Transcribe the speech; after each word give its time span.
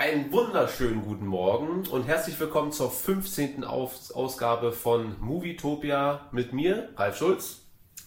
Einen 0.00 0.30
wunderschönen 0.30 1.02
guten 1.02 1.26
Morgen 1.26 1.84
und 1.88 2.06
herzlich 2.06 2.38
willkommen 2.38 2.70
zur 2.70 2.88
15. 2.88 3.64
Aus 3.64 4.12
Ausgabe 4.12 4.70
von 4.70 5.16
Movietopia 5.18 6.28
mit 6.30 6.52
mir, 6.52 6.90
Ralf 6.96 7.16
Schulz. 7.16 7.62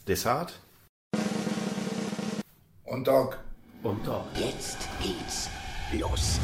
Desart. 0.08 0.62
Und 2.86 3.06
Doc. 3.06 3.40
Und 3.84 4.08
Doc. 4.08 4.24
Jetzt 4.36 4.88
geht's 5.02 5.50
los. 5.92 6.40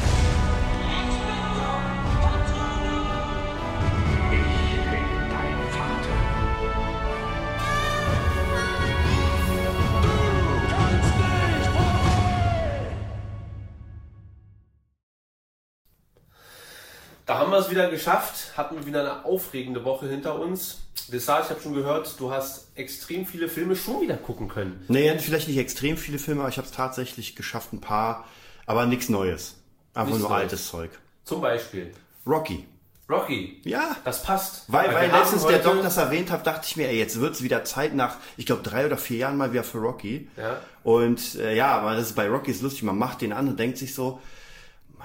Wir 17.58 17.62
es 17.66 17.70
wieder 17.72 17.90
geschafft, 17.90 18.56
hatten 18.56 18.76
wir 18.76 18.86
wieder 18.86 19.02
eine 19.02 19.26
aufregende 19.26 19.84
Woche 19.84 20.08
hinter 20.08 20.40
uns. 20.40 20.80
Desart, 21.12 21.46
ich 21.46 21.50
habe 21.52 21.62
schon 21.62 21.74
gehört, 21.74 22.16
du 22.20 22.32
hast 22.32 22.68
extrem 22.76 23.26
viele 23.26 23.50
Filme 23.50 23.76
schon 23.76 24.02
wieder 24.02 24.18
gucken 24.18 24.48
können. 24.48 24.84
Nee, 24.88 25.18
vielleicht 25.20 25.48
nicht 25.48 25.58
extrem 25.58 25.98
viele 25.98 26.20
Filme, 26.20 26.42
aber 26.42 26.50
ich 26.50 26.58
habe 26.58 26.68
es 26.68 26.74
tatsächlich 26.74 27.36
geschafft, 27.36 27.74
ein 27.74 27.82
paar, 27.82 28.26
aber 28.66 28.86
nichts 28.86 29.10
Neues. 29.10 29.56
Einfach 29.94 30.08
Nichts 30.08 30.22
nur 30.22 30.30
Neues. 30.30 30.42
altes 30.44 30.68
Zeug. 30.68 30.92
Zum 31.24 31.42
Beispiel 31.42 31.92
Rocky. 32.26 32.66
Rocky. 33.10 33.62
Ja. 33.64 33.96
Das 34.04 34.22
passt. 34.22 34.66
Weil, 34.68 34.94
weil 34.94 35.10
letztens 35.10 35.46
der 35.46 35.60
Doc 35.60 35.82
das 35.82 35.96
erwähnt 35.98 36.30
hat, 36.30 36.46
dachte 36.46 36.66
ich 36.70 36.76
mir, 36.76 36.90
ey, 36.90 36.98
jetzt 37.00 37.20
wird 37.22 37.36
es 37.36 37.42
wieder 37.42 37.64
Zeit 37.64 37.96
nach, 37.96 38.18
ich 38.36 38.46
glaube, 38.46 38.64
drei 38.64 38.86
oder 38.86 38.98
vier 38.98 39.18
Jahren 39.18 39.38
mal 39.38 39.54
wieder 39.54 39.64
für 39.64 39.78
Rocky. 39.78 40.28
Ja. 40.36 40.60
Und 40.84 41.36
äh, 41.36 41.56
ja, 41.56 41.78
aber 41.78 41.96
das 41.96 42.08
ist 42.08 42.16
bei 42.16 42.28
Rocky 42.28 42.52
ist 42.52 42.62
lustig, 42.62 42.84
man 42.84 42.98
macht 42.98 43.22
den 43.22 43.32
an 43.32 43.48
und 43.48 43.58
denkt 43.60 43.78
sich 43.78 43.94
so, 43.96 44.20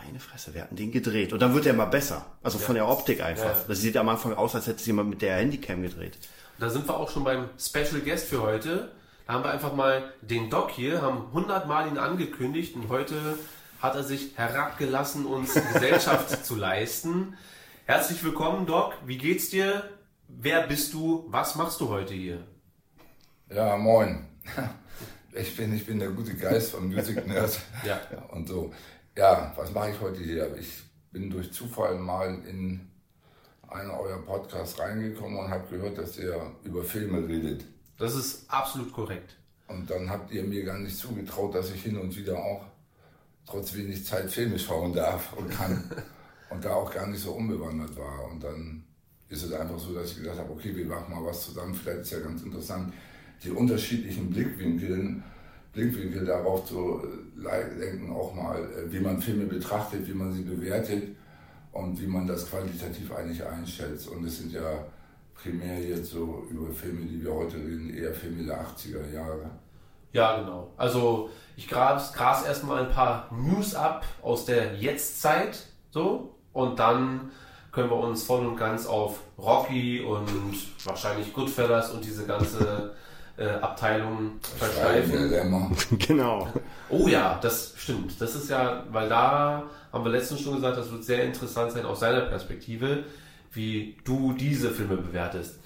meine 0.04 0.20
Fresse, 0.20 0.54
wir 0.54 0.62
hatten 0.62 0.76
den 0.76 0.92
gedreht. 0.92 1.32
Und 1.32 1.40
dann 1.40 1.54
wird 1.54 1.66
er 1.66 1.74
immer 1.74 1.86
besser. 1.86 2.26
Also 2.42 2.58
von 2.58 2.74
der 2.74 2.88
Optik 2.88 3.22
einfach. 3.22 3.44
Ja, 3.44 3.52
ja. 3.52 3.64
Das 3.68 3.80
sieht 3.80 3.96
am 3.96 4.08
Anfang 4.08 4.34
aus, 4.34 4.54
als 4.54 4.66
hätte 4.66 4.78
es 4.78 4.86
jemand 4.86 5.10
mit 5.10 5.22
der 5.22 5.36
Handycam 5.36 5.82
gedreht. 5.82 6.18
Da 6.58 6.70
sind 6.70 6.86
wir 6.86 6.96
auch 6.96 7.10
schon 7.10 7.24
beim 7.24 7.48
Special 7.58 8.00
Guest 8.04 8.26
für 8.28 8.42
heute. 8.42 8.92
Da 9.26 9.34
haben 9.34 9.44
wir 9.44 9.50
einfach 9.50 9.74
mal 9.74 10.12
den 10.20 10.50
Doc 10.50 10.70
hier, 10.70 11.02
haben 11.02 11.26
100 11.28 11.66
Mal 11.66 11.88
ihn 11.88 11.98
angekündigt 11.98 12.74
und 12.74 12.88
heute 12.88 13.38
hat 13.80 13.94
er 13.94 14.02
sich 14.04 14.36
herabgelassen, 14.36 15.26
uns 15.26 15.54
Gesellschaft 15.72 16.44
zu 16.44 16.56
leisten. 16.56 17.34
Herzlich 17.86 18.22
willkommen, 18.22 18.66
Doc. 18.66 18.94
Wie 19.06 19.18
geht's 19.18 19.50
dir? 19.50 19.88
Wer 20.28 20.66
bist 20.66 20.92
du? 20.92 21.26
Was 21.28 21.56
machst 21.56 21.80
du 21.80 21.88
heute 21.88 22.14
hier? 22.14 22.46
Ja, 23.50 23.76
moin. 23.76 24.26
Ich 25.34 25.56
bin, 25.56 25.74
ich 25.74 25.86
bin 25.86 25.98
der 25.98 26.10
gute 26.10 26.34
Geist 26.34 26.72
vom 26.72 26.88
Music 26.88 27.26
Nerd. 27.26 27.58
Ja. 27.86 27.98
Und 28.32 28.46
so. 28.48 28.70
Ja, 29.16 29.52
was 29.56 29.72
mache 29.72 29.90
ich 29.90 30.00
heute 30.00 30.22
hier? 30.22 30.56
Ich 30.56 30.82
bin 31.10 31.28
durch 31.28 31.52
Zufall 31.52 31.98
mal 31.98 32.34
in 32.48 32.88
einen 33.68 33.90
eurer 33.90 34.22
Podcasts 34.22 34.78
reingekommen 34.78 35.38
und 35.38 35.50
habe 35.50 35.68
gehört, 35.68 35.98
dass 35.98 36.18
ihr 36.18 36.40
über 36.64 36.82
Filme 36.82 37.26
redet. 37.28 37.64
Das 37.98 38.14
ist 38.14 38.50
absolut 38.50 38.92
korrekt. 38.92 39.36
Und 39.68 39.90
dann 39.90 40.08
habt 40.08 40.30
ihr 40.32 40.44
mir 40.44 40.64
gar 40.64 40.78
nicht 40.78 40.96
zugetraut, 40.96 41.54
dass 41.54 41.70
ich 41.70 41.82
hin 41.82 41.98
und 41.98 42.16
wieder 42.16 42.38
auch 42.38 42.64
trotz 43.46 43.74
wenig 43.74 44.04
Zeit 44.04 44.30
Filme 44.30 44.58
schauen 44.58 44.94
darf 44.94 45.34
und 45.34 45.50
kann. 45.50 45.90
und 46.50 46.64
da 46.64 46.74
auch 46.74 46.92
gar 46.92 47.06
nicht 47.06 47.20
so 47.20 47.32
unbewandert 47.32 47.96
war. 47.96 48.30
Und 48.30 48.42
dann 48.42 48.84
ist 49.28 49.42
es 49.42 49.52
einfach 49.52 49.78
so, 49.78 49.94
dass 49.94 50.12
ich 50.12 50.18
gedacht 50.18 50.38
habe, 50.38 50.52
okay, 50.52 50.74
wir 50.74 50.86
machen 50.86 51.14
mal 51.14 51.24
was 51.24 51.44
zusammen. 51.44 51.74
Vielleicht 51.74 52.00
ist 52.00 52.12
ja 52.12 52.20
ganz 52.20 52.42
interessant, 52.42 52.94
die 53.42 53.50
unterschiedlichen 53.50 54.30
Blickwinkel, 54.30 55.22
Blickwinkel 55.72 56.24
darauf 56.24 56.66
zu 56.66 57.02
äh, 57.44 57.78
lenken, 57.78 58.12
auch 58.12 58.34
mal, 58.34 58.58
äh, 58.60 58.92
wie 58.92 59.00
man 59.00 59.20
Filme 59.20 59.46
betrachtet, 59.46 60.06
wie 60.06 60.14
man 60.14 60.32
sie 60.32 60.42
bewertet 60.42 61.04
und 61.72 62.00
wie 62.00 62.06
man 62.06 62.26
das 62.26 62.48
qualitativ 62.50 63.12
eigentlich 63.12 63.44
einschätzt. 63.44 64.08
Und 64.08 64.24
es 64.24 64.38
sind 64.38 64.52
ja 64.52 64.84
primär 65.34 65.80
jetzt 65.80 66.10
so 66.10 66.46
über 66.50 66.72
Filme, 66.72 67.06
die 67.06 67.22
wir 67.22 67.34
heute 67.34 67.56
reden, 67.56 67.90
eher 67.94 68.12
Filme 68.12 68.44
der 68.44 68.60
80er 68.60 69.12
Jahre. 69.12 69.50
Ja, 70.12 70.38
genau. 70.38 70.72
Also 70.76 71.30
ich 71.56 71.68
gras, 71.68 72.12
gras 72.12 72.44
erstmal 72.44 72.84
ein 72.84 72.90
paar 72.90 73.28
News 73.32 73.74
ab 73.74 74.04
aus 74.20 74.44
der 74.44 74.74
Jetztzeit, 74.74 75.66
so, 75.90 76.34
und 76.52 76.78
dann 76.78 77.30
können 77.72 77.88
wir 77.88 77.96
uns 77.96 78.24
voll 78.24 78.46
und 78.46 78.56
ganz 78.56 78.86
auf 78.86 79.20
Rocky 79.38 80.02
und 80.02 80.28
wahrscheinlich 80.84 81.32
Goodfellas 81.32 81.90
und 81.92 82.04
diese 82.04 82.26
ganze 82.26 82.94
äh, 83.36 83.48
Abteilung 83.48 84.32
versteifen. 84.58 85.32
Genau. 86.06 86.48
Oh 86.88 87.08
ja, 87.08 87.38
das 87.40 87.74
stimmt. 87.76 88.20
Das 88.20 88.34
ist 88.34 88.50
ja, 88.50 88.84
weil 88.90 89.08
da 89.08 89.64
haben 89.92 90.04
wir 90.04 90.10
letztens 90.10 90.40
schon 90.40 90.56
gesagt, 90.56 90.76
das 90.76 90.90
wird 90.90 91.04
sehr 91.04 91.24
interessant 91.24 91.72
sein 91.72 91.84
aus 91.84 92.00
seiner 92.00 92.22
Perspektive, 92.22 93.04
wie 93.52 93.96
du 94.04 94.32
diese 94.32 94.70
Filme 94.70 94.96
bewertest. 94.96 95.58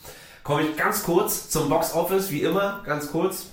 Komme 0.42 0.62
ich 0.62 0.76
ganz 0.76 1.02
kurz 1.02 1.50
zum 1.50 1.68
Box 1.68 1.92
Office, 1.94 2.30
wie 2.30 2.42
immer, 2.42 2.82
ganz 2.84 3.10
kurz. 3.10 3.46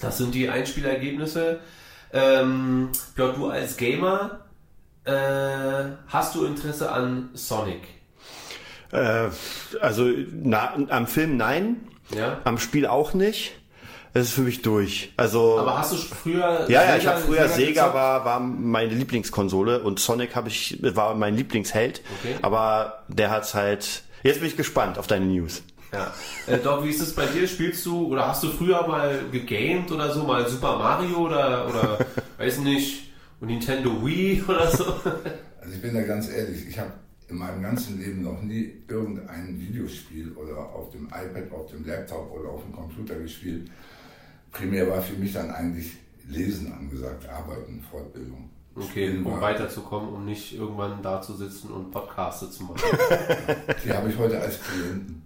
Das 0.00 0.18
sind 0.18 0.34
die 0.34 0.48
Einspielergebnisse. 0.48 1.60
Ähm, 2.12 2.90
Björn, 3.14 3.34
du 3.36 3.48
als 3.48 3.76
Gamer, 3.76 4.40
äh, 5.04 5.84
hast 6.08 6.34
du 6.34 6.44
Interesse 6.44 6.90
an 6.90 7.30
Sonic? 7.34 7.82
Äh, 8.90 9.30
also 9.80 10.10
na, 10.32 10.74
am 10.88 11.06
Film 11.06 11.36
nein, 11.36 11.88
Ja. 12.14 12.40
am 12.44 12.58
Spiel 12.58 12.86
auch 12.86 13.14
nicht. 13.14 13.52
Das 14.14 14.24
ist 14.28 14.34
für 14.34 14.42
mich 14.42 14.60
durch. 14.60 15.10
Also 15.16 15.58
Aber 15.58 15.78
hast 15.78 15.92
du 15.92 15.96
früher. 15.96 16.66
ja, 16.68 16.84
ja, 16.84 16.96
ich 16.96 17.06
habe 17.06 17.18
früher 17.18 17.48
Sega 17.48 17.66
Sega 17.66 17.94
war, 17.94 18.24
war 18.26 18.40
meine 18.40 18.92
Lieblingskonsole 18.92 19.80
und 19.82 20.00
Sonic 20.00 20.36
habe 20.36 20.48
ich 20.48 20.78
war 20.82 21.14
mein 21.14 21.34
Lieblingsheld. 21.34 22.02
Okay. 22.20 22.34
Aber 22.42 23.04
der 23.08 23.30
hat's 23.30 23.54
halt. 23.54 24.02
Jetzt 24.22 24.40
bin 24.40 24.48
ich 24.48 24.56
gespannt 24.56 24.98
auf 24.98 25.06
deine 25.06 25.24
News. 25.24 25.62
Ja. 25.92 26.12
Äh, 26.46 26.58
Doc, 26.58 26.84
wie 26.84 26.90
ist 26.90 27.00
es 27.00 27.14
bei 27.14 27.26
dir? 27.26 27.46
Spielst 27.48 27.84
du 27.86 28.06
oder 28.08 28.28
hast 28.28 28.42
du 28.42 28.48
früher 28.48 28.86
mal 28.86 29.18
gegamed 29.30 29.90
oder 29.90 30.12
so, 30.12 30.24
mal 30.24 30.46
Super 30.48 30.76
Mario 30.78 31.16
oder, 31.18 31.68
oder 31.68 31.98
weiß 32.38 32.58
nicht, 32.58 33.10
Nintendo 33.40 34.04
Wii 34.04 34.42
oder 34.46 34.70
so? 34.70 34.84
Also 35.60 35.74
ich 35.74 35.82
bin 35.82 35.94
da 35.94 36.02
ganz 36.02 36.28
ehrlich, 36.30 36.66
ich 36.68 36.78
habe 36.78 36.92
in 37.32 37.38
meinem 37.38 37.62
ganzen 37.62 37.98
Leben 37.98 38.22
noch 38.22 38.42
nie 38.42 38.72
irgendein 38.88 39.58
Videospiel 39.58 40.32
oder 40.32 40.58
auf 40.58 40.90
dem 40.90 41.06
iPad, 41.06 41.50
auf 41.52 41.70
dem 41.70 41.86
Laptop 41.86 42.30
oder 42.30 42.50
auf 42.50 42.62
dem 42.62 42.72
Computer 42.72 43.14
gespielt. 43.16 43.70
Primär 44.52 44.88
war 44.90 45.00
für 45.00 45.14
mich 45.16 45.32
dann 45.32 45.50
eigentlich 45.50 45.92
Lesen 46.28 46.72
angesagt, 46.72 47.26
Arbeiten, 47.28 47.82
Fortbildung. 47.90 48.50
Okay, 48.74 48.86
Spielen 49.08 49.24
um 49.26 49.32
war- 49.32 49.40
weiterzukommen, 49.40 50.12
um 50.14 50.24
nicht 50.26 50.54
irgendwann 50.56 51.02
da 51.02 51.20
zu 51.20 51.34
sitzen 51.34 51.70
und 51.72 51.90
Podcaste 51.90 52.50
zu 52.50 52.64
machen. 52.64 52.80
Die 53.84 53.92
habe 53.92 54.08
ich 54.10 54.18
heute 54.18 54.38
als 54.40 54.58
Klienten. 54.60 55.22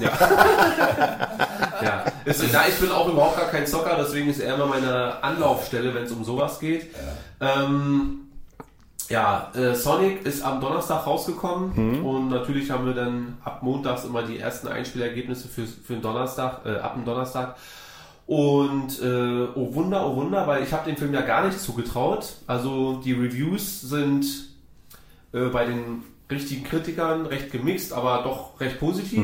Ja, 0.00 0.10
ist, 2.24 2.54
da 2.54 2.66
ich 2.68 2.78
bin 2.80 2.90
auch 2.90 3.06
überhaupt 3.08 3.36
gar 3.36 3.48
kein 3.50 3.66
Zocker, 3.66 3.96
deswegen 4.00 4.30
ist 4.30 4.40
er 4.40 4.54
immer 4.54 4.66
meine 4.66 5.22
Anlaufstelle, 5.22 5.94
wenn 5.94 6.04
es 6.04 6.12
um 6.12 6.24
sowas 6.24 6.58
geht. 6.58 6.86
Ähm, 7.40 8.27
ja, 9.08 9.50
äh, 9.54 9.74
Sonic 9.74 10.24
ist 10.26 10.42
am 10.42 10.60
Donnerstag 10.60 11.06
rausgekommen 11.06 11.72
und 12.02 12.28
natürlich 12.28 12.70
haben 12.70 12.86
wir 12.86 12.94
dann 12.94 13.38
ab 13.44 13.62
montags 13.62 14.04
immer 14.04 14.22
die 14.22 14.38
ersten 14.38 14.68
Einspielergebnisse 14.68 15.48
für, 15.48 15.66
für 15.66 15.94
den 15.94 16.02
Donnerstag, 16.02 16.66
äh, 16.66 16.76
ab 16.76 16.94
dem 16.94 17.04
Donnerstag. 17.04 17.56
Und 18.26 19.00
äh, 19.00 19.46
oh 19.54 19.74
Wunder, 19.74 20.06
oh 20.06 20.16
Wunder, 20.16 20.46
weil 20.46 20.62
ich 20.62 20.72
habe 20.74 20.84
dem 20.90 20.96
Film 20.98 21.14
ja 21.14 21.22
gar 21.22 21.46
nicht 21.46 21.58
zugetraut. 21.58 22.34
Also 22.46 23.00
die 23.02 23.12
Reviews 23.14 23.80
sind 23.80 24.26
äh, 25.32 25.46
bei 25.46 25.64
den 25.64 26.02
richtigen 26.30 26.62
Kritikern 26.64 27.24
recht 27.24 27.50
gemixt, 27.50 27.94
aber 27.94 28.22
doch 28.22 28.60
recht 28.60 28.78
positiv. 28.78 29.22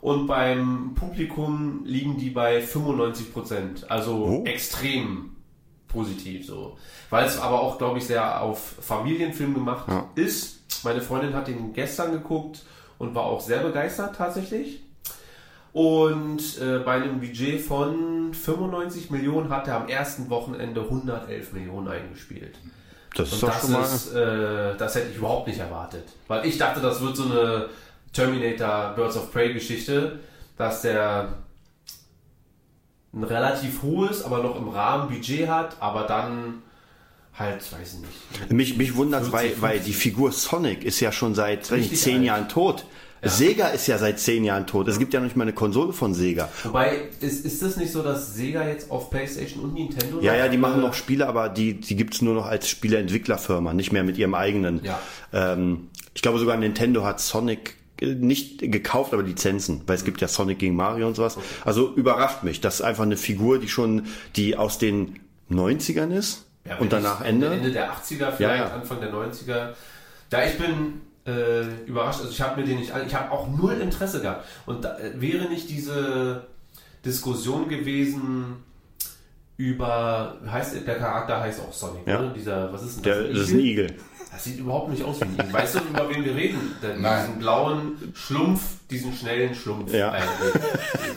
Und 0.00 0.26
beim 0.28 0.92
Publikum 0.94 1.82
liegen 1.84 2.18
die 2.18 2.30
bei 2.30 2.60
95 2.62 3.32
Prozent. 3.32 3.90
Also 3.90 4.14
Oh. 4.14 4.44
extrem 4.46 5.29
positiv 5.92 6.46
so. 6.46 6.76
Weil 7.10 7.26
es 7.26 7.38
aber 7.38 7.60
auch, 7.60 7.78
glaube 7.78 7.98
ich, 7.98 8.06
sehr 8.06 8.40
auf 8.42 8.74
Familienfilm 8.80 9.54
gemacht 9.54 9.86
Ja. 9.88 10.08
ist. 10.14 10.60
Meine 10.84 11.00
Freundin 11.00 11.34
hat 11.34 11.48
den 11.48 11.72
gestern 11.72 12.12
geguckt 12.12 12.62
und 12.98 13.14
war 13.14 13.24
auch 13.24 13.40
sehr 13.40 13.60
begeistert 13.60 14.16
tatsächlich. 14.16 14.80
Und 15.72 16.40
äh, 16.60 16.80
bei 16.80 16.94
einem 16.94 17.20
Budget 17.20 17.60
von 17.60 18.34
95 18.34 19.10
Millionen 19.10 19.50
hat 19.50 19.68
er 19.68 19.76
am 19.76 19.88
ersten 19.88 20.28
Wochenende 20.28 20.80
111 20.82 21.52
Millionen 21.52 21.88
eingespielt. 21.88 22.56
Das 23.14 23.32
ist 23.32 23.42
Und 23.42 23.48
das 23.52 23.94
ist, 24.06 24.14
äh, 24.14 24.76
das 24.76 24.94
hätte 24.94 25.10
ich 25.10 25.16
überhaupt 25.16 25.46
nicht 25.48 25.60
erwartet. 25.60 26.04
Weil 26.28 26.44
ich 26.46 26.58
dachte, 26.58 26.80
das 26.80 27.00
wird 27.00 27.16
so 27.16 27.24
eine 27.24 27.68
Terminator 28.12 28.94
Birds 28.96 29.16
of 29.16 29.32
Prey 29.32 29.52
Geschichte, 29.52 30.18
dass 30.56 30.82
der 30.82 31.34
ein 33.12 33.24
relativ 33.24 33.82
hohes, 33.82 34.24
aber 34.24 34.42
noch 34.42 34.56
im 34.56 34.68
Rahmen 34.68 35.08
Budget 35.08 35.48
hat, 35.48 35.76
aber 35.80 36.04
dann 36.04 36.62
halt, 37.36 37.60
weiß 37.72 37.94
ich 37.94 38.00
nicht. 38.00 38.52
Mich, 38.52 38.76
mich 38.76 38.94
wundert, 38.94 39.32
weil, 39.32 39.46
40, 39.46 39.62
weil 39.62 39.78
die 39.78 39.92
50. 39.92 39.96
Figur 39.96 40.32
Sonic 40.32 40.84
ist 40.84 41.00
ja 41.00 41.10
schon 41.10 41.34
seit 41.34 41.70
Richtig 41.70 42.00
zehn 42.00 42.18
alt. 42.18 42.24
Jahren 42.24 42.48
tot. 42.48 42.86
Sega 43.22 43.68
ist 43.68 43.86
ja 43.86 43.98
seit 43.98 44.18
zehn 44.18 44.44
Jahren 44.44 44.66
tot. 44.66 44.88
Es 44.88 44.98
gibt 44.98 45.12
ja 45.12 45.20
noch 45.20 45.26
nicht 45.26 45.36
mal 45.36 45.42
eine 45.42 45.52
Konsole 45.52 45.92
von 45.92 46.14
Sega. 46.14 46.48
Wobei, 46.64 47.08
ist, 47.20 47.44
ist 47.44 47.62
das 47.62 47.76
nicht 47.76 47.92
so, 47.92 48.02
dass 48.02 48.34
Sega 48.34 48.66
jetzt 48.66 48.90
auf 48.90 49.10
PlayStation 49.10 49.62
und 49.62 49.74
Nintendo 49.74 50.20
Ja, 50.20 50.34
ja, 50.34 50.48
die 50.48 50.56
machen 50.56 50.80
äh, 50.80 50.86
noch 50.86 50.94
Spiele, 50.94 51.26
aber 51.26 51.50
die, 51.50 51.78
die 51.80 51.96
gibt's 51.96 52.22
nur 52.22 52.34
noch 52.34 52.46
als 52.46 52.68
Spieleentwicklerfirma, 52.68 53.74
nicht 53.74 53.92
mehr 53.92 54.04
mit 54.04 54.16
ihrem 54.16 54.34
eigenen. 54.34 54.82
Ja. 54.84 54.98
Ähm, 55.34 55.88
ich 56.14 56.22
glaube 56.22 56.38
sogar 56.38 56.56
Nintendo 56.56 57.04
hat 57.04 57.20
Sonic 57.20 57.76
nicht 58.00 58.60
gekauft, 58.60 59.12
aber 59.12 59.22
Lizenzen, 59.22 59.82
weil 59.86 59.96
es 59.96 60.04
gibt 60.04 60.20
ja 60.20 60.28
Sonic 60.28 60.58
gegen 60.58 60.76
Mario 60.76 61.06
und 61.06 61.14
sowas. 61.14 61.38
Also 61.64 61.92
überrascht 61.94 62.42
mich. 62.42 62.60
Das 62.60 62.76
ist 62.76 62.82
einfach 62.82 63.04
eine 63.04 63.16
Figur, 63.16 63.58
die 63.58 63.68
schon, 63.68 64.06
die 64.36 64.56
aus 64.56 64.78
den 64.78 65.18
90ern 65.50 66.10
ist 66.12 66.46
Ja, 66.64 66.78
und 66.78 66.92
danach 66.92 67.22
Ende. 67.22 67.48
Ende 67.48 67.72
der 67.72 67.92
80er, 67.92 68.32
vielleicht 68.32 68.40
Ja, 68.40 68.54
ja. 68.54 68.70
Anfang 68.70 69.00
der 69.00 69.12
90er. 69.12 69.70
Ja, 70.32 70.44
ich 70.44 70.58
bin 70.58 71.00
äh, 71.26 71.66
überrascht. 71.86 72.20
Also 72.20 72.32
ich 72.32 72.40
habe 72.40 72.60
mir 72.60 72.66
den 72.66 72.78
nicht 72.78 72.92
an. 72.92 73.02
Ich 73.06 73.14
habe 73.14 73.30
auch 73.30 73.48
null 73.48 73.74
Interesse 73.80 74.20
gehabt. 74.20 74.46
Und 74.66 74.84
da, 74.84 74.98
äh, 74.98 75.20
wäre 75.20 75.48
nicht 75.48 75.68
diese 75.68 76.46
Diskussion 77.04 77.68
gewesen 77.68 78.64
über, 79.60 80.38
heißt 80.50 80.86
der 80.86 80.96
Charakter 80.98 81.40
heißt 81.40 81.60
auch 81.60 81.72
Sonic, 81.72 82.06
Ja. 82.06 82.22
ne? 82.22 82.32
Dieser, 82.34 82.72
was 82.72 82.82
ist 82.82 82.96
denn 82.96 83.02
Der, 83.04 83.22
das? 83.24 83.32
das 83.32 83.42
ist 83.48 83.52
ein 83.52 83.60
Igel. 83.60 83.94
Das 84.32 84.44
sieht 84.44 84.58
überhaupt 84.58 84.88
nicht 84.90 85.02
aus 85.02 85.20
wie 85.20 85.24
ein 85.24 85.34
Igel. 85.34 85.52
Weißt 85.52 85.74
du, 85.74 85.78
über 85.80 86.08
wen 86.08 86.24
wir 86.24 86.34
reden? 86.34 86.58
Den, 86.82 87.02
Nein. 87.02 87.26
diesen 87.26 87.38
blauen 87.40 88.12
Schlumpf, 88.14 88.62
diesen 88.90 89.12
schnellen 89.12 89.54
Schlumpf. 89.54 89.92
Ja. 89.92 90.12
eigentlich. 90.12 90.62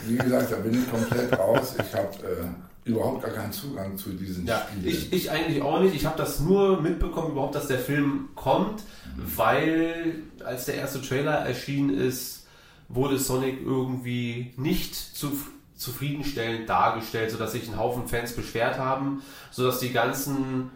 Wie 0.08 0.16
gesagt, 0.18 0.52
da 0.52 0.56
bin 0.56 0.74
ich 0.74 0.90
komplett 0.90 1.38
raus. 1.38 1.74
Ich 1.78 1.94
habe 1.94 2.08
äh, 2.18 2.90
überhaupt 2.90 3.22
gar 3.22 3.32
keinen 3.32 3.52
Zugang 3.52 3.96
zu 3.96 4.10
diesen 4.10 4.46
Ja, 4.46 4.66
Spielen. 4.70 4.86
ich, 4.94 5.10
ich 5.12 5.30
eigentlich 5.30 5.62
auch 5.62 5.80
nicht. 5.80 5.94
Ich 5.94 6.04
habe 6.04 6.18
das 6.18 6.40
nur 6.40 6.82
mitbekommen, 6.82 7.30
überhaupt, 7.32 7.54
dass 7.54 7.66
der 7.68 7.78
Film 7.78 8.28
kommt, 8.34 8.82
weil 9.16 10.16
als 10.44 10.66
der 10.66 10.74
erste 10.74 11.00
Trailer 11.00 11.32
erschienen 11.46 11.96
ist, 11.96 12.46
wurde 12.90 13.18
Sonic 13.18 13.60
irgendwie 13.64 14.52
nicht 14.58 14.94
zu, 14.94 15.32
zufriedenstellend 15.76 16.68
dargestellt, 16.68 17.30
sodass 17.30 17.52
sich 17.52 17.68
ein 17.68 17.78
Haufen 17.78 18.08
Fans 18.08 18.32
beschwert 18.34 18.78
haben, 18.78 19.22
sodass 19.50 19.80
die 19.80 19.92
ganzen, 19.92 20.70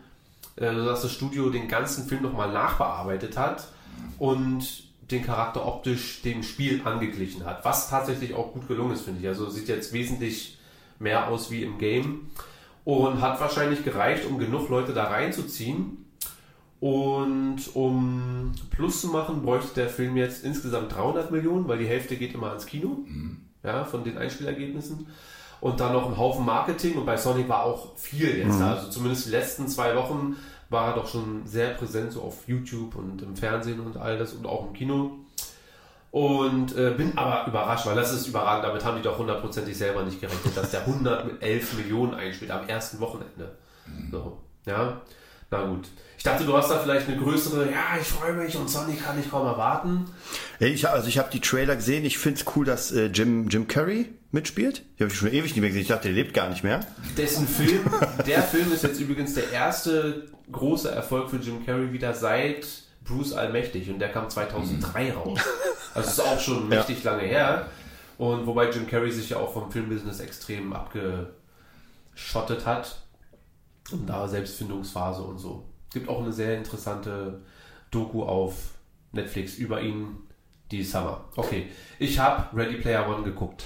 äh, 0.57 0.75
sodass 0.75 1.03
das 1.03 1.13
Studio 1.13 1.51
den 1.51 1.69
ganzen 1.69 2.07
Film 2.07 2.23
nochmal 2.23 2.53
nachbearbeitet 2.53 3.37
hat 3.37 3.69
und 4.19 4.89
den 5.11 5.25
Charakter 5.25 5.67
optisch 5.67 6.23
dem 6.23 6.43
Spiel 6.43 6.83
angeglichen 6.85 7.47
hat, 7.47 7.65
was 7.65 7.89
tatsächlich 7.89 8.35
auch 8.35 8.53
gut 8.53 8.69
gelungen 8.69 8.93
ist, 8.93 9.03
finde 9.03 9.21
ich. 9.21 9.29
Also 9.29 9.49
sieht 9.49 9.69
jetzt 9.69 9.93
wesentlich 9.93 10.59
mehr 10.99 11.29
aus 11.29 11.51
wie 11.51 11.63
im 11.63 11.79
Game 11.79 12.31
und 12.85 13.21
hat 13.21 13.41
wahrscheinlich 13.41 13.85
gereicht, 13.85 14.27
um 14.27 14.39
genug 14.39 14.69
Leute 14.69 14.93
da 14.93 15.05
reinzuziehen. 15.05 16.05
Und 16.81 17.75
um 17.75 18.53
Plus 18.71 19.01
zu 19.01 19.09
machen, 19.09 19.43
bräuchte 19.43 19.75
der 19.75 19.89
Film 19.89 20.17
jetzt 20.17 20.45
insgesamt 20.45 20.95
300 20.95 21.31
Millionen, 21.31 21.67
weil 21.67 21.79
die 21.79 21.89
Hälfte 21.89 22.17
geht 22.17 22.35
immer 22.35 22.49
ans 22.49 22.67
Kino, 22.67 23.05
ja, 23.69 23.85
von 23.85 24.03
den 24.03 24.19
Einspielergebnissen. 24.19 25.07
Und 25.61 25.81
dann 25.81 25.93
noch 25.93 26.09
ein 26.09 26.17
Haufen 26.17 26.45
Marketing 26.45 26.97
und 26.97 27.05
bei 27.05 27.17
Sonic 27.17 27.49
war 27.49 27.65
auch 27.65 27.97
viel 27.97 28.39
jetzt 28.39 28.61
da. 28.61 28.75
Also 28.75 28.91
zumindest 28.91 29.27
die 29.27 29.31
letzten 29.31 29.67
zwei 29.67 29.97
Wochen 29.97 30.37
war 30.71 30.89
er 30.89 30.95
doch 30.95 31.09
schon 31.09 31.47
sehr 31.47 31.71
präsent, 31.71 32.13
so 32.13 32.23
auf 32.23 32.47
YouTube 32.47 32.95
und 32.95 33.23
im 33.23 33.37
Fernsehen 33.37 33.81
und 33.81 33.97
all 33.97 34.19
das 34.19 34.35
und 34.35 34.47
auch 34.47 34.69
im 34.69 34.73
Kino. 34.73 35.13
Und 36.11 36.77
äh, 36.77 36.95
bin 36.97 37.19
aber 37.19 37.47
überrascht, 37.49 37.87
weil 37.87 37.97
das 37.97 38.13
ist 38.13 38.29
überragend. 38.29 38.65
Damit 38.65 38.85
haben 38.85 38.97
die 38.97 39.03
doch 39.03 39.19
hundertprozentig 39.19 39.77
selber 39.77 40.05
nicht 40.05 40.21
gerechnet, 40.21 40.57
dass 40.57 40.71
der 40.71 40.81
111 40.81 41.77
Millionen 41.77 42.15
einspielt 42.15 42.51
am 42.51 42.67
ersten 42.69 43.01
Wochenende. 43.01 43.57
So, 44.11 44.39
ja, 44.65 45.01
na 45.51 45.67
gut. 45.67 45.89
Ich 46.19 46.25
dachte, 46.25 46.45
du 46.45 46.57
hast 46.57 46.69
da 46.69 46.81
vielleicht 46.81 47.07
eine 47.07 47.17
größere, 47.17 47.71
ja, 47.71 47.97
ich 48.01 48.09
freue 48.09 48.33
mich 48.33 48.57
und 48.57 48.69
Sonic 48.69 49.05
kann 49.05 49.21
ich 49.21 49.31
kaum 49.31 49.47
erwarten. 49.47 50.07
Ich, 50.59 50.89
also 50.89 51.07
ich 51.07 51.17
habe 51.17 51.31
die 51.33 51.39
Trailer 51.39 51.77
gesehen. 51.77 52.05
Ich 52.05 52.19
finde 52.19 52.41
es 52.41 52.57
cool, 52.57 52.65
dass 52.67 52.91
äh, 52.91 53.07
Jim, 53.07 53.49
Jim 53.49 53.69
Carrey 53.69 54.11
mitspielt. 54.33 54.83
Die 54.99 55.05
habe 55.05 55.13
ich 55.13 55.19
schon 55.19 55.29
ewig 55.29 55.53
nicht 55.53 55.61
mehr 55.61 55.69
gesehen. 55.69 55.83
Ich 55.83 55.89
dachte, 55.89 56.09
der 56.09 56.13
lebt 56.13 56.35
gar 56.35 56.49
nicht 56.49 56.65
mehr. 56.65 56.81
Dessen 57.17 57.47
Film, 57.47 57.89
der 58.27 58.43
Film 58.43 58.73
ist 58.73 58.83
jetzt 58.83 58.99
übrigens 58.99 59.35
der 59.35 59.53
erste 59.53 60.27
große 60.51 60.91
Erfolg 60.91 61.31
für 61.31 61.37
Jim 61.37 61.65
Carrey 61.65 61.93
wieder 61.93 62.13
seit 62.13 62.67
Bruce 63.05 63.33
Allmächtig 63.35 63.89
und 63.89 64.01
der 64.01 64.11
kam 64.11 64.29
2003 64.29 65.13
raus. 65.13 65.39
Also 65.95 66.11
ist 66.11 66.21
auch 66.21 66.41
schon 66.41 66.69
mächtig 66.69 67.05
lange 67.05 67.23
her. 67.23 67.69
Und 68.19 68.45
wobei 68.49 68.71
Jim 68.71 68.89
Carrey 68.89 69.13
sich 69.13 69.31
ja 69.31 69.37
auch 69.37 69.53
vom 69.53 69.71
Filmbusiness 69.71 70.19
extrem 70.19 70.73
abgeschottet 70.73 72.67
hat. 72.67 73.03
Und 73.93 74.09
da 74.09 74.27
Selbstfindungsphase 74.27 75.23
und 75.23 75.39
so. 75.39 75.68
Gibt 75.93 76.09
auch 76.09 76.23
eine 76.23 76.33
sehr 76.33 76.57
interessante 76.59 77.43
Doku 77.91 78.23
auf 78.23 78.55
Netflix 79.13 79.57
über 79.57 79.81
ihn, 79.81 80.17
die 80.71 80.83
Summer. 80.85 81.25
Okay, 81.37 81.69
ich 81.99 82.19
habe 82.19 82.57
Ready 82.57 82.77
Player 82.77 83.09
One 83.09 83.23
geguckt. 83.23 83.65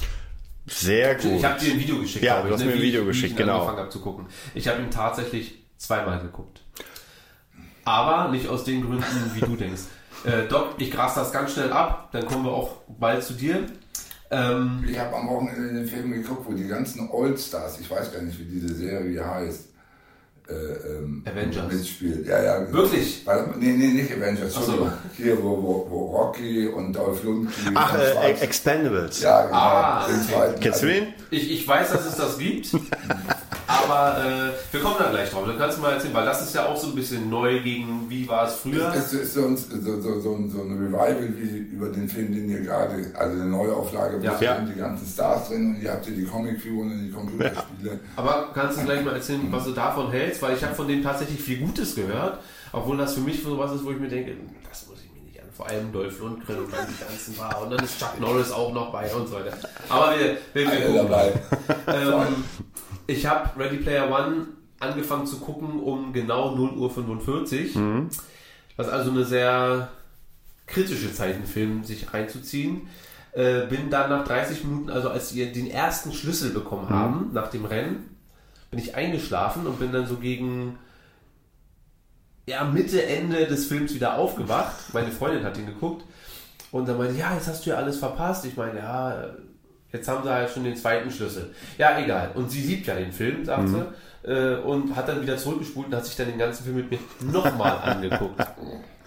Sehr 0.67 1.17
gut. 1.17 1.33
Ich 1.33 1.45
habe 1.45 1.59
dir 1.59 1.73
ein 1.73 1.81
Video 1.81 1.99
geschickt. 1.99 2.25
Ja, 2.25 2.43
du 2.43 2.53
hast 2.53 2.61
ne, 2.61 2.67
mir 2.67 2.73
ein 2.73 2.79
wie 2.79 2.83
Video 2.83 3.01
ich, 3.03 3.09
geschickt, 3.09 3.31
wie 3.31 3.33
ich 3.33 3.37
genau. 3.37 3.55
angefangen 3.55 3.79
habe 3.79 3.91
zu 3.91 4.01
gucken. 4.01 4.27
Ich 4.55 4.69
habe 4.69 4.81
ihn 4.81 4.91
tatsächlich 4.91 5.59
zweimal 5.77 6.21
geguckt. 6.21 6.63
Aber 7.85 8.31
nicht 8.31 8.47
aus 8.47 8.63
den 8.63 8.83
Gründen, 8.83 9.31
wie 9.35 9.41
du 9.41 9.57
denkst. 9.57 9.83
Äh, 10.25 10.47
Doc, 10.47 10.75
ich 10.79 10.93
gras 10.93 11.17
das 11.17 11.33
ganz 11.33 11.53
schnell 11.53 11.73
ab, 11.73 12.11
dann 12.13 12.25
kommen 12.27 12.45
wir 12.45 12.53
auch 12.53 12.77
bald 12.87 13.25
zu 13.25 13.33
dir. 13.33 13.67
Ähm, 14.31 14.85
Ich 14.89 14.97
habe 14.97 15.17
am 15.17 15.29
Wochenende 15.29 15.75
den 15.75 15.89
Film 15.89 16.13
geguckt, 16.13 16.47
wo 16.47 16.53
die 16.53 16.69
ganzen 16.69 17.11
Oldstars, 17.11 17.81
ich 17.81 17.91
weiß 17.91 18.13
gar 18.13 18.23
nicht, 18.23 18.39
wie 18.39 18.45
diese 18.45 18.73
Serie 18.73 19.27
heißt, 19.29 19.72
ähm, 20.49 21.23
Avengers. 21.25 21.73
mitspielt. 21.73 22.27
Ja, 22.27 22.43
ja. 22.43 22.73
Wirklich? 22.73 23.23
Weil, 23.25 23.47
nee, 23.59 23.73
nee, 23.73 23.89
nicht 23.89 24.13
Avengers. 24.13 24.55
Ach 24.57 24.63
so. 24.63 24.91
Hier, 25.17 25.43
wo, 25.43 25.51
wo, 25.63 25.87
wo 25.89 26.17
Rocky 26.17 26.67
und 26.69 26.93
Dolph 26.95 27.23
Lundgren 27.25 27.73
Ach, 27.77 27.95
und 27.95 28.01
äh, 28.01 28.31
Expendables. 28.41 29.21
Ja, 29.23 29.47
genau. 29.47 29.57
Ah, 29.57 30.05
okay. 30.07 30.15
zweiten. 30.33 30.61
Kennst 30.61 30.83
du 30.83 30.87
Also, 30.89 31.01
den? 31.01 31.15
ich, 31.31 31.51
ich 31.53 31.69
weiß, 31.69 31.93
dass 31.93 32.07
es 32.07 32.17
das 32.17 32.39
gibt, 32.39 32.69
aber 33.85 34.25
äh, 34.25 34.51
wir 34.73 34.81
kommen 34.81 34.97
da 34.99 35.11
gleich 35.11 35.31
drauf. 35.31 35.45
Dann 35.47 35.59
kannst 35.59 35.79
du 35.79 35.83
mal 35.83 35.93
erzählen, 35.93 36.15
weil 36.15 36.25
das 36.27 36.43
ist 36.43 36.55
ja 36.55 36.67
auch 36.67 36.77
so 36.77 36.89
ein 36.89 36.95
bisschen 36.95 37.29
neu 37.31 37.61
gegen 37.61 38.07
wie 38.09 38.29
war 38.29 38.47
es 38.47 38.55
früher. 38.57 38.93
Es 38.95 39.13
ist 39.13 39.35
so 39.35 39.47
ein, 39.47 39.57
so, 39.57 40.01
so, 40.01 40.21
so, 40.21 40.35
ein- 40.35 40.51
so 40.51 40.61
ein 40.63 40.73
Revival 40.79 41.29
wie 41.37 41.59
über 41.75 41.89
den 41.89 42.09
Film, 42.09 42.33
den 42.33 42.49
ihr 42.51 42.61
gerade, 42.61 42.95
also 43.15 43.35
eine 43.41 43.51
Neuauflage, 43.51 44.21
wo 44.21 44.25
Ja. 44.25 44.33
sind 44.39 44.43
Ja. 44.43 44.59
die 44.61 44.79
ganzen 44.79 45.07
Stars 45.07 45.49
drin 45.49 45.75
und 45.77 45.83
ihr 45.83 45.91
habt 45.93 46.05
hier 46.07 46.15
die 46.15 46.25
Comicfiguren 46.25 46.91
und 46.93 47.05
die 47.07 47.11
Computerspiele. 47.11 48.01
Aber 48.17 48.51
kannst 48.55 48.79
du 48.81 48.85
gleich 48.85 49.05
mal 49.05 49.15
erzählen, 49.15 49.47
was 49.51 49.65
du 49.65 49.73
davon 49.73 50.11
hältst? 50.11 50.43
Weil 50.43 50.57
ich 50.57 50.63
habe 50.65 50.75
von 50.75 50.87
dem 50.89 51.03
tatsächlich 51.03 51.41
viel 51.41 51.59
Gutes 51.59 51.95
gehört, 51.95 52.41
obwohl 52.73 52.97
das 52.97 53.15
für 53.15 53.21
mich 53.21 53.43
so 53.43 53.57
was 53.59 53.73
ist, 53.73 53.85
wo 53.85 53.91
ich 53.91 53.99
mir 53.99 54.09
denke, 54.09 54.33
das 54.69 54.87
muss 54.87 54.99
ich 55.05 55.13
mir 55.15 55.27
nicht 55.27 55.41
an. 55.41 55.47
Vor 55.57 55.69
allem 55.69 55.93
Dolph 55.93 56.19
Lundgren 56.21 56.61
und 56.61 56.73
dann 56.73 56.87
die 56.89 57.05
ganzen 57.05 57.39
war 57.39 57.63
und 57.63 57.71
dann 57.71 57.85
ist 57.85 57.99
Chuck 57.99 58.19
Norris 58.21 58.51
auch 58.51 58.73
noch 58.73 58.91
bei 58.93 59.13
und 59.15 59.29
so 59.29 59.35
weiter. 59.35 59.57
Aber 59.89 60.15
wir, 60.19 60.37
wir, 60.55 60.63
wir 60.67 60.71
Alle 60.71 60.81
gucken. 60.81 60.97
dabei. 60.97 61.33
Ähm, 61.89 62.45
ich 63.07 63.27
habe 63.27 63.59
Ready 63.59 63.79
Player 63.79 64.11
One 64.11 64.49
angefangen 64.81 65.27
zu 65.27 65.39
gucken 65.39 65.81
um 65.81 66.13
genau 66.13 66.55
0 66.57 66.71
Uhr 66.77 66.91
45. 66.91 67.77
Was 68.77 68.89
also 68.89 69.11
eine 69.11 69.25
sehr 69.25 69.91
kritische 70.67 71.13
Zeit, 71.13 71.37
einen 71.37 71.47
Film 71.47 71.85
sich 71.85 72.13
reinzuziehen. 72.13 72.89
Äh, 73.33 73.67
bin 73.67 73.89
dann 73.91 74.11
nach 74.11 74.27
30 74.27 74.65
Minuten, 74.65 74.91
also 74.91 75.09
als 75.09 75.35
wir 75.35 75.53
den 75.53 75.71
ersten 75.71 76.13
Schlüssel 76.13 76.51
bekommen 76.51 76.91
haben, 76.91 77.31
nach 77.33 77.49
dem 77.49 77.65
Rennen, 77.65 78.17
bin 78.71 78.79
ich 78.79 78.95
eingeschlafen 78.95 79.67
und 79.67 79.79
bin 79.79 79.93
dann 79.93 80.07
so 80.07 80.17
gegen 80.17 80.79
ja, 82.47 82.65
Mitte, 82.65 83.05
Ende 83.05 83.47
des 83.47 83.67
Films 83.67 83.95
wieder 83.95 84.17
aufgewacht. 84.17 84.93
Meine 84.93 85.11
Freundin 85.11 85.45
hat 85.45 85.57
ihn 85.57 85.67
geguckt 85.67 86.05
und 86.73 86.89
dann 86.89 86.99
meinte, 86.99 87.17
ja, 87.19 87.35
jetzt 87.35 87.49
hast 87.49 87.65
du 87.65 87.71
ja 87.71 87.77
alles 87.77 87.99
verpasst. 87.99 88.45
Ich 88.45 88.57
meine, 88.57 88.79
ja, 88.79 89.31
jetzt 89.93 90.09
haben 90.09 90.23
sie 90.25 90.31
halt 90.31 90.51
schon 90.51 90.65
den 90.65 90.77
zweiten 90.77 91.11
Schlüssel. 91.11 91.55
Ja, 91.79 91.99
egal. 91.99 92.31
Und 92.35 92.51
sie 92.51 92.63
liebt 92.63 92.87
ja 92.87 92.95
den 92.95 93.13
Film, 93.13 93.45
sagt 93.45 93.69
sie. 93.69 93.85
Äh, 94.25 94.57
und 94.57 94.95
hat 94.95 95.09
dann 95.09 95.21
wieder 95.21 95.37
zurückgespult 95.37 95.89
und 95.89 95.95
hat 95.97 96.07
sich 96.07 96.17
dann 96.17 96.27
den 96.29 96.39
ganzen 96.39 96.65
Film 96.65 96.77
mit 96.77 96.91
mir 96.91 96.99
nochmal 97.21 97.79
angeguckt. 97.83 98.41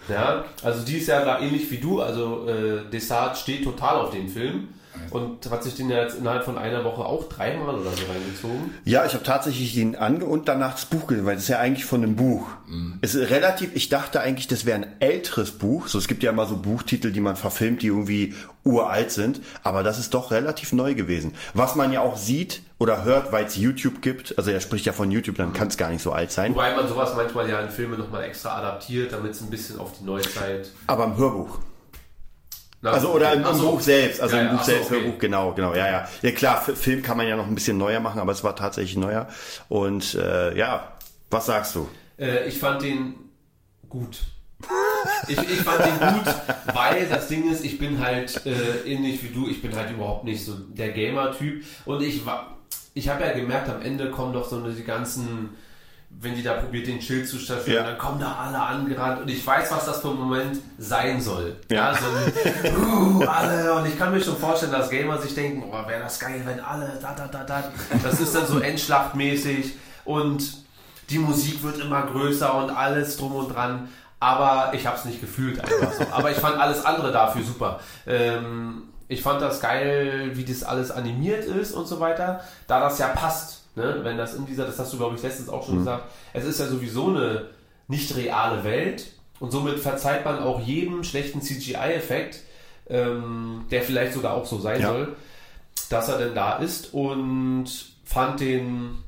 Ja, 0.08 0.44
also 0.62 0.84
die 0.84 0.98
ist 0.98 1.08
ja 1.08 1.24
da 1.24 1.40
ähnlich 1.40 1.70
wie 1.70 1.78
du. 1.78 2.02
Also 2.02 2.46
äh, 2.48 2.90
Desart 2.92 3.36
steht 3.38 3.64
total 3.64 3.96
auf 3.96 4.10
den 4.10 4.28
Film 4.28 4.68
und 5.10 5.50
hat 5.50 5.62
sich 5.62 5.74
den 5.74 5.90
ja 5.90 6.02
jetzt 6.02 6.18
innerhalb 6.18 6.44
von 6.44 6.58
einer 6.58 6.84
Woche 6.84 7.04
auch 7.04 7.28
dreimal 7.28 7.74
oder 7.76 7.90
so 7.90 8.04
reingezogen. 8.12 8.74
Ja, 8.84 9.04
ich 9.06 9.14
habe 9.14 9.24
tatsächlich 9.24 9.76
ihn 9.76 9.96
ange 9.96 10.24
und 10.24 10.48
danach 10.48 10.72
das 10.74 10.86
Buch 10.86 11.06
gelesen, 11.06 11.26
weil 11.26 11.34
das 11.34 11.44
ist 11.44 11.48
ja 11.48 11.58
eigentlich 11.58 11.84
von 11.84 12.02
einem 12.02 12.16
Buch. 12.16 12.46
Es 13.00 13.14
ist 13.14 13.30
relativ, 13.30 13.74
ich 13.74 13.88
dachte 13.88 14.20
eigentlich, 14.20 14.48
das 14.48 14.66
wäre 14.66 14.78
ein 14.78 14.86
älteres 15.00 15.52
Buch. 15.52 15.86
So, 15.88 15.98
es 15.98 16.08
gibt 16.08 16.22
ja 16.22 16.30
immer 16.30 16.46
so 16.46 16.56
Buchtitel, 16.56 17.12
die 17.12 17.20
man 17.20 17.36
verfilmt, 17.36 17.82
die 17.82 17.88
irgendwie 17.88 18.34
uralt 18.64 19.12
sind, 19.12 19.40
aber 19.62 19.82
das 19.82 19.98
ist 19.98 20.12
doch 20.12 20.32
relativ 20.32 20.72
neu 20.72 20.94
gewesen. 20.94 21.34
Was 21.54 21.76
man 21.76 21.92
ja 21.92 22.00
auch 22.00 22.16
sieht 22.16 22.62
oder 22.78 23.04
hört, 23.04 23.32
weil 23.32 23.44
es 23.44 23.56
YouTube 23.56 24.02
gibt, 24.02 24.36
also 24.36 24.50
er 24.50 24.60
spricht 24.60 24.84
ja 24.84 24.92
von 24.92 25.10
YouTube, 25.10 25.36
dann 25.36 25.52
kann 25.52 25.68
es 25.68 25.76
gar 25.76 25.90
nicht 25.90 26.02
so 26.02 26.12
alt 26.12 26.32
sein. 26.32 26.52
Wobei 26.54 26.74
man 26.74 26.88
sowas 26.88 27.14
manchmal 27.16 27.48
ja 27.48 27.60
in 27.60 27.70
Filme 27.70 27.96
nochmal 27.96 28.24
extra 28.24 28.58
adaptiert, 28.58 29.12
damit 29.12 29.32
es 29.32 29.40
ein 29.40 29.50
bisschen 29.50 29.78
auf 29.78 29.92
die 29.98 30.04
Neuzeit. 30.04 30.70
Aber 30.88 31.04
im 31.04 31.16
Hörbuch. 31.16 31.58
Also 32.92 33.12
oder 33.12 33.32
im, 33.32 33.44
im 33.44 33.54
so. 33.54 33.70
Buch 33.72 33.80
selbst, 33.80 34.20
also 34.20 34.36
Ja, 34.36 34.42
im 34.42 34.48
ja, 34.48 34.52
Buch 34.52 34.60
ach 34.60 34.64
so, 34.64 34.70
selbst, 34.72 34.90
okay. 34.90 35.00
Hörbuch, 35.02 35.18
genau, 35.18 35.52
genau, 35.52 35.74
ja, 35.74 35.86
ja. 35.90 36.08
Ja 36.22 36.30
klar, 36.32 36.60
Film 36.62 37.02
kann 37.02 37.16
man 37.16 37.26
ja 37.26 37.36
noch 37.36 37.46
ein 37.46 37.54
bisschen 37.54 37.78
neuer 37.78 38.00
machen, 38.00 38.20
aber 38.20 38.32
es 38.32 38.42
war 38.44 38.54
tatsächlich 38.56 38.96
neuer. 38.96 39.28
Und 39.68 40.14
äh, 40.14 40.56
ja, 40.56 40.92
was 41.30 41.46
sagst 41.46 41.74
du? 41.74 41.88
Äh, 42.18 42.48
ich 42.48 42.58
fand 42.58 42.82
den 42.82 43.14
gut. 43.88 44.18
Ich, 45.28 45.38
ich 45.38 45.60
fand 45.60 45.80
den 45.84 45.98
gut, 45.98 46.34
weil 46.74 47.06
das 47.06 47.28
Ding 47.28 47.50
ist, 47.50 47.64
ich 47.64 47.78
bin 47.78 48.00
halt 48.00 48.44
äh, 48.46 48.90
ähnlich 48.90 49.22
wie 49.22 49.28
du, 49.28 49.48
ich 49.48 49.60
bin 49.60 49.74
halt 49.76 49.90
überhaupt 49.90 50.24
nicht 50.24 50.44
so 50.44 50.54
der 50.54 50.90
Gamer-Typ. 50.90 51.64
Und 51.84 52.02
ich 52.02 52.24
war, 52.24 52.56
ich 52.94 53.08
habe 53.08 53.24
ja 53.24 53.32
gemerkt, 53.32 53.68
am 53.68 53.82
Ende 53.82 54.10
kommen 54.10 54.32
doch 54.32 54.48
so 54.48 54.60
die 54.60 54.84
ganzen, 54.84 55.50
wenn 56.18 56.34
die 56.34 56.42
da 56.42 56.54
probiert, 56.54 56.86
den 56.86 57.00
Schild 57.00 57.28
zu 57.28 57.38
statuieren, 57.38 57.84
Ja. 57.84 57.90
dann 57.90 57.98
kommen 57.98 58.18
da 58.18 58.36
alle 58.36 58.58
angerannt 58.60 59.20
und 59.22 59.28
ich 59.28 59.46
weiß, 59.46 59.70
was 59.70 59.84
das 59.84 60.00
für 60.00 60.08
ein 60.08 60.16
Moment 60.16 60.58
sein 60.78 61.20
soll. 61.20 61.56
Ja. 61.70 61.94
so 61.94 62.06
uh, 62.80 63.22
alle, 63.24 63.74
und 63.74 63.86
ich 63.86 63.98
kann 63.98 64.12
mir 64.12 64.20
schon 64.20 64.36
vorstellen, 64.36 64.72
dass 64.72 64.88
Gamer 64.88 65.18
sich 65.18 65.34
denken, 65.34 65.64
oh, 65.70 65.88
wäre 65.88 66.00
das 66.02 66.18
geil, 66.18 66.40
wenn 66.44 66.60
alle, 66.60 66.98
da, 67.00 67.12
da, 67.14 67.26
da, 67.28 67.44
da. 67.44 67.64
Das 68.02 68.20
ist 68.20 68.34
dann 68.34 68.46
so 68.46 68.60
endschlachtmäßig 68.60 69.74
und 70.04 70.42
die 71.10 71.18
Musik 71.18 71.62
wird 71.62 71.78
immer 71.78 72.02
größer 72.02 72.54
und 72.54 72.70
alles 72.70 73.16
drum 73.16 73.34
und 73.34 73.54
dran. 73.54 73.88
Aber 74.18 74.72
ich 74.74 74.86
habe 74.86 74.96
es 74.96 75.04
nicht 75.04 75.20
gefühlt 75.20 75.60
einfach 75.60 75.92
so. 75.92 76.04
Aber 76.10 76.30
ich 76.30 76.38
fand 76.38 76.58
alles 76.58 76.84
andere 76.84 77.12
dafür 77.12 77.42
super. 77.44 77.80
Ähm, 78.06 78.84
ich 79.08 79.22
fand 79.22 79.42
das 79.42 79.60
geil, 79.60 80.30
wie 80.34 80.44
das 80.44 80.64
alles 80.64 80.90
animiert 80.90 81.44
ist 81.44 81.72
und 81.72 81.86
so 81.86 82.00
weiter, 82.00 82.40
da 82.66 82.80
das 82.80 82.98
ja 82.98 83.08
passt. 83.08 83.65
Ne? 83.76 84.00
Wenn 84.02 84.16
das 84.16 84.34
in 84.34 84.46
dieser, 84.46 84.64
das 84.66 84.78
hast 84.78 84.92
du 84.92 84.96
glaube 84.96 85.16
ich 85.16 85.22
letztens 85.22 85.48
auch 85.48 85.64
schon 85.66 85.78
gesagt, 85.78 86.04
es 86.32 86.44
ist 86.44 86.58
ja 86.58 86.66
sowieso 86.66 87.08
eine 87.08 87.50
nicht 87.88 88.16
reale 88.16 88.64
Welt 88.64 89.06
und 89.38 89.50
somit 89.52 89.78
verzeiht 89.78 90.24
man 90.24 90.38
auch 90.40 90.60
jedem 90.60 91.04
schlechten 91.04 91.40
CGI-Effekt, 91.42 92.40
ähm, 92.88 93.64
der 93.70 93.82
vielleicht 93.82 94.14
sogar 94.14 94.34
auch 94.34 94.46
so 94.46 94.58
sein 94.58 94.80
Ja. 94.80 94.88
soll, 94.88 95.16
dass 95.90 96.08
er 96.08 96.18
denn 96.18 96.34
da 96.34 96.56
ist 96.56 96.94
und 96.94 97.66
fand 98.04 98.40
den 98.40 98.98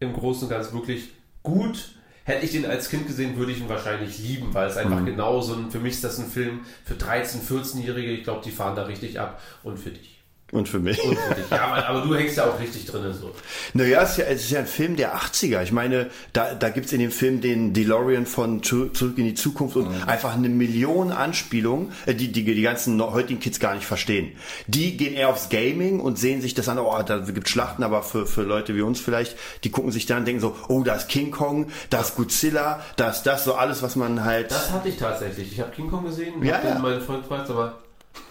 im 0.00 0.12
Großen 0.12 0.44
und 0.44 0.50
Ganzen 0.50 0.74
wirklich 0.74 1.08
gut. 1.42 1.96
Hätte 2.24 2.44
ich 2.44 2.52
den 2.52 2.64
als 2.66 2.88
Kind 2.88 3.08
gesehen, 3.08 3.36
würde 3.36 3.50
ich 3.50 3.58
ihn 3.58 3.68
wahrscheinlich 3.68 4.16
lieben, 4.18 4.54
weil 4.54 4.68
es 4.68 4.76
einfach 4.76 5.00
Mhm. 5.00 5.06
genau 5.06 5.40
so 5.40 5.54
ein, 5.54 5.72
für 5.72 5.80
mich 5.80 5.94
ist 5.94 6.04
das 6.04 6.18
ein 6.20 6.26
Film 6.28 6.60
für 6.84 6.94
13-, 6.94 7.40
14-Jährige, 7.42 8.12
ich 8.12 8.22
glaube, 8.22 8.42
die 8.44 8.52
fahren 8.52 8.76
da 8.76 8.84
richtig 8.84 9.18
ab 9.18 9.40
und 9.64 9.76
für 9.78 9.90
dich. 9.90 10.21
Und 10.52 10.68
für 10.68 10.80
mich. 10.80 11.02
Und 11.02 11.18
für 11.18 11.34
dich. 11.34 11.50
Ja, 11.50 11.64
aber, 11.64 11.88
aber 11.88 12.00
du 12.02 12.14
hängst 12.14 12.36
ja 12.36 12.44
auch 12.44 12.60
richtig 12.60 12.84
drin. 12.84 13.10
So. 13.18 13.30
Naja, 13.72 14.02
es 14.02 14.10
ist 14.10 14.16
ja, 14.18 14.24
es 14.26 14.42
ist 14.42 14.50
ja 14.50 14.58
ein 14.60 14.66
Film 14.66 14.96
der 14.96 15.16
80er. 15.16 15.62
Ich 15.62 15.72
meine, 15.72 16.10
da, 16.34 16.54
da 16.54 16.68
gibt's 16.68 16.92
in 16.92 17.00
dem 17.00 17.10
Film 17.10 17.40
den 17.40 17.72
DeLorean 17.72 18.26
von 18.26 18.62
Zu- 18.62 18.90
Zurück 18.90 19.16
in 19.16 19.24
die 19.24 19.32
Zukunft 19.34 19.76
und 19.76 19.88
einfach 20.06 20.34
eine 20.34 20.50
Million 20.50 21.10
Anspielungen, 21.10 21.92
äh, 22.04 22.14
die, 22.14 22.30
die 22.32 22.44
die 22.44 22.60
ganzen 22.60 23.00
heutigen 23.02 23.40
Kids 23.40 23.60
gar 23.60 23.74
nicht 23.74 23.86
verstehen. 23.86 24.32
Die 24.66 24.98
gehen 24.98 25.14
eher 25.14 25.30
aufs 25.30 25.48
Gaming 25.48 26.00
und 26.00 26.18
sehen 26.18 26.42
sich 26.42 26.52
das 26.52 26.68
an, 26.68 26.78
oh, 26.78 27.02
da 27.02 27.16
gibt's 27.18 27.50
Schlachten, 27.50 27.82
aber 27.82 28.02
für, 28.02 28.26
für 28.26 28.42
Leute 28.42 28.76
wie 28.76 28.82
uns 28.82 29.00
vielleicht, 29.00 29.36
die 29.64 29.70
gucken 29.70 29.90
sich 29.90 30.04
dann 30.04 30.18
und 30.18 30.24
denken 30.26 30.42
so, 30.42 30.54
oh, 30.68 30.82
da 30.82 30.96
ist 30.96 31.08
King 31.08 31.30
Kong, 31.30 31.68
da 31.88 32.02
ist 32.02 32.14
Godzilla, 32.14 32.80
da 32.96 33.08
ist 33.08 33.22
das, 33.22 33.44
so 33.44 33.54
alles, 33.54 33.82
was 33.82 33.96
man 33.96 34.22
halt... 34.22 34.50
Das 34.50 34.70
hatte 34.70 34.90
ich 34.90 34.98
tatsächlich. 34.98 35.50
Ich 35.52 35.60
habe 35.60 35.70
King 35.70 35.88
Kong 35.88 36.04
gesehen. 36.04 36.44
Ja, 36.44 36.60
ja. 36.62 36.78
meinen 36.78 37.00
Freund 37.00 37.22
gefragt, 37.22 37.48
aber 37.48 37.78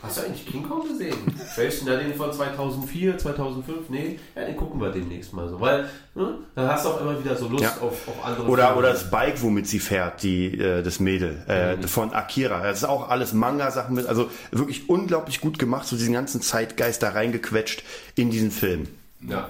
hast 0.03 0.17
du 0.17 0.21
eigentlich 0.23 0.45
King 0.45 0.67
Kong 0.67 0.87
gesehen? 0.87 1.15
Welchen? 1.55 1.87
Ja, 1.87 1.97
den 1.97 2.13
von 2.15 2.31
2004, 2.33 3.17
2005? 3.17 3.89
Nee, 3.89 4.19
ja, 4.35 4.45
den 4.45 4.55
gucken 4.55 4.79
wir 4.81 4.89
demnächst 4.91 5.33
mal 5.33 5.47
so. 5.49 5.59
Weil, 5.59 5.89
ne, 6.15 6.35
dann 6.55 6.67
hast 6.69 6.85
du 6.85 6.89
auch 6.89 7.01
immer 7.01 7.19
wieder 7.23 7.35
so 7.35 7.47
Lust 7.47 7.63
Ja. 7.63 7.71
auf, 7.81 8.07
auf 8.07 8.25
andere 8.25 8.47
Oder, 8.47 8.63
Filme. 8.67 8.79
oder 8.79 8.89
das 8.93 9.09
Bike, 9.11 9.41
womit 9.41 9.67
sie 9.67 9.79
fährt, 9.79 10.23
die, 10.23 10.57
äh, 10.57 10.81
das 10.83 10.99
Mädel, 10.99 11.43
äh, 11.47 11.75
Mhm. 11.75 11.83
von 11.83 12.13
Akira. 12.13 12.61
Das 12.63 12.79
ist 12.79 12.83
auch 12.85 13.09
alles 13.09 13.33
Manga-Sachen 13.33 13.95
mit, 13.95 14.05
also 14.07 14.29
wirklich 14.51 14.89
unglaublich 14.89 15.41
gut 15.41 15.59
gemacht, 15.59 15.87
so 15.87 15.95
diesen 15.95 16.13
ganzen 16.13 16.41
Zeitgeist 16.41 17.01
da 17.03 17.09
reingequetscht 17.09 17.83
in 18.15 18.29
diesen 18.31 18.51
Film. 18.51 18.87
Ja. 19.27 19.49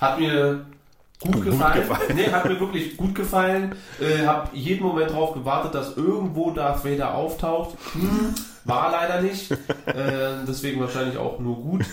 Hat 0.00 0.18
mir 0.20 0.66
gut, 1.20 1.32
Gut 1.32 1.44
gefallen. 1.44 1.80
gefallen. 1.88 2.14
Nee, 2.16 2.30
hat 2.30 2.44
mir 2.46 2.60
wirklich 2.60 2.96
gut 2.96 3.14
gefallen. 3.14 3.74
Äh, 4.00 4.26
hab 4.26 4.54
jeden 4.54 4.84
Moment 4.86 5.10
drauf 5.12 5.32
gewartet, 5.34 5.74
dass 5.74 5.96
irgendwo 5.96 6.50
Darth 6.50 6.84
Vader 6.84 7.14
auftaucht. 7.14 7.76
Hm, 7.92 8.34
war 8.64 8.90
leider 8.90 9.22
nicht. 9.22 9.50
Äh, 9.50 10.44
deswegen 10.46 10.80
wahrscheinlich 10.80 11.16
auch 11.16 11.38
nur 11.38 11.56
gut. 11.56 11.84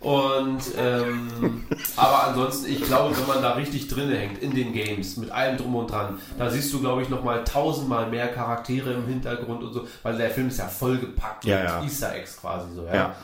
Und 0.00 0.60
ähm, 0.76 1.64
aber 1.96 2.26
ansonsten, 2.26 2.66
ich 2.72 2.82
glaube, 2.82 3.16
wenn 3.16 3.26
man 3.28 3.40
da 3.42 3.52
richtig 3.52 3.86
drin 3.86 4.10
hängt 4.10 4.42
in 4.42 4.52
den 4.52 4.72
Games, 4.72 5.16
mit 5.16 5.30
allem 5.30 5.56
drum 5.56 5.76
und 5.76 5.90
dran, 5.90 6.18
da 6.38 6.50
siehst 6.50 6.72
du, 6.72 6.80
glaube 6.80 7.02
ich, 7.02 7.08
nochmal 7.08 7.44
tausendmal 7.44 8.10
mehr 8.10 8.26
Charaktere 8.28 8.92
im 8.94 9.06
Hintergrund 9.06 9.62
und 9.62 9.72
so, 9.72 9.86
weil 10.02 10.16
der 10.18 10.30
Film 10.30 10.48
ist 10.48 10.58
ja 10.58 10.66
vollgepackt 10.66 11.44
Ja, 11.44 11.58
mit 11.60 11.68
ja. 11.68 11.82
Easter 11.84 12.14
Eggs 12.16 12.36
quasi 12.40 12.74
so. 12.74 12.84
Ja. 12.86 12.94
Ja. 12.94 13.16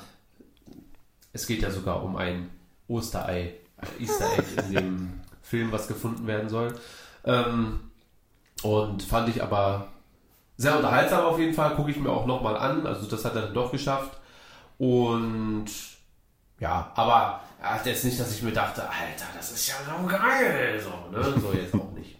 Es 1.32 1.46
geht 1.48 1.62
ja 1.62 1.70
sogar 1.72 2.02
um 2.04 2.16
ein 2.16 2.48
Osterei, 2.86 3.54
Easter 3.98 4.38
Egg 4.38 4.44
in 4.66 4.72
dem 4.72 5.20
Film, 5.42 5.72
was 5.72 5.88
gefunden 5.88 6.26
werden 6.26 6.48
soll. 6.48 6.74
Ähm, 7.24 7.80
und 8.62 9.02
fand 9.02 9.28
ich 9.28 9.42
aber 9.42 9.88
sehr 10.56 10.76
unterhaltsam 10.76 11.24
auf 11.24 11.38
jeden 11.38 11.54
Fall. 11.54 11.74
Gucke 11.74 11.90
ich 11.90 11.98
mir 11.98 12.10
auch 12.10 12.26
nochmal 12.26 12.56
an. 12.56 12.86
Also 12.86 13.06
das 13.06 13.24
hat 13.24 13.34
er 13.34 13.42
dann 13.42 13.54
doch 13.54 13.70
geschafft. 13.70 14.18
Und 14.78 15.66
ja, 16.58 16.92
aber 16.94 17.40
er 17.60 17.74
hat 17.74 17.86
jetzt 17.86 18.04
nicht, 18.04 18.18
dass 18.18 18.32
ich 18.32 18.42
mir 18.42 18.52
dachte, 18.52 18.82
Alter, 18.82 19.26
das 19.36 19.52
ist 19.52 19.68
ja 19.68 19.74
so 19.84 20.06
geil. 20.06 20.80
So, 20.80 21.16
ne? 21.16 21.40
so 21.40 21.52
jetzt 21.52 21.74
auch 21.74 21.92
nicht. 21.92 22.18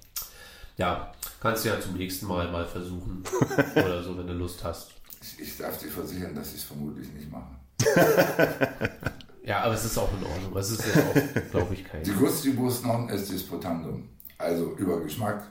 Ja, 0.77 1.13
kannst 1.41 1.65
du 1.65 1.71
ja 1.71 1.81
zum 1.81 1.95
nächsten 1.95 2.27
Mal 2.27 2.51
mal 2.51 2.67
versuchen. 2.67 3.25
Oder 3.75 4.03
so, 4.03 4.17
wenn 4.17 4.27
du 4.29 4.35
Lust 4.35 4.63
hast. 4.63 4.93
Ich, 5.21 5.41
ich 5.41 5.59
darf 5.59 5.77
dir 5.79 5.91
versichern, 5.91 6.35
dass 6.35 6.51
ich 6.51 6.59
es 6.59 6.65
vermutlich 6.65 7.09
nicht 7.13 7.29
mache. 7.31 7.57
Ja, 9.49 9.63
aber 9.63 9.75
es 9.75 9.85
ist 9.85 9.97
auch 9.97 10.11
in 10.13 10.27
Ordnung. 10.27 10.57
Es 10.59 10.71
ist 10.71 10.85
jetzt 10.85 10.99
auch, 10.99 11.43
glaube 11.51 11.75
ich, 11.75 11.85
kein. 11.85 12.03
Die 12.03 12.13
Gustibus 12.13 12.83
non 12.83 13.09
est 13.09 13.33
disputandum. 13.33 14.07
Also 14.37 14.75
über 14.77 15.01
Geschmack 15.01 15.43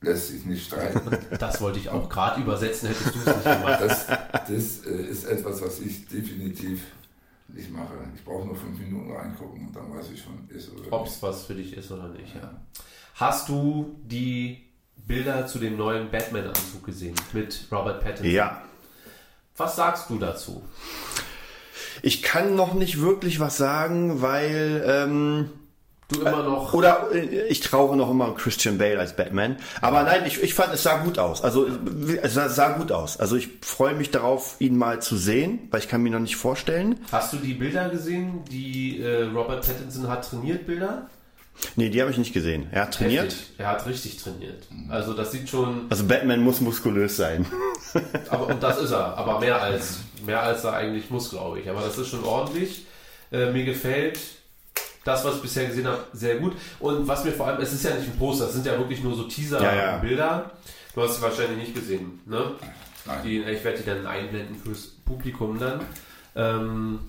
lässt 0.00 0.28
sich 0.28 0.46
nicht 0.46 0.66
streiten. 0.66 1.00
Das 1.38 1.60
wollte 1.60 1.78
ich 1.78 1.90
auch 1.90 2.08
gerade 2.08 2.40
übersetzen, 2.40 2.88
hättest 2.88 3.14
du 3.14 3.18
es 3.18 3.26
nicht 3.26 3.44
gemacht. 3.44 3.80
Das, 3.80 4.06
das 4.06 4.86
äh, 4.86 5.02
ist 5.10 5.24
etwas, 5.24 5.60
was 5.60 5.80
ich 5.80 6.08
definitiv 6.08 6.82
nicht 7.48 7.70
mache. 7.70 7.94
Ich 8.14 8.24
brauche 8.24 8.46
nur 8.46 8.56
fünf 8.56 8.78
Minuten 8.78 9.12
reingucken 9.12 9.68
und 9.68 9.76
dann 9.76 9.94
weiß 9.94 10.10
ich 10.12 10.22
schon, 10.22 10.48
ist 10.48 10.72
oder 10.72 10.92
Ob 10.92 11.06
es 11.06 11.22
was 11.22 11.44
für 11.44 11.54
dich 11.54 11.76
ist 11.76 11.90
oder 11.90 12.08
nicht. 12.08 12.34
Ja. 12.34 12.60
Hast 13.14 13.50
du 13.50 13.94
die 14.04 14.64
Bilder 15.06 15.46
zu 15.46 15.58
dem 15.58 15.76
neuen 15.76 16.10
Batman-Anzug 16.10 16.84
gesehen 16.84 17.14
mit 17.34 17.66
Robert 17.70 18.02
Pattinson? 18.02 18.32
Ja. 18.32 18.62
Was 19.56 19.76
sagst 19.76 20.08
du 20.08 20.18
dazu? 20.18 20.62
Ich 22.04 22.22
kann 22.22 22.54
noch 22.54 22.74
nicht 22.74 23.00
wirklich 23.00 23.40
was 23.40 23.56
sagen, 23.56 24.20
weil 24.20 24.84
ähm, 24.86 25.48
Du 26.08 26.20
immer 26.20 26.42
noch. 26.42 26.74
oder 26.74 27.08
äh, 27.14 27.46
ich 27.48 27.60
traue 27.60 27.96
noch 27.96 28.10
immer 28.10 28.34
Christian 28.34 28.76
Bale 28.76 28.98
als 28.98 29.16
Batman. 29.16 29.56
Aber 29.80 30.02
nein, 30.02 30.24
ich, 30.26 30.42
ich 30.42 30.52
fand 30.52 30.74
es 30.74 30.82
sah 30.82 30.98
gut 30.98 31.18
aus. 31.18 31.42
Also 31.42 31.66
es 32.20 32.34
sah, 32.34 32.50
sah 32.50 32.72
gut 32.72 32.92
aus. 32.92 33.16
Also 33.18 33.36
ich 33.36 33.48
freue 33.62 33.94
mich 33.94 34.10
darauf, 34.10 34.56
ihn 34.58 34.76
mal 34.76 35.00
zu 35.00 35.16
sehen, 35.16 35.60
weil 35.70 35.80
ich 35.80 35.88
kann 35.88 36.02
mir 36.02 36.10
noch 36.10 36.20
nicht 36.20 36.36
vorstellen. 36.36 37.00
Hast 37.10 37.32
du 37.32 37.38
die 37.38 37.54
Bilder 37.54 37.88
gesehen, 37.88 38.44
die 38.50 39.00
äh, 39.00 39.22
Robert 39.34 39.66
Pattinson 39.66 40.06
hat 40.08 40.28
trainiert, 40.28 40.66
Bilder? 40.66 41.08
Nee, 41.76 41.88
die 41.88 42.02
habe 42.02 42.10
ich 42.10 42.18
nicht 42.18 42.34
gesehen. 42.34 42.66
Er 42.70 42.82
hat 42.82 42.94
trainiert. 42.94 43.26
Heftig. 43.32 43.52
Er 43.56 43.68
hat 43.68 43.86
richtig 43.86 44.22
trainiert. 44.22 44.64
Also 44.90 45.14
das 45.14 45.32
sieht 45.32 45.48
schon, 45.48 45.86
Also 45.88 46.04
Batman 46.04 46.40
muss 46.40 46.60
muskulös 46.60 47.16
sein. 47.16 47.46
aber 48.28 48.48
und 48.48 48.62
das 48.62 48.78
ist 48.82 48.90
er, 48.90 49.16
aber 49.16 49.40
mehr 49.40 49.62
als 49.62 50.00
mehr 50.26 50.42
als 50.42 50.64
er 50.64 50.74
eigentlich 50.74 51.10
muss, 51.10 51.30
glaube 51.30 51.60
ich. 51.60 51.68
Aber 51.68 51.80
das 51.80 51.98
ist 51.98 52.08
schon 52.08 52.24
ordentlich. 52.24 52.86
Äh, 53.32 53.50
mir 53.52 53.64
gefällt 53.64 54.18
das, 55.04 55.24
was 55.24 55.36
ich 55.36 55.42
bisher 55.42 55.66
gesehen 55.66 55.86
habe, 55.86 56.04
sehr 56.12 56.36
gut. 56.36 56.54
Und 56.80 57.06
was 57.06 57.24
mir 57.24 57.32
vor 57.32 57.46
allem, 57.46 57.60
es 57.60 57.72
ist 57.72 57.84
ja 57.84 57.94
nicht 57.94 58.08
ein 58.08 58.18
Poster, 58.18 58.46
es 58.46 58.54
sind 58.54 58.66
ja 58.66 58.78
wirklich 58.78 59.02
nur 59.02 59.14
so 59.14 59.22
Ja, 59.22 59.28
ja. 59.28 59.28
Teaser-Bilder. 59.28 60.50
Du 60.94 61.02
hast 61.02 61.16
sie 61.16 61.22
wahrscheinlich 61.22 61.58
nicht 61.58 61.74
gesehen, 61.74 62.20
ne? 62.26 62.52
Nein. 63.04 63.18
Die, 63.24 63.38
ich 63.38 63.64
werde 63.64 63.78
die 63.78 63.84
dann 63.84 64.06
einblenden 64.06 64.56
fürs 64.56 64.86
Publikum 65.04 65.58
dann. 65.58 65.80
Ähm, 66.34 67.00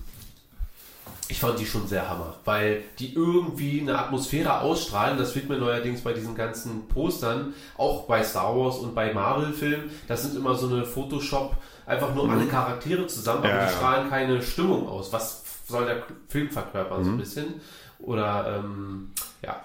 ich 1.28 1.40
fand 1.40 1.58
die 1.58 1.66
schon 1.66 1.88
sehr 1.88 2.08
hammer, 2.08 2.36
weil 2.44 2.84
die 2.98 3.14
irgendwie 3.14 3.80
eine 3.80 3.98
Atmosphäre 3.98 4.60
ausstrahlen. 4.60 5.18
Das 5.18 5.34
wird 5.34 5.48
mir 5.48 5.56
neuerdings 5.58 6.02
bei 6.02 6.12
diesen 6.12 6.34
ganzen 6.34 6.86
Postern, 6.88 7.54
auch 7.76 8.04
bei 8.04 8.22
Star 8.22 8.56
Wars 8.56 8.76
und 8.76 8.94
bei 8.94 9.12
Marvel-Filmen, 9.12 9.90
das 10.06 10.22
sind 10.22 10.36
immer 10.36 10.54
so 10.54 10.68
eine 10.68 10.84
Photoshop, 10.84 11.56
einfach 11.86 12.14
nur 12.14 12.30
alle 12.30 12.46
Charaktere 12.46 13.06
zusammen, 13.06 13.44
aber 13.44 13.48
Ja, 13.48 13.66
die 13.66 13.74
strahlen 13.74 14.10
keine 14.10 14.42
Stimmung 14.42 14.88
aus. 14.88 15.12
Was 15.12 15.44
soll 15.66 15.86
der 15.86 16.02
Film 16.28 16.50
verkörpern, 16.50 17.04
so 17.04 17.10
ein 17.10 17.18
bisschen? 17.18 17.60
Oder, 17.98 18.58
ähm, 18.58 19.12
ja. 19.42 19.62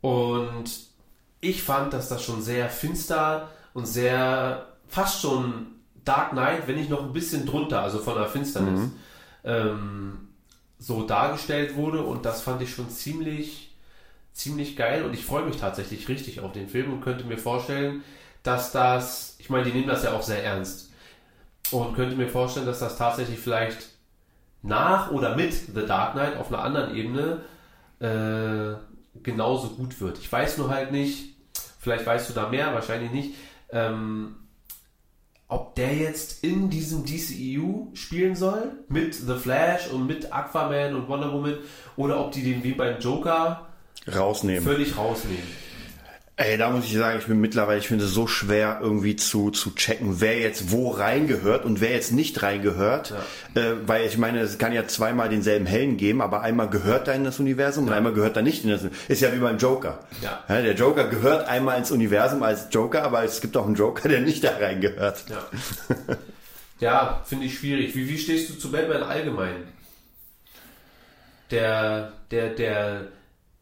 Und 0.00 0.64
ich 1.40 1.62
fand, 1.62 1.92
dass 1.92 2.08
das 2.08 2.22
schon 2.22 2.42
sehr 2.42 2.68
finster 2.68 3.48
und 3.72 3.86
sehr 3.86 4.66
fast 4.88 5.22
schon 5.22 5.66
Dark 6.04 6.30
Knight, 6.30 6.68
wenn 6.68 6.76
nicht 6.76 6.90
noch 6.90 7.02
ein 7.02 7.12
bisschen 7.12 7.46
drunter, 7.46 7.82
also 7.82 7.98
von 7.98 8.14
der 8.14 8.26
Finsternis, 8.26 8.90
ähm, 9.42 10.28
so 10.78 11.06
dargestellt 11.06 11.76
wurde. 11.76 12.02
Und 12.02 12.26
das 12.26 12.42
fand 12.42 12.60
ich 12.62 12.74
schon 12.74 12.90
ziemlich, 12.90 13.74
ziemlich 14.34 14.76
geil. 14.76 15.04
Und 15.04 15.14
ich 15.14 15.24
freue 15.24 15.44
mich 15.46 15.56
tatsächlich 15.56 16.08
richtig 16.08 16.40
auf 16.40 16.52
den 16.52 16.68
Film 16.68 16.92
und 16.92 17.00
könnte 17.00 17.24
mir 17.24 17.38
vorstellen, 17.38 18.04
dass 18.42 18.72
das, 18.72 19.36
ich 19.38 19.48
meine, 19.48 19.64
die 19.64 19.72
nehmen 19.72 19.88
das 19.88 20.04
ja 20.04 20.12
auch 20.12 20.22
sehr 20.22 20.44
ernst 20.44 20.83
und 21.70 21.94
könnte 21.94 22.16
mir 22.16 22.28
vorstellen, 22.28 22.66
dass 22.66 22.78
das 22.78 22.98
tatsächlich 22.98 23.38
vielleicht 23.38 23.88
nach 24.62 25.10
oder 25.10 25.36
mit 25.36 25.52
The 25.52 25.86
Dark 25.86 26.12
Knight 26.12 26.36
auf 26.36 26.52
einer 26.52 26.62
anderen 26.62 26.96
Ebene 26.96 27.40
äh, 28.00 28.76
genauso 29.22 29.70
gut 29.70 30.00
wird. 30.00 30.18
Ich 30.18 30.30
weiß 30.30 30.58
nur 30.58 30.70
halt 30.70 30.92
nicht, 30.92 31.36
vielleicht 31.78 32.06
weißt 32.06 32.28
du 32.28 32.34
da 32.34 32.48
mehr, 32.48 32.74
wahrscheinlich 32.74 33.10
nicht, 33.10 33.34
ähm, 33.70 34.36
ob 35.48 35.74
der 35.74 35.94
jetzt 35.94 36.42
in 36.42 36.70
diesem 36.70 37.04
DCEU 37.04 37.94
spielen 37.94 38.34
soll, 38.34 38.72
mit 38.88 39.14
The 39.14 39.34
Flash 39.34 39.88
und 39.90 40.06
mit 40.06 40.32
Aquaman 40.32 40.94
und 40.94 41.08
Wonder 41.08 41.32
Woman, 41.32 41.58
oder 41.96 42.20
ob 42.20 42.32
die 42.32 42.42
den 42.42 42.64
wie 42.64 42.72
beim 42.72 42.98
Joker 42.98 43.68
Rausnehmen. 44.12 44.62
völlig 44.62 44.96
rausnehmen. 44.96 45.63
Ey, 46.36 46.58
da 46.58 46.68
muss 46.68 46.86
ich 46.86 46.94
sagen, 46.94 47.20
ich 47.20 47.26
bin 47.26 47.40
mittlerweile, 47.40 47.78
ich 47.78 47.86
finde 47.86 48.06
es 48.06 48.10
so 48.10 48.26
schwer 48.26 48.80
irgendwie 48.82 49.14
zu, 49.14 49.50
zu 49.50 49.72
checken, 49.76 50.20
wer 50.20 50.36
jetzt 50.36 50.72
wo 50.72 50.90
reingehört 50.90 51.64
und 51.64 51.80
wer 51.80 51.92
jetzt 51.92 52.10
nicht 52.10 52.42
reingehört. 52.42 53.14
Äh, 53.54 53.74
weil 53.86 54.04
ich 54.04 54.18
meine, 54.18 54.40
es 54.40 54.58
kann 54.58 54.72
ja 54.72 54.84
zweimal 54.88 55.28
denselben 55.28 55.64
Helden 55.64 55.96
geben, 55.96 56.20
aber 56.20 56.40
einmal 56.40 56.68
gehört 56.68 57.06
er 57.06 57.14
in 57.14 57.22
das 57.22 57.38
Universum 57.38 57.86
und 57.86 57.92
einmal 57.92 58.14
gehört 58.14 58.36
er 58.36 58.42
nicht 58.42 58.64
in 58.64 58.70
das 58.70 58.80
Universum. 58.80 59.04
Ist 59.06 59.22
ja 59.22 59.32
wie 59.32 59.38
beim 59.38 59.58
Joker. 59.58 60.00
Ja. 60.22 60.42
der 60.48 60.74
Joker 60.74 61.06
gehört 61.06 61.46
einmal 61.46 61.78
ins 61.78 61.92
Universum 61.92 62.42
als 62.42 62.66
Joker, 62.72 63.04
aber 63.04 63.22
es 63.22 63.40
gibt 63.40 63.56
auch 63.56 63.66
einen 63.66 63.76
Joker, 63.76 64.08
der 64.08 64.20
nicht 64.20 64.42
da 64.42 64.56
reingehört. 64.56 65.26
Ja, 65.28 65.46
ja 66.80 67.22
finde 67.24 67.46
ich 67.46 67.56
schwierig. 67.56 67.94
Wie, 67.94 68.08
wie 68.08 68.18
stehst 68.18 68.50
du 68.50 68.54
zu 68.54 68.72
Batman 68.72 69.04
allgemein? 69.04 69.68
Der, 71.52 72.12
der, 72.32 72.48
der 72.50 73.06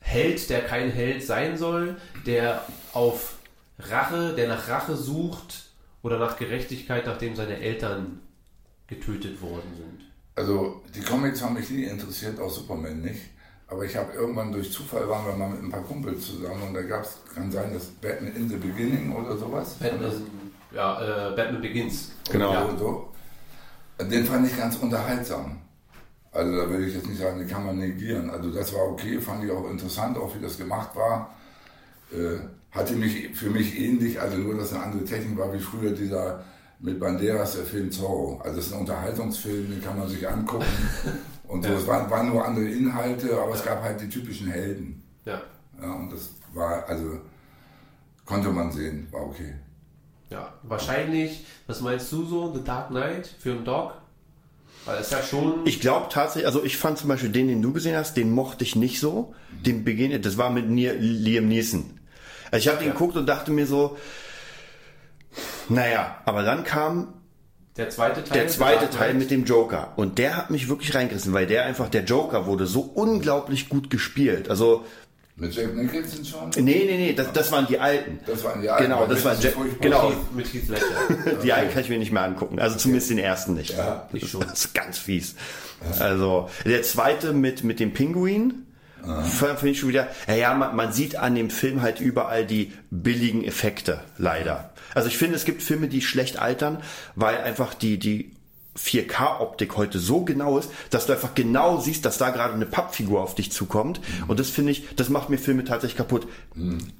Held, 0.02 0.50
der 0.50 0.64
kein 0.64 0.90
Held 0.90 1.23
sein 1.23 1.56
soll, 1.56 1.97
der 2.26 2.64
auf 2.92 3.37
Rache, 3.78 4.35
der 4.35 4.49
nach 4.49 4.68
Rache 4.68 4.97
sucht 4.97 5.71
oder 6.02 6.18
nach 6.18 6.37
Gerechtigkeit, 6.37 7.06
nachdem 7.06 7.35
seine 7.35 7.59
Eltern 7.59 8.21
getötet 8.87 9.40
worden 9.40 9.73
sind. 9.76 10.00
Also 10.35 10.82
die 10.94 11.00
Comics 11.00 11.42
haben 11.42 11.54
mich 11.54 11.71
nie 11.71 11.85
interessiert, 11.85 12.38
auch 12.40 12.50
Superman 12.50 13.00
nicht. 13.00 13.21
Aber 13.68 13.85
ich 13.85 13.97
habe 13.97 14.12
irgendwann 14.12 14.52
durch 14.52 14.71
Zufall 14.71 15.09
waren 15.09 15.26
wir 15.26 15.35
mal 15.35 15.49
mit 15.49 15.62
ein 15.62 15.71
paar 15.71 15.82
Kumpels 15.82 16.26
zusammen 16.26 16.62
und 16.62 16.75
da 16.75 16.82
gab 16.82 17.04
es, 17.04 17.18
kann 17.35 17.50
sein, 17.50 17.73
dass 17.73 17.87
Batman 17.87 18.35
in 18.37 18.49
the 18.49 18.56
Beginning 18.56 19.14
oder 19.14 19.37
sowas. 19.38 19.76
Batman, 19.80 20.12
ja, 20.75 21.30
äh, 21.30 21.35
Batman 21.35 21.62
Begins. 21.62 22.12
Genau. 22.30 22.52
Ja, 22.52 22.76
so. 22.76 23.09
Den 23.99 24.26
fand 24.26 24.47
ich 24.47 24.56
ganz 24.59 24.76
unterhaltsam. 24.76 25.62
Also 26.32 26.56
da 26.56 26.70
will 26.70 26.88
ich 26.88 26.94
jetzt 26.94 27.06
nicht 27.06 27.20
sagen, 27.20 27.38
den 27.38 27.48
kann 27.48 27.66
man 27.66 27.78
negieren. 27.78 28.30
Also 28.30 28.50
das 28.50 28.72
war 28.74 28.88
okay, 28.88 29.20
fand 29.20 29.44
ich 29.44 29.50
auch 29.50 29.70
interessant, 29.70 30.16
auch 30.16 30.34
wie 30.34 30.40
das 30.40 30.56
gemacht 30.56 30.96
war. 30.96 31.34
Äh, 32.10 32.38
hatte 32.70 32.94
mich 32.94 33.36
für 33.36 33.50
mich 33.50 33.78
ähnlich, 33.78 34.18
also 34.18 34.38
nur, 34.38 34.56
dass 34.56 34.72
eine 34.72 34.82
andere 34.84 35.04
Technik 35.04 35.38
war 35.38 35.52
wie 35.52 35.58
früher 35.58 35.90
dieser 35.90 36.42
mit 36.80 36.98
Banderas, 36.98 37.54
der 37.54 37.64
Film 37.64 37.92
Zorro. 37.92 38.40
Also 38.42 38.56
das 38.56 38.66
ist 38.66 38.72
ein 38.72 38.80
Unterhaltungsfilm, 38.80 39.70
den 39.70 39.82
kann 39.82 39.98
man 39.98 40.08
sich 40.08 40.26
angucken. 40.28 40.66
Und 41.48 41.64
so, 41.64 41.74
es 41.74 41.86
waren, 41.86 42.10
waren 42.10 42.30
nur 42.30 42.44
andere 42.44 42.64
Inhalte, 42.64 43.38
aber 43.38 43.54
es 43.54 43.62
gab 43.62 43.82
halt 43.82 44.00
die 44.00 44.08
typischen 44.08 44.50
Helden. 44.50 45.02
Ja, 45.26 45.42
Ja, 45.80 45.92
und 45.92 46.10
das 46.10 46.30
war, 46.54 46.88
also 46.88 47.20
konnte 48.24 48.48
man 48.48 48.72
sehen, 48.72 49.06
war 49.10 49.26
okay. 49.26 49.54
ja. 50.30 50.54
Wahrscheinlich, 50.62 51.44
was 51.66 51.82
meinst 51.82 52.10
du 52.10 52.24
so, 52.24 52.54
The 52.54 52.64
Dark 52.64 52.88
Knight 52.88 53.26
für 53.26 53.52
einen 53.52 53.66
Dog? 53.66 53.92
Weil 54.84 54.98
es 55.00 55.10
ja 55.10 55.22
schon. 55.22 55.64
Ich 55.64 55.80
glaube 55.80 56.06
tatsächlich, 56.10 56.46
also 56.46 56.64
ich 56.64 56.76
fand 56.76 56.98
zum 56.98 57.08
Beispiel 57.08 57.30
den, 57.30 57.48
den 57.48 57.62
du 57.62 57.72
gesehen 57.72 57.96
hast, 57.96 58.16
den 58.16 58.32
mochte 58.32 58.64
ich 58.64 58.74
nicht 58.76 58.98
so. 59.00 59.34
Den 59.64 59.84
Beginn, 59.84 60.20
das 60.22 60.36
war 60.38 60.50
mit 60.50 60.68
Nia- 60.68 60.94
Liam 60.98 61.46
Neeson. 61.48 61.98
Also 62.50 62.64
ich 62.64 62.68
habe 62.68 62.78
den 62.78 62.88
Ja. 62.88 62.92
geguckt 62.92 63.16
und 63.16 63.26
dachte 63.26 63.50
mir 63.52 63.66
so, 63.66 63.96
naja, 65.68 66.16
aber 66.24 66.42
dann 66.42 66.64
kam 66.64 67.14
der 67.76 67.88
zweite 67.88 68.22
Teil. 68.22 68.38
der 68.40 68.48
zweite 68.48 68.90
Teil 68.90 69.14
mit 69.14 69.30
dem 69.30 69.44
Joker. 69.44 69.92
Und 69.96 70.18
der 70.18 70.36
hat 70.36 70.50
mich 70.50 70.68
wirklich 70.68 70.94
reingerissen, 70.94 71.32
weil 71.32 71.46
der 71.46 71.64
einfach, 71.64 71.88
der 71.88 72.04
Joker 72.04 72.44
wurde 72.46 72.66
so 72.66 72.80
unglaublich 72.80 73.68
gut 73.70 73.88
gespielt. 73.88 74.50
Also, 74.50 74.84
Mit 75.34 75.54
Jack 75.54 75.74
Nicholson 75.74 76.24
schon? 76.24 76.50
nee, 76.64 76.84
nee, 76.86 76.96
nee, 76.96 77.12
das, 77.14 77.32
das 77.32 77.50
waren 77.50 77.66
die 77.66 77.78
alten. 77.78 78.20
Das 78.26 78.44
waren 78.44 78.60
die 78.60 78.68
alten. 78.68 78.84
Genau, 78.84 79.06
das 79.06 79.24
war 79.24 79.34
Jack, 79.40 79.54
genau. 79.80 80.12
Mit 80.34 80.52
Heath 80.52 80.68
Ledger. 80.68 81.36
Die 81.42 81.52
alten 81.52 81.72
kann 81.72 81.82
ich 81.82 81.88
mir 81.88 81.98
nicht 81.98 82.12
mehr 82.12 82.22
angucken. 82.22 82.58
Also 82.58 82.76
zumindest 82.76 83.10
den 83.10 83.18
ersten 83.18 83.54
nicht. 83.54 83.70
Ja, 83.70 84.08
das, 84.12 84.22
ich 84.22 84.30
schon. 84.30 84.42
das 84.42 84.52
ist 84.66 84.74
ganz 84.74 84.98
fies. 84.98 85.34
Also 85.98 86.50
der 86.66 86.82
zweite 86.82 87.32
mit 87.32 87.64
mit 87.64 87.80
dem 87.80 87.92
Pinguin. 87.92 88.66
Finde 89.24 89.70
ich 89.70 89.80
schon 89.80 89.88
wieder. 89.88 90.08
Ja, 90.28 90.34
ja 90.34 90.54
man, 90.54 90.76
man 90.76 90.92
sieht 90.92 91.16
an 91.16 91.34
dem 91.34 91.50
Film 91.50 91.82
halt 91.82 92.00
überall 92.00 92.46
die 92.46 92.72
billigen 92.90 93.42
Effekte, 93.42 94.00
leider. 94.16 94.72
Also 94.94 95.08
ich 95.08 95.18
finde, 95.18 95.36
es 95.36 95.44
gibt 95.44 95.62
Filme, 95.62 95.88
die 95.88 96.02
schlecht 96.02 96.38
altern, 96.38 96.78
weil 97.16 97.38
einfach 97.38 97.74
die, 97.74 97.98
die 97.98 98.31
4K-Optik 98.79 99.76
heute 99.76 99.99
so 99.99 100.25
genau 100.25 100.58
ist, 100.58 100.71
dass 100.91 101.06
du 101.06 101.13
einfach 101.13 101.35
genau 101.35 101.78
siehst, 101.78 102.04
dass 102.04 102.19
da 102.19 102.30
gerade 102.30 102.54
eine 102.54 102.67
Pappfigur 102.67 103.23
auf 103.23 103.35
dich 103.35 103.52
zukommt. 103.52 104.00
Und 104.28 104.41
das 104.41 104.50
finde 104.50 104.73
ich, 104.73 104.95
das 104.97 105.08
macht 105.08 105.28
mir 105.28 105.39
Filme 105.39 105.65
tatsächlich 105.65 105.97
kaputt. 105.97 106.26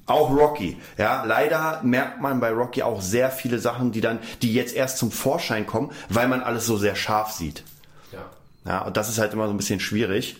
Auch 0.05 0.29
Rocky. 0.29 0.77
Ja, 0.97 1.23
leider 1.25 1.81
merkt 1.83 2.21
man 2.21 2.39
bei 2.39 2.51
Rocky 2.51 2.83
auch 2.83 3.01
sehr 3.01 3.31
viele 3.31 3.59
Sachen, 3.59 3.91
die 3.91 4.01
dann, 4.01 4.19
die 4.41 4.53
jetzt 4.53 4.75
erst 4.75 4.97
zum 4.97 5.11
Vorschein 5.11 5.65
kommen, 5.65 5.91
weil 6.09 6.27
man 6.27 6.41
alles 6.41 6.65
so 6.65 6.77
sehr 6.77 6.95
scharf 6.95 7.31
sieht. 7.31 7.63
ja. 8.11 8.19
Ja, 8.65 8.83
und 8.83 8.95
das 8.95 9.09
ist 9.09 9.17
halt 9.17 9.33
immer 9.33 9.47
so 9.47 9.53
ein 9.53 9.57
bisschen 9.57 9.81
schwierig. 9.81 10.37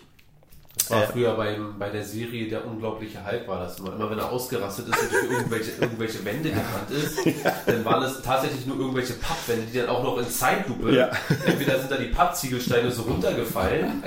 Das 0.76 0.90
war 0.90 1.04
früher 1.04 1.36
beim, 1.36 1.78
bei 1.78 1.90
der 1.90 2.04
Serie 2.04 2.50
Der 2.50 2.66
unglaubliche 2.66 3.24
Hulk 3.26 3.48
war 3.48 3.60
das 3.60 3.80
immer. 3.80 3.94
Immer 3.94 4.10
wenn 4.10 4.18
er 4.18 4.30
ausgerastet 4.32 4.88
ist 4.90 5.02
und 5.02 5.12
durch 5.14 5.32
irgendwelche, 5.32 5.72
irgendwelche 5.80 6.26
Wände 6.26 6.50
gerannt 6.50 6.90
ist, 6.92 7.20
dann 7.68 7.86
waren 7.86 8.04
es 8.04 8.22
tatsächlich 8.22 8.66
nur 8.66 8.78
irgendwelche 8.80 9.14
Pappwände, 9.14 9.68
die 9.72 9.78
dann 9.78 9.90
auch 9.90 10.04
noch 10.04 10.18
in 10.18 10.28
Zeitlupe, 10.28 10.94
Ja. 10.96 11.12
entweder 11.46 11.80
sind 11.80 11.92
da 11.92 11.96
die 11.98 12.08
Pappziegelsteine 12.08 12.92
so 12.92 13.04
runtergefallen 13.04 14.04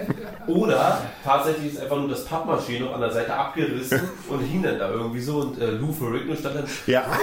oder 0.48 1.02
tatsächlich 1.24 1.74
ist 1.74 1.80
einfach 1.82 1.96
nur 1.96 2.08
das 2.08 2.24
Pappmaschine 2.24 2.84
noch 2.86 2.94
an 2.94 3.00
der 3.00 3.12
Seite 3.12 3.32
abgerissen 3.32 4.00
und 4.28 4.40
hing 4.40 4.62
dann 4.62 4.78
da 4.78 4.90
irgendwie 4.90 5.20
so 5.20 5.36
und 5.38 5.60
äh, 5.60 5.70
Lou 5.70 5.92
Ferrigno 5.92 6.34
stand 6.34 6.56
dann 6.56 6.66
Ja. 6.86 7.04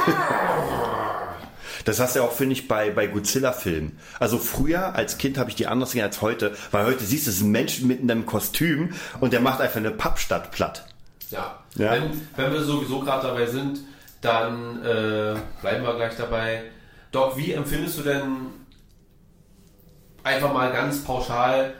Das 1.85 1.99
hast 1.99 2.15
du 2.15 2.19
ja 2.19 2.25
auch, 2.25 2.31
finde 2.31 2.53
ich, 2.53 2.67
bei, 2.67 2.91
bei 2.91 3.07
Godzilla-Filmen. 3.07 3.97
Also 4.19 4.37
früher, 4.37 4.95
als 4.95 5.17
Kind, 5.17 5.37
habe 5.37 5.49
ich 5.49 5.55
die 5.55 5.67
anders 5.67 5.89
gesehen 5.89 6.03
als 6.03 6.21
heute, 6.21 6.55
weil 6.71 6.85
heute 6.85 7.03
siehst 7.03 7.27
du, 7.27 7.31
es 7.31 7.37
ist 7.37 7.43
ein 7.43 7.51
Mensch 7.51 7.81
mit 7.81 8.01
einem 8.01 8.25
Kostüm 8.25 8.93
und 9.19 9.33
der 9.33 9.41
macht 9.41 9.61
einfach 9.61 9.77
eine 9.77 9.91
Pappstadt 9.91 10.51
platt. 10.51 10.85
Ja. 11.29 11.59
Ja. 11.75 11.91
Wenn, 11.93 12.27
wenn 12.35 12.53
wir 12.53 12.61
sowieso 12.61 12.99
gerade 12.99 13.27
dabei 13.27 13.47
sind, 13.47 13.79
dann 14.21 14.83
äh, 14.83 15.35
bleiben 15.61 15.83
wir 15.83 15.95
gleich 15.95 16.15
dabei. 16.15 16.63
Doc, 17.11 17.37
wie 17.37 17.51
empfindest 17.51 17.99
du 17.99 18.03
denn 18.03 18.23
einfach 20.23 20.53
mal 20.53 20.71
ganz 20.71 21.03
pauschal 21.03 21.73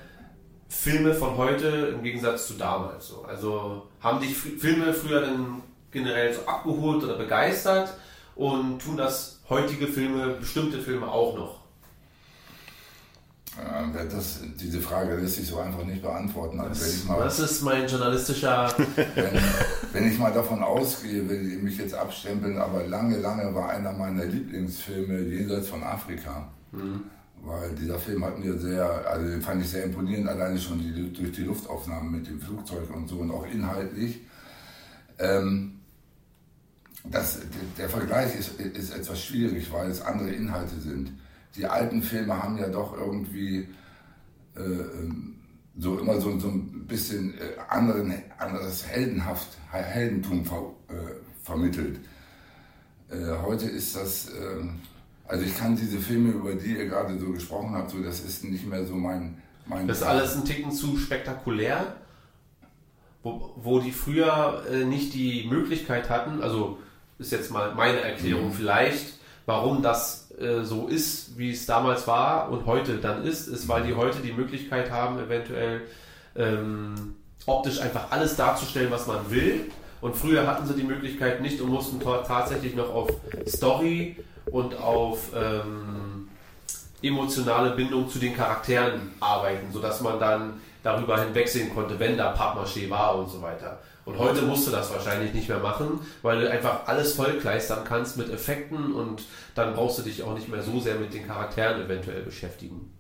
Filme 0.68 1.14
von 1.14 1.38
heute 1.38 1.68
im 1.68 2.04
Gegensatz 2.04 2.48
zu 2.48 2.56
damals? 2.56 3.08
So? 3.08 3.24
Also 3.24 3.88
haben 4.02 4.20
dich 4.20 4.36
Filme 4.36 4.94
früher 4.94 5.22
denn 5.22 5.62
generell 5.92 6.34
so 6.34 6.42
abgeholt 6.46 7.04
oder 7.04 7.16
begeistert 7.16 7.94
und 8.36 8.80
tun 8.80 8.98
das 8.98 9.33
heutige 9.50 9.88
Filme, 9.88 10.36
bestimmte 10.40 10.80
Filme 10.80 11.08
auch 11.08 11.36
noch? 11.38 11.64
Das, 14.12 14.40
diese 14.60 14.82
Frage 14.82 15.16
lässt 15.16 15.36
sich 15.36 15.48
so 15.48 15.60
einfach 15.60 15.84
nicht 15.86 16.02
beantworten. 16.02 16.60
Also 16.60 16.82
wenn, 16.82 16.90
ich 16.90 17.06
mal, 17.06 17.20
Das 17.24 17.40
ist 17.40 17.62
mein 17.62 17.88
journalistischer. 17.88 18.74
wenn, 18.96 19.42
wenn 19.94 20.12
ich 20.12 20.18
mal 20.18 20.34
davon 20.34 20.64
ausgehe, 20.64 21.30
wenn 21.30 21.48
die 21.48 21.58
mich 21.58 21.78
jetzt 21.78 21.94
abstempeln, 21.94 22.58
aber 22.58 22.88
lange, 22.88 23.20
lange 23.20 23.54
war 23.54 23.70
einer 23.70 23.92
meiner 23.94 24.26
Lieblingsfilme 24.26 25.20
Jenseits 25.22 25.68
von 25.68 25.84
Afrika. 25.84 26.48
Weil 27.46 27.76
dieser 27.76 28.00
Film 28.00 28.26
hat 28.26 28.40
mir 28.40 28.58
sehr, 28.58 28.86
also 29.08 29.28
den 29.28 29.42
fand 29.42 29.62
ich 29.62 29.70
sehr 29.70 29.84
imponierend, 29.84 30.30
alleine 30.30 30.58
schon 30.58 30.80
die, 30.80 31.14
durch 31.14 31.34
die 31.34 31.44
Luftaufnahmen 31.44 32.12
mit 32.12 32.28
dem 32.28 32.42
Flugzeug 32.42 32.90
und 32.96 33.08
so 33.08 33.18
und 33.18 33.30
auch 33.30 33.46
inhaltlich. 33.46 34.22
Ähm, 35.20 35.82
das, 37.04 37.40
der 37.78 37.90
Vergleich 37.90 38.36
ist, 38.36 38.60
ist 38.60 38.96
etwas 38.96 39.24
schwierig, 39.24 39.72
weil 39.72 39.90
es 39.90 40.02
andere 40.02 40.30
Inhalte 40.30 40.80
sind. 40.80 41.12
Die 41.56 41.66
alten 41.66 42.02
Filme 42.02 42.42
haben 42.42 42.58
ja 42.58 42.70
doch 42.70 42.98
irgendwie 42.98 43.68
äh, 44.56 44.62
ähm, 44.62 45.36
so 45.78 45.98
immer 45.98 46.20
so, 46.22 46.40
so 46.40 46.48
ein 46.48 46.86
bisschen 46.88 47.34
äh, 47.38 47.60
anderen, 47.70 48.14
anderes 48.38 48.88
Heldenhaft, 48.88 49.48
Heldentum 49.72 50.46
ver, 50.46 50.72
äh, 50.90 50.94
vermittelt. 51.44 52.00
Äh, 53.10 53.38
heute 53.44 53.66
ist 53.66 53.96
das, 53.96 54.30
äh, 54.30 54.64
also 55.28 55.44
ich 55.44 55.58
kann 55.58 55.76
diese 55.76 56.00
Filme, 56.00 56.32
über 56.32 56.56
die 56.56 56.78
ihr 56.78 56.88
gerade 56.88 57.20
so 57.20 57.32
gesprochen 57.32 57.76
habt, 57.76 57.92
so 57.92 58.02
das 58.02 58.22
ist 58.22 58.44
nicht 58.44 58.66
mehr 58.68 58.86
so 58.86 58.96
mein, 58.96 59.38
mein 59.66 59.88
Das 59.88 59.98
ist 59.98 60.04
alles 60.04 60.36
ein 60.36 60.46
Ticken 60.46 60.72
zu 60.72 60.98
spektakulär, 60.98 61.96
wo, 63.24 63.54
wo 63.58 63.80
die 63.80 63.92
früher 63.92 64.64
äh, 64.70 64.86
nicht 64.86 65.14
die 65.14 65.48
Möglichkeit 65.50 66.10
hatten, 66.10 66.42
also 66.42 66.78
ist 67.24 67.32
jetzt 67.32 67.52
mal 67.52 67.74
meine 67.74 68.02
Erklärung 68.02 68.52
vielleicht, 68.52 69.14
warum 69.46 69.82
das 69.82 70.30
äh, 70.40 70.64
so 70.64 70.88
ist, 70.88 71.38
wie 71.38 71.52
es 71.52 71.66
damals 71.66 72.06
war 72.08 72.50
und 72.50 72.66
heute 72.66 72.98
dann 72.98 73.24
ist, 73.24 73.48
ist, 73.48 73.68
weil 73.68 73.84
die 73.84 73.96
heute 73.96 74.20
die 74.20 74.34
Möglichkeit 74.34 74.92
haben, 74.92 75.18
eventuell 75.20 75.82
ähm, 76.36 77.16
optisch 77.46 77.80
einfach 77.80 78.12
alles 78.12 78.36
darzustellen, 78.36 78.92
was 78.92 79.08
man 79.08 79.30
will. 79.32 79.72
Und 80.02 80.16
früher 80.18 80.46
hatten 80.46 80.68
sie 80.68 80.74
die 80.74 80.84
Möglichkeit 80.84 81.42
nicht 81.42 81.62
und 81.62 81.70
mussten 81.70 82.00
ta- 82.02 82.24
tatsächlich 82.28 82.76
noch 82.76 82.90
auf 82.94 83.10
Story 83.48 84.18
und 84.52 84.76
auf 84.78 85.30
ähm, 85.34 86.28
emotionale 87.02 87.72
Bindung 87.72 88.10
zu 88.10 88.20
den 88.20 88.36
Charakteren 88.36 89.12
arbeiten, 89.22 89.72
sodass 89.72 90.02
man 90.02 90.20
dann 90.20 90.62
darüber 90.84 91.22
hinwegsehen 91.24 91.74
konnte, 91.74 91.98
wenn 92.00 92.18
da 92.18 92.34
Pappmaché 92.34 92.90
war 92.90 93.18
und 93.18 93.30
so 93.30 93.42
weiter. 93.42 93.80
Und 94.06 94.18
heute 94.18 94.42
musst 94.42 94.68
du 94.68 94.72
das 94.72 94.92
wahrscheinlich 94.92 95.34
nicht 95.34 95.48
mehr 95.48 95.60
machen, 95.60 96.00
weil 96.22 96.42
du 96.42 96.52
einfach 96.52 96.88
alles 96.88 97.14
vollkleistern 97.14 97.86
kannst 97.86 98.18
mit 98.18 98.30
Effekten 98.30 98.94
und 98.94 99.24
dann 99.56 99.74
brauchst 99.74 100.00
du 100.00 100.02
dich 100.04 100.24
auch 100.24 100.34
nicht 100.36 100.50
mehr 100.50 100.62
so 100.62 100.80
sehr 100.80 100.96
mit 100.96 101.14
den 101.14 101.26
Charakteren 101.26 101.82
eventuell 101.82 102.22
beschäftigen. 102.22 102.92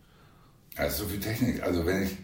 Ja, 0.77 0.85
ist 0.85 0.97
so 0.97 1.05
viel 1.05 1.19
Technik. 1.19 1.61
Also 1.61 1.85
wenn 1.85 2.03
ich, 2.03 2.17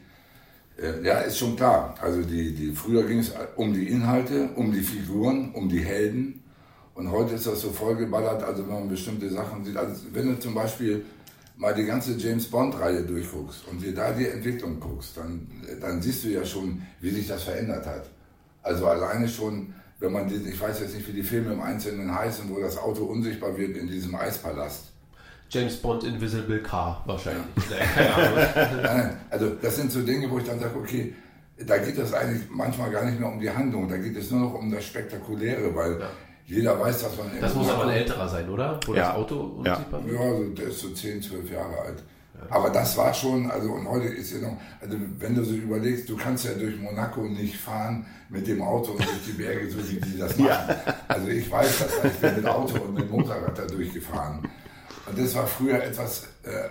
äh, 0.82 1.04
ja, 1.04 1.20
ist 1.20 1.38
schon 1.38 1.58
klar. 1.58 1.96
Also 2.02 2.22
die, 2.22 2.54
die 2.54 2.72
früher 2.72 3.04
ging 3.04 3.20
es 3.20 3.34
um 3.58 3.74
die 3.74 3.90
Inhalte, 3.90 4.50
um 4.56 4.72
die 4.72 4.82
Figuren, 4.82 5.52
um 5.54 5.68
die 5.68 5.84
Helden. 5.84 6.42
Und 6.96 7.12
heute 7.12 7.36
ist 7.36 7.48
das 7.48 7.62
so 7.62 7.72
vollgeballert, 7.72 8.44
also 8.44 8.64
wenn 8.68 8.74
man 8.74 8.90
bestimmte 8.90 9.30
Sachen 9.30 9.64
sieht. 9.64 9.76
Also 9.76 10.04
wenn 10.14 10.28
du 10.28 10.40
zum 10.40 10.54
Beispiel 10.54 11.06
mal 11.58 11.74
die 11.74 11.86
ganze 11.86 12.14
James 12.14 12.48
Bond-Reihe 12.48 13.04
durchguckst 13.04 13.68
und 13.70 13.82
dir 13.82 13.94
da 13.94 14.14
die 14.14 14.28
Entwicklung 14.28 14.80
guckst, 14.80 15.18
dann, 15.18 15.48
dann 15.82 16.02
siehst 16.02 16.24
du 16.24 16.30
ja 16.30 16.46
schon, 16.46 16.82
wie 17.02 17.10
sich 17.10 17.28
das 17.28 17.44
verändert 17.44 17.86
hat. 17.86 18.10
Also 18.64 18.88
alleine 18.88 19.28
schon, 19.28 19.74
wenn 20.00 20.12
man, 20.12 20.28
die, 20.28 20.36
ich 20.36 20.60
weiß 20.60 20.80
jetzt 20.82 20.96
nicht, 20.96 21.08
wie 21.08 21.14
die 21.14 21.24
Filme 21.24 21.54
im 21.54 21.62
Einzelnen 21.62 22.14
heißen, 22.14 22.50
wo 22.50 22.60
das 22.60 22.78
Auto 22.78 23.06
unsichtbar 23.06 23.58
wird 23.58 23.78
in 23.78 23.88
diesem 23.88 24.16
Eispalast. 24.16 24.86
James 25.50 25.78
Bond 25.78 26.04
Invisible 26.04 26.62
Car 26.62 27.02
wahrscheinlich. 27.06 27.44
Nein, 28.84 29.18
also 29.30 29.50
das 29.62 29.76
sind 29.78 29.92
so 29.92 30.02
Dinge, 30.02 30.30
wo 30.30 30.38
ich 30.38 30.44
dann 30.46 30.60
sage, 30.60 30.78
okay, 30.78 31.14
da 31.66 31.78
geht 31.78 31.98
es 31.98 32.14
eigentlich 32.14 32.44
manchmal 32.50 32.92
gar 32.92 33.04
nicht 33.06 33.20
mehr 33.20 33.30
um 33.30 33.40
die 33.40 33.50
Handlung, 33.50 33.90
da 33.90 33.98
geht 33.98 34.16
es 34.16 34.30
nur 34.32 34.42
noch 34.42 34.54
um 34.54 34.72
das 34.72 34.84
Spektakuläre, 34.86 35.74
weil 35.76 36.00
Ja. 36.00 36.08
jeder 36.46 36.80
weiß, 36.80 37.02
dass 37.02 37.18
man... 37.18 37.28
Das 37.42 37.54
muss 37.56 37.70
aber 37.70 37.86
ein 37.86 37.90
älterer 37.98 38.28
sein, 38.30 38.48
oder? 38.50 38.80
Wo 38.86 38.94
Ja. 38.94 39.08
das 39.08 39.16
Auto 39.16 39.40
unsichtbar 39.58 40.06
wird? 40.06 40.14
Ja, 40.16 40.22
also 40.22 40.44
der 40.50 40.68
ist 40.68 40.80
so 40.80 40.90
10, 40.90 41.22
12 41.22 41.52
Jahre 41.52 41.80
alt. 41.82 42.04
Aber 42.50 42.70
das 42.70 42.98
war 42.98 43.14
schon, 43.14 43.50
also 43.52 43.72
und 43.74 43.88
heute 43.88 44.08
ist 44.08 44.34
ja 44.34 44.40
noch, 44.40 44.58
also 44.82 44.98
wenn 45.20 45.36
du 45.36 45.44
so 45.44 45.54
überlegst, 45.54 46.10
du 46.10 46.18
kannst 46.18 46.46
ja 46.46 46.54
durch 46.54 46.80
Monaco 46.80 47.22
nicht 47.22 47.58
fahren 47.58 48.06
mit 48.30 48.48
dem 48.48 48.62
Auto 48.62 48.92
und 48.92 49.00
durch 49.00 49.26
die 49.28 49.34
Berge, 49.34 49.70
so 49.70 49.78
wie 49.90 50.00
die 50.00 50.18
das 50.18 50.38
machen. 50.38 50.76
Also 51.08 51.28
ich 51.28 51.50
weiß 51.50 51.80
das, 51.80 52.12
ich 52.12 52.20
bin 52.20 52.36
mit 52.38 52.46
Auto 52.48 52.80
und 52.82 52.94
mit 52.94 53.10
Motorrad 53.10 53.58
da 53.58 53.66
durchgefahren. 53.66 54.48
Und 55.06 55.20
das 55.20 55.36
war 55.36 55.48
früher 55.48 55.84
etwas, 55.84 56.24
äh, 56.44 56.70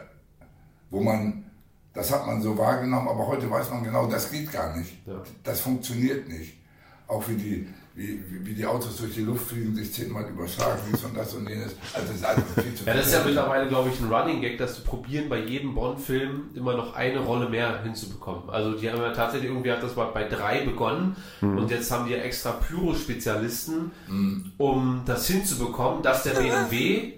wo 0.91 1.01
man, 1.01 1.45
das 1.93 2.13
hat 2.13 2.27
man 2.27 2.41
so 2.41 2.57
wahrgenommen, 2.57 3.09
aber 3.09 3.27
heute 3.27 3.51
weiß 3.51 3.71
man 3.71 3.85
genau, 3.85 4.07
das 4.07 4.31
geht 4.31 4.51
gar 4.53 4.77
nicht. 4.77 5.07
Ja. 5.07 5.23
Das 5.45 5.61
funktioniert 5.61 6.29
nicht. 6.29 6.55
Auch 7.07 7.27
wie 7.29 7.37
die, 7.37 7.69
wie, 7.99 8.23
wie- 8.31 8.47
wie 8.47 8.55
die 8.55 8.65
Autos 8.65 8.97
durch 8.99 9.13
die 9.15 9.23
Luft 9.23 9.49
fliegen, 9.49 9.75
sich 9.75 9.93
zehnmal 9.93 10.25
überschlagen, 10.29 10.81
dies 10.93 11.03
und 11.05 11.17
das 11.17 11.35
und 11.35 11.49
jenes. 11.49 11.75
Also 11.93 12.07
das 12.07 12.17
ist 12.17 12.25
einfach 12.25 12.63
viel 12.63 12.75
zu 12.75 12.85
Ja, 12.87 12.95
das 12.95 13.07
ist 13.09 13.13
ja 13.13 13.25
mittlerweile, 13.25 13.69
glaube 13.69 13.91
ich, 13.93 14.01
ein 14.01 14.13
Running 14.13 14.41
Gag, 14.41 14.57
dass 14.57 14.77
du 14.77 14.83
probieren, 14.83 15.29
bei 15.29 15.41
jedem 15.41 15.75
Bond-Film 15.75 16.51
immer 16.55 16.77
noch 16.77 16.95
eine 16.95 17.19
Rolle 17.19 17.49
mehr 17.49 17.83
hinzubekommen. 17.83 18.49
Also 18.51 18.73
die 18.79 18.89
haben 18.91 19.01
ja 19.03 19.13
tatsächlich, 19.13 19.51
irgendwie 19.51 19.73
hat 19.73 19.83
das 19.83 19.97
mal 19.97 20.07
bei 20.15 20.25
drei 20.29 20.61
begonnen 20.65 21.17
und 21.41 21.71
jetzt 21.73 21.91
haben 21.91 22.07
die 22.07 22.13
ja 22.13 22.19
extra 22.19 22.53
Pyro-Spezialisten, 22.53 23.91
um 24.59 25.03
das 25.05 25.27
hinzubekommen, 25.27 26.03
dass 26.03 26.23
der 26.23 26.35
BMW 26.35 27.15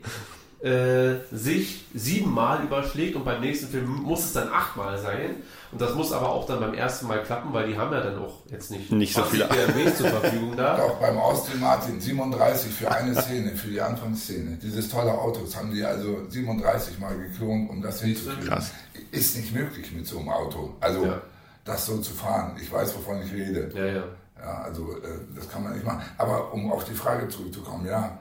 äh, 0.62 1.16
sich 1.32 1.84
siebenmal 1.94 2.62
überschlägt 2.64 3.16
und 3.16 3.24
beim 3.24 3.40
nächsten 3.40 3.68
Film 3.68 3.86
muss 3.88 4.24
es 4.24 4.32
dann 4.32 4.48
achtmal 4.48 4.98
sein. 4.98 5.36
Und 5.72 5.80
das 5.80 5.94
muss 5.94 6.10
aber 6.12 6.28
auch 6.30 6.46
dann 6.46 6.58
beim 6.58 6.74
ersten 6.74 7.06
Mal 7.06 7.22
klappen, 7.22 7.52
weil 7.52 7.68
die 7.68 7.78
haben 7.78 7.92
ja 7.92 8.00
dann 8.00 8.18
auch 8.18 8.44
jetzt 8.50 8.70
nicht, 8.72 8.90
Nicht 8.90 9.14
so 9.14 9.22
20 9.22 9.44
viele. 9.44 9.66
BMWs 9.72 9.98
zur 9.98 10.08
Verfügung 10.08 10.56
da. 10.56 10.76
Auch 10.82 10.96
beim 11.00 11.16
Austin 11.18 11.60
Martin 11.60 12.00
37 12.00 12.72
für 12.72 12.90
eine 12.90 13.14
Szene, 13.22 13.54
für 13.56 13.68
die 13.68 13.80
Anfangsszene. 13.80 14.56
Dieses 14.56 14.88
tolle 14.88 15.12
Auto, 15.16 15.40
das 15.44 15.56
haben 15.56 15.70
die 15.72 15.84
also 15.84 16.28
37 16.28 16.98
Mal 16.98 17.16
geklont, 17.16 17.70
um 17.70 17.80
das 17.82 18.00
hinzukriegen. 18.02 18.48
Krass. 18.48 18.72
Ist 19.12 19.36
nicht 19.36 19.54
möglich 19.54 19.92
mit 19.92 20.06
so 20.08 20.18
einem 20.18 20.30
Auto. 20.30 20.74
Also 20.80 21.04
Ja. 21.06 21.20
das 21.64 21.86
so 21.86 21.98
zu 21.98 22.14
fahren. 22.14 22.56
Ich 22.60 22.72
weiß, 22.72 22.96
wovon 22.96 23.22
ich 23.22 23.32
rede. 23.32 23.70
Ja, 23.74 23.84
ja. 23.86 24.04
Ja, 24.42 24.62
also 24.62 24.90
äh, 25.02 25.18
das 25.36 25.48
kann 25.50 25.62
man 25.62 25.74
nicht 25.74 25.84
machen. 25.84 26.02
Aber 26.18 26.52
um 26.52 26.72
auf 26.72 26.84
die 26.84 26.94
Frage 26.94 27.28
zurückzukommen, 27.28 27.86
ja, 27.86 28.18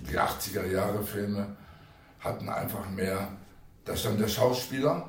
die 0.00 0.16
80er 0.18 0.66
Jahre 0.66 1.02
Filme 1.02 1.56
hatten 2.20 2.48
einfach 2.48 2.88
mehr, 2.90 3.28
da 3.84 3.96
stand 3.96 4.20
der 4.20 4.28
Schauspieler, 4.28 5.06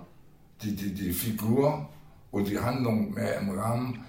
die, 0.62 0.76
die, 0.76 0.94
die 0.94 1.12
Figur 1.12 1.88
und 2.32 2.48
die 2.48 2.60
Handlung 2.60 3.14
mehr 3.14 3.38
im 3.38 3.52
Rahmen. 3.52 4.06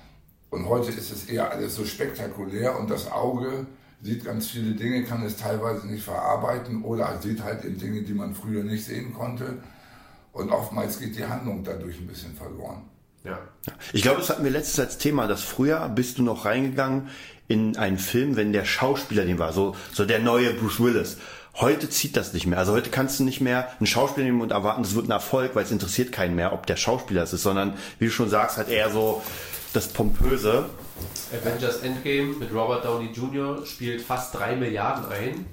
Und 0.50 0.68
heute 0.68 0.90
ist 0.90 1.10
es 1.12 1.26
eher 1.26 1.50
alles 1.50 1.76
so 1.76 1.84
spektakulär 1.84 2.78
und 2.78 2.90
das 2.90 3.10
Auge 3.10 3.66
sieht 4.02 4.24
ganz 4.24 4.48
viele 4.48 4.74
Dinge, 4.74 5.04
kann 5.04 5.22
es 5.22 5.36
teilweise 5.36 5.86
nicht 5.86 6.02
verarbeiten 6.02 6.82
oder 6.82 7.20
sieht 7.20 7.42
halt 7.42 7.64
eben 7.64 7.78
Dinge, 7.78 8.02
die 8.02 8.14
man 8.14 8.34
früher 8.34 8.64
nicht 8.64 8.84
sehen 8.84 9.12
konnte. 9.14 9.58
Und 10.32 10.50
oftmals 10.50 10.98
geht 10.98 11.16
die 11.16 11.24
Handlung 11.24 11.62
dadurch 11.64 11.98
ein 11.98 12.06
bisschen 12.06 12.34
verloren. 12.34 12.82
ja. 13.24 13.38
Ich 13.92 14.02
glaube, 14.02 14.18
das 14.18 14.30
hatten 14.30 14.44
wir 14.44 14.50
letztes 14.50 14.80
als 14.80 14.98
Thema, 14.98 15.26
dass 15.26 15.42
früher 15.42 15.88
bist 15.88 16.18
du 16.18 16.22
noch 16.22 16.44
reingegangen 16.44 17.08
in 17.48 17.76
einen 17.76 17.98
Film, 17.98 18.36
wenn 18.36 18.52
der 18.52 18.64
Schauspieler 18.64 19.24
den 19.24 19.38
war, 19.38 19.52
so, 19.52 19.74
so 19.92 20.04
der 20.04 20.20
neue 20.20 20.54
Bruce 20.54 20.80
Willis. 20.80 21.18
Heute 21.56 21.88
zieht 21.90 22.16
das 22.16 22.32
nicht 22.32 22.46
mehr. 22.46 22.58
Also 22.58 22.72
heute 22.72 22.90
kannst 22.90 23.18
du 23.20 23.24
nicht 23.24 23.40
mehr 23.40 23.68
einen 23.78 23.86
Schauspieler 23.86 24.26
nehmen 24.26 24.40
und 24.40 24.52
erwarten, 24.52 24.82
das 24.82 24.94
wird 24.94 25.08
ein 25.08 25.12
Erfolg, 25.12 25.54
weil 25.54 25.64
es 25.64 25.70
interessiert 25.70 26.12
keinen 26.12 26.34
mehr, 26.36 26.52
ob 26.52 26.66
der 26.66 26.76
Schauspieler 26.76 27.22
es 27.24 27.32
ist, 27.32 27.42
sondern 27.42 27.74
wie 27.98 28.06
du 28.06 28.10
schon 28.12 28.30
sagst, 28.30 28.56
halt 28.56 28.68
eher 28.68 28.90
so 28.90 29.22
das 29.72 29.88
Pompöse. 29.88 30.66
Avengers 31.32 31.78
Endgame 31.82 32.34
mit 32.38 32.52
Robert 32.52 32.84
Downey 32.84 33.10
Jr. 33.12 33.64
spielt 33.66 34.00
fast 34.02 34.34
3 34.36 34.56
Milliarden 34.56 35.04
ein. 35.12 35.46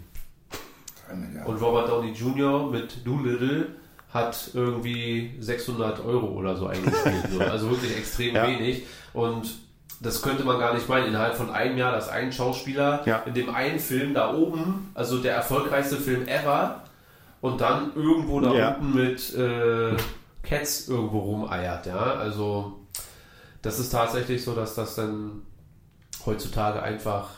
Milliarden. 1.16 1.46
Und 1.54 1.62
Robert 1.62 1.90
Downey 1.90 2.12
Jr. 2.12 2.70
mit 2.70 3.06
Doolittle 3.06 3.68
hat 4.14 4.52
irgendwie 4.54 5.32
600 5.40 6.04
Euro 6.06 6.28
oder 6.28 6.56
so 6.56 6.68
eingespielt. 6.68 7.16
so. 7.32 7.40
Also 7.42 7.70
wirklich 7.70 7.96
extrem 7.98 8.36
Ja. 8.36 8.48
wenig. 8.48 8.84
Und 9.14 9.58
das 10.00 10.22
könnte 10.22 10.44
man 10.44 10.60
gar 10.60 10.74
nicht 10.74 10.88
meinen. 10.90 11.08
Innerhalb 11.08 11.36
von 11.36 11.50
einem 11.50 11.78
Jahr, 11.78 11.92
dass 11.92 12.10
ein 12.10 12.32
Schauspieler 12.32 13.02
Ja. 13.06 13.18
in 13.26 13.34
dem 13.34 13.54
einen 13.54 13.80
Film 13.80 14.14
da 14.14 14.34
oben, 14.34 14.92
also 14.94 15.18
der 15.20 15.36
erfolgreichste 15.36 15.98
Film 15.98 16.28
ever, 16.28 16.84
und 17.42 17.62
dann 17.62 17.94
irgendwo 17.96 18.40
da 18.40 18.54
Ja. 18.54 18.70
unten 18.76 18.94
mit 18.96 19.34
äh, 19.36 19.96
Cats 20.44 20.88
irgendwo 20.88 21.20
rumeiert. 21.20 21.86
Ja, 21.86 21.98
also 22.14 22.80
das 23.62 23.80
ist 23.80 23.90
tatsächlich 23.92 24.44
so, 24.44 24.54
dass 24.56 24.76
das 24.76 24.96
dann 24.96 25.42
heutzutage 26.26 26.82
einfach 26.82 27.30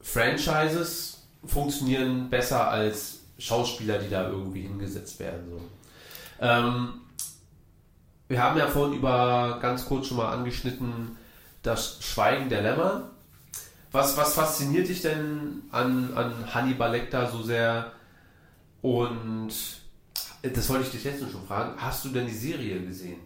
Franchises 0.00 1.22
funktionieren 1.44 2.30
besser 2.30 2.68
als 2.68 3.20
Schauspieler, 3.38 3.98
die 3.98 4.10
da 4.10 4.28
irgendwie 4.28 4.62
hingesetzt 4.62 5.18
werden. 5.20 5.44
So. 5.50 5.60
Ähm, 6.40 6.88
wir 8.28 8.42
haben 8.42 8.58
ja 8.58 8.66
vorhin 8.66 8.96
über 8.98 9.58
ganz 9.60 9.86
kurz 9.86 10.06
schon 10.06 10.18
mal 10.18 10.32
angeschnitten 10.32 11.16
das 11.62 11.98
Schweigen 12.02 12.48
der 12.48 12.62
Lämmer. 12.62 13.10
Was, 13.92 14.16
was 14.16 14.34
fasziniert 14.34 14.88
dich 14.88 15.02
denn 15.02 15.62
an, 15.72 16.14
an 16.14 16.32
Hannibal 16.54 16.92
Lecter 16.92 17.28
so 17.30 17.42
sehr? 17.42 17.92
Und 18.82 19.50
das 20.42 20.68
wollte 20.68 20.84
ich 20.84 20.90
dich 20.90 21.04
letztens 21.04 21.32
schon 21.32 21.46
fragen. 21.46 21.72
Hast 21.76 22.04
du 22.04 22.10
denn 22.10 22.26
die 22.26 22.32
Serie 22.34 22.80
gesehen? 22.80 23.20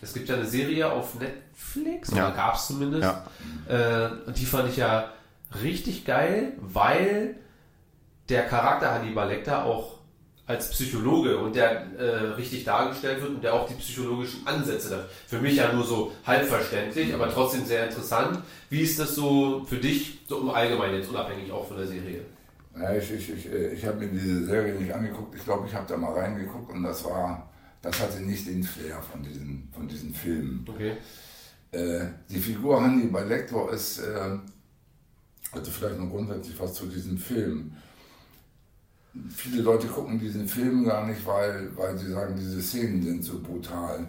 Es 0.00 0.12
gibt 0.14 0.28
ja 0.28 0.34
eine 0.36 0.46
Serie 0.46 0.90
auf 0.90 1.14
Netflix, 1.16 2.10
Ja. 2.10 2.26
oder 2.28 2.36
gab 2.36 2.54
es 2.56 2.66
zumindest. 2.68 3.02
Ja. 3.02 3.26
Äh, 3.68 4.10
und 4.26 4.36
die 4.38 4.46
fand 4.46 4.68
ich 4.68 4.76
ja 4.78 5.12
richtig 5.62 6.04
geil, 6.04 6.54
weil 6.60 7.36
der 8.28 8.46
Charakter 8.46 8.92
Hannibal 8.94 9.28
Lecter 9.28 9.64
auch 9.64 9.98
als 10.46 10.70
Psychologe 10.70 11.38
und 11.38 11.54
der 11.54 11.86
äh, 11.96 12.32
richtig 12.34 12.64
dargestellt 12.64 13.20
wird 13.20 13.30
und 13.30 13.44
der 13.44 13.54
auch 13.54 13.68
die 13.68 13.74
psychologischen 13.74 14.46
Ansätze 14.46 14.96
hat. 14.96 15.08
Für 15.26 15.40
mich 15.40 15.56
ja 15.56 15.72
nur 15.72 15.84
so 15.84 16.12
halb 16.26 16.46
verständlich, 16.46 17.14
aber 17.14 17.30
trotzdem 17.30 17.64
sehr 17.64 17.86
interessant. 17.86 18.40
Wie 18.68 18.80
ist 18.80 18.98
das 18.98 19.14
so 19.14 19.64
für 19.64 19.76
dich, 19.76 20.20
so 20.26 20.40
im 20.40 20.50
Allgemeinen 20.50 20.96
jetzt 20.96 21.10
unabhängig 21.10 21.50
auch 21.52 21.66
von 21.68 21.76
der 21.76 21.86
Serie? 21.86 22.22
Ja, 22.76 22.94
ich 22.94 23.10
ich, 23.12 23.30
ich, 23.30 23.46
ich 23.46 23.86
habe 23.86 23.98
mir 23.98 24.08
diese 24.08 24.46
Serie 24.46 24.74
nicht 24.74 24.92
angeguckt. 24.92 25.34
Ich 25.36 25.44
glaube, 25.44 25.66
ich 25.68 25.74
habe 25.74 25.86
da 25.86 25.96
mal 25.96 26.12
reingeguckt 26.12 26.72
und 26.72 26.82
das 26.82 27.04
war, 27.04 27.50
das 27.80 28.00
hatte 28.00 28.20
nicht 28.20 28.46
den 28.46 28.64
Flair 28.64 29.00
von 29.00 29.22
diesen, 29.22 29.68
von 29.72 29.86
diesen 29.86 30.12
Filmen. 30.12 30.66
Okay. 30.68 30.96
Äh, 31.70 32.06
die 32.28 32.40
Figur 32.40 32.82
Hannibal 32.82 33.26
Lecter 33.28 33.70
ist, 33.70 33.98
äh, 33.98 34.38
also 35.52 35.70
vielleicht 35.70 35.98
noch 35.98 36.10
grundsätzlich 36.10 36.58
was 36.58 36.74
zu 36.74 36.86
diesem 36.86 37.16
Film. 37.16 37.76
Viele 39.28 39.62
Leute 39.62 39.88
gucken 39.88 40.18
diesen 40.18 40.48
Film 40.48 40.84
gar 40.84 41.06
nicht, 41.06 41.26
weil, 41.26 41.70
weil 41.76 41.98
sie 41.98 42.10
sagen, 42.10 42.34
diese 42.38 42.62
Szenen 42.62 43.02
sind 43.02 43.22
so 43.22 43.40
brutal. 43.40 44.08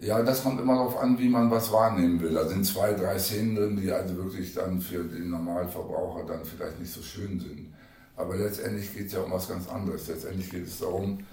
Ja, 0.00 0.20
das 0.22 0.42
kommt 0.42 0.60
immer 0.60 0.74
darauf 0.74 0.98
an, 0.98 1.16
wie 1.18 1.28
man 1.28 1.48
was 1.48 1.70
wahrnehmen 1.70 2.20
will. 2.20 2.34
Da 2.34 2.48
sind 2.48 2.64
zwei, 2.66 2.92
drei 2.94 3.18
Szenen 3.20 3.54
drin, 3.54 3.76
die 3.76 3.92
also 3.92 4.16
wirklich 4.16 4.52
dann 4.52 4.80
für 4.80 5.04
den 5.04 5.30
Normalverbraucher 5.30 6.26
dann 6.26 6.44
vielleicht 6.44 6.80
nicht 6.80 6.92
so 6.92 7.02
schön 7.02 7.38
sind. 7.38 7.72
Aber 8.16 8.36
letztendlich 8.36 8.92
geht 8.92 9.06
es 9.06 9.12
ja 9.12 9.20
um 9.20 9.30
was 9.30 9.48
ganz 9.48 9.68
anderes. 9.68 10.08
Letztendlich 10.08 10.50
geht 10.50 10.66
es 10.66 10.78
darum, 10.80 11.24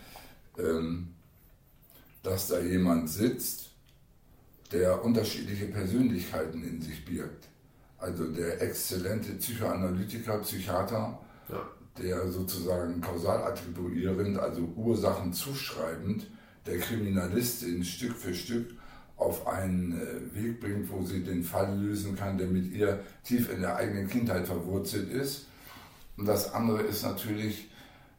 ähm, 0.60 1.16
dass 2.22 2.48
da 2.50 2.60
jemand 2.60 3.10
sitzt, 3.10 3.72
der 4.72 5.04
unterschiedliche 5.04 5.66
Persönlichkeiten 5.66 6.64
in 6.64 6.80
sich 6.80 7.04
birgt. 7.06 7.48
Also 7.98 8.32
der 8.32 8.62
exzellente 8.62 9.32
Psychoanalytiker, 9.34 10.38
Psychiater, 10.40 11.20
Ja. 11.50 11.79
Der 12.02 12.28
sozusagen 12.30 13.02
kausal 13.02 13.44
attribuierend, 13.44 14.38
also 14.38 14.62
Ursachen 14.76 15.34
zuschreibend, 15.34 16.28
der 16.66 16.80
Kriminalistin 16.80 17.84
Stück 17.84 18.16
für 18.16 18.34
Stück 18.34 18.72
auf 19.18 19.48
einen 19.48 20.00
äh, 20.00 20.36
Weg 20.36 20.62
bringt, 20.62 20.90
wo 20.92 21.04
sie 21.04 21.24
den 21.24 21.44
Fall 21.44 21.78
lösen 21.78 22.16
kann, 22.16 22.38
der 22.38 22.48
mit 22.48 22.72
ihr 22.72 23.00
tief 23.24 23.52
in 23.52 23.62
der 23.62 23.76
eigenen 23.76 24.08
Kindheit 24.08 24.48
verwurzelt 24.48 25.12
ist. 25.12 25.48
Und 26.18 26.26
das 26.26 26.54
andere 26.54 26.82
ist 26.84 27.04
natürlich 27.04 27.70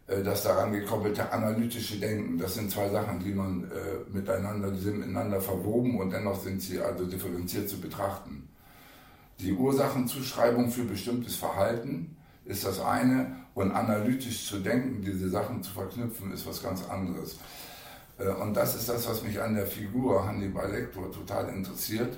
äh, 0.06 0.22
das 0.22 0.42
daran 0.42 0.72
gekoppelte 0.72 1.32
analytische 1.32 1.98
Denken. 1.98 2.38
Das 2.38 2.54
sind 2.54 2.70
zwei 2.70 2.90
Sachen, 2.90 3.18
die 3.20 3.32
man 3.32 3.64
äh, 3.64 4.12
miteinander, 4.12 4.70
die 4.70 4.80
sind 4.80 4.98
miteinander 4.98 5.40
verwoben 5.40 5.98
und 5.98 6.10
dennoch 6.10 6.42
sind 6.42 6.60
sie 6.60 6.80
also 6.80 7.06
differenziert 7.06 7.68
zu 7.68 7.80
betrachten. 7.80 8.48
Die 9.38 9.54
Ursachenzuschreibung 9.54 10.70
für 10.70 10.84
bestimmtes 10.84 11.36
Verhalten 11.36 12.16
ist 12.44 12.66
das 12.66 12.78
eine 12.78 13.36
und 13.54 13.72
analytisch 13.72 14.46
zu 14.46 14.60
denken, 14.60 15.02
diese 15.02 15.28
Sachen 15.28 15.62
zu 15.62 15.72
verknüpfen, 15.72 16.32
ist 16.32 16.46
was 16.46 16.62
ganz 16.62 16.88
anderes. 16.88 17.38
Äh, 18.18 18.28
und 18.28 18.54
das 18.54 18.74
ist 18.76 18.88
das, 18.88 19.08
was 19.08 19.22
mich 19.22 19.40
an 19.40 19.54
der 19.54 19.66
Figur 19.66 20.26
Hannibal 20.26 20.70
Lecter 20.70 21.10
total 21.10 21.48
interessiert 21.48 22.16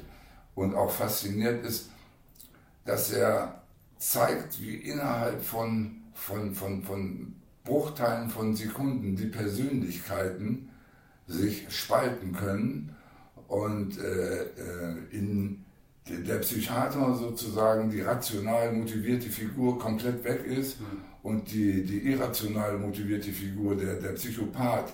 und 0.55 0.75
auch 0.75 0.91
fasziniert 0.91 1.65
ist, 1.65 1.91
dass 2.85 3.13
er 3.13 3.63
zeigt, 3.99 4.61
wie 4.61 4.75
innerhalb 4.75 5.43
von, 5.43 6.03
von, 6.15 6.55
von, 6.55 6.83
von 6.83 7.37
Bruchteilen 7.65 8.29
von 8.29 8.57
Sekunden 8.57 9.15
die 9.15 9.27
Persönlichkeiten 9.27 10.69
sich 11.29 11.67
spalten 11.71 12.33
können 12.33 12.97
und 13.47 13.99
äh, 13.99 14.43
äh 14.43 14.97
in 15.13 15.65
der 16.09 16.39
Psychiater 16.39 17.15
sozusagen 17.15 17.89
die 17.91 18.01
rational 18.01 18.73
motivierte 18.73 19.31
Figur 19.31 19.79
komplett 19.79 20.25
weg 20.25 20.45
ist 20.45 20.81
mhm. 20.81 21.12
Und 21.23 21.51
die, 21.53 21.85
die 21.85 22.11
irrational 22.11 22.79
motivierte 22.79 23.31
Figur, 23.31 23.77
der, 23.77 23.95
der 23.97 24.11
Psychopath, 24.11 24.93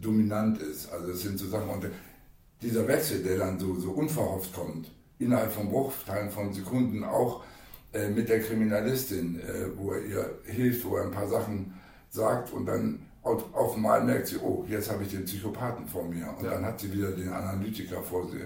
dominant 0.00 0.60
ist. 0.60 0.92
Also 0.92 1.12
es 1.12 1.22
sind 1.22 1.38
so 1.38 1.48
Sachen, 1.48 1.68
und 1.68 1.86
dieser 2.62 2.86
Wechsel, 2.86 3.22
der 3.22 3.38
dann 3.38 3.58
so, 3.58 3.74
so 3.78 3.90
unverhofft 3.90 4.52
kommt, 4.52 4.90
innerhalb 5.18 5.52
von 5.52 5.68
Bruchteilen 5.68 6.30
von 6.30 6.52
Sekunden, 6.52 7.04
auch 7.04 7.42
äh, 7.92 8.08
mit 8.08 8.28
der 8.28 8.40
Kriminalistin, 8.40 9.40
äh, 9.40 9.76
wo 9.76 9.92
er 9.92 10.04
ihr 10.04 10.38
hilft, 10.44 10.84
wo 10.84 10.96
er 10.96 11.04
ein 11.04 11.10
paar 11.10 11.28
Sachen 11.28 11.74
sagt 12.10 12.52
und 12.52 12.66
dann 12.66 13.00
auf, 13.22 13.54
auf 13.54 13.74
einmal 13.74 14.02
merkt 14.04 14.28
sie, 14.28 14.38
oh, 14.38 14.64
jetzt 14.68 14.90
habe 14.90 15.02
ich 15.02 15.10
den 15.10 15.24
Psychopathen 15.24 15.86
vor 15.86 16.04
mir. 16.04 16.34
Und 16.38 16.44
ja. 16.44 16.52
dann 16.52 16.64
hat 16.64 16.80
sie 16.80 16.92
wieder 16.92 17.10
den 17.12 17.28
Analytiker 17.28 18.02
vor, 18.02 18.28
sie, 18.30 18.40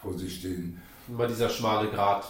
vor 0.00 0.16
sich 0.16 0.36
stehen. 0.36 0.80
Immer 1.08 1.26
dieser 1.26 1.48
schmale 1.48 1.90
Grat. 1.90 2.24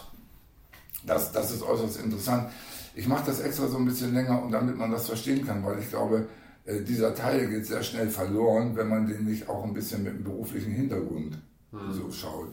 Das, 1.04 1.32
das 1.32 1.50
ist 1.50 1.62
äußerst 1.62 2.00
interessant. 2.00 2.50
Ich 2.98 3.06
mache 3.06 3.26
das 3.26 3.38
extra 3.38 3.68
so 3.68 3.78
ein 3.78 3.84
bisschen 3.84 4.12
länger, 4.12 4.42
und 4.42 4.50
damit 4.50 4.76
man 4.76 4.90
das 4.90 5.06
verstehen 5.06 5.46
kann, 5.46 5.64
weil 5.64 5.78
ich 5.78 5.88
glaube, 5.88 6.26
äh, 6.64 6.80
dieser 6.82 7.14
Teil 7.14 7.46
geht 7.48 7.64
sehr 7.64 7.84
schnell 7.84 8.08
verloren, 8.08 8.74
wenn 8.74 8.88
man 8.88 9.06
den 9.06 9.24
nicht 9.24 9.48
auch 9.48 9.62
ein 9.62 9.72
bisschen 9.72 10.02
mit 10.02 10.14
dem 10.14 10.24
beruflichen 10.24 10.72
Hintergrund 10.72 11.38
hm. 11.70 11.92
so 11.92 12.10
schaut. 12.10 12.48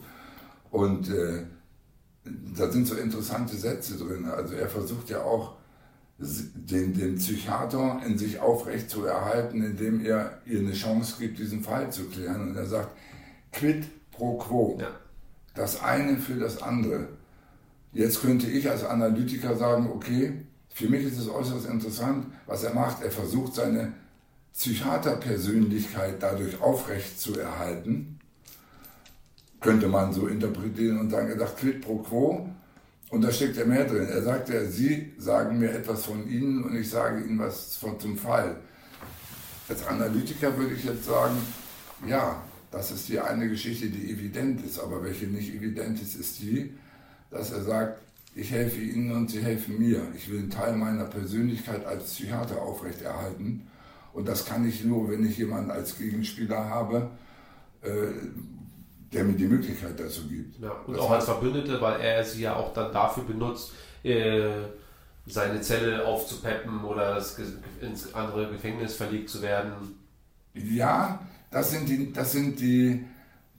Und 0.70 1.10
äh, 1.10 1.42
da 2.56 2.70
sind 2.70 2.86
so 2.86 2.94
interessante 2.94 3.56
Sätze 3.56 3.98
drin. 3.98 4.24
Also 4.26 4.54
er 4.54 4.68
versucht 4.68 5.10
ja 5.10 5.22
auch, 5.22 5.56
den, 6.18 6.94
den 6.94 7.16
Psychiater 7.16 8.00
in 8.06 8.16
sich 8.16 8.38
aufrecht 8.38 8.88
zu 8.88 9.04
erhalten, 9.04 9.64
indem 9.64 10.04
er 10.04 10.38
ihr 10.46 10.60
eine 10.60 10.74
Chance 10.74 11.16
gibt, 11.18 11.40
diesen 11.40 11.64
Fall 11.64 11.90
zu 11.90 12.04
klären. 12.04 12.50
Und 12.50 12.56
er 12.56 12.66
sagt, 12.66 12.96
quid 13.50 13.84
pro 14.12 14.38
quo. 14.38 14.78
Ja. 14.80 14.92
Das 15.54 15.82
eine 15.82 16.18
für 16.18 16.36
das 16.36 16.62
andere. 16.62 17.08
Jetzt 17.96 18.20
könnte 18.20 18.46
ich 18.46 18.68
als 18.68 18.84
Analytiker 18.84 19.56
sagen, 19.56 19.88
okay, 19.90 20.34
für 20.68 20.86
mich 20.86 21.06
ist 21.06 21.18
es 21.18 21.30
äußerst 21.30 21.64
interessant, 21.64 22.26
was 22.44 22.62
er 22.62 22.74
macht. 22.74 23.02
Er 23.02 23.10
versucht 23.10 23.54
seine 23.54 23.94
Psychiaterpersönlichkeit 24.52 26.16
dadurch 26.22 26.60
aufrecht 26.60 27.18
zu 27.18 27.40
erhalten. 27.40 28.20
Könnte 29.62 29.88
man 29.88 30.12
so 30.12 30.26
interpretieren 30.26 31.00
und 31.00 31.08
sagen, 31.08 31.30
er 31.30 31.38
sagt 31.38 31.56
quid 31.56 31.80
pro 31.80 31.96
quo. 32.00 32.50
Und 33.08 33.22
da 33.22 33.32
steckt 33.32 33.56
ja 33.56 33.64
mehr 33.64 33.86
drin. 33.86 34.08
Er 34.10 34.22
sagt 34.22 34.50
ja, 34.50 34.66
Sie 34.66 35.14
sagen 35.16 35.58
mir 35.58 35.70
etwas 35.70 36.04
von 36.04 36.28
Ihnen 36.28 36.64
und 36.64 36.76
ich 36.76 36.90
sage 36.90 37.24
Ihnen 37.24 37.38
was 37.38 37.76
von, 37.76 37.98
zum 37.98 38.18
Fall. 38.18 38.56
Als 39.70 39.86
Analytiker 39.86 40.54
würde 40.58 40.74
ich 40.74 40.84
jetzt 40.84 41.06
sagen, 41.06 41.36
ja, 42.06 42.42
das 42.70 42.90
ist 42.90 43.08
die 43.08 43.18
eine 43.18 43.48
Geschichte, 43.48 43.88
die 43.88 44.12
evident 44.12 44.62
ist, 44.66 44.78
aber 44.80 45.02
welche 45.02 45.28
nicht 45.28 45.54
evident 45.54 46.02
ist, 46.02 46.14
ist 46.14 46.42
die, 46.42 46.74
dass 47.36 47.52
er 47.52 47.62
sagt, 47.62 48.00
ich 48.34 48.50
helfe 48.50 48.80
Ihnen 48.80 49.12
und 49.12 49.30
Sie 49.30 49.42
helfen 49.42 49.78
mir. 49.78 50.02
Ich 50.14 50.30
will 50.30 50.40
einen 50.40 50.50
Teil 50.50 50.76
meiner 50.76 51.04
Persönlichkeit 51.04 51.84
als 51.86 52.04
Psychiater 52.04 52.60
aufrechterhalten. 52.60 53.66
Und 54.12 54.28
das 54.28 54.44
kann 54.44 54.66
ich 54.68 54.84
nur, 54.84 55.10
wenn 55.10 55.26
ich 55.26 55.38
jemanden 55.38 55.70
als 55.70 55.98
Gegenspieler 55.98 56.68
habe, 56.68 57.10
äh, 57.82 57.88
der 59.12 59.24
mir 59.24 59.34
die 59.34 59.46
Möglichkeit 59.46 59.98
dazu 59.98 60.28
gibt. 60.28 60.58
Ja, 60.60 60.72
und 60.86 60.94
das 60.94 61.02
auch 61.02 61.10
als 61.10 61.24
Verbündete, 61.24 61.80
weil 61.80 62.00
er 62.00 62.24
sie 62.24 62.42
ja 62.42 62.56
auch 62.56 62.72
dann 62.72 62.92
dafür 62.92 63.24
benutzt, 63.24 63.72
äh, 64.02 64.50
seine 65.26 65.60
Zelle 65.60 66.04
aufzupeppen 66.04 66.84
oder 66.84 67.16
das, 67.16 67.38
ins 67.80 68.14
andere 68.14 68.50
Gefängnis 68.50 68.94
verlegt 68.94 69.28
zu 69.28 69.42
werden. 69.42 69.72
Ja, 70.54 71.20
das 71.50 71.70
sind 71.70 71.88
die, 71.88 72.12
das 72.12 72.32
sind 72.32 72.60
die, 72.60 73.04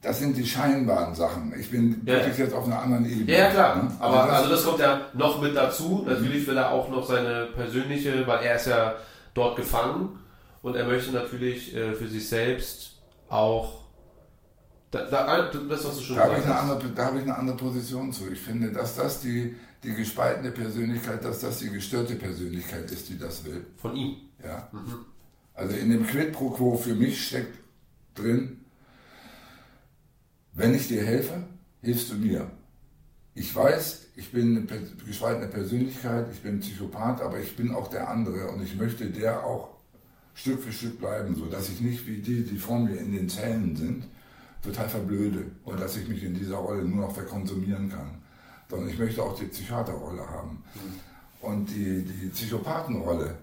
das 0.08 0.20
sind 0.20 0.38
die 0.38 0.48
scheinbaren 0.48 1.14
Sachen. 1.14 1.54
Ich 1.60 1.70
bin 1.70 2.02
ja. 2.06 2.14
wirklich 2.14 2.38
jetzt 2.38 2.54
auf 2.54 2.66
einer 2.66 2.82
anderen 2.82 3.06
Ebene. 3.06 3.30
Ja, 3.38 3.50
klar. 3.50 3.76
Ne? 3.76 3.92
Aber 4.00 4.24
also 4.24 4.30
das, 4.30 4.40
also 4.40 4.50
das 4.52 4.64
kommt 4.64 4.80
ja 4.80 5.02
noch 5.14 5.42
mit 5.42 5.54
dazu. 5.54 6.06
Natürlich 6.08 6.48
will 6.48 6.56
er 6.56 6.72
auch 6.72 6.88
noch 6.88 7.06
seine 7.06 7.48
persönliche, 7.48 8.26
weil 8.26 8.46
er 8.46 8.56
ist 8.56 8.68
ja 8.68 8.96
dort 9.34 9.58
gefangen 9.58 10.18
und 10.62 10.78
er 10.78 10.86
möchte 10.86 11.12
natürlich 11.12 11.76
äh, 11.76 11.94
für 11.94 12.08
sich 12.08 12.28
selbst 12.30 13.02
auch 13.28 13.82
da, 14.92 15.04
da, 15.12 15.52
das, 15.52 15.86
was 15.86 15.98
du 15.98 16.02
schon 16.02 16.16
da 16.16 16.24
habe 16.24 16.36
ich, 16.40 16.46
eine 16.46 16.56
andere, 16.56 16.90
da 16.96 17.06
habe 17.06 17.18
ich 17.18 17.24
eine 17.24 17.38
andere 17.38 17.58
Position 17.58 18.14
zu. 18.14 18.32
Ich 18.32 18.40
finde, 18.40 18.72
dass 18.72 18.96
das 18.96 19.20
die, 19.20 19.58
die 19.84 19.94
gespaltene 19.94 20.52
Persönlichkeit, 20.52 21.26
dass 21.26 21.42
das 21.42 21.60
die 21.60 21.70
gestörte 21.70 22.16
Persönlichkeit 22.16 22.90
ist, 22.92 23.10
die 23.10 23.20
das 23.20 23.44
will. 23.44 23.66
Von 23.76 23.94
ihm? 23.98 24.16
Ja. 24.42 24.70
Mhm. 24.72 25.06
Also 25.54 25.76
in 25.76 25.90
dem 25.90 26.08
Quid 26.08 26.32
pro 26.32 26.52
quo 26.52 26.78
für 26.78 26.96
mich 26.96 27.28
steckt 27.28 27.58
drin, 28.16 28.57
wenn 30.58 30.74
ich 30.74 30.88
dir 30.88 31.06
helfe, 31.06 31.44
hilfst 31.82 32.12
du 32.12 32.16
mir. 32.16 32.50
Ich 33.36 33.56
weiß, 33.56 34.08
ich 34.16 34.32
bin 34.32 34.58
eine 34.58 34.82
gespaltene 35.06 35.48
Persönlichkeit, 35.48 36.28
ich 36.34 36.42
bin 36.42 36.60
Psychopath, 36.60 37.22
aber 37.22 37.40
ich 37.40 37.56
bin 37.56 37.72
auch 37.72 37.88
der 37.88 38.10
andere 38.10 38.50
und 38.50 38.64
ich 38.64 38.76
möchte 38.76 39.06
der 39.12 39.46
auch 39.46 39.78
Stück 40.34 40.62
für 40.62 40.72
Stück 40.72 40.98
bleiben, 40.98 41.36
sodass 41.36 41.70
ich 41.70 41.80
nicht 41.82 42.08
wie 42.08 42.18
die, 42.18 42.44
die 42.44 42.58
vor 42.58 42.80
mir 42.80 42.98
in 42.98 43.12
den 43.12 43.30
Zellen 43.30 43.76
sind, 43.76 44.08
total 44.64 44.90
verblöde 44.90 45.46
und 45.64 45.80
dass 45.80 45.96
ich 45.96 46.08
mich 46.08 46.24
in 46.24 46.34
dieser 46.34 46.58
Rolle 46.58 46.84
nur 46.84 47.06
noch 47.06 47.14
verkonsumieren 47.14 47.90
kann. 47.90 48.24
Sondern 48.68 48.90
ich 48.90 48.98
möchte 48.98 49.22
auch 49.22 49.38
die 49.38 49.46
Psychiaterrolle 49.46 50.28
haben. 50.28 50.64
Mhm. 50.74 51.48
Und 51.48 51.70
die, 51.70 52.04
die 52.04 52.30
Psychopathenrolle 52.30 53.38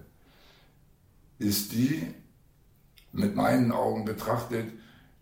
ist 1.39 1.71
die, 1.71 2.13
mit 3.13 3.35
meinen 3.35 3.71
Augen 3.71 4.03
betrachtet, 4.03 4.67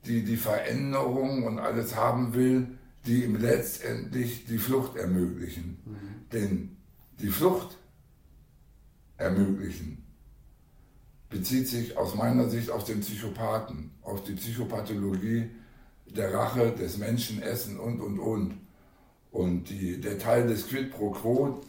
die 0.06 0.24
die 0.24 0.38
Veränderung 0.38 1.44
und 1.44 1.60
alles 1.60 1.96
haben 1.96 2.34
will, 2.34 2.68
die 3.06 3.24
ihm 3.24 3.36
letztendlich 3.36 4.46
die 4.46 4.58
Flucht 4.58 4.96
ermöglichen. 4.96 5.82
Mhm. 5.86 6.30
Denn 6.32 6.78
die 7.20 7.30
Flucht 7.30 7.78
ermöglichen 9.18 10.04
bezieht 11.34 11.68
sich 11.68 11.98
aus 11.98 12.16
meiner 12.16 12.48
Sicht 12.50 12.70
auf 12.70 12.84
den 12.84 13.02
Psychopathen, 13.02 13.92
auf 14.04 14.24
die 14.24 14.34
Psychopathologie 14.34 15.50
der 16.06 16.34
Rache, 16.34 16.72
des 16.72 16.98
Menschenessen 16.98 17.80
und, 17.80 18.00
und, 18.00 18.20
und. 18.20 18.54
Und 19.32 19.70
die, 19.70 20.00
der 20.00 20.20
Teil 20.20 20.48
des 20.48 20.68
Quid 20.68 20.92
pro 20.92 21.10
Quo 21.10 21.62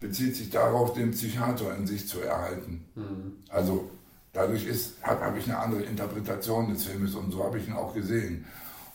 bezieht 0.00 0.36
sich 0.36 0.48
darauf, 0.48 0.94
den 0.94 1.10
Psychiater 1.10 1.76
in 1.76 1.86
sich 1.86 2.08
zu 2.08 2.20
erhalten. 2.20 2.86
Mhm. 2.94 3.32
Also 3.50 3.90
dadurch 4.32 4.66
habe 5.02 5.24
hab 5.24 5.36
ich 5.36 5.44
eine 5.44 5.58
andere 5.58 5.82
Interpretation 5.82 6.72
des 6.72 6.84
Filmes 6.84 7.14
und 7.14 7.30
so 7.30 7.44
habe 7.44 7.58
ich 7.58 7.68
ihn 7.68 7.74
auch 7.74 7.94
gesehen. 7.94 8.44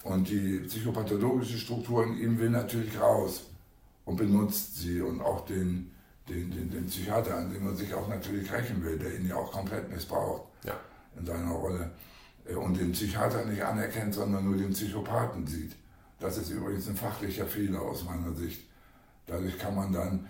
Und 0.03 0.29
die 0.29 0.59
psychopathologische 0.59 1.57
Struktur 1.57 2.03
in 2.05 2.17
ihm 2.17 2.39
will 2.39 2.51
natürlich 2.51 2.99
raus 2.99 3.45
und 4.05 4.17
benutzt 4.17 4.77
sie 4.77 5.01
und 5.01 5.19
auch 5.21 5.45
den, 5.45 5.91
den, 6.29 6.51
den, 6.51 6.69
den 6.69 6.85
Psychiater, 6.85 7.37
an 7.37 7.51
dem 7.51 7.63
man 7.63 7.75
sich 7.75 7.93
auch 7.93 8.07
natürlich 8.07 8.51
rächen 8.51 8.83
will, 8.83 8.99
der 8.99 9.15
ihn 9.15 9.27
ja 9.27 9.35
auch 9.35 9.51
komplett 9.51 9.89
missbraucht 9.89 10.43
ja. 10.63 10.73
in 11.17 11.25
seiner 11.25 11.51
Rolle. 11.51 11.91
Äh, 12.47 12.55
und 12.55 12.79
den 12.79 12.91
Psychiater 12.91 13.45
nicht 13.45 13.63
anerkennt, 13.63 14.13
sondern 14.13 14.45
nur 14.45 14.57
den 14.57 14.71
Psychopathen 14.71 15.47
sieht. 15.47 15.75
Das 16.19 16.37
ist 16.37 16.49
übrigens 16.49 16.87
ein 16.87 16.95
fachlicher 16.95 17.45
Fehler 17.45 17.81
aus 17.81 18.05
meiner 18.05 18.33
Sicht. 18.33 18.61
Dadurch 19.27 19.57
kann 19.57 19.75
man 19.75 19.91
dann 19.91 20.27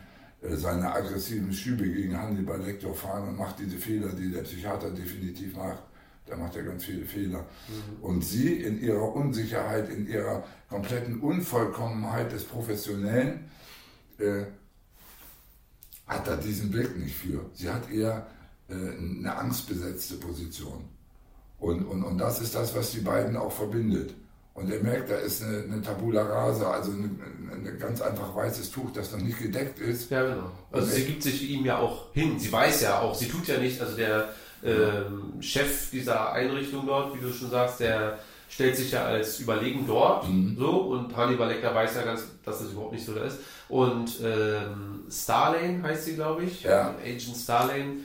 seine 0.54 0.94
aggressiven 0.94 1.52
Schübe 1.54 1.90
gegen 1.90 2.18
Hannibal 2.18 2.62
Lecter 2.62 2.94
fahren 2.94 3.30
und 3.30 3.38
macht 3.38 3.60
diese 3.60 3.78
Fehler, 3.78 4.10
die 4.10 4.32
der 4.32 4.42
Psychiater 4.42 4.92
definitiv 4.92 5.56
macht. 5.56 5.84
Der 6.28 6.38
macht 6.38 6.56
ja 6.56 6.64
ganz 6.64 6.86
viele 6.86 7.06
Fehler. 7.06 7.40
Mhm. 7.40 8.04
Und 8.04 8.24
sie 8.24 8.54
in 8.54 8.82
ihrer 8.82 9.16
Unsicherheit, 9.16 9.90
in 9.90 10.08
ihrer 10.08 10.44
kompletten 10.70 11.20
Unvollkommenheit 11.20 12.32
des 12.32 12.44
Professionellen, 12.44 13.46
äh, 14.18 14.46
hat 16.08 16.28
da 16.28 16.36
diesen 16.36 16.72
Blick 16.72 16.98
nicht 16.98 17.16
für. 17.16 17.46
Sie 17.54 17.70
hat 17.70 17.92
eher 17.92 18.28
äh, 18.70 18.74
eine 18.74 19.36
angstbesetzte 19.36 20.16
Position. 20.16 20.86
Und, 21.60 21.84
und, 21.86 22.04
und 22.04 22.18
das 22.18 22.42
ist 22.42 22.56
das, 22.56 22.76
was 22.76 22.92
die 22.92 23.00
beiden 23.00 23.38
auch 23.38 23.52
verbindet. 23.52 24.14
Und 24.56 24.72
er 24.72 24.82
merkt, 24.82 25.12
da 25.12 25.18
ist 25.18 25.44
eine, 25.44 25.64
eine 25.64 25.82
Tabula 25.82 26.24
rasa, 26.24 26.72
also 26.72 26.92
ein 26.92 27.78
ganz 27.78 28.02
einfach 28.02 28.34
weißes 28.34 28.72
Tuch, 28.72 28.90
das 28.94 29.12
noch 29.12 29.20
nicht 29.20 29.38
gedeckt 29.38 29.80
ist. 29.80 30.10
Ja, 30.10 30.24
genau. 30.24 30.50
Also 30.72 30.88
sie 30.88 31.04
gibt 31.04 31.24
sich 31.24 31.50
ihm 31.50 31.66
ja 31.66 31.78
auch 31.78 32.14
hin. 32.14 32.40
Sie 32.40 32.52
weiß 32.52 32.82
ja 32.82 33.02
auch, 33.02 33.14
sie 33.14 33.28
tut 33.28 33.46
ja 33.48 33.58
nicht, 33.58 33.82
also 33.82 33.98
der 33.98 34.30
ähm, 34.64 35.42
Chef 35.42 35.92
dieser 35.92 36.32
Einrichtung 36.32 36.86
dort, 36.88 37.14
wie 37.16 37.22
du 37.22 37.34
schon 37.34 37.50
sagst, 37.50 37.82
der 37.82 38.18
stellt 38.48 38.78
sich 38.78 38.92
ja 38.92 39.04
als 39.04 39.40
überlegen 39.40 39.86
dort, 39.86 40.26
so, 40.58 40.70
und 40.70 41.16
Hannibal 41.18 41.50
Lecter 41.50 41.76
weiß 41.76 41.96
ja 41.96 42.04
ganz, 42.04 42.24
dass 42.46 42.60
das 42.60 42.72
überhaupt 42.72 42.94
nicht 42.94 43.06
so 43.06 43.14
da 43.14 43.26
ist. 43.26 43.40
Und 43.68 44.20
ähm, 44.24 45.04
Starlane 45.12 45.84
heißt 45.84 46.06
sie, 46.06 46.16
glaube 46.16 46.44
ich, 46.46 46.64
Ja. 46.64 46.96
Agent 47.04 47.36
Starlane, 47.36 47.98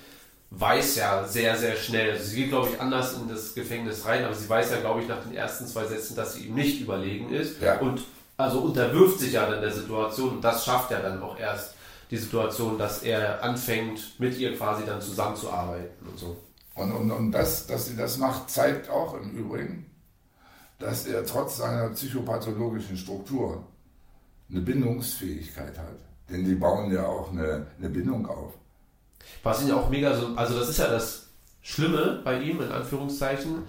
weiß 0.50 0.96
ja 0.96 1.24
sehr, 1.26 1.56
sehr 1.56 1.76
schnell, 1.76 2.12
also 2.12 2.24
sie 2.24 2.36
geht, 2.36 2.48
glaube 2.48 2.70
ich, 2.70 2.80
anders 2.80 3.14
in 3.14 3.28
das 3.28 3.54
Gefängnis 3.54 4.04
rein, 4.04 4.24
aber 4.24 4.34
sie 4.34 4.48
weiß 4.48 4.72
ja, 4.72 4.80
glaube 4.80 5.02
ich, 5.02 5.08
nach 5.08 5.22
den 5.22 5.34
ersten 5.34 5.66
zwei 5.66 5.86
Sätzen, 5.86 6.16
dass 6.16 6.34
sie 6.34 6.46
ihm 6.46 6.54
nicht 6.54 6.80
überlegen 6.80 7.30
ist. 7.30 7.62
Ja. 7.62 7.78
Und 7.78 8.02
also 8.36 8.60
unterwirft 8.60 9.20
sich 9.20 9.32
ja 9.32 9.48
dann 9.48 9.60
der 9.60 9.72
Situation 9.72 10.36
und 10.36 10.42
das 10.42 10.64
schafft 10.64 10.90
ja 10.90 11.00
dann 11.00 11.22
auch 11.22 11.38
erst 11.38 11.74
die 12.10 12.16
Situation, 12.16 12.78
dass 12.78 13.02
er 13.02 13.42
anfängt, 13.44 14.18
mit 14.18 14.36
ihr 14.38 14.56
quasi 14.56 14.84
dann 14.84 15.00
zusammenzuarbeiten 15.00 16.08
und 16.08 16.18
so. 16.18 16.36
Und, 16.74 16.92
und, 16.92 17.10
und 17.10 17.32
das, 17.32 17.66
dass 17.66 17.86
sie 17.86 17.96
das 17.96 18.18
macht, 18.18 18.50
zeigt 18.50 18.88
auch 18.90 19.14
im 19.14 19.30
Übrigen, 19.30 19.86
dass 20.78 21.06
er 21.06 21.24
trotz 21.24 21.58
seiner 21.58 21.90
psychopathologischen 21.90 22.96
Struktur 22.96 23.64
eine 24.50 24.60
Bindungsfähigkeit 24.60 25.78
hat. 25.78 25.98
Denn 26.28 26.44
die 26.44 26.54
bauen 26.54 26.90
ja 26.92 27.06
auch 27.06 27.30
eine, 27.30 27.66
eine 27.78 27.90
Bindung 27.90 28.26
auf. 28.26 28.54
Was 29.42 29.62
ihn 29.62 29.68
ja 29.68 29.76
auch 29.76 29.88
mega 29.88 30.14
so, 30.14 30.28
also 30.36 30.58
das 30.58 30.68
ist 30.68 30.78
ja 30.78 30.88
das 30.88 31.26
Schlimme 31.62 32.20
bei 32.24 32.40
ihm, 32.40 32.60
in 32.60 32.70
Anführungszeichen, 32.70 33.62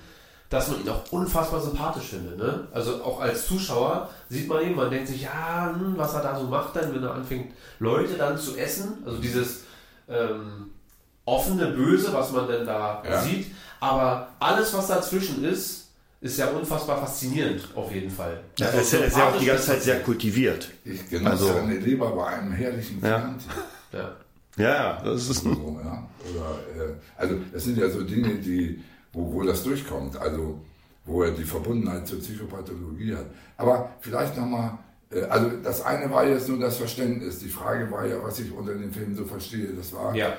dass 0.49 0.67
man 0.69 0.81
ihn 0.81 0.89
auch 0.89 1.09
unfassbar 1.11 1.61
sympathisch 1.61 2.07
findet. 2.09 2.37
Ne? 2.37 2.67
Also 2.73 3.03
auch 3.03 3.21
als 3.21 3.47
Zuschauer 3.47 4.09
sieht 4.29 4.47
man 4.49 4.61
ihn, 4.65 4.75
man 4.75 4.89
denkt 4.91 5.07
sich, 5.07 5.21
ja, 5.23 5.73
hm, 5.73 5.93
was 5.97 6.13
er 6.13 6.21
da 6.21 6.37
so 6.37 6.45
macht 6.47 6.75
dann, 6.75 6.93
wenn 6.93 7.03
er 7.03 7.13
anfängt, 7.13 7.53
Leute 7.79 8.15
dann 8.15 8.37
zu 8.37 8.57
essen. 8.57 9.01
Also 9.05 9.19
dieses 9.19 9.61
ähm, 10.09 10.71
offene 11.25 11.67
Böse, 11.67 12.11
was 12.13 12.31
man 12.31 12.47
denn 12.47 12.65
da 12.65 13.01
Ja. 13.09 13.21
sieht. 13.21 13.47
Aber 13.79 14.27
alles, 14.39 14.73
was 14.73 14.87
dazwischen 14.87 15.43
ist, 15.45 15.87
ist 16.19 16.37
ja 16.37 16.47
unfassbar 16.49 16.99
faszinierend, 16.99 17.67
auf 17.75 17.91
jeden 17.91 18.11
Fall. 18.11 18.41
Ja, 18.59 18.67
Also 18.67 18.77
er 18.77 18.81
ist 18.83 18.91
ja, 18.93 18.99
ist 18.99 19.17
ja 19.17 19.23
auch 19.23 19.31
die 19.31 19.39
sympathisch 19.39 19.47
ganze 19.47 19.65
Zeit 19.67 19.81
sehr 19.83 19.99
kultiviert. 20.03 20.69
Ich 20.83 21.09
genoss 21.09 21.31
Also- 21.31 21.47
seine 21.47 21.75
Leber 21.79 22.11
bei 22.15 22.27
einem 22.27 22.51
herrlichen. 22.51 22.99
Fernsehen. 22.99 23.49
Ja. 23.93 23.99
Ja, 23.99 24.11
ja, 24.57 25.01
das 25.03 25.29
ist. 25.29 25.43
So, 25.43 25.79
ja. 25.83 26.07
Oder, 26.29 26.85
äh, 26.85 26.93
also 27.17 27.35
das 27.51 27.63
sind 27.63 27.77
ja 27.77 27.89
so 27.89 28.03
Dinge, 28.03 28.35
die, 28.35 28.81
wo, 29.13 29.33
wo 29.33 29.43
das 29.43 29.63
durchkommt, 29.63 30.17
also 30.17 30.59
wo 31.05 31.23
er 31.23 31.31
die 31.31 31.43
Verbundenheit 31.43 32.07
zur 32.07 32.19
Psychopathologie 32.19 33.15
hat. 33.15 33.25
Aber 33.57 33.91
vielleicht 33.99 34.37
nochmal, 34.37 34.77
äh, 35.11 35.23
also 35.23 35.49
das 35.63 35.81
eine 35.81 36.09
war 36.11 36.27
jetzt 36.27 36.49
nur 36.49 36.59
das 36.59 36.77
Verständnis. 36.77 37.39
Die 37.39 37.49
Frage 37.49 37.89
war 37.91 38.05
ja, 38.05 38.21
was 38.21 38.39
ich 38.39 38.51
unter 38.51 38.73
dem 38.73 38.91
Film 38.91 39.15
so 39.15 39.25
verstehe. 39.25 39.73
Das 39.73 39.93
war, 39.93 40.15
ja. 40.15 40.33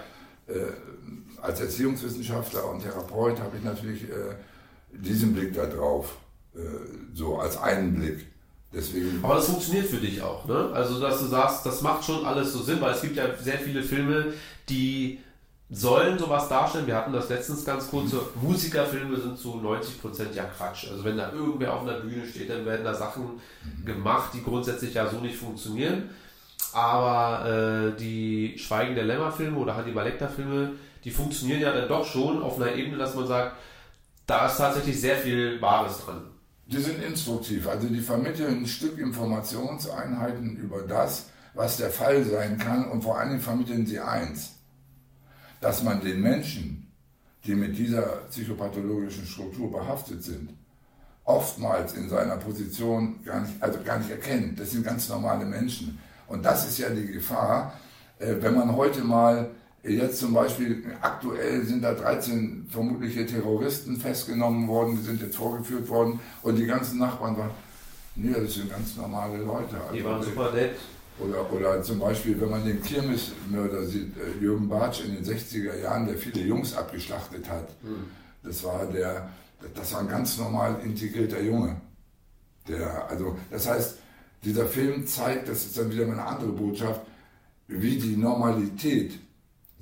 als 1.40 1.60
Erziehungswissenschaftler 1.60 2.68
und 2.68 2.82
Therapeut 2.82 3.40
habe 3.40 3.56
ich 3.56 3.64
natürlich 3.64 4.04
äh, 4.04 4.34
diesen 4.92 5.34
Blick 5.34 5.54
da 5.54 5.66
drauf, 5.66 6.16
äh, 6.54 6.58
so 7.14 7.38
als 7.38 7.56
einen 7.56 7.94
Blick. 7.94 8.26
Deswegen, 8.74 9.20
Aber 9.22 9.34
das 9.34 9.46
funktioniert 9.46 9.86
für 9.86 9.98
dich 9.98 10.22
auch, 10.22 10.46
ne? 10.46 10.70
Also, 10.72 10.98
dass 10.98 11.18
du 11.18 11.26
sagst, 11.26 11.66
das 11.66 11.82
macht 11.82 12.04
schon 12.04 12.24
alles 12.24 12.52
so 12.52 12.62
Sinn, 12.62 12.80
weil 12.80 12.92
es 12.92 13.02
gibt 13.02 13.16
ja 13.16 13.24
sehr 13.36 13.58
viele 13.58 13.82
Filme, 13.82 14.32
die 14.68 15.18
sollen 15.68 16.18
sowas 16.18 16.48
darstellen. 16.48 16.86
Wir 16.86 16.96
hatten 16.96 17.12
das 17.12 17.28
letztens 17.28 17.64
ganz 17.64 17.88
kurz. 17.88 18.10
so, 18.10 18.26
Musikerfilme 18.40 19.18
sind 19.18 19.38
zu 19.38 19.54
90% 19.56 20.34
ja 20.34 20.44
Quatsch. 20.44 20.88
Also, 20.90 21.04
wenn 21.04 21.18
da 21.18 21.32
irgendwer 21.32 21.74
auf 21.74 21.82
einer 21.82 22.00
Bühne 22.00 22.26
steht, 22.26 22.48
dann 22.48 22.64
werden 22.64 22.84
da 22.84 22.94
Sachen 22.94 23.40
gemacht, 23.84 24.30
die 24.32 24.42
grundsätzlich 24.42 24.94
ja 24.94 25.08
so 25.08 25.18
nicht 25.18 25.36
funktionieren. 25.36 26.08
Aber 26.72 27.46
äh, 27.46 27.98
die 27.98 28.54
Schweigen 28.56 28.94
der 28.94 29.04
Lämmer-Filme 29.04 29.58
oder 29.58 29.76
Hannibal 29.76 30.04
Lecter-Filme, 30.04 30.72
die 31.04 31.10
funktionieren 31.10 31.60
ja 31.60 31.72
dann 31.72 31.88
doch 31.88 32.06
schon 32.06 32.42
auf 32.42 32.56
einer 32.56 32.74
Ebene, 32.74 32.96
dass 32.96 33.14
man 33.14 33.26
sagt, 33.26 33.56
da 34.26 34.46
ist 34.46 34.56
tatsächlich 34.56 34.98
sehr 34.98 35.16
viel 35.16 35.60
Wahres 35.60 36.04
dran. 36.04 36.31
Die 36.72 36.80
sind 36.80 37.02
instruktiv, 37.02 37.68
also 37.68 37.86
die 37.86 38.00
vermitteln 38.00 38.62
ein 38.62 38.66
Stück 38.66 38.98
Informationseinheiten 38.98 40.56
über 40.56 40.80
das, 40.82 41.26
was 41.52 41.76
der 41.76 41.90
Fall 41.90 42.24
sein 42.24 42.56
kann 42.56 42.90
und 42.90 43.02
vor 43.02 43.18
allen 43.18 43.28
Dingen 43.28 43.42
vermitteln 43.42 43.84
sie 43.84 44.00
eins, 44.00 44.52
dass 45.60 45.82
man 45.82 46.00
den 46.00 46.22
Menschen, 46.22 46.90
die 47.44 47.54
mit 47.54 47.76
dieser 47.76 48.22
psychopathologischen 48.30 49.26
Struktur 49.26 49.70
behaftet 49.70 50.24
sind, 50.24 50.54
oftmals 51.24 51.92
in 51.92 52.08
seiner 52.08 52.38
Position 52.38 53.22
gar 53.22 53.42
nicht, 53.42 53.62
also 53.62 53.78
gar 53.84 53.98
nicht 53.98 54.10
erkennt. 54.10 54.58
Das 54.58 54.70
sind 54.70 54.82
ganz 54.82 55.10
normale 55.10 55.44
Menschen. 55.44 55.98
Und 56.26 56.42
das 56.42 56.66
ist 56.66 56.78
ja 56.78 56.88
die 56.88 57.06
Gefahr, 57.06 57.78
äh, 58.18 58.36
wenn 58.40 58.54
man 58.54 58.74
heute 58.74 59.04
mal, 59.04 59.50
jetzt 59.84 60.18
zum 60.18 60.32
Beispiel, 60.32 60.84
aktuell 61.00 61.64
sind 61.64 61.82
da 61.82 61.94
13 61.94 62.66
vermutliche 62.68 63.26
Terroristen 63.26 63.96
festgenommen 63.96 64.68
worden, 64.68 64.96
die 64.96 65.02
sind 65.02 65.20
jetzt 65.20 65.36
vorgeführt 65.36 65.88
worden 65.88 66.20
und 66.42 66.56
die 66.56 66.66
ganzen 66.66 66.98
Nachbarn 66.98 67.36
waren, 67.36 67.50
nee, 68.14 68.32
das 68.32 68.54
sind 68.54 68.70
ganz 68.70 68.96
normale 68.96 69.38
Leute. 69.38 69.76
Die 69.92 69.98
Also, 69.98 70.04
waren 70.10 70.22
super 70.22 70.52
nett. 70.52 70.76
oder, 71.18 71.52
oder 71.52 71.82
zum 71.82 71.98
Beispiel, 71.98 72.40
wenn 72.40 72.50
man 72.50 72.64
den 72.64 72.80
Kirmesmörder 72.82 73.84
sieht, 73.84 74.12
äh, 74.16 74.40
Jürgen 74.40 74.68
Bartsch 74.68 75.04
in 75.04 75.14
den 75.14 75.24
60er 75.24 75.80
Jahren, 75.80 76.06
der 76.06 76.16
viele 76.16 76.42
Jungs 76.42 76.74
abgeschlachtet 76.76 77.48
hat. 77.50 77.68
Das 78.44 78.62
war 78.64 78.86
der, 78.86 79.28
das 79.74 79.92
war 79.92 80.00
ein 80.00 80.08
ganz 80.08 80.38
normal 80.38 80.76
integrierter 80.84 81.40
Junge. 81.40 81.80
Der, 82.68 83.08
also, 83.08 83.36
das 83.50 83.68
heißt, 83.68 83.98
dieser 84.44 84.66
Film 84.66 85.06
zeigt, 85.06 85.48
das 85.48 85.64
ist 85.64 85.76
dann 85.78 85.90
wieder 85.90 86.04
eine 86.04 86.24
andere 86.24 86.52
Botschaft, 86.52 87.00
wie 87.68 87.96
die 87.96 88.16
Normalität 88.16 89.18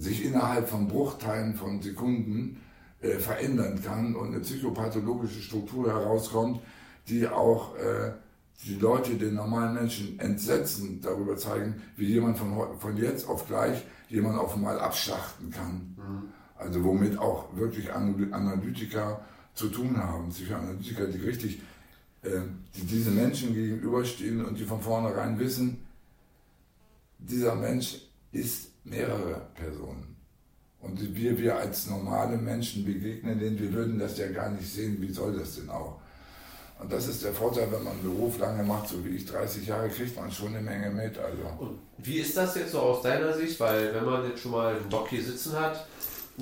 sich 0.01 0.25
innerhalb 0.25 0.69
von 0.69 0.89
Bruchteilen 0.89 1.55
von 1.55 1.83
Sekunden 1.83 2.61
äh, 3.03 3.19
verändern 3.19 3.83
kann 3.85 4.17
und 4.17 4.29
eine 4.29 4.41
psychopathologische 4.41 5.41
Struktur 5.43 5.89
herauskommt, 5.89 6.61
die 7.09 7.29
auch 7.29 7.77
äh, 7.77 8.13
die 8.65 8.77
Leute, 8.77 9.15
den 9.17 9.35
normalen 9.35 9.75
Menschen 9.75 10.19
entsetzen 10.19 11.01
darüber 11.03 11.37
zeigen, 11.37 11.83
wie 11.97 12.07
jemand 12.07 12.39
von, 12.39 12.79
von 12.79 12.97
jetzt 12.97 13.29
auf 13.29 13.47
gleich 13.47 13.85
jemand 14.09 14.39
auf 14.39 14.55
einmal 14.55 14.79
abschlachten 14.79 15.51
kann. 15.51 15.97
Also 16.57 16.83
womit 16.85 17.19
auch 17.19 17.57
wirklich 17.57 17.93
Anal- 17.93 18.33
Analytiker 18.33 19.25
zu 19.55 19.69
tun 19.69 19.97
haben, 19.97 20.31
Psychoanalytiker, 20.31 21.07
die 21.07 21.19
richtig, 21.19 21.61
äh, 22.23 22.41
die 22.77 22.87
diesen 22.87 23.15
Menschen 23.17 23.55
gegenüberstehen 23.55 24.45
und 24.45 24.59
die 24.59 24.65
von 24.65 24.81
vornherein 24.81 25.39
wissen, 25.39 25.87
dieser 27.19 27.55
Mensch 27.55 28.03
ist 28.33 28.70
mehrere 28.85 29.43
Personen. 29.55 30.17
Und 30.81 31.15
wir, 31.15 31.39
wir 31.39 31.57
als 31.57 31.87
normale 31.89 32.39
Menschen 32.39 32.85
begegnen 32.85 33.39
denen, 33.39 33.59
wir 33.59 33.73
würden 33.73 33.99
das 33.99 34.17
ja 34.19 34.29
gar 34.29 34.51
nicht 34.51 34.73
sehen, 34.73 34.97
wie 35.01 35.13
soll 35.13 35.37
das 35.39 35.57
denn 35.57 35.69
auch? 35.69 36.01
Und 36.81 36.91
das 36.91 37.09
ist 37.09 37.23
der 37.23 37.35
Vorteil, 37.35 37.71
wenn 37.71 37.85
man 37.85 37.93
einen 37.93 38.03
Beruf 38.03 38.39
lange 38.39 38.63
macht, 38.63 38.89
so 38.89 39.05
wie 39.05 39.11
ich 39.11 39.27
30 39.27 39.67
Jahre, 39.67 39.91
kriegt 39.91 40.17
man 40.17 40.33
schon 40.33 40.49
eine 40.49 40.63
Menge 40.63 40.89
mit. 40.91 41.19
Also. 41.19 41.43
Und 41.59 41.79
wie 41.99 42.17
ist 42.17 42.35
das 42.35 42.55
jetzt 42.55 42.73
so 42.73 42.81
aus 42.81 43.03
deiner 43.03 43.35
Sicht? 43.35 43.61
Weil 43.61 43.95
wenn 43.95 44.07
man 44.07 44.27
jetzt 44.27 44.41
schon 44.41 44.53
mal 44.53 44.75
einen 44.75 44.89
Doc 44.89 45.09
hier 45.09 45.23
sitzen 45.23 45.53
hat, 45.53 45.87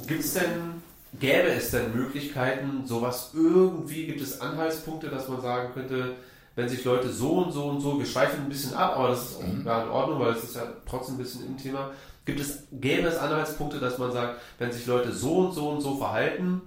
gibt 0.06 0.20
es 0.20 0.34
denn, 0.34 0.80
gäbe 1.18 1.48
es 1.48 1.72
denn 1.72 1.92
Möglichkeiten, 1.92 2.86
sowas 2.86 3.30
irgendwie, 3.34 4.06
gibt 4.06 4.20
es 4.20 4.40
Anhaltspunkte, 4.40 5.08
dass 5.08 5.28
man 5.28 5.40
sagen 5.40 5.72
könnte, 5.74 6.14
wenn 6.54 6.68
sich 6.68 6.84
Leute 6.84 7.08
so 7.08 7.38
und 7.38 7.52
so 7.52 7.64
und 7.66 7.80
so, 7.80 7.98
wir 7.98 8.06
schweifen 8.06 8.44
ein 8.44 8.48
bisschen 8.48 8.74
ab, 8.74 8.96
aber 8.96 9.08
das 9.08 9.30
ist 9.30 9.64
gar 9.64 9.84
in 9.84 9.90
Ordnung, 9.90 10.20
weil 10.20 10.34
es 10.34 10.44
ist 10.44 10.56
ja 10.56 10.72
trotzdem 10.88 11.16
ein 11.16 11.18
bisschen 11.18 11.46
im 11.46 11.56
Thema. 11.56 11.90
Gibt 12.28 12.40
es, 12.40 12.64
gäbe 12.70 13.08
es 13.08 13.16
Anhaltspunkte, 13.16 13.78
dass 13.78 13.96
man 13.96 14.12
sagt, 14.12 14.38
wenn 14.58 14.70
sich 14.70 14.84
Leute 14.84 15.10
so 15.12 15.38
und 15.38 15.52
so 15.52 15.70
und 15.70 15.80
so 15.80 15.96
verhalten, 15.96 16.60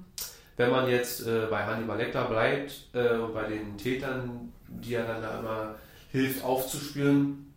wenn 0.58 0.72
man 0.72 0.90
jetzt 0.90 1.28
äh, 1.28 1.46
bei 1.52 1.64
Hannibal 1.64 2.00
Lecter 2.00 2.26
bleibt 2.26 2.88
äh, 2.94 3.20
und 3.20 3.32
bei 3.32 3.44
den 3.44 3.78
Tätern, 3.78 4.52
die 4.68 4.96
er 4.96 5.06
dann 5.06 5.22
da 5.22 5.40
immer 5.40 5.76
hilft 6.12 6.44
aufzuspüren, 6.44 7.54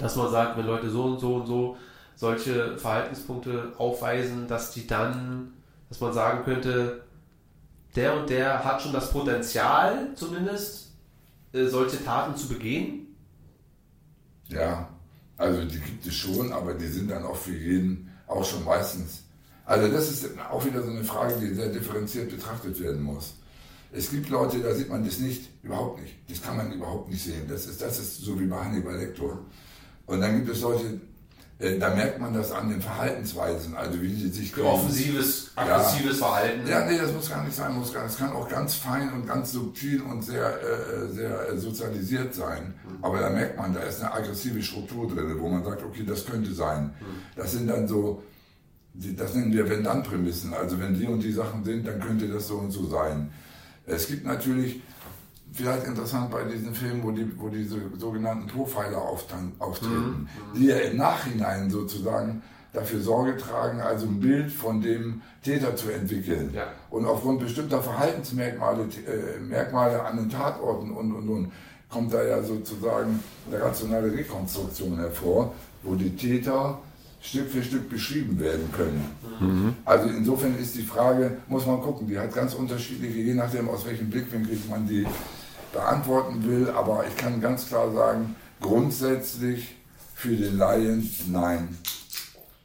dass 0.00 0.16
man 0.16 0.28
sagt, 0.28 0.58
wenn 0.58 0.66
Leute 0.66 0.90
so 0.90 1.04
und 1.04 1.20
so 1.20 1.36
und 1.36 1.46
so 1.46 1.76
solche 2.16 2.76
Verhaltenspunkte 2.76 3.74
aufweisen, 3.78 4.48
dass 4.48 4.72
die 4.72 4.88
dann, 4.88 5.52
dass 5.88 6.00
man 6.00 6.12
sagen 6.12 6.42
könnte, 6.42 7.04
der 7.94 8.16
und 8.16 8.28
der 8.28 8.64
hat 8.64 8.82
schon 8.82 8.92
das 8.92 9.12
Potenzial 9.12 10.16
zumindest, 10.16 10.96
äh, 11.52 11.66
solche 11.66 12.04
Taten 12.04 12.34
zu 12.34 12.48
begehen. 12.48 13.16
Ja, 14.48 14.89
also 15.40 15.64
die 15.64 15.78
gibt 15.78 16.06
es 16.06 16.14
schon, 16.14 16.52
aber 16.52 16.74
die 16.74 16.86
sind 16.86 17.10
dann 17.10 17.24
auch 17.24 17.36
für 17.36 17.56
jeden 17.56 18.10
auch 18.26 18.44
schon 18.44 18.62
meistens. 18.62 19.22
Also 19.64 19.88
das 19.88 20.10
ist 20.10 20.28
auch 20.50 20.62
wieder 20.66 20.82
so 20.82 20.90
eine 20.90 21.02
Frage, 21.02 21.34
die 21.40 21.54
sehr 21.54 21.70
differenziert 21.70 22.30
betrachtet 22.30 22.78
werden 22.78 23.02
muss. 23.02 23.34
Es 23.90 24.10
gibt 24.10 24.28
Leute, 24.28 24.58
da 24.60 24.74
sieht 24.74 24.90
man 24.90 25.02
das 25.02 25.18
nicht, 25.18 25.48
überhaupt 25.62 26.02
nicht. 26.02 26.14
Das 26.28 26.42
kann 26.42 26.58
man 26.58 26.70
überhaupt 26.70 27.08
nicht 27.08 27.24
sehen. 27.24 27.46
Das 27.48 27.66
ist, 27.66 27.80
das 27.80 27.98
ist 27.98 28.18
so 28.18 28.38
wie 28.38 28.44
bei 28.44 28.62
Hannibal 28.62 28.96
Lecter. 28.96 29.38
Und 30.04 30.20
dann 30.20 30.36
gibt 30.36 30.50
es 30.50 30.60
Leute, 30.60 31.00
da 31.60 31.94
merkt 31.94 32.18
man 32.18 32.32
das 32.32 32.52
an 32.52 32.70
den 32.70 32.80
Verhaltensweisen, 32.80 33.76
also 33.76 34.00
wie 34.00 34.14
sie 34.14 34.30
sich 34.30 34.56
Offensives, 34.56 35.50
aggressives 35.54 36.18
Verhalten. 36.18 36.66
Ja, 36.66 36.86
nee, 36.86 36.96
das 36.96 37.12
muss 37.12 37.28
gar 37.28 37.44
nicht 37.44 37.54
sein. 37.54 37.74
Muss 37.74 37.92
gar, 37.92 38.04
das 38.04 38.16
kann 38.16 38.32
auch 38.32 38.48
ganz 38.48 38.76
fein 38.76 39.12
und 39.12 39.26
ganz 39.26 39.52
subtil 39.52 40.00
und 40.00 40.24
sehr, 40.24 40.58
äh, 40.62 41.12
sehr 41.12 41.50
äh, 41.50 41.58
sozialisiert 41.58 42.34
sein. 42.34 42.74
Aber 43.02 43.20
da 43.20 43.28
merkt 43.28 43.58
man, 43.58 43.74
da 43.74 43.80
ist 43.80 44.00
eine 44.00 44.10
aggressive 44.10 44.62
Struktur 44.62 45.06
drin, 45.06 45.36
wo 45.38 45.48
man 45.48 45.62
sagt, 45.62 45.82
okay, 45.82 46.02
das 46.06 46.24
könnte 46.24 46.54
sein. 46.54 46.94
Das 47.36 47.52
sind 47.52 47.68
dann 47.68 47.86
so, 47.86 48.22
das 48.94 49.34
nennen 49.34 49.52
wir 49.52 49.68
Wenn-Dann-Prämissen. 49.68 50.54
Also 50.54 50.80
wenn 50.80 50.98
die 50.98 51.06
und 51.06 51.22
die 51.22 51.32
Sachen 51.32 51.62
sind, 51.64 51.86
dann 51.86 52.00
könnte 52.00 52.26
das 52.28 52.48
so 52.48 52.56
und 52.56 52.70
so 52.70 52.86
sein. 52.86 53.32
Es 53.84 54.06
gibt 54.06 54.24
natürlich, 54.24 54.80
vielleicht 55.60 55.86
interessant 55.86 56.30
bei 56.30 56.44
diesen 56.44 56.74
Filmen, 56.74 57.02
wo, 57.02 57.10
die, 57.10 57.30
wo 57.38 57.48
diese 57.48 57.78
sogenannten 57.98 58.46
Profiler 58.46 59.02
auftreten, 59.58 60.28
die 60.56 60.66
ja 60.66 60.76
im 60.76 60.96
Nachhinein 60.96 61.70
sozusagen 61.70 62.42
dafür 62.72 63.00
Sorge 63.00 63.36
tragen, 63.36 63.80
also 63.80 64.06
ein 64.06 64.20
Bild 64.20 64.50
von 64.52 64.80
dem 64.80 65.22
Täter 65.42 65.74
zu 65.76 65.90
entwickeln. 65.90 66.52
Ja. 66.54 66.68
Und 66.88 67.04
aufgrund 67.04 67.40
bestimmter 67.40 67.82
Verhaltensmerkmale 67.82 68.82
äh, 68.82 69.40
Merkmale 69.40 70.02
an 70.04 70.16
den 70.16 70.30
Tatorten 70.30 70.92
und, 70.92 71.12
und, 71.12 71.28
und 71.28 71.52
kommt 71.88 72.14
da 72.14 72.22
ja 72.22 72.42
sozusagen 72.42 73.22
eine 73.48 73.60
rationale 73.60 74.12
Rekonstruktion 74.12 74.96
hervor, 74.96 75.52
wo 75.82 75.94
die 75.96 76.14
Täter 76.14 76.78
Stück 77.20 77.50
für 77.50 77.62
Stück 77.62 77.90
beschrieben 77.90 78.38
werden 78.40 78.70
können. 78.72 79.04
Also 79.84 80.08
insofern 80.08 80.56
ist 80.58 80.74
die 80.76 80.82
Frage, 80.82 81.38
muss 81.48 81.66
man 81.66 81.80
gucken, 81.82 82.06
die 82.06 82.18
hat 82.18 82.32
ganz 82.32 82.54
unterschiedliche, 82.54 83.18
je 83.18 83.34
nachdem 83.34 83.68
aus 83.68 83.84
welchem 83.84 84.08
Blickwinkel 84.08 84.56
man 84.70 84.86
die 84.86 85.06
beantworten 85.72 86.46
will, 86.46 86.70
aber 86.70 87.04
ich 87.06 87.16
kann 87.16 87.40
ganz 87.40 87.68
klar 87.68 87.92
sagen, 87.92 88.36
grundsätzlich 88.60 89.76
für 90.14 90.36
den 90.36 90.58
Laien 90.58 91.08
nein. 91.28 91.78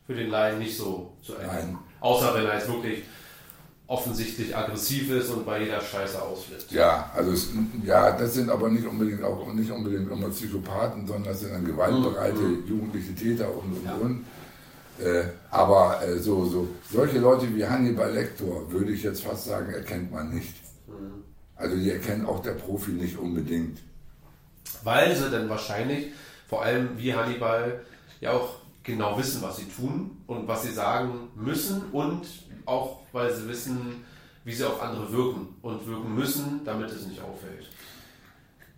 Für 0.05 0.13
den 0.13 0.29
Laien 0.29 0.59
nicht 0.59 0.77
so 0.77 1.13
zu 1.21 1.35
Ende. 1.35 1.47
Nein. 1.47 1.77
Außer 2.01 2.33
wenn 2.35 2.45
er 2.45 2.55
jetzt 2.55 2.67
wirklich 2.67 3.03
offensichtlich 3.87 4.55
aggressiv 4.55 5.11
ist 5.11 5.29
und 5.29 5.45
bei 5.45 5.63
jeder 5.63 5.79
Scheiße 5.79 6.21
ausflippt. 6.21 6.71
Ja, 6.71 7.11
also 7.15 7.31
es, 7.31 7.49
ja, 7.83 8.11
das 8.17 8.33
sind 8.33 8.49
aber 8.49 8.69
nicht 8.69 8.85
unbedingt 8.85 9.23
auch 9.23 9.51
nicht 9.53 9.71
unbedingt 9.71 10.11
immer 10.11 10.29
Psychopathen, 10.29 11.05
sondern 11.05 11.25
das 11.25 11.41
sind 11.41 11.53
dann 11.53 11.65
gewaltbereite 11.65 12.41
jugendliche 12.67 13.13
Täter 13.13 13.47
und 13.49 13.73
und 13.73 13.85
Ja. 13.85 13.93
und. 13.93 14.25
Äh, 14.97 15.25
aber 15.51 16.01
äh, 16.03 16.17
so, 16.19 16.45
so 16.45 16.67
solche 16.91 17.19
Leute 17.19 17.53
wie 17.53 17.65
Hannibal 17.65 18.11
Lecter 18.13 18.45
würde 18.69 18.93
ich 18.93 19.03
jetzt 19.03 19.23
fast 19.23 19.45
sagen, 19.45 19.73
erkennt 19.73 20.11
man 20.11 20.33
nicht. 20.33 20.53
Also 21.55 21.75
die 21.75 21.91
erkennt 21.91 22.27
auch 22.27 22.41
der 22.41 22.53
Profi 22.53 22.91
nicht 22.91 23.17
unbedingt. 23.17 23.79
Weil 24.83 25.15
sie 25.15 25.29
dann 25.29 25.49
wahrscheinlich, 25.49 26.07
vor 26.47 26.63
allem 26.63 26.97
wie 26.97 27.13
Hannibal, 27.13 27.81
ja 28.19 28.31
auch 28.31 28.59
genau 28.83 29.17
wissen, 29.17 29.41
was 29.41 29.57
sie 29.57 29.65
tun 29.65 30.17
und 30.27 30.47
was 30.47 30.63
sie 30.63 30.71
sagen 30.71 31.29
müssen 31.35 31.83
und 31.91 32.25
auch, 32.65 33.01
weil 33.11 33.33
sie 33.33 33.47
wissen, 33.47 34.03
wie 34.43 34.53
sie 34.53 34.63
auf 34.63 34.81
andere 34.81 35.11
wirken 35.11 35.47
und 35.61 35.87
wirken 35.87 36.13
müssen, 36.13 36.61
damit 36.65 36.91
es 36.91 37.07
nicht 37.07 37.21
auffällt. 37.21 37.69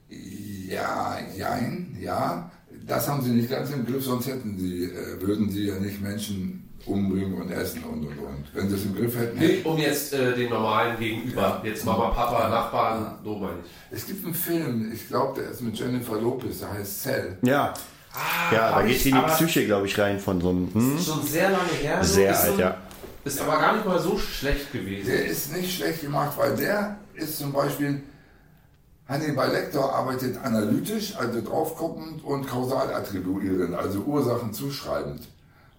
Ja, 0.10 1.20
jein, 1.36 1.98
ja. 2.00 2.50
Das 2.86 3.08
haben 3.08 3.22
sie 3.22 3.32
nicht 3.32 3.50
ganz 3.50 3.72
im 3.72 3.86
Griff, 3.86 4.06
sonst 4.06 4.28
hätten 4.28 4.58
sie, 4.58 4.86
äh, 4.86 5.20
würden 5.22 5.50
sie 5.50 5.68
ja 5.68 5.80
nicht 5.80 6.02
Menschen 6.02 6.67
umbringen 6.88 7.34
und 7.42 7.52
essen 7.52 7.84
und 7.84 8.00
und 8.06 8.18
und. 8.20 8.46
Wenn 8.54 8.70
sie 8.70 8.76
es 8.76 8.86
im 8.86 8.96
Griff 8.96 9.16
hätten, 9.18 9.38
Nee, 9.40 9.62
um 9.64 9.78
jetzt 9.78 10.14
äh, 10.14 10.34
den 10.36 10.50
normalen 10.50 10.98
Gegenüber, 11.00 11.62
jetzt 11.64 11.86
Mama, 11.86 12.10
Papa, 12.10 12.48
Nachbarn, 12.50 13.16
so 13.24 13.36
meine 13.36 13.58
ich. 13.64 13.98
Es 13.98 14.06
gibt 14.06 14.24
einen 14.26 14.34
Film, 14.34 14.92
ich 14.94 15.08
glaube, 15.08 15.42
der 15.42 15.52
ist 15.52 15.62
mit 15.62 15.78
Jennifer 15.78 16.20
Lopez, 16.20 16.60
der 16.60 16.72
heißt 16.74 17.04
Cell. 17.04 17.38
Ja. 17.44 17.74
ja, 18.52 18.72
da 18.72 18.82
geht 18.82 18.96
ich 18.96 19.04
sie 19.04 19.10
in 19.10 19.16
die 19.18 19.22
Psyche, 19.34 19.66
glaube 19.66 19.86
ich, 19.88 19.98
rein 20.00 20.20
von 20.20 20.40
so 20.42 20.50
einem. 20.50 20.74
Hm? 20.74 21.00
Schon 21.00 21.24
sehr 21.24 21.50
lange 21.52 21.70
her. 21.82 22.04
so. 22.04 22.14
Sehr 22.14 22.32
ist 22.32 22.42
alt, 22.44 22.54
ein- 22.54 22.60
ja. 22.60 22.78
Ist 23.26 23.42
aber 23.42 23.58
gar 23.60 23.74
nicht 23.76 23.86
mal 23.86 24.00
so 24.00 24.18
schlecht 24.18 24.72
gewesen. 24.72 25.08
Der 25.10 25.26
ist 25.26 25.52
nicht 25.54 25.76
schlecht 25.78 26.02
gemacht, 26.02 26.32
weil 26.38 26.56
der 26.56 26.96
ist 27.16 27.38
zum 27.38 27.52
Beispiel, 27.52 28.02
Hannibal 29.08 29.52
Lecter 29.52 29.84
arbeitet 29.94 30.38
analytisch, 30.44 31.16
also 31.18 31.42
draufguckend 31.42 32.24
und 32.24 32.48
kausal 32.48 32.94
attribuierend, 32.94 33.74
also 33.76 34.00
Ursachen 34.00 34.54
zuschreibend. 34.54 35.28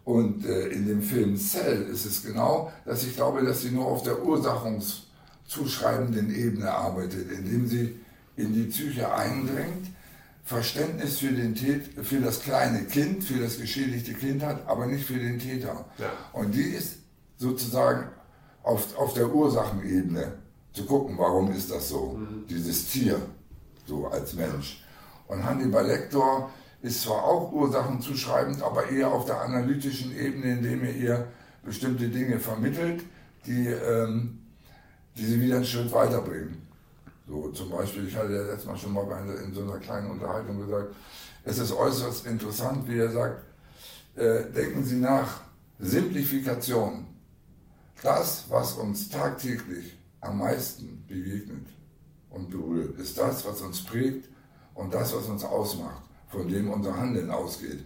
Und 0.08 0.46
äh, 0.46 0.68
in 0.68 0.86
dem 0.86 1.02
Film 1.02 1.36
Cell 1.36 1.82
ist 1.82 2.06
es 2.06 2.22
genau, 2.22 2.72
dass 2.86 3.04
ich 3.04 3.14
glaube, 3.14 3.44
dass 3.44 3.60
sie 3.60 3.72
nur 3.72 3.84
auf 3.84 4.04
der 4.04 4.24
ursachungszuschreibenden 4.24 6.34
Ebene 6.34 6.72
arbeitet, 6.72 7.30
indem 7.30 7.66
sie 7.66 8.00
in 8.34 8.54
die 8.54 8.62
Psyche 8.62 9.12
eindringt, 9.12 9.88
Verständnis 10.44 11.18
für, 11.18 11.32
den 11.32 11.54
Tät 11.54 11.90
für 12.02 12.20
das 12.20 12.40
kleine 12.40 12.84
Kind, 12.84 13.22
für 13.22 13.38
das 13.38 13.60
geschädigte 13.60 14.14
Kind 14.14 14.42
hat, 14.42 14.66
aber 14.66 14.86
nicht 14.86 15.04
für 15.04 15.18
den 15.18 15.38
Täter. 15.38 15.84
Ja. 15.98 16.10
Und 16.32 16.54
die 16.54 16.70
ist 16.70 17.00
sozusagen 17.36 18.08
auf, 18.62 18.96
auf 18.96 19.12
der 19.12 19.28
Ursachenebene 19.28 20.38
zu 20.72 20.86
gucken, 20.86 21.18
warum 21.18 21.52
ist 21.52 21.70
das 21.70 21.90
so, 21.90 22.18
dieses 22.48 22.88
Tier, 22.88 23.20
so 23.84 24.06
als 24.06 24.32
Mensch. 24.32 24.82
Und 25.26 25.44
Hannibal 25.44 25.86
Lecter 25.86 26.48
ist 26.82 27.02
zwar 27.02 27.24
auch 27.24 27.52
ursachenzuschreibend, 27.52 28.62
aber 28.62 28.88
eher 28.88 29.10
auf 29.10 29.24
der 29.24 29.40
analytischen 29.40 30.16
Ebene, 30.16 30.52
indem 30.52 30.84
er 30.84 30.94
ihr 30.94 31.28
bestimmte 31.64 32.08
Dinge 32.08 32.38
vermittelt, 32.38 33.04
die, 33.46 33.66
ähm, 33.66 34.40
die 35.16 35.24
sie 35.24 35.40
wieder 35.40 35.56
einen 35.56 35.64
Schritt 35.64 35.92
weiterbringen. 35.92 36.68
So, 37.26 37.50
zum 37.50 37.70
Beispiel, 37.70 38.08
ich 38.08 38.16
hatte 38.16 38.32
ja 38.32 38.42
letztes 38.42 38.66
Mal 38.66 38.76
schon 38.76 38.92
mal 38.92 39.06
in 39.44 39.52
so 39.52 39.62
einer 39.62 39.78
kleinen 39.78 40.10
Unterhaltung 40.10 40.60
gesagt, 40.60 40.94
es 41.44 41.58
ist 41.58 41.72
äußerst 41.72 42.26
interessant, 42.26 42.88
wie 42.88 42.98
er 42.98 43.10
sagt, 43.10 43.42
äh, 44.16 44.44
denken 44.50 44.84
Sie 44.84 44.96
nach, 44.96 45.40
Simplifikation, 45.78 47.06
das, 48.02 48.44
was 48.48 48.74
uns 48.74 49.08
tagtäglich 49.08 49.96
am 50.20 50.38
meisten 50.38 51.04
begegnet 51.06 51.66
und 52.30 52.50
berührt, 52.50 52.98
ist 52.98 53.16
das, 53.18 53.44
was 53.46 53.60
uns 53.60 53.84
prägt 53.84 54.28
und 54.74 54.92
das, 54.92 55.14
was 55.14 55.26
uns 55.26 55.44
ausmacht, 55.44 56.02
von 56.28 56.48
dem 56.48 56.70
unser 56.70 56.96
Handeln 56.96 57.30
ausgeht. 57.30 57.84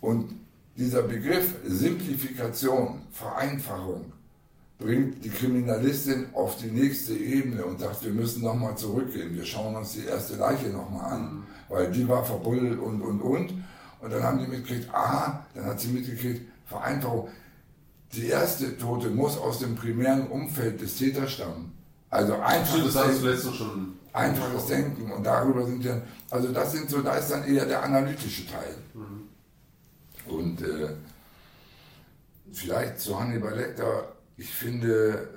Und 0.00 0.34
dieser 0.76 1.02
Begriff 1.02 1.54
Simplifikation, 1.66 3.02
Vereinfachung, 3.10 4.12
bringt 4.78 5.24
die 5.24 5.30
Kriminalistin 5.30 6.26
auf 6.34 6.58
die 6.58 6.66
nächste 6.66 7.14
Ebene 7.14 7.64
und 7.64 7.80
sagt, 7.80 8.04
wir 8.04 8.12
müssen 8.12 8.42
nochmal 8.42 8.76
zurückgehen, 8.76 9.34
wir 9.34 9.44
schauen 9.44 9.74
uns 9.74 9.92
die 9.92 10.04
erste 10.04 10.36
Leiche 10.36 10.68
nochmal 10.68 11.12
an, 11.12 11.42
weil 11.68 11.90
die 11.90 12.06
war 12.06 12.24
verbuddelt 12.24 12.78
und, 12.78 13.00
und, 13.00 13.20
und. 13.20 13.54
Und 14.02 14.12
dann 14.12 14.22
haben 14.22 14.38
die 14.38 14.46
mitgekriegt, 14.46 14.92
aha, 14.92 15.46
dann 15.54 15.64
hat 15.64 15.80
sie 15.80 15.88
mitgekriegt, 15.88 16.42
Vereinfachung. 16.66 17.28
Die 18.12 18.26
erste 18.26 18.76
Tote 18.76 19.08
muss 19.08 19.38
aus 19.38 19.58
dem 19.60 19.74
primären 19.74 20.28
Umfeld 20.28 20.80
des 20.80 20.96
Täters 20.96 21.32
stammen. 21.32 21.72
Also 22.10 22.34
einfaches 22.34 22.94
das 22.94 23.06
hast 23.08 23.22
du 23.22 23.28
letztens 23.28 23.56
schon. 23.56 23.95
Einfaches 24.16 24.66
Denken 24.66 25.10
und 25.12 25.24
darüber 25.24 25.66
sind 25.66 25.84
ja, 25.84 26.00
also 26.30 26.52
das 26.52 26.72
sind 26.72 26.88
so, 26.88 27.02
da 27.02 27.16
ist 27.16 27.30
dann 27.30 27.44
eher 27.44 27.66
der 27.66 27.82
analytische 27.82 28.46
Teil. 28.46 28.74
Und 30.26 30.60
äh, 30.62 30.88
vielleicht 32.52 32.98
zu 32.98 33.18
Hannibal 33.18 33.54
Lecter, 33.54 34.12
ich 34.36 34.52
finde 34.52 35.28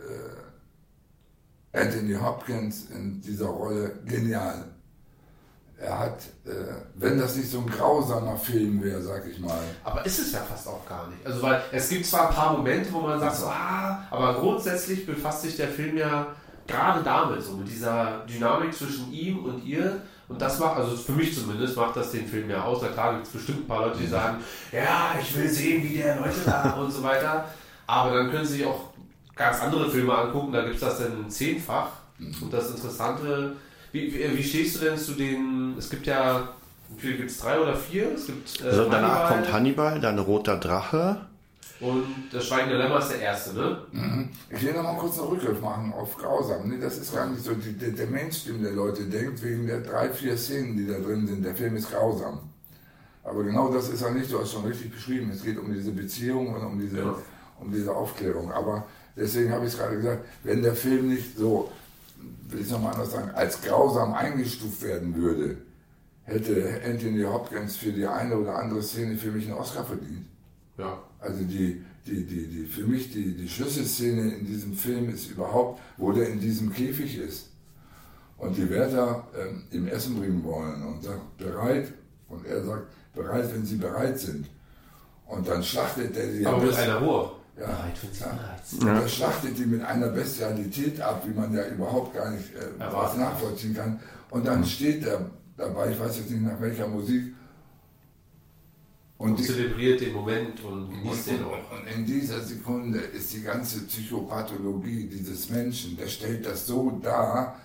äh, 1.73 1.77
Anthony 1.79 2.15
Hopkins 2.15 2.89
in 2.89 3.21
dieser 3.21 3.47
Rolle 3.47 3.99
genial. 4.05 4.65
Er 5.77 5.97
hat, 5.97 6.23
äh, 6.45 6.49
wenn 6.95 7.19
das 7.19 7.35
nicht 7.35 7.49
so 7.49 7.59
ein 7.59 7.67
grausamer 7.67 8.35
Film 8.35 8.83
wäre, 8.83 9.01
sag 9.01 9.25
ich 9.27 9.39
mal, 9.39 9.61
Aber 9.83 10.05
ist 10.05 10.19
es 10.19 10.33
ja 10.33 10.39
fast 10.39 10.67
auch 10.67 10.85
gar 10.87 11.07
nicht. 11.07 11.25
Also 11.25 11.41
weil 11.41 11.61
es 11.71 11.87
gibt 11.87 12.05
zwar 12.05 12.29
ein 12.29 12.35
paar 12.35 12.57
Momente, 12.57 12.91
wo 12.91 12.99
man 13.01 13.19
sagt, 13.19 13.37
so, 13.37 13.45
ah, 13.45 14.05
aber 14.09 14.39
grundsätzlich 14.41 15.05
befasst 15.05 15.43
sich 15.43 15.55
der 15.55 15.69
Film 15.69 15.95
ja 15.97 16.35
gerade 16.69 17.03
damit, 17.03 17.41
so 17.41 17.53
mit 17.53 17.67
dieser 17.67 18.23
Dynamik 18.29 18.73
zwischen 18.73 19.11
ihm 19.11 19.39
und 19.39 19.65
ihr. 19.65 20.01
Und 20.27 20.39
das 20.41 20.59
macht, 20.59 20.77
also 20.77 20.95
für 20.95 21.13
mich 21.13 21.33
zumindest, 21.33 21.75
macht 21.75 21.95
das 21.95 22.11
den 22.11 22.27
Film 22.27 22.49
ja 22.49 22.63
aus. 22.63 22.79
Na 22.81 22.89
klar 22.89 23.13
gibt 23.15 23.25
es 23.25 23.33
bestimmt 23.33 23.61
ein 23.61 23.67
paar 23.67 23.87
Leute, 23.87 23.99
die 23.99 24.07
sagen, 24.07 24.37
ja, 24.71 25.15
ich 25.19 25.35
will 25.35 25.49
sehen, 25.49 25.83
wie 25.83 25.97
der 25.97 26.17
Leute 26.17 26.39
da 26.45 26.71
und 26.79 26.91
so 26.91 27.01
weiter. 27.03 27.45
Aber 27.87 28.15
dann 28.15 28.29
können 28.29 28.45
sie 28.45 28.57
sich 28.57 28.65
auch 28.65 28.89
ganz 29.35 29.61
andere 29.61 29.89
Filme 29.89 30.15
angucken, 30.15 30.51
da 30.51 30.61
gibt 30.61 30.75
es 30.75 30.81
das 30.81 30.99
dann 30.99 31.29
zehnfach. 31.29 31.87
Und 32.19 32.53
das 32.53 32.69
Interessante, 32.69 33.55
wie, 33.91 34.13
wie, 34.13 34.37
wie 34.37 34.43
stehst 34.43 34.75
du 34.75 34.85
denn 34.85 34.97
zu 34.97 35.13
den, 35.13 35.75
es 35.77 35.89
gibt 35.89 36.05
ja, 36.05 36.49
wie 36.95 37.01
viele 37.01 37.17
gibt 37.17 37.31
es, 37.31 37.39
drei 37.39 37.59
oder 37.59 37.75
vier? 37.75 38.11
Es 38.13 38.27
gibt, 38.27 38.61
äh, 38.61 38.67
Also 38.67 38.89
danach 38.89 39.01
Hannibal 39.09 39.27
kommt 39.29 39.53
Hannibal, 39.53 39.99
dann 39.99 40.19
Roter 40.19 40.57
Drache. 40.57 41.21
Und 41.81 42.05
das 42.31 42.45
Schweigende 42.45 42.77
Lämmer 42.77 42.99
ist 42.99 43.09
der 43.11 43.21
erste, 43.21 43.53
ne? 43.53 44.29
Ich 44.49 44.61
will 44.65 44.73
noch 44.73 44.83
mal 44.83 44.97
kurz 44.97 45.17
einen 45.19 45.29
Rückgriff 45.29 45.61
machen 45.61 45.93
auf 45.93 46.15
Grausam. 46.17 46.67
Nee, 46.69 46.77
das 46.79 46.97
ist 46.97 47.13
gar 47.13 47.27
nicht 47.27 47.43
so 47.43 47.53
die, 47.53 47.73
der, 47.73 47.91
der 47.91 48.07
Mainstream 48.07 48.61
der 48.61 48.71
Leute 48.73 49.03
denkt, 49.05 49.41
wegen 49.43 49.65
der 49.67 49.81
drei, 49.81 50.09
vier 50.09 50.37
Szenen, 50.37 50.75
die 50.77 50.87
da 50.87 50.99
drin 50.99 51.25
sind, 51.27 51.43
der 51.45 51.55
Film 51.55 51.75
ist 51.77 51.91
grausam. 51.91 52.39
Aber 53.23 53.43
genau 53.43 53.71
das 53.71 53.89
ist 53.89 54.01
er 54.01 54.11
nicht, 54.11 54.31
du 54.31 54.39
hast 54.39 54.51
schon 54.53 54.65
richtig 54.65 54.91
beschrieben. 54.91 55.29
Es 55.31 55.43
geht 55.43 55.57
um 55.57 55.71
diese 55.73 55.91
Beziehung 55.91 56.53
und 56.53 56.65
um 56.65 56.79
diese, 56.79 56.97
Ja. 56.99 57.15
um 57.59 57.71
diese 57.71 57.95
Aufklärung. 57.95 58.51
Aber 58.51 58.85
deswegen 59.15 59.51
habe 59.51 59.65
ich 59.65 59.73
es 59.73 59.77
gerade 59.79 59.95
gesagt, 59.97 60.25
wenn 60.43 60.61
der 60.63 60.73
Film 60.75 61.09
nicht 61.09 61.37
so, 61.37 61.71
will 62.49 62.59
ich 62.59 62.65
es 62.65 62.71
nochmal 62.71 62.93
anders 62.93 63.11
sagen, 63.11 63.29
als 63.35 63.61
grausam 63.61 64.13
eingestuft 64.13 64.81
werden 64.81 65.15
würde, 65.15 65.57
hätte 66.23 66.81
Anthony 66.85 67.23
Hopkins 67.23 67.77
für 67.77 67.91
die 67.91 68.05
eine 68.07 68.37
oder 68.37 68.55
andere 68.57 68.81
Szene 68.83 69.15
für 69.17 69.31
mich 69.31 69.45
einen 69.47 69.57
Oscar 69.57 69.83
verdient. 69.85 70.25
Ja. 70.77 70.97
Also 71.19 71.43
die, 71.43 71.83
die, 72.07 72.25
die, 72.25 72.47
die, 72.47 72.65
für 72.65 72.83
mich 72.85 73.11
die, 73.11 73.35
die 73.35 73.47
Schlüsselszene 73.49 74.33
in 74.35 74.45
diesem 74.45 74.73
Film 74.73 75.09
ist 75.09 75.29
überhaupt, 75.29 75.79
wo 75.97 76.11
der 76.11 76.29
in 76.29 76.39
diesem 76.39 76.71
Käfig 76.73 77.17
ist 77.17 77.49
und 78.37 78.55
die 78.55 78.69
Wärter 78.69 79.27
ähm, 79.37 79.63
ihm 79.71 79.87
Essen 79.87 80.15
bringen 80.17 80.43
wollen 80.43 80.81
und 80.83 81.03
sagt, 81.03 81.37
bereit. 81.37 81.91
Und 82.29 82.45
er 82.45 82.63
sagt, 82.63 82.87
bereit, 83.13 83.53
wenn 83.53 83.65
sie 83.65 83.75
bereit 83.75 84.17
sind. 84.19 84.47
Und 85.25 85.47
dann 85.47 85.61
schlachtet 85.63 86.15
er 86.15 86.27
die. 86.27 86.45
Aber 86.45 86.61
mit 86.63 86.75
einer 86.75 86.97
Ruhe. 86.99 87.31
Ja. 87.59 87.65
Bereit, 87.65 87.97
wenn 88.01 88.13
sie 88.13 88.19
Ja. 88.21 88.27
bereit 88.33 88.65
sind. 88.67 88.81
Und 88.83 88.87
er 88.87 89.07
schlachtet 89.09 89.57
die 89.57 89.65
mit 89.65 89.83
einer 89.83 90.07
Bestialität 90.07 91.01
ab, 91.01 91.23
wie 91.27 91.33
man 91.37 91.53
ja 91.53 91.67
überhaupt 91.67 92.15
gar 92.15 92.31
nicht 92.31 92.55
äh, 92.55 92.79
was 92.91 93.17
nachvollziehen 93.17 93.75
kann. 93.75 93.99
Und 94.29 94.47
dann 94.47 94.63
steht 94.63 95.05
er 95.05 95.25
dabei, 95.57 95.91
ich 95.91 95.99
weiß 95.99 96.17
jetzt 96.17 96.31
nicht 96.31 96.43
nach 96.43 96.61
welcher 96.61 96.87
Musik. 96.87 97.33
Und, 99.19 99.31
Und 99.31 99.43
zelebriert 99.43 99.99
den 99.99 100.13
Moment 100.13 100.63
und 100.63 100.91
genießt 100.91 101.31
den 101.31 101.43
auch. 101.43 101.71
und 101.73 101.85
in 101.93 102.05
dieser 102.05 102.39
Sekunde 102.41 102.99
ist 102.99 103.33
die 103.33 103.41
ganze 103.41 103.81
Psychopathologie 103.81 105.09
dieses 105.09 105.49
Menschen, 105.49 105.97
der 105.97 106.07
stellt 106.07 106.45
das 106.45 106.65
so 106.65 106.97
dar, 107.03 107.59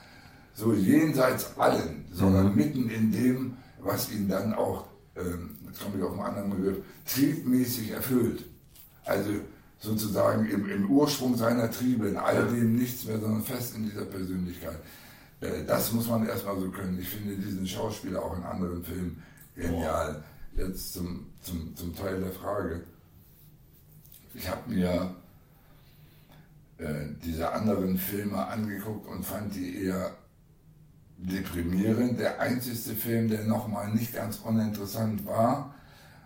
so 0.53 0.73
jenseits 0.73 1.57
allen, 1.57 2.07
sondern 2.13 2.57
mitten 2.57 2.91
in 2.91 3.13
dem, 3.13 3.57
was 3.81 4.11
ihn 4.11 4.29
dann 4.29 4.53
auch, 4.53 4.89
ähm, 5.15 5.51
jetzt 5.69 5.81
komme 5.81 5.97
ich 5.97 6.03
auf 6.03 6.15
einen 6.15 6.23
anderen 6.23 6.51
Begriff, 6.51 6.79
triebmäßig 7.07 7.93
erfüllt. 7.93 8.45
Also 9.05 9.31
sozusagen 9.79 10.49
im, 10.49 10.69
im 10.69 10.91
Ursprung 10.91 11.37
seiner 11.37 11.71
Triebe, 11.71 12.09
in 12.09 12.17
all 12.17 12.49
dem 12.49 12.75
nichts 12.75 13.05
mehr, 13.05 13.21
sondern 13.21 13.45
fest 13.45 13.77
in 13.77 13.89
dieser 13.89 14.07
Persönlichkeit. 14.07 14.81
Äh, 15.41 15.65
das 15.65 15.93
muss 15.93 16.09
man 16.09 16.27
erstmal 16.27 16.59
so 16.59 16.69
können. 16.71 16.99
Ich 17.01 17.09
finde 17.09 17.37
diesen 17.37 17.65
Schauspieler 17.65 18.25
auch 18.25 18.37
in 18.37 18.43
anderen 18.43 18.83
Filmen 18.83 19.23
genial. 19.55 20.25
Jetzt 20.57 20.95
zum, 20.95 21.27
zum, 21.41 21.75
zum 21.75 21.95
Teil 21.97 22.21
der 22.21 22.33
Frage. 22.33 22.83
Ich 24.35 24.49
habe 24.49 24.71
mir 24.71 25.15
äh, 26.79 27.07
diese 27.25 27.51
anderen 27.53 27.99
Filme 27.99 28.47
angeguckt 28.47 29.09
und 29.09 29.25
fand 29.25 29.55
die 29.55 29.85
eher 29.85 30.13
deprimierend. 31.19 32.21
Der 32.21 32.41
einzige 32.41 32.95
Film, 32.95 33.29
der 33.29 33.45
nochmal 33.45 33.93
nicht 33.93 34.15
ganz 34.15 34.39
uninteressant 34.39 35.27
war, 35.27 35.75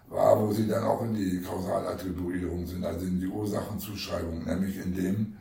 war, 0.09 0.41
wo 0.41 0.53
sie 0.53 0.67
dann 0.67 0.85
auch 0.85 1.03
in 1.03 1.15
die 1.15 1.41
Kausalattribuierung 1.43 2.67
sind, 2.67 2.85
also 2.85 3.07
in 3.07 3.21
die 3.21 3.27
Ursachenzuschreibung, 3.27 4.45
nämlich 4.45 4.77
in 4.79 4.95
dem 4.95 5.37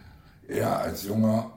er 0.48 0.80
als 0.80 1.04
junger 1.04 1.52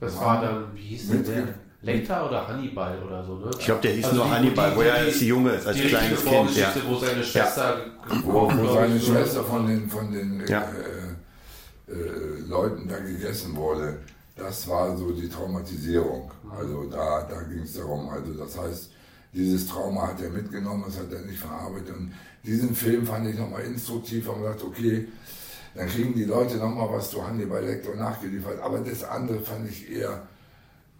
Das 0.00 0.18
war 0.18 0.40
dann, 0.40 0.74
wie 0.74 0.80
hieß 0.80 1.08
der? 1.08 1.54
Lecter 1.84 2.26
oder 2.26 2.48
Hannibal 2.48 3.02
oder 3.02 3.24
so, 3.24 3.36
ne? 3.36 3.50
Ich 3.58 3.64
glaube, 3.66 3.82
der 3.82 3.92
hieß 3.92 4.12
nur 4.12 4.30
Hannibal, 4.30 4.74
wo 4.76 4.80
er 4.80 4.94
als 4.94 5.20
Junge 5.20 5.50
ist, 5.52 5.66
als 5.66 5.76
die 5.76 5.88
kleines 5.88 6.24
Kind, 6.24 6.56
ja. 6.56 6.72
wo 6.86 6.96
seine 6.96 7.22
Schwester 7.22 7.76
wo, 8.08 8.14
gekocht, 8.16 8.56
wo 8.58 8.62
glaub 8.62 8.74
seine 8.74 8.98
so. 8.98 9.12
Schwester 9.12 9.44
von 9.44 9.66
den, 9.66 9.88
von 9.88 10.12
den 10.12 10.44
Ja. 10.46 10.62
äh, 10.62 11.92
äh, 11.92 12.40
Leuten 12.48 12.88
da 12.88 12.98
gegessen 12.98 13.54
wurde, 13.54 13.98
das 14.36 14.66
war 14.68 14.96
so 14.96 15.12
die 15.12 15.28
Traumatisierung. 15.28 16.30
Also 16.58 16.84
da, 16.90 17.22
da 17.28 17.42
ging 17.42 17.62
es 17.62 17.74
darum. 17.74 18.08
Also 18.08 18.32
das 18.32 18.58
heißt, 18.58 18.90
dieses 19.32 19.66
Trauma 19.66 20.08
hat 20.08 20.22
er 20.22 20.30
mitgenommen, 20.30 20.84
das 20.86 20.98
hat 20.98 21.12
er 21.12 21.20
nicht 21.20 21.38
verarbeitet. 21.38 21.94
Und 21.94 22.14
diesen 22.44 22.74
Film 22.74 23.06
fand 23.06 23.28
ich 23.28 23.38
nochmal 23.38 23.62
instruktiv 23.62 24.28
und 24.28 24.40
gesagt, 24.42 24.64
okay, 24.64 25.08
dann 25.74 25.88
kriegen 25.88 26.14
die 26.14 26.24
Leute 26.24 26.56
nochmal 26.56 26.88
was 26.90 27.10
zu 27.10 27.26
Hannibal 27.26 27.64
Lecter 27.64 27.94
nachgeliefert. 27.94 28.60
Aber 28.60 28.78
das 28.78 29.04
andere 29.04 29.40
fand 29.40 29.68
ich 29.68 29.90
eher 29.90 30.22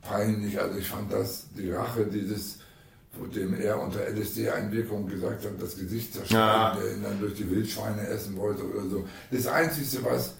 peinlich. 0.05 0.61
Also 0.61 0.79
ich 0.79 0.89
fand 0.89 1.13
das, 1.13 1.47
die 1.57 1.71
Rache 1.71 2.07
dieses, 2.07 2.59
von 3.19 3.31
dem 3.31 3.55
er 3.55 3.81
unter 3.81 4.01
LSD-Einwirkung 4.09 5.07
gesagt 5.09 5.45
hat, 5.45 5.53
das 5.61 5.77
Gesicht 5.77 6.13
zerschneiden, 6.15 6.39
Ja. 6.39 6.75
der 6.77 6.93
ihn 6.97 7.03
dann 7.03 7.21
durch 7.21 7.35
die 7.35 7.51
Wildschweine 7.51 8.07
essen 8.07 8.37
wollte 8.37 8.63
oder 8.69 8.89
so. 8.89 9.09
Das 9.31 9.47
Einzige, 9.47 10.05
was, 10.05 10.35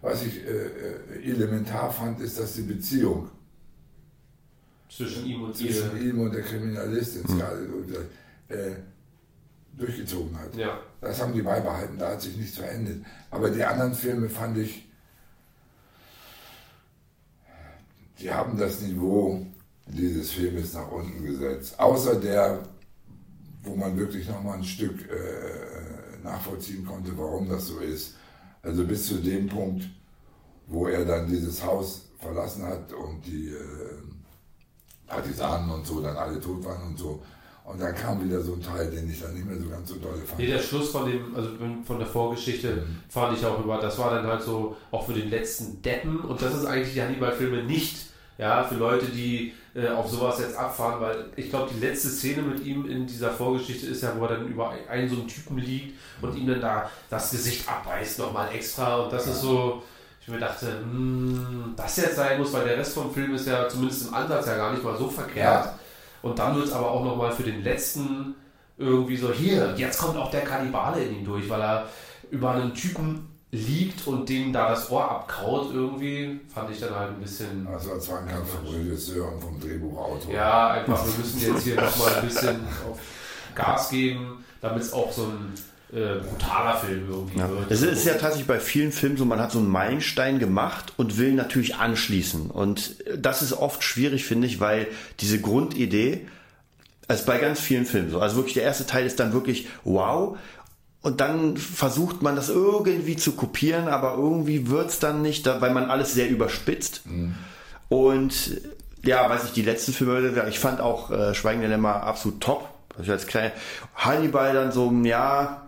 was 0.00 0.22
ich 0.24 0.44
äh, 0.44 0.48
äh, 0.50 1.30
elementar 1.32 1.92
fand, 1.92 2.20
ist, 2.20 2.38
dass 2.38 2.54
die 2.54 2.62
Beziehung 2.62 3.28
zwischen 4.88 5.26
ihm 5.26 5.42
und 5.44 5.56
zwischen 5.56 6.00
ihm 6.00 6.18
und 6.20 6.34
der 6.34 6.42
Kriminalistin 6.42 7.22
O'Hara, 7.24 7.56
äh, 8.48 8.72
durchgezogen 9.76 10.36
hat. 10.38 10.54
Ja. 10.56 10.80
Das 11.00 11.20
haben 11.22 11.32
die 11.32 11.42
beibehalten, 11.42 11.96
da 11.98 12.10
hat 12.10 12.22
sich 12.22 12.36
nichts 12.36 12.58
verändert. 12.58 12.96
Aber 13.30 13.50
die 13.50 13.64
anderen 13.64 13.94
Filme 13.94 14.28
fand 14.28 14.58
ich, 14.58 14.89
die 18.20 18.30
haben 18.30 18.58
das 18.58 18.80
Niveau 18.80 19.46
dieses 19.86 20.30
Filmes 20.32 20.74
nach 20.74 20.90
unten 20.90 21.24
gesetzt. 21.24 21.78
Außer 21.78 22.16
der, 22.16 22.62
wo 23.62 23.74
man 23.74 23.96
wirklich 23.96 24.28
nochmal 24.28 24.58
ein 24.58 24.64
Stück 24.64 25.08
äh, 25.10 26.22
nachvollziehen 26.22 26.84
konnte, 26.84 27.16
warum 27.16 27.48
das 27.48 27.66
so 27.66 27.78
ist. 27.78 28.14
Also 28.62 28.84
bis 28.84 29.06
zu 29.06 29.14
dem 29.16 29.48
Punkt, 29.48 29.88
wo 30.66 30.86
er 30.86 31.04
dann 31.04 31.28
dieses 31.28 31.64
Haus 31.64 32.10
verlassen 32.18 32.64
hat 32.64 32.92
und 32.92 33.24
die 33.26 33.48
äh, 33.48 34.02
Partisanen 35.06 35.70
und 35.70 35.86
so 35.86 36.00
dann 36.00 36.16
alle 36.16 36.38
tot 36.38 36.64
waren 36.64 36.88
und 36.88 36.98
so. 36.98 37.22
Und 37.72 37.80
dann 37.80 37.94
kam 37.94 38.24
wieder 38.24 38.40
so 38.40 38.54
ein 38.54 38.62
Teil, 38.62 38.90
den 38.90 39.08
ich 39.08 39.20
dann 39.20 39.32
nicht 39.32 39.46
mehr 39.46 39.56
so 39.56 39.68
ganz 39.68 39.88
so 39.88 39.94
doll 39.96 40.20
fand. 40.26 40.40
Nee, 40.40 40.48
der 40.48 40.58
Schluss 40.58 40.90
von 40.90 41.08
dem, 41.08 41.34
also 41.36 41.50
von 41.84 41.98
der 41.98 42.06
Vorgeschichte 42.06 42.84
fand 43.08 43.38
ich 43.38 43.46
auch 43.46 43.62
über, 43.62 43.78
das 43.78 43.96
war 43.98 44.14
dann 44.14 44.26
halt 44.26 44.42
so 44.42 44.76
auch 44.90 45.06
für 45.06 45.12
den 45.12 45.30
letzten 45.30 45.80
Deppen 45.80 46.20
und 46.20 46.42
das 46.42 46.54
ist 46.54 46.64
eigentlich 46.64 46.94
die 46.94 47.02
Hannibal-Filme 47.02 47.62
nicht, 47.62 48.06
ja, 48.38 48.64
für 48.64 48.74
Leute, 48.74 49.06
die 49.06 49.52
äh, 49.74 49.88
auf 49.88 50.10
sowas 50.10 50.40
jetzt 50.40 50.56
abfahren, 50.56 51.00
weil 51.00 51.26
ich 51.36 51.50
glaube, 51.50 51.70
die 51.72 51.78
letzte 51.78 52.08
Szene 52.08 52.42
mit 52.42 52.64
ihm 52.64 52.90
in 52.90 53.06
dieser 53.06 53.30
Vorgeschichte 53.30 53.86
ist 53.86 54.02
ja, 54.02 54.14
wo 54.18 54.24
er 54.24 54.36
dann 54.36 54.48
über 54.48 54.74
einen 54.88 55.08
so 55.08 55.16
einen 55.16 55.28
Typen 55.28 55.58
liegt 55.58 55.96
und 56.22 56.36
ihm 56.36 56.48
dann 56.48 56.60
da 56.60 56.90
das 57.08 57.30
Gesicht 57.30 57.68
abbeißt 57.68 58.18
nochmal 58.18 58.52
extra 58.52 58.96
und 58.96 59.12
das 59.12 59.28
ist 59.28 59.42
so, 59.42 59.82
ich 60.20 60.28
mir 60.28 60.38
dachte, 60.38 60.66
hm, 60.80 61.74
das 61.76 61.96
jetzt 61.98 62.16
sein 62.16 62.38
muss, 62.38 62.52
weil 62.52 62.64
der 62.64 62.78
Rest 62.78 62.94
vom 62.94 63.12
Film 63.14 63.34
ist 63.34 63.46
ja 63.46 63.68
zumindest 63.68 64.08
im 64.08 64.14
Ansatz 64.14 64.46
ja 64.46 64.56
gar 64.56 64.72
nicht 64.72 64.82
mal 64.82 64.98
so 64.98 65.08
verkehrt. 65.08 65.66
Ja. 65.66 65.79
Und 66.22 66.38
dann 66.38 66.54
wird 66.56 66.66
es 66.66 66.72
aber 66.72 66.90
auch 66.90 67.04
nochmal 67.04 67.32
für 67.32 67.42
den 67.42 67.62
letzten 67.62 68.34
irgendwie 68.78 69.16
so, 69.16 69.32
hier, 69.32 69.74
jetzt 69.76 69.98
kommt 69.98 70.16
auch 70.16 70.30
der 70.30 70.42
Kannibale 70.42 71.02
in 71.02 71.18
ihn 71.18 71.24
durch, 71.24 71.48
weil 71.48 71.60
er 71.60 71.88
über 72.30 72.52
einen 72.52 72.74
Typen 72.74 73.28
liegt 73.52 74.06
und 74.06 74.28
dem 74.28 74.52
da 74.52 74.70
das 74.70 74.90
Ohr 74.90 75.10
abkaut 75.10 75.74
irgendwie, 75.74 76.40
fand 76.52 76.70
ich 76.70 76.80
dann 76.80 76.94
halt 76.94 77.10
ein 77.10 77.20
bisschen, 77.20 77.66
Das 77.70 77.88
war 77.88 77.98
zwar 77.98 78.20
ein 78.20 78.28
Kampf 78.28 78.48
vom 78.54 78.66
Regisseur 78.66 79.32
und 79.32 79.40
vom 79.40 79.60
Drehbuchautor. 79.60 80.32
ja, 80.32 80.70
einfach, 80.70 81.04
wir 81.04 81.12
müssen 81.18 81.40
jetzt 81.40 81.64
hier 81.64 81.74
nochmal 81.74 82.14
ein 82.16 82.26
bisschen 82.26 82.60
auf 82.88 82.98
Gas 83.54 83.90
geben, 83.90 84.44
damit 84.60 84.82
es 84.82 84.92
auch 84.92 85.10
so 85.12 85.24
ein 85.24 85.52
äh, 85.92 86.20
brutaler 86.20 86.76
Film 86.76 87.06
irgendwie 87.10 87.38
Ja. 87.38 87.50
wird. 87.50 87.70
Das 87.70 87.82
ist 87.82 88.04
ja 88.04 88.14
tatsächlich 88.14 88.46
bei 88.46 88.60
vielen 88.60 88.92
Filmen 88.92 89.16
so, 89.16 89.24
man 89.24 89.40
hat 89.40 89.50
so 89.52 89.58
einen 89.58 89.68
Meilenstein 89.68 90.38
gemacht 90.38 90.92
und 90.96 91.18
will 91.18 91.32
natürlich 91.32 91.76
anschließen. 91.76 92.50
Und 92.50 92.96
das 93.16 93.42
ist 93.42 93.52
oft 93.52 93.82
schwierig, 93.82 94.24
finde 94.24 94.46
ich, 94.46 94.60
weil 94.60 94.86
diese 95.20 95.40
Grundidee, 95.40 96.26
also 97.08 97.24
bei 97.26 97.38
ganz 97.38 97.58
vielen 97.60 97.86
Filmen 97.86 98.10
so, 98.10 98.20
also 98.20 98.36
wirklich 98.36 98.54
der 98.54 98.62
erste 98.62 98.86
Teil 98.86 99.04
ist 99.06 99.18
dann 99.18 99.32
wirklich 99.32 99.68
wow. 99.84 100.38
Und 101.02 101.20
dann 101.22 101.56
versucht 101.56 102.20
man 102.22 102.36
das 102.36 102.50
irgendwie 102.50 103.16
zu 103.16 103.32
kopieren, 103.32 103.88
aber 103.88 104.14
irgendwie 104.14 104.68
wird's 104.68 104.98
dann 104.98 105.22
nicht, 105.22 105.46
weil 105.46 105.72
man 105.72 105.90
alles 105.90 106.12
sehr 106.12 106.28
überspitzt. 106.28 107.02
Und 107.88 108.60
ja, 109.02 109.28
weiß 109.28 109.44
ich, 109.44 109.52
die 109.52 109.62
letzten 109.62 109.92
Filme, 109.92 110.46
ich 110.48 110.58
fand 110.58 110.80
auch 110.80 111.10
äh, 111.10 111.34
Schweigen 111.34 111.60
der 111.60 111.70
Lämmer 111.70 112.02
absolut 112.02 112.40
top. 112.42 112.68
Also 113.00 113.12
ich 113.12 113.18
als 113.18 113.26
kleiner 113.26 113.52
Hannibal 113.94 114.52
dann 114.52 114.72
so, 114.72 114.90
ja, 115.02 115.66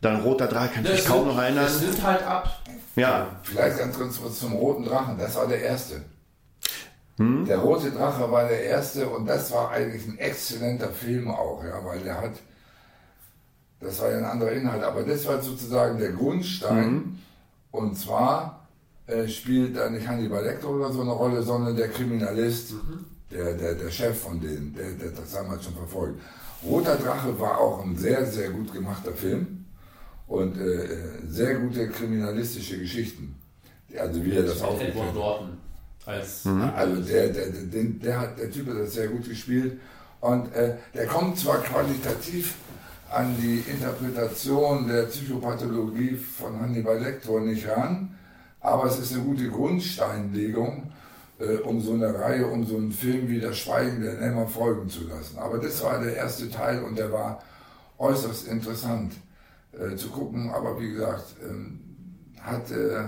dann 0.00 0.20
Roter 0.22 0.46
Drache 0.48 0.68
kann 0.74 0.84
ich 0.84 0.90
mich 0.90 1.04
kaum 1.06 1.28
noch 1.28 1.38
erinnern. 1.38 1.64
Es 1.66 1.80
nimmt 1.80 2.02
halt 2.02 2.22
ab. 2.24 2.60
Ja, 2.96 3.26
Vielleicht 3.42 3.78
ganz 3.78 3.96
kurz 3.98 4.20
was 4.22 4.38
zum 4.38 4.52
Roten 4.52 4.84
Drachen, 4.84 5.16
das 5.18 5.34
war 5.36 5.46
der 5.48 5.60
erste. 5.62 6.02
Hm? 7.16 7.44
Der 7.46 7.58
Rote 7.58 7.90
Drache 7.90 8.30
war 8.30 8.48
der 8.48 8.64
erste 8.64 9.08
und 9.08 9.26
das 9.26 9.50
war 9.52 9.70
eigentlich 9.70 10.06
ein 10.06 10.18
exzellenter 10.18 10.88
Film 10.90 11.30
auch, 11.30 11.62
ja, 11.64 11.84
weil 11.84 12.00
der 12.00 12.20
hat, 12.20 12.32
das 13.80 14.00
war 14.00 14.10
ja 14.10 14.18
ein 14.18 14.24
anderer 14.24 14.52
Inhalt, 14.52 14.82
aber 14.82 15.02
das 15.02 15.26
war 15.26 15.40
sozusagen 15.40 15.98
der 15.98 16.10
Grundstein 16.12 16.84
Hm? 16.84 17.18
und 17.70 17.96
zwar 17.98 18.66
äh, 19.06 19.28
spielt 19.28 19.76
da 19.76 19.90
nicht 19.90 20.06
Hannibal 20.08 20.42
Lecter 20.44 20.68
oder 20.70 20.92
so 20.92 21.02
eine 21.02 21.12
Rolle, 21.12 21.42
sondern 21.42 21.76
der 21.76 21.88
Kriminalist, 21.88 22.72
Mhm. 22.72 23.04
Der, 23.30 23.54
der, 23.54 23.74
der 23.74 23.90
Chef 23.90 24.18
von 24.18 24.40
denen, 24.40 24.74
der, 24.74 24.90
der 24.92 25.10
das 25.10 25.32
damals 25.32 25.64
schon 25.64 25.74
verfolgt. 25.74 26.20
Roter 26.64 26.96
Drache 26.96 27.38
war 27.38 27.58
auch 27.58 27.84
ein 27.84 27.96
sehr, 27.96 28.24
sehr 28.26 28.50
gut 28.50 28.72
gemachter 28.72 29.12
Film 29.12 29.66
und 30.26 30.56
äh, 30.58 30.88
sehr 31.26 31.56
gute 31.56 31.88
kriminalistische 31.88 32.78
Geschichten. 32.78 33.34
Also 33.98 34.24
wie 34.24 34.32
er 34.32 34.42
das 34.42 34.62
hat. 34.62 34.94
Norton 34.94 35.58
als 36.06 36.46
Also 36.46 37.02
der, 37.02 37.28
der, 37.28 37.48
der, 37.50 37.84
der, 37.84 38.20
hat, 38.20 38.38
der 38.38 38.50
Typ 38.50 38.68
hat 38.68 38.78
das 38.78 38.94
sehr 38.94 39.08
gut 39.08 39.28
gespielt 39.28 39.80
und 40.20 40.52
äh, 40.54 40.74
der 40.94 41.06
kommt 41.06 41.38
zwar 41.38 41.58
qualitativ 41.62 42.54
an 43.10 43.34
die 43.40 43.62
Interpretation 43.70 44.88
der 44.88 45.04
Psychopathologie 45.04 46.16
von 46.16 46.60
Hannibal 46.60 46.98
Lecter 46.98 47.40
nicht 47.40 47.68
ran, 47.68 48.16
aber 48.60 48.86
es 48.86 48.98
ist 48.98 49.12
eine 49.14 49.22
gute 49.22 49.48
Grundsteinlegung 49.48 50.92
äh, 51.38 51.56
um 51.58 51.80
so 51.80 51.94
eine 51.94 52.14
Reihe, 52.14 52.46
um 52.46 52.64
so 52.64 52.76
einen 52.76 52.92
Film 52.92 53.28
wie 53.28 53.40
Das 53.40 53.58
Schweigen 53.58 54.02
der 54.02 54.14
Lämmer 54.14 54.46
folgen 54.46 54.88
zu 54.88 55.06
lassen. 55.08 55.38
Aber 55.38 55.58
das 55.58 55.82
war 55.82 56.00
der 56.00 56.16
erste 56.16 56.50
Teil 56.50 56.82
und 56.82 56.96
der 56.98 57.12
war 57.12 57.42
äußerst 57.98 58.48
interessant 58.48 59.14
äh, 59.72 59.96
zu 59.96 60.08
gucken. 60.08 60.50
Aber 60.50 60.80
wie 60.80 60.92
gesagt, 60.92 61.36
ähm, 61.42 61.80
hat 62.40 62.70
äh, 62.70 63.04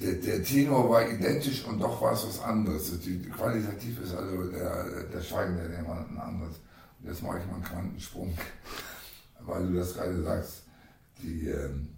der, 0.00 0.14
der 0.14 0.42
Tenor 0.42 0.90
war 0.90 1.08
identisch 1.08 1.64
und 1.64 1.80
doch 1.80 2.00
war 2.02 2.12
es 2.12 2.26
was 2.26 2.42
anderes. 2.42 2.98
Die, 3.00 3.20
qualitativ 3.28 4.02
ist 4.02 4.14
also 4.14 4.50
der, 4.50 5.04
der 5.04 5.20
Schweigen 5.22 5.56
der 5.56 5.68
Lämmer 5.68 6.04
ein 6.08 6.18
anderes. 6.18 6.56
Jetzt 7.04 7.22
mache 7.22 7.38
ich 7.38 7.46
mal 7.46 7.54
einen 7.54 7.64
Quantensprung, 7.64 8.36
weil 9.40 9.66
du 9.66 9.74
das 9.74 9.94
gerade 9.94 10.22
sagst. 10.22 10.62
Die, 11.22 11.48
ähm, 11.48 11.88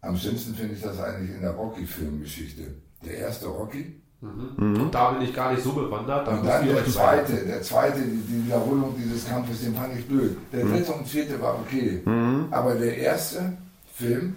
am 0.00 0.16
schlimmsten 0.16 0.54
finde 0.54 0.74
ich 0.74 0.82
das 0.82 0.98
eigentlich 1.00 1.34
in 1.34 1.42
der 1.42 1.52
Rocky-Filmgeschichte. 1.52 2.62
Der 3.04 3.14
erste 3.18 3.46
Rocky. 3.46 4.00
Und 4.20 4.90
da 4.92 5.10
bin 5.12 5.22
ich 5.28 5.34
gar 5.34 5.52
nicht 5.52 5.62
so 5.62 5.72
bewandert. 5.72 6.26
Da 6.26 6.38
Und 6.38 6.46
dann 6.46 6.66
der 6.66 6.84
zweite, 6.86 7.36
der 7.44 7.62
zweite, 7.62 8.00
die, 8.00 8.16
die 8.16 8.46
Wiederholung 8.46 8.94
dieses 8.98 9.28
Kampfes, 9.28 9.60
den 9.62 9.74
fand 9.74 9.96
ich 9.98 10.06
blöd. 10.06 10.36
Der 10.52 10.64
dritte 10.64 10.92
und 10.92 11.06
vierte 11.06 11.40
war 11.40 11.54
okay. 11.60 12.02
Aber 12.50 12.74
der 12.74 12.96
erste 12.96 13.56
Film, 13.94 14.34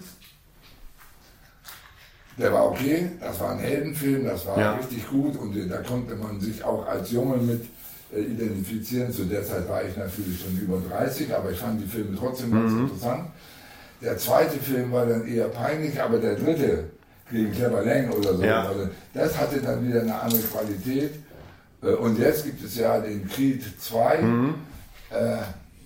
der 2.37 2.53
war 2.53 2.71
okay, 2.71 3.11
das 3.19 3.39
war 3.39 3.51
ein 3.51 3.59
Heldenfilm, 3.59 4.25
das 4.25 4.45
war 4.45 4.57
Ja. 4.59 4.75
richtig 4.75 5.07
gut 5.09 5.35
und 5.37 5.55
da 5.69 5.77
konnte 5.81 6.15
man 6.15 6.39
sich 6.39 6.63
auch 6.63 6.85
als 6.87 7.11
Junge 7.11 7.37
mit 7.37 7.65
äh, 8.13 8.21
identifizieren. 8.21 9.11
Zu 9.11 9.25
der 9.25 9.43
Zeit 9.43 9.67
war 9.67 9.83
ich 9.83 9.95
natürlich 9.97 10.41
schon 10.41 10.57
über 10.57 10.81
30, 10.89 11.33
aber 11.33 11.51
ich 11.51 11.59
fand 11.59 11.81
die 11.81 11.87
Filme 11.87 12.15
trotzdem 12.17 12.51
ganz 12.51 12.71
interessant. 12.71 13.29
Der 14.01 14.17
zweite 14.17 14.57
Film 14.59 14.91
war 14.91 15.05
dann 15.05 15.27
eher 15.27 15.49
peinlich, 15.49 16.01
aber 16.01 16.17
der 16.19 16.35
dritte 16.35 16.85
gegen 17.31 17.51
Clever 17.51 17.83
Lang 17.83 18.09
oder 18.11 18.35
so, 18.35 18.43
Ja. 18.43 18.67
also 18.67 18.87
das 19.13 19.37
hatte 19.37 19.61
dann 19.61 19.87
wieder 19.87 20.01
eine 20.01 20.19
andere 20.19 20.41
Qualität. 20.41 21.11
Äh, 21.83 21.91
Und 21.93 22.17
jetzt 22.17 22.45
gibt 22.45 22.63
es 22.63 22.75
ja 22.77 22.99
den 22.99 23.27
Creed 23.27 23.63
2. 23.79 24.15
Äh, 25.11 25.37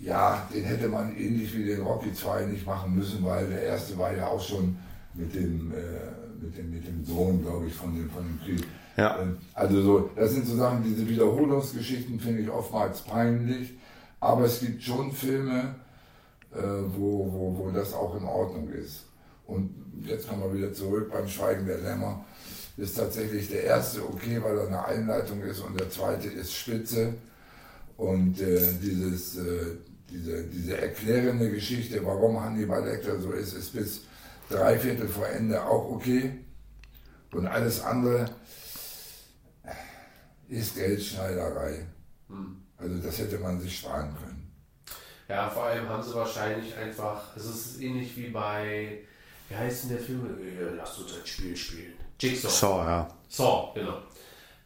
ja, 0.01 0.47
den 0.53 0.63
hätte 0.63 0.87
man 0.89 1.15
ähnlich 1.15 1.55
wie 1.57 1.63
den 1.65 1.81
Rocky 1.81 2.13
2 2.13 2.45
nicht 2.45 2.65
machen 2.65 2.95
müssen, 2.95 3.23
weil 3.25 3.47
der 3.47 3.63
erste 3.63 3.97
war 3.97 4.13
ja 4.15 4.27
auch 4.27 4.41
schon 4.41 4.77
mit 5.13 5.33
dem, 5.33 5.71
äh, 5.71 6.43
mit 6.43 6.57
dem, 6.57 6.71
mit 6.71 6.85
dem 6.87 7.05
Sohn, 7.05 7.41
glaube 7.41 7.67
ich, 7.67 7.73
von 7.73 7.93
dem, 7.95 8.09
von 8.09 8.23
dem 8.23 8.39
Creed. 8.43 8.65
Ja. 8.97 9.19
Ähm, 9.21 9.37
Also 9.53 9.81
so, 9.81 10.09
das 10.15 10.31
sind 10.31 10.45
so 10.47 10.55
Sachen, 10.57 10.83
diese 10.83 11.07
Wiederholungsgeschichten 11.07 12.19
finde 12.19 12.41
ich 12.43 12.49
oftmals 12.49 13.01
peinlich, 13.01 13.73
aber 14.19 14.45
es 14.45 14.59
gibt 14.59 14.83
schon 14.83 15.11
Filme, 15.11 15.75
wo, 16.55 17.31
wo, 17.31 17.57
wo 17.57 17.71
das 17.71 17.93
auch 17.93 18.15
in 18.15 18.25
Ordnung 18.25 18.69
ist. 18.69 19.05
Und 19.45 19.73
jetzt 20.01 20.27
kommen 20.27 20.41
wir 20.41 20.53
wieder 20.53 20.73
zurück 20.73 21.11
beim 21.11 21.27
Schweigen 21.27 21.65
der 21.65 21.79
Lämmer. 21.79 22.25
Ist 22.77 22.97
tatsächlich 22.97 23.49
der 23.49 23.63
erste 23.63 24.03
okay, 24.03 24.41
weil 24.41 24.57
er 24.57 24.67
eine 24.67 24.85
Einleitung 24.85 25.41
ist 25.41 25.59
und 25.59 25.79
der 25.79 25.89
zweite 25.89 26.27
ist 26.27 26.53
spitze. 26.53 27.13
Und 27.97 28.41
äh, 28.41 28.73
dieses, 28.81 29.37
äh, 29.37 29.77
diese, 30.09 30.43
diese 30.45 30.77
erklärende 30.77 31.51
Geschichte, 31.51 32.03
warum 32.03 32.41
Hannibal 32.41 32.83
Lecter 32.83 33.19
so 33.19 33.31
ist, 33.31 33.53
ist 33.53 33.73
bis 33.73 34.01
drei 34.49 34.79
Viertel 34.79 35.07
vor 35.07 35.27
Ende 35.27 35.63
auch 35.63 35.89
okay. 35.91 36.39
Und 37.31 37.47
alles 37.47 37.81
andere 37.81 38.25
ist 40.49 40.75
Geldschneiderei. 40.75 41.85
Also 42.77 42.97
das 42.97 43.19
hätte 43.19 43.39
man 43.39 43.59
sich 43.59 43.77
sparen 43.77 44.15
können. 44.15 44.32
Ja, 45.33 45.49
vor 45.49 45.63
allem 45.63 45.89
haben 45.89 46.03
sie 46.03 46.13
wahrscheinlich 46.13 46.77
einfach, 46.77 47.35
es 47.35 47.45
ist 47.45 47.81
ähnlich 47.81 48.15
wie 48.15 48.27
bei, 48.27 48.99
wie 49.49 49.55
heißt 49.55 49.83
denn 49.83 49.97
der 49.97 49.99
Film? 49.99 50.27
Äh, 50.27 50.75
Lass 50.77 50.99
uns 50.99 51.11
ein 51.11 51.25
Spiel 51.25 51.57
spielen. 51.57 51.93
Jigsaw. 52.19 52.49
So, 52.51 52.67
ja. 52.67 53.07
Saw, 53.29 53.73
genau. 53.73 53.97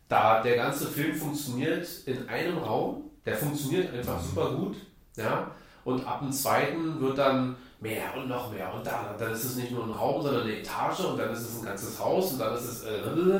Da 0.09 0.41
der 0.41 0.57
ganze 0.57 0.87
Film 0.87 1.15
funktioniert 1.15 1.87
in 2.05 2.27
einem 2.27 2.57
Raum, 2.57 3.09
der 3.25 3.37
funktioniert 3.37 3.93
einfach 3.93 4.21
super 4.21 4.51
gut, 4.55 4.75
ja. 5.15 5.51
Und 5.85 6.05
ab 6.05 6.19
dem 6.19 6.33
zweiten 6.33 6.99
wird 6.99 7.17
dann 7.17 7.55
mehr 7.79 8.17
und 8.17 8.27
noch 8.27 8.51
mehr 8.51 8.73
und 8.73 8.85
dann, 8.85 9.17
dann 9.17 9.31
ist 9.31 9.45
es 9.45 9.55
nicht 9.55 9.71
nur 9.71 9.85
ein 9.85 9.91
Raum, 9.91 10.21
sondern 10.21 10.43
eine 10.43 10.59
Etage 10.59 10.99
und 10.99 11.17
dann 11.17 11.31
ist 11.31 11.43
es 11.43 11.59
ein 11.59 11.65
ganzes 11.65 11.97
Haus 11.97 12.33
und 12.33 12.39
dann 12.39 12.53
ist 12.53 12.65
es 12.65 12.83
äh, 12.83 13.39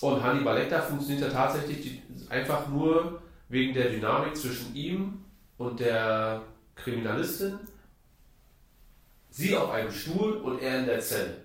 und 0.00 0.20
Hannibal 0.20 0.58
Lecter 0.58 0.82
funktioniert 0.82 1.22
ja 1.22 1.32
tatsächlich 1.32 1.82
die, 1.82 2.02
einfach 2.28 2.66
nur 2.66 3.22
wegen 3.48 3.74
der 3.74 3.90
Dynamik 3.90 4.36
zwischen 4.36 4.74
ihm 4.74 5.21
und 5.62 5.80
der 5.80 6.42
Kriminalistin. 6.76 7.58
Sie 9.30 9.56
auf 9.56 9.70
einem 9.70 9.90
Stuhl 9.90 10.32
und 10.32 10.60
er 10.60 10.80
in 10.80 10.86
der 10.86 11.00
Zelle. 11.00 11.36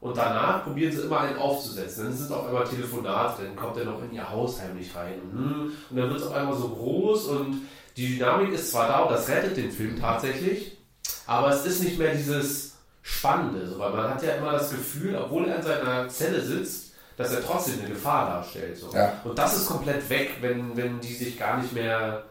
Und 0.00 0.16
danach 0.16 0.64
probieren 0.64 0.92
sie 0.92 1.02
immer 1.02 1.20
einen 1.20 1.36
aufzusetzen. 1.36 2.04
Dann 2.04 2.12
sind 2.14 2.32
auf 2.32 2.46
einmal 2.46 2.64
Telefonate, 2.64 3.42
dann 3.42 3.56
kommt 3.56 3.76
er 3.76 3.84
noch 3.84 4.02
in 4.02 4.12
ihr 4.12 4.28
Haus 4.28 4.60
heimlich 4.60 4.94
rein. 4.94 5.20
Und, 5.20 5.38
hm, 5.38 5.72
und 5.90 5.96
dann 5.96 6.08
wird 6.08 6.20
es 6.20 6.26
auf 6.26 6.34
einmal 6.34 6.56
so 6.56 6.68
groß 6.68 7.26
und 7.26 7.68
die 7.96 8.16
Dynamik 8.16 8.52
ist 8.52 8.70
zwar 8.70 8.88
da 8.88 9.00
und 9.00 9.10
das 9.10 9.28
rettet 9.28 9.56
den 9.56 9.72
Film 9.72 9.98
tatsächlich, 9.98 10.78
aber 11.26 11.50
es 11.50 11.66
ist 11.66 11.82
nicht 11.82 11.98
mehr 11.98 12.14
dieses 12.14 12.76
Spannende, 13.02 13.66
so, 13.66 13.78
weil 13.78 13.90
man 13.90 14.08
hat 14.08 14.22
ja 14.22 14.36
immer 14.36 14.52
das 14.52 14.70
Gefühl, 14.70 15.16
obwohl 15.16 15.48
er 15.48 15.56
in 15.56 15.62
seiner 15.62 16.08
Zelle 16.08 16.40
sitzt, 16.40 16.92
dass 17.16 17.32
er 17.32 17.42
trotzdem 17.42 17.80
eine 17.80 17.88
Gefahr 17.88 18.30
darstellt. 18.30 18.76
So. 18.78 18.92
Ja. 18.94 19.14
Und 19.24 19.36
das 19.36 19.56
ist 19.56 19.66
komplett 19.66 20.08
weg, 20.08 20.36
wenn, 20.40 20.76
wenn 20.76 21.00
die 21.00 21.12
sich 21.12 21.36
gar 21.36 21.60
nicht 21.60 21.72
mehr 21.72 22.22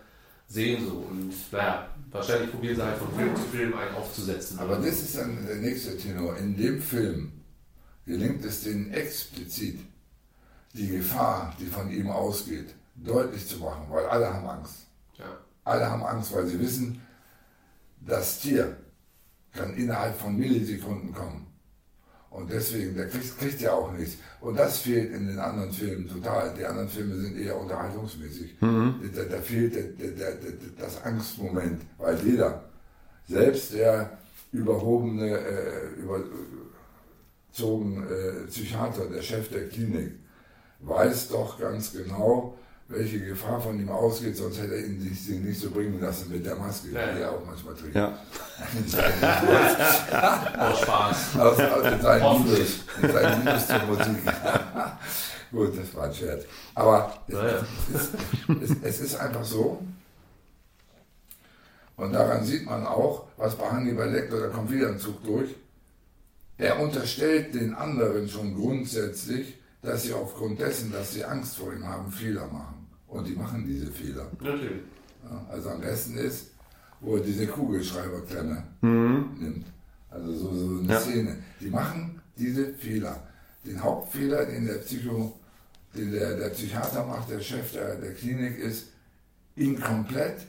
sehen. 0.48 0.86
So. 0.86 0.94
Und 0.94 1.34
naja, 1.52 1.90
wahrscheinlich 2.12 2.52
probieren 2.52 2.76
sie 2.76 2.84
halt 2.84 2.98
von 2.98 3.14
Film 3.14 3.36
zu 3.36 3.42
Film 3.44 3.78
einen 3.78 3.96
aufzusetzen. 3.96 4.60
Aber 4.60 4.78
das 4.78 5.02
ist 5.02 5.18
dann 5.18 5.46
der 5.46 5.58
nächste 5.58 5.98
Tenor. 5.98 6.38
In 6.38 6.56
dem 6.56 6.82
Film 6.82 7.32
gelingt 8.06 8.44
es 8.46 8.64
denen 8.64 8.92
explizit, 8.92 9.80
die 10.74 10.88
Gefahr, 10.88 11.56
die 11.60 11.66
von 11.66 11.92
ihm 11.92 12.10
ausgeht, 12.10 12.74
deutlich 12.96 13.48
zu 13.48 13.58
machen, 13.58 13.86
weil 13.90 14.06
alle 14.06 14.34
haben 14.34 14.48
Angst. 14.48 14.88
ja. 15.18 15.26
Alle 15.64 15.86
haben 15.92 16.04
Angst, 16.04 16.34
weil 16.34 16.48
sie 16.48 16.60
wissen, 16.60 17.02
das 18.00 18.40
Tier 18.40 18.78
kann 19.52 19.76
innerhalb 19.76 20.18
von 20.18 20.38
Millisekunden 20.38 21.14
kommen. 21.14 21.46
Und 22.30 22.52
deswegen, 22.52 22.96
der 22.96 23.08
kriegt, 23.08 23.40
kriegt 23.40 23.62
ja 23.62 23.74
auch 23.74 23.92
nichts. 23.94 24.18
Und 24.42 24.60
das 24.60 24.80
fehlt 24.80 25.14
in 25.14 25.28
den 25.28 25.40
anderen 25.40 25.72
Filmen 25.72 26.08
total. 26.08 26.54
Die 26.54 26.66
anderen 26.66 26.90
Filme 26.90 27.16
sind 27.16 27.38
eher 27.38 27.60
unterhaltungsmäßig. 27.60 28.56
Da, 28.60 29.24
da 29.24 29.38
fehlt 29.42 29.76
der, 29.76 29.84
der, 29.84 30.12
der, 30.12 30.36
das 30.78 31.04
Angstmoment, 31.04 31.82
weil 31.98 32.20
jeder, 32.24 32.66
selbst 33.28 33.74
der 33.74 34.18
überhobene, 34.52 35.38
äh, 35.38 35.88
überzogen 37.52 38.06
äh, 38.08 38.46
Psychiater, 38.48 39.06
der 39.08 39.22
Chef 39.22 39.50
der 39.50 39.68
Klinik, 39.70 40.14
weiß 40.80 41.30
doch 41.30 41.60
ganz 41.60 41.94
genau, 41.94 42.58
welche 42.90 43.20
Gefahr 43.20 43.60
von 43.62 43.80
ihm 43.80 43.90
ausgeht, 43.90 44.38
sonst 44.38 44.60
hätte 44.62 44.76
er 44.76 44.86
ihn 44.86 45.00
sich 45.02 45.28
nicht 45.40 45.60
so 45.60 45.70
bringen 45.72 46.00
lassen 46.00 46.32
mit 46.32 46.46
der 46.46 46.56
Maske, 46.56 46.90
Ja. 46.92 47.14
die 47.14 47.22
er 47.22 47.32
auch 47.32 47.46
manchmal 47.46 47.76
trägt. 47.76 47.96
Ja. 47.96 48.08
Aus 50.58 50.80
Spaß. 50.82 51.40
Aus, 51.40 51.60
aus 51.60 51.92
in 51.94 52.02
seinen. 52.02 52.46
Videos, 52.46 52.70
in 53.02 53.12
seinen 53.12 53.42
Videos 53.42 53.68
zur 53.68 53.84
Musik. 53.84 54.24
Gut, 55.52 55.78
das 55.78 55.96
war 55.96 56.04
ein 56.06 56.14
Scherz. 56.14 56.44
Aber 56.76 57.14
Naja. 57.28 57.66
es, 57.94 58.10
es, 58.62 58.78
es 58.84 59.00
ist 59.02 59.16
einfach 59.16 59.44
so. 59.44 59.82
Und 61.96 62.14
daran 62.14 62.44
sieht 62.44 62.66
man 62.66 62.86
auch, 62.86 63.26
was 63.38 63.56
bei 63.56 63.70
Hannibal 63.70 64.10
Lecter, 64.10 64.40
da 64.40 64.48
kommt 64.50 64.72
wieder 64.72 64.90
ein 64.90 65.00
Zug 65.00 65.24
durch. 65.24 65.56
Er 66.58 66.80
unterstellt 66.80 67.54
den 67.56 67.74
anderen 67.76 68.28
schon 68.30 68.56
grundsätzlich, 68.56 69.56
dass 69.82 70.04
sie 70.04 70.14
aufgrund 70.14 70.60
dessen, 70.60 70.92
dass 70.92 71.14
sie 71.14 71.24
Angst 71.24 71.58
vor 71.58 71.72
ihm 71.74 71.88
haben, 71.88 72.12
Fehler 72.12 72.48
machen. 72.48 72.77
Und 73.18 73.28
die 73.28 73.36
machen 73.36 73.66
diese 73.66 73.88
Fehler. 73.92 74.28
Natürlich. 74.40 74.82
Ja, 75.24 75.46
also 75.50 75.70
am 75.70 75.82
besten 75.82 76.18
ist, 76.18 76.52
wo 77.02 77.16
er 77.18 77.24
diese 77.24 77.48
Kugelschreiberklemme 77.48 78.64
nimmt. 78.82 79.66
Also 80.10 80.34
so, 80.34 80.54
so 80.56 80.80
eine 80.80 80.94
Ja. 80.94 81.00
Szene. 81.00 81.38
Die 81.60 81.70
machen 81.70 82.22
diese 82.38 82.74
Fehler. 82.74 83.24
Den 83.66 83.82
Hauptfehler, 83.84 84.46
den 84.46 84.66
der 84.66 84.76
Psycho, 84.76 85.38
den 85.96 86.12
der, 86.12 86.38
der 86.38 86.50
Psychiater 86.50 87.06
macht, 87.06 87.30
der 87.30 87.40
Chef 87.42 87.72
der, 87.74 87.96
der 87.96 88.14
Klinik, 88.14 88.58
ist, 88.60 88.88
ihn 89.56 89.80
komplett 89.82 90.46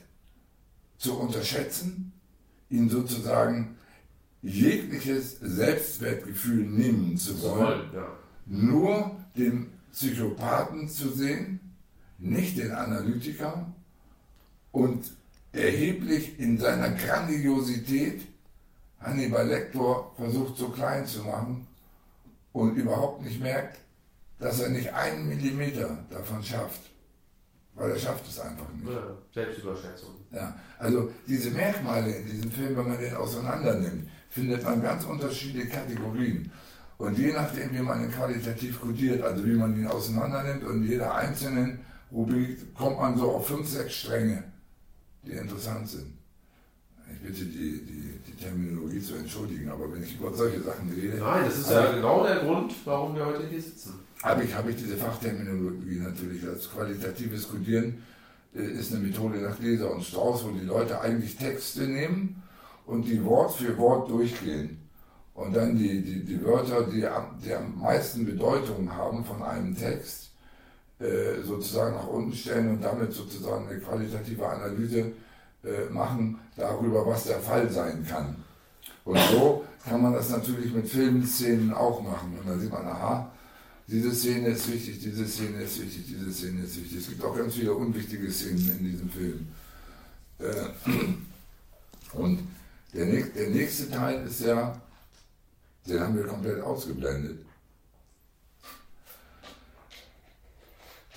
zu 0.97 1.17
unterschätzen, 1.19 2.13
ihn 2.69 2.87
sozusagen 2.89 3.75
jegliches 4.41 5.39
Selbstwertgefühl 5.41 6.65
nehmen 6.65 7.17
zu 7.17 7.41
wollen 7.41 7.59
Wollen, 7.59 7.93
ja. 7.93 8.07
nur 8.45 9.11
den 9.35 9.67
Psychopathen 9.91 10.87
zu 10.87 11.09
sehen, 11.09 11.59
nicht 12.19 12.57
den 12.57 12.71
Analytiker 12.71 13.65
und 14.71 15.11
erheblich 15.51 16.39
in 16.39 16.57
seiner 16.57 16.91
Grandiosität 16.91 18.21
Hannibal 18.99 19.47
Lecter 19.47 20.11
versucht 20.17 20.57
so 20.57 20.69
klein 20.69 21.05
zu 21.05 21.23
machen 21.23 21.65
und 22.51 22.75
überhaupt 22.75 23.23
nicht 23.23 23.41
merkt, 23.41 23.79
dass 24.39 24.59
er 24.59 24.69
nicht 24.69 24.93
einen 24.93 25.27
Millimeter 25.27 25.97
davon 26.09 26.43
schafft. 26.43 26.81
Weil 27.75 27.91
er 27.91 27.97
schafft 27.97 28.27
es 28.27 28.39
einfach 28.39 28.67
nicht. 28.73 28.89
ja. 28.89 29.17
Selbstüberschätzung. 29.33 30.15
Ja, 30.31 30.53
also 30.79 31.11
diese 31.27 31.51
Merkmale 31.51 32.11
in 32.11 32.25
diesem 32.29 32.51
Film, 32.51 32.75
wenn 32.75 32.89
man 32.89 32.99
den 32.99 33.15
auseinander 33.15 33.75
nimmt, 33.75 34.09
findet 34.29 34.63
man 34.63 34.81
ganz 34.81 35.05
unterschiedliche 35.05 35.69
Kategorien. 35.69 36.51
Und 36.97 37.17
je 37.17 37.31
nachdem, 37.31 37.71
wie 37.73 37.79
man 37.81 38.03
ihn 38.03 38.11
qualitativ 38.11 38.81
kodiert, 38.81 39.21
also 39.21 39.45
wie 39.45 39.53
man 39.53 39.77
ihn 39.77 39.87
auseinander 39.87 40.43
nimmt 40.43 40.65
und 40.65 40.83
jeder 40.83 41.15
einzelnen 41.15 41.79
Rubrik 42.11 42.73
kommt 42.75 42.97
man 42.97 43.17
so 43.17 43.31
auf 43.31 43.47
fünf, 43.47 43.67
sechs 43.67 43.95
Stränge, 43.95 44.43
die 45.23 45.31
interessant 45.31 45.87
sind. 45.87 46.17
Ich 47.11 47.19
bitte 47.21 47.45
die, 47.45 47.81
die, 47.85 48.19
die 48.27 48.43
Terminologie 48.43 49.01
zu 49.01 49.15
entschuldigen, 49.15 49.69
aber 49.69 49.91
wenn 49.91 50.03
ich 50.03 50.15
über 50.15 50.33
solche 50.33 50.61
Sachen 50.61 50.89
rede, 50.91 51.17
Nein, 51.17 51.45
das 51.45 51.57
ist 51.57 51.71
ja 51.71 51.91
genau 51.91 52.23
der 52.23 52.37
Grund, 52.37 52.73
warum 52.85 53.15
wir 53.15 53.25
heute 53.25 53.47
hier 53.47 53.61
sitzen. 53.61 53.93
habe 54.21 54.43
ich, 54.43 54.53
habe 54.53 54.69
ich 54.71 54.77
diese 54.77 54.95
Fachterminologie 54.95 55.99
natürlich 55.99 56.45
als 56.47 56.69
qualitatives 56.69 57.47
Kodieren 57.49 58.03
äh, 58.55 58.61
ist 58.61 58.93
eine 58.93 59.03
Methode 59.03 59.39
nach 59.39 59.59
Leser 59.59 59.91
und 59.91 60.03
Strauß, 60.03 60.45
wo 60.45 60.51
die 60.51 60.65
Leute 60.65 61.01
eigentlich 61.01 61.35
Texte 61.35 61.87
nehmen 61.87 62.43
und 62.85 63.03
die 63.03 63.23
Wort 63.23 63.53
für 63.55 63.77
Wort 63.77 64.09
durchgehen. 64.09 64.77
Und 65.33 65.55
dann 65.55 65.77
die, 65.77 66.01
die, 66.03 66.25
die 66.25 66.43
Wörter, 66.43 66.83
die 66.83 67.07
die 67.43 67.53
am 67.53 67.79
meisten 67.79 68.25
Bedeutung 68.25 68.91
haben 68.93 69.23
von 69.23 69.41
einem 69.41 69.75
Text, 69.75 70.28
äh, 70.99 71.41
sozusagen 71.43 71.95
nach 71.95 72.07
unten 72.07 72.33
stellen 72.33 72.69
und 72.69 72.81
damit 72.81 73.13
sozusagen 73.13 73.67
eine 73.67 73.79
qualitative 73.79 74.47
Analyse 74.47 75.11
äh, 75.63 75.89
machen 75.91 76.39
darüber, 76.55 77.05
was 77.05 77.25
der 77.25 77.39
Fall 77.39 77.69
sein 77.69 78.05
kann. 78.07 78.35
Und 79.05 79.19
so 79.31 79.65
kann 79.83 80.01
man 80.01 80.13
das 80.13 80.29
natürlich 80.29 80.73
mit 80.73 80.87
Filmszenen 80.87 81.73
auch 81.73 82.01
machen. 82.01 82.37
Und 82.39 82.47
dann 82.47 82.59
sieht 82.59 82.71
man, 82.71 82.85
aha, 82.85 83.31
diese 83.87 84.13
Szene 84.13 84.49
ist 84.49 84.71
wichtig, 84.71 84.99
diese 84.99 85.25
Szene 85.27 85.63
ist 85.63 85.81
wichtig, 85.81 86.05
diese 86.07 86.31
Szene 86.31 86.63
ist 86.63 86.77
wichtig. 86.77 86.99
Es 86.99 87.09
gibt 87.09 87.23
auch 87.23 87.35
ganz 87.35 87.55
viele 87.55 87.73
unwichtige 87.73 88.31
Szenen 88.31 88.77
in 88.79 88.91
diesem 88.91 89.09
Film. 89.09 89.47
Äh, 90.39 90.53
Und 92.13 92.39
der, 92.93 93.05
der 93.05 93.49
nächste 93.49 93.89
Teil 93.89 94.25
ist 94.25 94.41
ja, 94.41 94.79
den 95.87 95.99
haben 95.99 96.15
wir 96.15 96.25
komplett 96.25 96.61
ausgeblendet. 96.61 97.39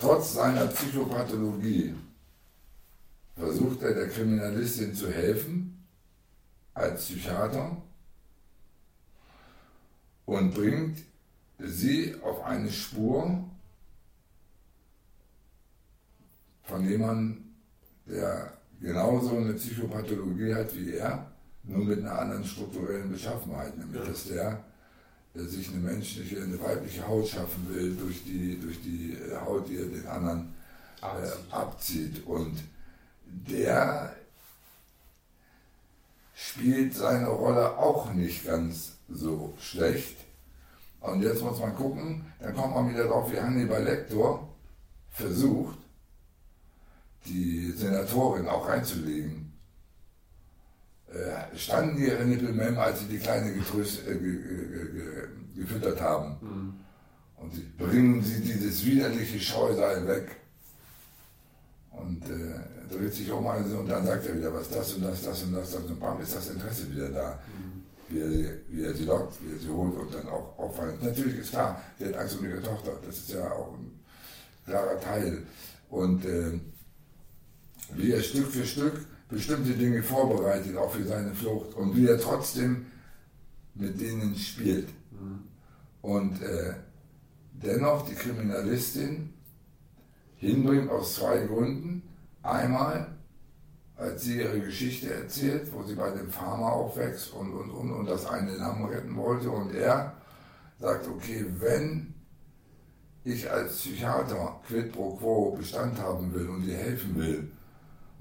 Trotz 0.03 0.35
seiner 0.35 0.67
Psychopathologie 0.67 1.95
versucht 3.37 3.83
er 3.83 3.95
der 3.95 4.09
Kriminalistin 4.09 4.97
zu 4.97 5.09
helfen 5.09 5.87
als 6.75 7.05
Psychiater 7.05 7.77
und 10.27 10.55
bringt 10.55 10.99
sie 11.61 12.17
auf 12.21 12.43
eine 12.43 12.73
Spur 12.73 13.45
von 16.65 16.89
jemandem, 16.89 17.55
der 18.05 18.55
genauso 18.81 19.37
eine 19.37 19.53
Psychopathologie 19.53 20.53
hat 20.53 20.75
wie 20.75 20.95
er, 20.95 21.31
nur 21.63 21.85
mit 21.85 22.01
einer 22.01 22.19
anderen 22.19 22.45
strukturellen 22.45 23.13
Beschaffenheit, 23.13 23.79
nämlich 23.79 24.03
dass 24.03 24.25
der, 24.25 24.51
der 24.51 24.65
sich 25.35 25.69
eine 25.69 25.79
menschliche, 25.79 26.43
eine 26.43 26.61
weibliche 26.61 27.07
Haut 27.07 27.29
schaffen 27.29 27.67
will 27.71 27.97
durch 27.97 28.23
die, 28.25 28.59
durch 28.61 28.83
die 28.83 29.15
äh, 29.15 29.37
Haut, 29.37 29.69
die 29.69 29.79
er 29.79 29.87
den 29.87 30.07
anderen 30.07 30.55
Abzieht. 31.01 31.49
äh, 31.51 31.55
abzieht. 31.55 32.27
Und 32.27 32.63
der 33.25 34.15
spielt 36.35 36.95
seine 36.95 37.29
Rolle 37.29 37.79
auch 37.79 38.13
nicht 38.13 38.45
ganz 38.45 38.93
so 39.09 39.55
schlecht. 39.59 40.17
Und 41.01 41.23
jetzt 41.23 41.43
muss 41.43 41.59
man 41.59 41.75
gucken, 41.75 42.27
dann 42.39 42.55
kommt 42.55 42.75
man 42.75 42.91
wieder 42.91 43.09
drauf, 43.09 43.33
wie 43.33 43.41
Hannibal 43.41 43.83
Lecter 43.83 44.47
versucht, 45.11 45.79
die 47.27 47.73
Senatorin 47.73 48.49
auch 48.49 48.69
reinzulegen. 48.69 49.52
Äh, 51.13 51.59
standen 51.59 52.03
ihre 52.03 52.25
Nippelmem, 52.25 52.79
als 52.79 53.01
sie 53.01 53.07
die 53.07 53.19
Kleine 53.19 53.53
getröst, 53.53 54.07
äh, 54.09 54.15
ge, 54.15 54.33
ge, 54.33 54.69
ge, 54.69 54.93
ge, 54.93 55.29
gefüttert 55.57 56.01
haben. 56.01 56.37
Und 57.37 57.55
sie 57.55 57.71
bringen 57.77 58.23
sie 58.23 58.41
dieses 58.41 58.85
widerliche 58.87 59.39
Scheusal 59.39 60.07
weg. 60.07 60.37
Und 61.91 62.23
äh, 62.31 62.95
dreht 62.97 63.13
sich 63.13 63.31
um 63.31 63.47
also, 63.47 63.79
und 63.79 63.89
dann 63.91 64.07
sagt 64.07 64.27
er 64.27 64.39
wieder, 64.39 64.55
was 64.55 64.71
das 64.71 64.95
und 64.95 65.03
das, 65.03 65.23
das 65.23 65.43
und 65.43 65.53
das, 65.53 65.73
das 65.73 65.85
und 65.85 66.01
bam, 66.01 66.19
ist 66.23 66.35
das 66.35 66.49
Interesse 66.49 66.91
wieder 66.91 67.11
da. 67.11 67.39
Wie, 68.09 68.21
er 68.21 68.31
sie, 68.31 68.49
wie 68.69 68.85
er 68.85 68.95
sie 68.95 69.05
lockt, 69.05 69.37
wie 69.43 69.53
er 69.53 69.59
sie 69.59 69.69
holt 69.69 69.95
und 69.95 70.15
dann 70.15 70.29
auch 70.29 70.59
auffallen. 70.59 70.97
Natürlich 71.03 71.41
ist 71.41 71.51
klar, 71.51 71.83
sie 71.99 72.07
hat 72.07 72.15
Angst 72.15 72.39
um 72.39 72.47
ihre 72.47 72.63
Tochter. 72.63 72.93
Das 73.05 73.19
ist 73.19 73.33
ja 73.33 73.53
auch 73.53 73.75
ein 73.75 74.01
klarer 74.65 74.99
Teil. 74.99 75.43
Und 75.91 76.25
äh, 76.25 76.59
wie 77.97 78.13
er 78.13 78.23
Stück 78.23 78.49
für 78.49 78.65
Stück 78.65 79.05
bestimmte 79.33 79.73
Dinge 79.73 80.03
vorbereitet, 80.03 80.77
auch 80.77 80.93
für 80.93 81.05
seine 81.05 81.35
Flucht. 81.35 81.75
Und 81.75 81.97
wie 81.97 82.07
er 82.07 82.21
trotzdem 82.21 82.87
mit 83.75 84.01
denen 84.01 84.37
spielt. 84.37 84.89
Und 86.03 86.43
äh, 86.43 86.75
dennoch 87.53 88.07
die 88.07 88.15
Kriminalistin 88.15 89.33
hinbringt 90.37 90.91
aus 90.91 91.15
zwei 91.15 91.47
Gründen. 91.47 92.03
Einmal, 92.43 93.07
als 93.97 94.23
sie 94.23 94.39
ihre 94.39 94.61
Geschichte 94.61 95.15
erzählt, 95.15 95.73
wo 95.73 95.83
sie 95.85 95.95
bei 95.95 96.11
dem 96.11 96.29
Farmer 96.29 96.73
aufwächst 96.73 97.33
und, 97.33 97.53
und, 97.53 97.71
und, 97.71 97.93
und 97.93 98.07
das 98.07 98.27
eine 98.27 98.55
Lamm 98.57 98.85
retten 98.85 99.17
wollte. 99.17 99.51
Und 99.51 99.75
er 99.75 100.15
sagt, 100.79 101.09
okay, 101.09 101.47
wenn 101.59 102.13
ich 103.25 103.51
als 103.51 103.77
Psychiater 103.77 104.61
quid 104.67 104.93
pro 104.93 105.17
quo 105.17 105.53
Bestand 105.57 105.99
haben 106.01 106.35
will 106.35 106.49
und 106.49 106.67
ihr 106.67 106.77
helfen 106.77 107.15
will, 107.15 107.53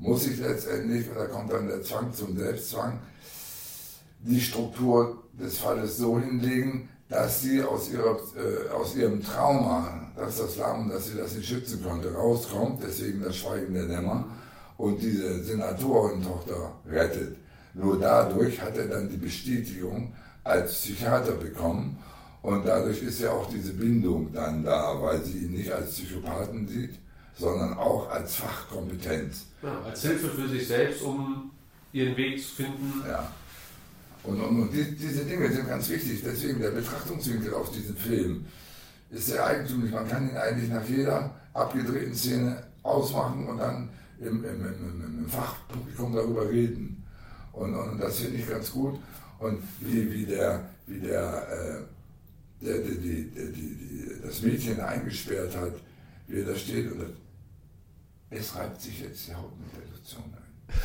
muss 0.01 0.27
ich 0.27 0.39
letztendlich, 0.39 1.05
da 1.13 1.27
kommt 1.27 1.53
dann 1.53 1.67
der 1.67 1.83
Zwang 1.83 2.11
zum 2.11 2.35
Selbstzwang, 2.35 2.99
die 4.19 4.41
Struktur 4.41 5.23
des 5.33 5.59
Falles 5.59 5.97
so 5.97 6.19
hinlegen, 6.19 6.89
dass 7.07 7.41
sie 7.41 7.61
aus, 7.61 7.91
ihrer, 7.91 8.17
äh, 8.35 8.69
aus 8.69 8.95
ihrem 8.95 9.21
Trauma, 9.21 10.11
dass 10.15 10.37
das 10.37 10.57
Lamm, 10.57 10.89
dass 10.89 11.07
sie 11.07 11.17
das 11.17 11.35
nicht 11.35 11.47
schützen 11.47 11.83
konnte, 11.83 12.13
rauskommt, 12.13 12.81
deswegen 12.83 13.21
das 13.21 13.35
Schweigen 13.37 13.73
der 13.73 13.83
Lämmer, 13.83 14.25
und 14.77 14.99
diese 15.01 15.43
Senatorentochter 15.43 16.73
rettet. 16.89 17.37
Nur 17.75 17.99
dadurch 17.99 18.59
hat 18.59 18.77
er 18.77 18.87
dann 18.87 19.09
die 19.09 19.17
Bestätigung 19.17 20.13
als 20.43 20.73
Psychiater 20.73 21.33
bekommen 21.33 21.99
und 22.41 22.65
dadurch 22.65 23.03
ist 23.03 23.21
ja 23.21 23.31
auch 23.31 23.47
diese 23.49 23.73
Bindung 23.73 24.33
dann 24.33 24.63
da, 24.63 24.99
weil 24.99 25.23
sie 25.23 25.45
ihn 25.45 25.51
nicht 25.51 25.71
als 25.71 25.91
Psychopathen 25.91 26.67
sieht, 26.67 26.95
sondern 27.37 27.73
auch 27.77 28.09
als 28.09 28.35
Fachkompetenz. 28.35 29.45
Ja, 29.61 29.81
als 29.81 30.01
Hilfe 30.01 30.29
für 30.29 30.47
sich 30.47 30.67
selbst, 30.67 31.01
um 31.01 31.51
ihren 31.93 32.15
Weg 32.17 32.41
zu 32.41 32.55
finden. 32.55 33.03
Ja. 33.07 33.31
Und, 34.23 34.39
und, 34.39 34.61
und 34.61 34.73
die, 34.73 34.95
diese 34.95 35.25
Dinge 35.25 35.51
sind 35.51 35.67
ganz 35.67 35.89
wichtig. 35.89 36.21
Deswegen 36.23 36.59
der 36.59 36.71
Betrachtungswinkel 36.71 37.53
auf 37.53 37.71
diesen 37.71 37.95
Film 37.95 38.45
ist 39.09 39.27
sehr 39.27 39.45
eigentümlich. 39.45 39.91
Man 39.91 40.07
kann 40.07 40.29
ihn 40.29 40.37
eigentlich 40.37 40.69
nach 40.69 40.87
jeder 40.87 41.35
abgedrehten 41.53 42.15
Szene 42.15 42.63
ausmachen 42.83 43.47
und 43.47 43.57
dann 43.57 43.89
im, 44.19 44.43
im, 44.43 44.65
im, 44.65 45.19
im 45.19 45.27
Fachpublikum 45.27 46.13
darüber 46.13 46.49
reden. 46.49 47.03
Und, 47.51 47.75
und 47.75 47.99
das 47.99 48.19
finde 48.19 48.37
ich 48.37 48.47
ganz 48.47 48.71
gut. 48.71 48.99
Und 49.39 49.61
wie, 49.79 50.11
wie 50.13 50.25
der, 50.25 50.69
wie 50.85 50.99
der, 50.99 51.47
äh, 52.61 52.63
der, 52.63 52.77
der, 52.77 52.95
die, 52.95 53.29
die, 53.29 53.51
die, 53.51 54.21
das 54.23 54.41
Mädchen 54.41 54.79
eingesperrt 54.79 55.57
hat, 55.57 55.73
wie 56.31 56.39
er 56.39 56.45
da 56.45 56.55
steht 56.55 56.91
und 56.91 56.99
das, 56.99 57.09
es 58.29 58.55
reibt 58.55 58.81
sich 58.81 59.01
jetzt 59.01 59.27
die 59.27 59.35
Haut 59.35 59.51
mit 59.59 59.69
der 59.73 59.91
Lotion 59.91 60.23
ein. 60.23 60.75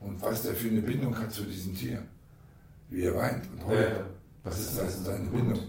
Und 0.00 0.22
was 0.22 0.42
der 0.42 0.54
für 0.54 0.68
eine 0.68 0.80
Bindung 0.80 1.16
hat 1.16 1.30
zu 1.30 1.42
diesem 1.42 1.74
Tier. 1.76 2.02
Wie 2.88 3.02
er 3.02 3.14
weint 3.14 3.46
und 3.52 3.66
heult. 3.66 3.78
Ja, 3.78 3.96
ja. 3.96 4.06
Was 4.42 4.58
ist 4.58 4.78
das? 4.78 5.04
Seine 5.04 5.28
Bindung 5.28 5.60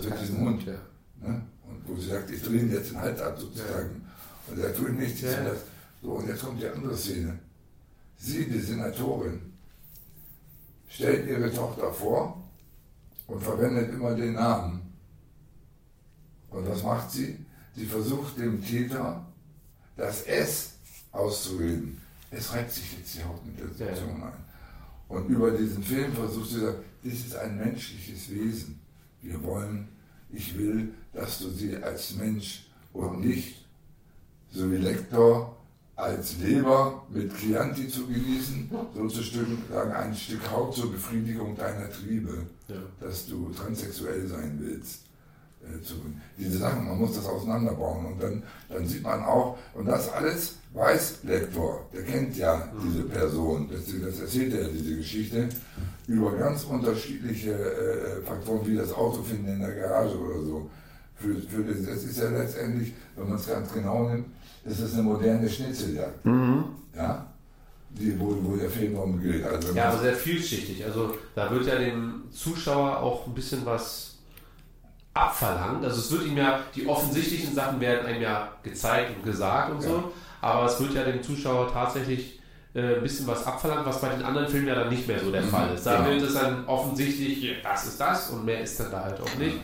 zu 0.00 0.10
diesem 0.10 0.40
Hund. 0.40 0.64
ja. 0.64 0.78
Ne? 1.20 1.42
Und 1.68 1.86
wo 1.86 1.96
sie 1.96 2.08
sagt, 2.08 2.30
ich 2.30 2.42
drehe 2.42 2.60
ihn 2.60 2.72
jetzt 2.72 2.90
den 2.90 2.98
Hals 2.98 3.20
ab 3.20 3.38
sozusagen. 3.38 4.06
Und 4.48 4.58
er 4.58 4.74
tut 4.74 4.92
nichts. 4.94 5.20
Ja, 5.20 5.30
ja. 5.30 5.44
Das. 5.44 5.58
So, 6.02 6.12
und 6.12 6.26
jetzt 6.26 6.42
kommt 6.42 6.60
die 6.60 6.66
andere 6.66 6.96
Szene. 6.96 7.38
Sie, 8.16 8.48
die 8.48 8.58
Senatorin, 8.58 9.40
stellt 10.88 11.28
ihre 11.28 11.52
Tochter 11.52 11.92
vor 11.92 12.42
und 13.26 13.42
verwendet 13.42 13.92
immer 13.92 14.14
den 14.14 14.32
Namen. 14.32 14.80
Und 16.50 16.68
was 16.68 16.82
macht 16.82 17.10
sie? 17.10 17.43
Sie 17.76 17.86
versucht 17.86 18.38
dem 18.38 18.62
Täter 18.64 19.24
das 19.96 20.22
S 20.22 20.72
auszureden. 21.12 22.00
Es 22.30 22.52
reibt 22.52 22.72
sich 22.72 22.96
jetzt 22.98 23.14
die 23.16 23.24
Haut 23.24 23.44
mit 23.46 23.58
der 23.58 23.68
Situation 23.68 24.22
ein. 24.22 24.32
Und 25.08 25.28
über 25.28 25.50
diesen 25.52 25.82
Film 25.82 26.12
versucht 26.12 26.48
sie 26.48 26.54
zu 26.56 26.60
sagen, 26.60 26.78
das 27.04 27.12
ist 27.12 27.36
ein 27.36 27.56
menschliches 27.58 28.30
Wesen. 28.30 28.80
Wir 29.22 29.42
wollen, 29.42 29.88
ich 30.30 30.56
will, 30.58 30.92
dass 31.12 31.38
du 31.38 31.50
sie 31.50 31.76
als 31.76 32.14
Mensch 32.16 32.66
und 32.92 33.20
nicht, 33.20 33.64
so 34.50 34.70
wie 34.70 34.76
Lektor, 34.76 35.56
als 35.96 36.38
Leber 36.38 37.06
mit 37.10 37.32
Chianti 37.36 37.86
zu 37.88 38.06
genießen, 38.06 38.68
so 38.94 39.08
zu 39.08 39.22
Stücken, 39.22 39.58
sagen, 39.70 39.92
ein 39.92 40.14
Stück 40.14 40.50
Haut 40.50 40.74
zur 40.74 40.90
Befriedigung 40.90 41.56
deiner 41.56 41.88
Triebe, 41.90 42.46
Ja. 42.68 42.76
dass 43.00 43.26
du 43.26 43.50
transsexuell 43.50 44.26
sein 44.26 44.58
willst. 44.60 45.03
Äh, 45.64 45.82
zu 45.82 45.94
Diese 46.38 46.58
Sachen, 46.58 46.86
man 46.86 46.98
muss 46.98 47.14
das 47.14 47.26
auseinanderbauen 47.26 48.06
und 48.06 48.22
dann, 48.22 48.42
dann 48.68 48.86
sieht 48.86 49.02
man 49.02 49.22
auch, 49.22 49.56
und 49.74 49.86
das 49.86 50.12
alles 50.12 50.56
weiß 50.72 51.20
Lektor, 51.22 51.86
der 51.92 52.02
kennt 52.02 52.36
ja 52.36 52.68
diese 52.84 53.04
Person, 53.04 53.68
das, 53.70 53.84
das 53.86 54.20
erzählt 54.20 54.54
er, 54.54 54.68
diese 54.68 54.96
Geschichte, 54.96 55.48
über 56.06 56.32
ganz 56.32 56.64
unterschiedliche 56.64 57.52
äh, 57.52 58.22
Faktoren, 58.26 58.66
wie 58.66 58.76
das 58.76 58.92
Auto 58.92 59.22
finden 59.22 59.48
in 59.48 59.60
der 59.60 59.74
Garage 59.74 60.18
oder 60.18 60.42
so. 60.42 60.70
Für, 61.16 61.34
für 61.36 61.62
das, 61.62 61.86
das 61.86 62.04
ist 62.04 62.18
ja 62.18 62.28
letztendlich, 62.28 62.92
wenn 63.16 63.28
man 63.28 63.38
es 63.38 63.46
ganz 63.46 63.72
genau 63.72 64.08
nimmt, 64.08 64.26
ist 64.64 64.80
es 64.80 64.94
eine 64.94 65.02
moderne 65.02 65.48
Schnitzeljagd. 65.48 66.24
Ja? 66.96 67.26
Die, 67.90 68.18
wo, 68.18 68.36
wo 68.42 68.56
der 68.56 68.70
Film 68.70 68.94
darum 68.94 69.20
geht. 69.22 69.44
Also 69.44 69.72
Ja, 69.72 69.90
aber 69.90 70.00
sehr 70.00 70.14
vielschichtig. 70.14 70.84
Also 70.84 71.14
da 71.36 71.50
wird 71.50 71.66
ja 71.66 71.78
dem 71.78 72.24
Zuschauer 72.32 72.98
auch 72.98 73.26
ein 73.28 73.34
bisschen 73.34 73.64
was 73.64 74.13
abverlangt. 75.14 75.84
Also 75.84 76.00
es 76.00 76.10
wird 76.10 76.26
ihm 76.26 76.36
ja, 76.36 76.60
die 76.74 76.86
offensichtlichen 76.86 77.54
Sachen 77.54 77.80
werden 77.80 78.06
einem 78.06 78.20
ja 78.20 78.48
gezeigt 78.62 79.16
und 79.16 79.24
gesagt 79.24 79.72
und 79.72 79.82
so, 79.82 80.12
aber 80.40 80.66
es 80.66 80.78
wird 80.80 80.94
ja 80.94 81.04
dem 81.04 81.22
Zuschauer 81.22 81.72
tatsächlich 81.72 82.40
äh, 82.74 82.96
ein 82.96 83.02
bisschen 83.02 83.26
was 83.26 83.46
abverlangt, 83.46 83.86
was 83.86 84.00
bei 84.00 84.08
den 84.08 84.22
anderen 84.22 84.48
Filmen 84.48 84.66
ja 84.66 84.74
dann 84.74 84.90
nicht 84.90 85.06
mehr 85.06 85.20
so 85.20 85.30
der 85.30 85.44
Fall 85.44 85.72
ist. 85.74 85.86
Da 85.86 85.98
genau. 85.98 86.10
wird 86.10 86.22
es 86.22 86.34
dann 86.34 86.66
offensichtlich, 86.66 87.62
das 87.62 87.86
ist 87.86 88.00
das 88.00 88.30
und 88.30 88.44
mehr 88.44 88.60
ist 88.60 88.78
dann 88.80 88.90
da 88.90 89.04
halt 89.04 89.20
auch 89.20 89.34
nicht. 89.36 89.56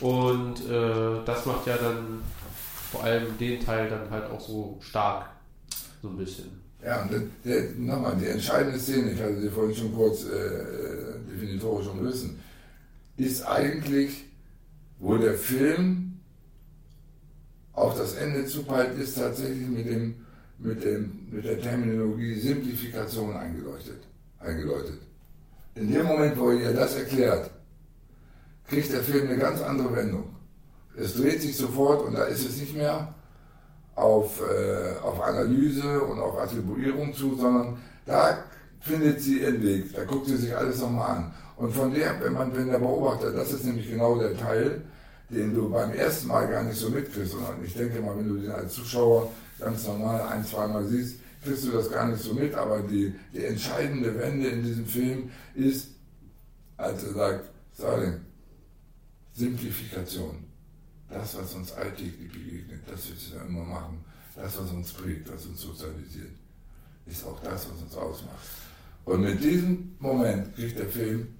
Und 0.00 0.68
äh, 0.68 1.24
das 1.24 1.46
macht 1.46 1.66
ja 1.66 1.76
dann 1.76 2.22
vor 2.90 3.04
allem 3.04 3.38
den 3.38 3.64
Teil 3.64 3.88
dann 3.88 4.10
halt 4.10 4.30
auch 4.30 4.40
so 4.40 4.78
stark. 4.80 5.26
So 6.02 6.08
ein 6.08 6.16
bisschen. 6.16 6.46
Ja, 6.84 7.02
und 7.02 7.30
der, 7.44 7.70
nochmal, 7.76 8.16
die 8.16 8.26
entscheidende 8.26 8.78
Szene, 8.78 9.10
ich 9.12 9.20
hatte 9.20 9.40
sie 9.40 9.50
vorhin 9.50 9.74
schon 9.74 9.94
kurz 9.94 10.24
äh, 10.24 11.18
definitorisch 11.28 11.88
umrissen, 11.88 12.40
ist 13.16 13.42
eigentlich, 13.42 14.24
wo 14.98 15.16
der 15.16 15.34
Film 15.34 16.20
auf 17.72 17.96
das 17.96 18.14
Ende 18.14 18.44
zupeilt, 18.46 18.98
ist 18.98 19.16
tatsächlich 19.16 19.68
mit, 19.68 19.86
dem, 19.86 20.26
mit, 20.58 20.82
dem, 20.84 21.28
mit 21.30 21.44
der 21.44 21.60
Terminologie 21.60 22.34
Simplifikation 22.34 23.36
eingeleuchtet, 23.36 24.02
eingeläutet. 24.40 25.00
In 25.74 25.92
dem 25.92 26.06
Moment, 26.06 26.36
wo 26.38 26.50
ihr 26.50 26.72
das 26.72 26.96
erklärt, 26.96 27.50
kriegt 28.66 28.92
der 28.92 29.02
Film 29.02 29.28
eine 29.28 29.38
ganz 29.38 29.60
andere 29.62 29.94
Wendung. 29.94 30.34
Es 30.96 31.14
dreht 31.14 31.40
sich 31.40 31.56
sofort 31.56 32.04
und 32.04 32.14
da 32.14 32.24
ist 32.24 32.44
es 32.44 32.60
nicht 32.60 32.76
mehr 32.76 33.14
auf, 33.94 34.40
äh, 34.40 34.98
auf 35.00 35.20
Analyse 35.22 36.00
und 36.00 36.18
auf 36.18 36.38
Attribuierung 36.38 37.14
zu, 37.14 37.36
sondern 37.36 37.78
da 38.04 38.44
findet 38.80 39.20
sie 39.20 39.40
ihren 39.40 39.62
Weg. 39.62 39.94
Da 39.94 40.04
guckt 40.04 40.26
sie 40.26 40.36
sich 40.36 40.56
alles 40.56 40.80
nochmal 40.80 41.16
an. 41.16 41.34
Und 41.58 41.72
von 41.74 41.92
der, 41.92 42.20
wenn 42.22 42.34
man, 42.34 42.56
wenn 42.56 42.68
der 42.68 42.78
Beobachter, 42.78 43.32
das 43.32 43.52
ist 43.52 43.64
nämlich 43.64 43.90
genau 43.90 44.16
der 44.16 44.36
Teil, 44.36 44.80
den 45.28 45.54
du 45.54 45.68
beim 45.68 45.92
ersten 45.92 46.28
Mal 46.28 46.46
gar 46.46 46.62
nicht 46.62 46.78
so 46.78 46.88
mitkriegst, 46.88 47.32
sondern 47.32 47.62
ich 47.64 47.74
denke 47.74 48.00
mal, 48.00 48.16
wenn 48.16 48.28
du 48.28 48.36
den 48.36 48.52
als 48.52 48.74
Zuschauer 48.74 49.30
ganz 49.58 49.84
normal 49.86 50.20
ein, 50.22 50.44
zweimal 50.44 50.86
siehst, 50.86 51.16
kriegst 51.42 51.64
du 51.64 51.72
das 51.72 51.90
gar 51.90 52.06
nicht 52.06 52.22
so 52.22 52.32
mit, 52.32 52.54
aber 52.54 52.80
die, 52.82 53.12
die 53.34 53.44
entscheidende 53.44 54.16
Wende 54.16 54.48
in 54.48 54.62
diesem 54.62 54.86
Film 54.86 55.30
ist, 55.56 55.88
als 56.76 57.02
er 57.02 57.12
sagt, 57.14 57.50
Stalin, 57.74 58.20
Simplifikation. 59.32 60.44
Das, 61.10 61.36
was 61.36 61.54
uns 61.54 61.72
alltäglich 61.72 62.30
begegnet, 62.30 62.82
das, 62.86 63.10
was 63.10 63.32
wir 63.32 63.42
immer 63.48 63.64
machen, 63.64 64.04
das, 64.36 64.60
was 64.60 64.70
uns 64.70 64.92
prägt, 64.92 65.32
was 65.32 65.44
uns 65.46 65.60
sozialisiert, 65.60 66.36
ist 67.06 67.26
auch 67.26 67.40
das, 67.42 67.68
was 67.68 67.82
uns 67.82 67.96
ausmacht. 67.96 68.46
Und 69.04 69.22
mit 69.22 69.42
diesem 69.42 69.96
Moment 69.98 70.54
kriegt 70.54 70.78
der 70.78 70.88
Film, 70.88 71.37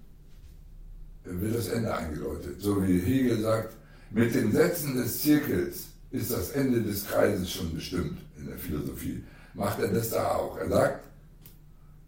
wird 1.31 1.57
das 1.57 1.69
Ende 1.69 1.95
eingeläutet. 1.95 2.61
So 2.61 2.87
wie 2.87 2.99
Hegel 3.01 3.41
sagt, 3.41 3.75
mit 4.11 4.35
dem 4.35 4.53
Setzen 4.53 4.97
des 4.97 5.23
Zirkels 5.23 5.89
ist 6.11 6.31
das 6.31 6.51
Ende 6.51 6.83
des 6.83 7.07
Kreises 7.07 7.51
schon 7.51 7.75
bestimmt 7.75 8.19
in 8.39 8.47
der 8.47 8.57
Philosophie. 8.57 9.23
Macht 9.55 9.81
er 9.81 9.89
das 9.89 10.11
da 10.11 10.33
auch. 10.33 10.57
Er 10.59 10.69
sagt, 10.69 11.05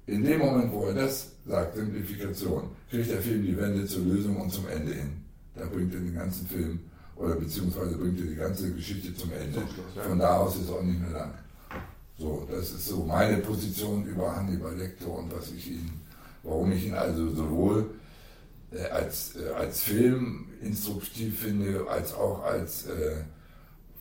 in 0.07 0.25
dem 0.25 0.41
Moment, 0.41 0.73
wo 0.73 0.87
er 0.87 0.95
das 0.95 1.33
sagt, 1.47 1.77
Simplifikation, 1.77 2.71
kriegt 2.91 3.11
der 3.11 3.21
Film 3.21 3.45
die 3.45 3.57
Wende 3.57 3.87
zur 3.87 4.05
Lösung 4.05 4.37
und 4.41 4.51
zum 4.51 4.67
Ende 4.69 4.93
hin. 4.95 5.13
Da 5.55 5.67
bringt 5.67 5.93
er 5.95 6.01
den 6.01 6.15
ganzen 6.15 6.47
Film 6.47 6.81
oder 7.17 7.35
beziehungsweise 7.35 7.97
bringt 7.97 8.19
er 8.19 8.27
die 8.27 8.35
ganze 8.35 8.73
Geschichte 8.73 9.15
zum 9.15 9.31
Ende. 9.33 9.63
Von 10.03 10.19
da 10.19 10.39
aus 10.39 10.57
ist 10.57 10.63
es 10.63 10.71
auch 10.71 10.83
nicht 10.83 11.01
mehr 11.01 11.11
lang. 11.11 11.35
So, 12.19 12.47
das 12.51 12.73
ist 12.73 12.87
so 12.87 13.05
meine 13.05 13.39
Position 13.39 14.07
über 14.07 14.35
Hannibal 14.35 14.77
Lecter 14.77 15.11
und 15.11 15.35
was 15.35 15.51
ich 15.53 15.73
ihn, 15.73 15.91
warum 16.43 16.73
ich 16.73 16.87
ihn 16.87 16.95
also 16.95 17.31
sowohl 17.31 17.91
als, 18.91 19.37
äh, 19.37 19.49
als 19.51 19.83
Film 19.83 20.47
instruktiv 20.63 21.41
finde, 21.41 21.87
als 21.89 22.15
auch 22.15 22.43
als 22.45 22.87
äh, 22.87 23.25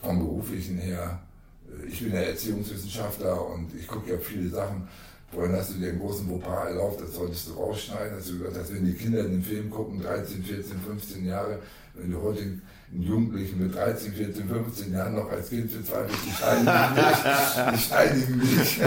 vom 0.01 0.19
beruflichen 0.19 0.77
her. 0.77 1.19
Äh, 1.67 1.87
Ich 1.87 2.01
bin 2.03 2.13
ja 2.13 2.21
Erziehungswissenschaftler 2.21 3.47
und 3.49 3.73
ich 3.75 3.87
gucke 3.87 4.11
ja 4.11 4.17
viele 4.19 4.49
Sachen. 4.49 4.87
Vorhin 5.31 5.55
hast 5.55 5.71
du 5.71 5.79
dir 5.79 5.89
einen 5.89 5.99
großen 5.99 6.27
Fauxpas 6.27 6.69
erlaubt, 6.69 7.01
das 7.01 7.13
solltest 7.13 7.49
du 7.49 7.53
rausschneiden, 7.53 8.17
dass 8.17 8.27
du 8.27 8.39
gesagt 8.39 8.57
hast, 8.57 8.73
wenn 8.73 8.85
die 8.85 8.93
Kinder 8.93 9.23
den 9.23 9.43
Film 9.43 9.69
gucken, 9.69 10.01
13, 10.01 10.43
14, 10.43 10.79
15 10.79 11.25
Jahre, 11.25 11.59
wenn 11.93 12.11
du 12.11 12.21
heute 12.21 12.59
einen 12.91 13.03
Jugendlichen 13.03 13.61
mit 13.61 13.75
13, 13.75 14.13
14, 14.13 14.49
15 14.49 14.93
Jahren 14.93 15.15
noch 15.15 15.31
als 15.31 15.49
Kind 15.49 15.71
bezweifelst, 15.71 16.19
die 16.25 16.31
steinigen 16.31 16.95
dich, 16.95 17.71
die 17.73 17.77
steinigen 17.77 18.39
dich. 18.41 18.77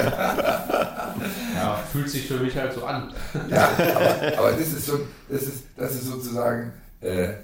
Ja, 1.55 1.76
fühlt 1.92 2.11
sich 2.11 2.26
für 2.26 2.38
mich 2.38 2.57
halt 2.57 2.72
so 2.72 2.84
an. 2.84 3.12
Ja, 3.48 3.68
aber, 3.68 4.38
aber 4.38 4.53
das 4.53 4.72
ist 4.72 4.86
so, 4.86 5.00
das 5.28 5.42
ist, 5.42 5.64
das 5.76 5.94
ist 5.94 6.07
sozusagen 6.07 6.72
äh, 7.00 7.34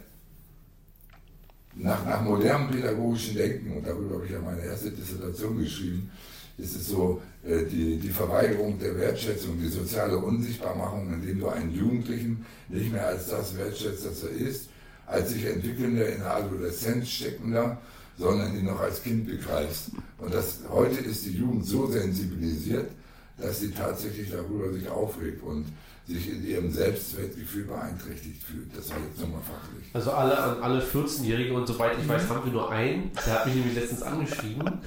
nach, 1.75 2.05
nach 2.05 2.23
modernem 2.23 2.71
pädagogischen 2.71 3.37
Denken, 3.37 3.77
und 3.77 3.87
darüber 3.87 4.17
habe 4.17 4.27
ich 4.27 4.33
ja 4.33 4.41
meine 4.41 4.63
erste 4.63 4.91
Dissertation 4.91 5.59
geschrieben, 5.59 6.11
ist 6.57 6.75
es 6.75 6.89
so 6.89 7.23
äh, 7.47 7.65
die, 7.65 7.99
die 7.99 8.11
Verweigerung 8.11 8.79
der 8.81 8.97
Wertschätzung, 8.97 9.61
die 9.61 9.69
soziale 9.69 10.19
Unsichtbarmachung, 10.19 11.13
indem 11.13 11.39
du 11.39 11.49
einen 11.49 11.73
Jugendlichen 11.73 12.45
nicht 12.69 12.93
mehr 12.93 13.07
als 13.07 13.29
das 13.29 13.57
wertschätzt, 13.57 14.05
das 14.05 14.25
er 14.25 14.31
ist, 14.31 14.69
als 15.09 15.31
sich 15.31 15.45
entwickelnder, 15.47 16.07
in 16.07 16.21
der 16.21 16.37
Adoleszenz 16.37 17.09
steckender, 17.09 17.79
sondern 18.19 18.57
ihn 18.57 18.67
noch 18.67 18.81
als 18.81 19.03
Kind 19.03 19.27
begreifst. 19.27 19.91
Und 20.19 20.35
das, 20.35 20.61
heute 20.69 21.01
ist 21.01 21.25
die 21.25 21.33
Jugend 21.39 21.67
so 21.67 21.87
sensibilisiert, 21.87 22.91
dass 23.39 23.61
sie 23.61 23.71
tatsächlich 23.71 24.31
darüber 24.31 24.73
sich 24.73 24.89
aufregt 24.89 25.43
und 25.43 25.67
sich 26.09 26.31
in 26.31 26.47
ihrem 26.47 26.71
Selbstwertgefühl 26.71 27.65
beeinträchtigt 27.65 28.43
fühlt. 28.43 28.75
Das 28.75 28.89
war 28.89 28.97
jetzt 29.07 29.21
nochmal 29.21 29.43
fachlich. 29.43 29.85
Also 29.93 30.11
alle 30.13 30.39
an 30.39 30.63
alle 30.63 30.81
14-Jährige 30.81 31.53
und 31.53 31.67
soweit 31.67 31.99
ich 32.01 32.09
weiß, 32.09 32.29
haben 32.31 32.47
wir 32.47 32.53
nur 32.53 32.73
einen. 32.73 33.11
Der 33.27 33.35
hat 33.35 33.47
mich 33.47 33.57
nämlich 33.57 33.75
letztens 33.75 34.03
angeschrieben 34.03 34.81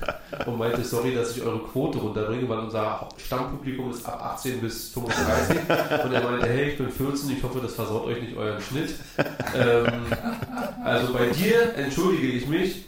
und 0.48 0.58
meinte, 0.58 0.84
sorry, 0.84 1.14
dass 1.14 1.38
ich 1.38 1.44
eure 1.44 1.60
Quote 1.60 2.00
runterbringe, 2.00 2.50
weil 2.50 2.60
unser 2.60 3.08
Stammpublikum 3.18 3.92
ist 3.92 4.04
ab 4.06 4.20
18 4.34 4.62
bis 4.62 4.90
35. 4.90 5.58
Und 6.06 6.14
er 6.14 6.24
meinte, 6.24 6.48
hey, 6.48 6.72
ich 6.72 6.78
bin 6.78 6.90
14, 6.90 7.32
ich 7.32 7.44
hoffe, 7.44 7.60
das 7.62 7.76
versaut 7.76 8.06
euch 8.06 8.22
nicht 8.22 8.36
euren 8.36 8.60
Schnitt. 8.60 8.96
Ähm, 9.56 9.86
also 10.84 11.14
bei 11.14 11.28
dir 11.28 11.76
entschuldige 11.76 12.28
ich 12.28 12.48
mich 12.48 12.86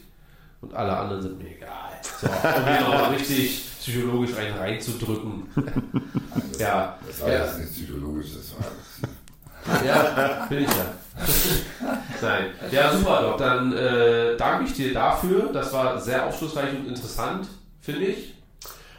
und 0.61 0.73
alle 0.73 0.95
anderen 0.97 1.21
sind 1.21 1.37
mir 1.37 1.49
egal. 1.49 1.99
So, 2.19 2.27
hier 2.27 2.81
nochmal 2.81 3.13
richtig 3.13 3.72
psychologisch 3.83 4.35
einen 4.37 4.57
reinzudrücken. 4.57 5.43
Das, 5.55 6.59
Ja. 6.59 6.97
das 7.05 7.21
war 7.21 7.29
Ja. 7.31 7.45
jetzt 7.45 7.59
nicht 7.59 7.73
psychologisch, 7.73 8.27
das 8.35 8.55
war 8.55 9.85
Ja, 9.85 10.45
bin 10.49 10.59
ich 10.63 10.67
ja. 10.69 10.93
Nein. 12.21 12.45
Ja, 12.71 12.95
super, 12.95 13.21
Doc. 13.21 13.37
Dann 13.37 13.73
äh, 13.73 14.35
danke 14.37 14.65
ich 14.65 14.73
dir 14.73 14.93
dafür. 14.93 15.51
Das 15.53 15.71
war 15.73 15.99
sehr 15.99 16.25
aufschlussreich 16.25 16.71
und 16.71 16.87
interessant, 16.87 17.47
finde 17.81 18.05
ich. 18.05 18.33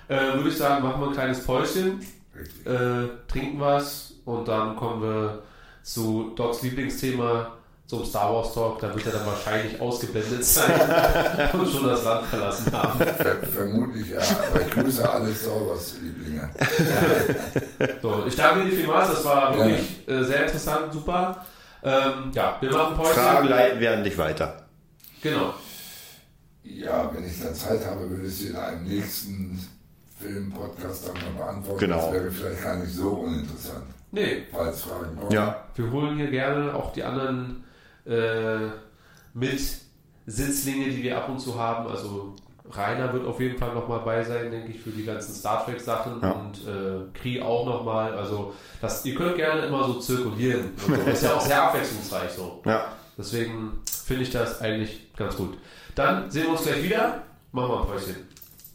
Äh, 0.09 0.35
Würde 0.35 0.49
ich 0.51 0.57
sagen, 0.57 0.83
machen 0.85 1.01
wir 1.01 1.09
ein 1.09 1.15
kleines 1.15 1.45
Päuschen, 1.45 2.01
äh, 2.67 3.09
trinken 3.27 3.59
was 3.59 4.13
und 4.27 4.47
dann 4.49 4.77
kommen 4.77 5.03
wir 5.03 5.43
zu 5.83 6.33
Docs 6.37 6.63
Lieblingsthema, 6.63 7.53
zum 7.87 8.05
Star 8.05 8.33
Wars 8.33 8.55
Talk. 8.55 8.81
Da 8.81 8.95
wird 8.95 9.07
er 9.07 9.13
dann 9.13 9.27
wahrscheinlich 9.27 9.81
ausgeblendet 9.81 10.45
sein 10.45 10.73
und 11.53 11.69
schon 11.69 11.85
das 11.85 12.05
Land 12.05 12.27
verlassen 12.27 12.73
haben. 12.73 12.99
Ver 12.99 13.37
vermutlich 13.47 14.11
ja, 14.11 14.21
aber 14.51 14.61
ich 14.63 14.71
grüße 14.71 15.09
alle 15.09 15.35
Star 15.35 15.69
Wars 15.69 15.95
Lieblinge. 16.03 16.49
So, 18.01 18.25
ich 18.27 18.37
danke 18.37 18.69
dir 18.69 18.77
vielmals. 18.77 19.09
Das 19.09 19.25
war 19.25 19.57
wirklich 19.57 20.09
äh, 20.09 20.23
sehr 20.23 20.47
interessant, 20.47 20.93
super. 20.93 21.45
Ähm, 21.83 22.31
ja, 22.33 22.57
wir 22.61 22.71
machen 22.71 22.97
Päuschen. 22.97 23.15
Fragen 23.15 23.49
leiten 23.49 23.81
wir 23.81 23.93
an 23.93 24.05
dich 24.05 24.17
weiter. 24.17 24.65
Genau. 25.23 25.55
Ja, 26.63 27.11
wenn 27.15 27.27
ich 27.27 27.41
dann 27.43 27.55
Zeit 27.55 27.85
habe, 27.85 28.09
würde 28.09 28.27
ich 28.27 28.35
sie 28.35 28.49
in 28.49 28.57
einem 28.57 28.85
nächsten 28.85 29.69
Film-Podcast 30.19 31.09
dann 31.09 31.15
mal 31.15 31.45
beantworten. 31.45 31.81
Genau. 31.81 31.97
Das 32.07 32.13
wäre 32.13 32.31
vielleicht 32.31 32.63
gar 32.63 32.77
nicht 32.77 32.95
so 32.95 33.11
uninteressant, 33.11 33.85
Nee, 34.13 34.45
falls 34.51 34.83
Fragen 34.83 35.17
kommen. 35.17 35.33
Ja. 35.33 35.65
Wir 35.75 35.91
holen 35.91 36.17
hier 36.17 36.31
gerne 36.31 36.75
auch 36.75 36.93
die 36.93 37.03
anderen 37.03 37.65
äh, 38.07 38.69
mit 39.33 39.61
Sitzlinge, 40.27 40.87
die 40.91 41.03
wir 41.03 41.17
ab 41.19 41.29
und 41.29 41.39
zu 41.39 41.59
haben. 41.59 41.87
Also 41.89 42.35
Rainer 42.71 43.13
wird 43.13 43.27
auf 43.27 43.41
jeden 43.41 43.59
Fall 43.59 43.75
nochmal 43.75 44.01
bei 44.01 44.23
sein, 44.25 44.51
denke 44.51 44.73
ich, 44.73 44.81
für 44.81 44.91
die 44.91 45.05
ganzen 45.05 45.35
Star 45.35 45.65
Trek 45.65 45.81
Sachen 45.81 46.21
Ja. 46.23 46.31
und 46.33 46.67
äh, 46.67 47.05
Kri 47.13 47.41
auch 47.43 47.67
nochmal. 47.67 48.15
Also 48.17 48.55
das, 48.81 49.05
ihr 49.05 49.15
könnt 49.15 49.37
gerne 49.37 49.63
immer 49.67 49.85
so 49.85 49.95
zirkulieren. 50.01 50.73
So. 50.77 50.95
Das 50.97 51.07
ist 51.15 51.23
ja 51.25 51.35
auch 51.35 51.41
sehr 51.41 51.63
abwechslungsreich 51.63 52.31
so. 52.31 52.63
Ja. 52.65 52.87
Deswegen 53.19 53.81
finde 54.07 54.23
ich 54.23 54.31
das 54.31 54.61
eigentlich 54.61 55.13
ganz 55.15 55.37
gut. 55.37 55.57
Dann 55.95 56.31
sehen 56.31 56.45
wir 56.45 56.51
uns 56.53 56.63
gleich 56.63 56.83
wieder. 56.83 57.23
Machen 57.53 57.69
wir 57.71 57.81
ein 57.83 57.87
Päuschen. 57.87 58.17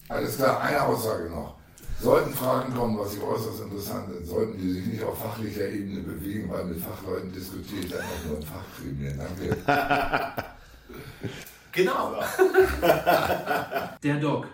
Alles 0.08 0.38
klar, 0.38 0.62
eine 0.62 0.82
Aussage 0.84 1.30
noch. 1.30 1.56
Sollten 2.02 2.34
Fragen 2.34 2.74
kommen, 2.74 2.98
was 2.98 3.14
ich 3.14 3.22
äußerst 3.22 3.62
interessant 3.62 4.14
sind, 4.14 4.26
sollten 4.26 4.58
die 4.58 4.72
sich 4.72 4.86
nicht 4.86 5.04
auf 5.04 5.18
fachlicher 5.18 5.68
Ebene 5.68 6.02
bewegen, 6.02 6.50
weil 6.50 6.66
mit 6.66 6.80
Fachleuten 6.80 7.32
diskutiere 7.32 7.82
ich 7.82 7.94
einfach 7.94 8.26
nur 8.26 8.38
in 8.38 8.44
Fachgremien. 8.44 9.18
Danke. 9.18 10.44
Genau. 11.72 12.20
Der 14.04 14.20
Doc. 14.20 14.48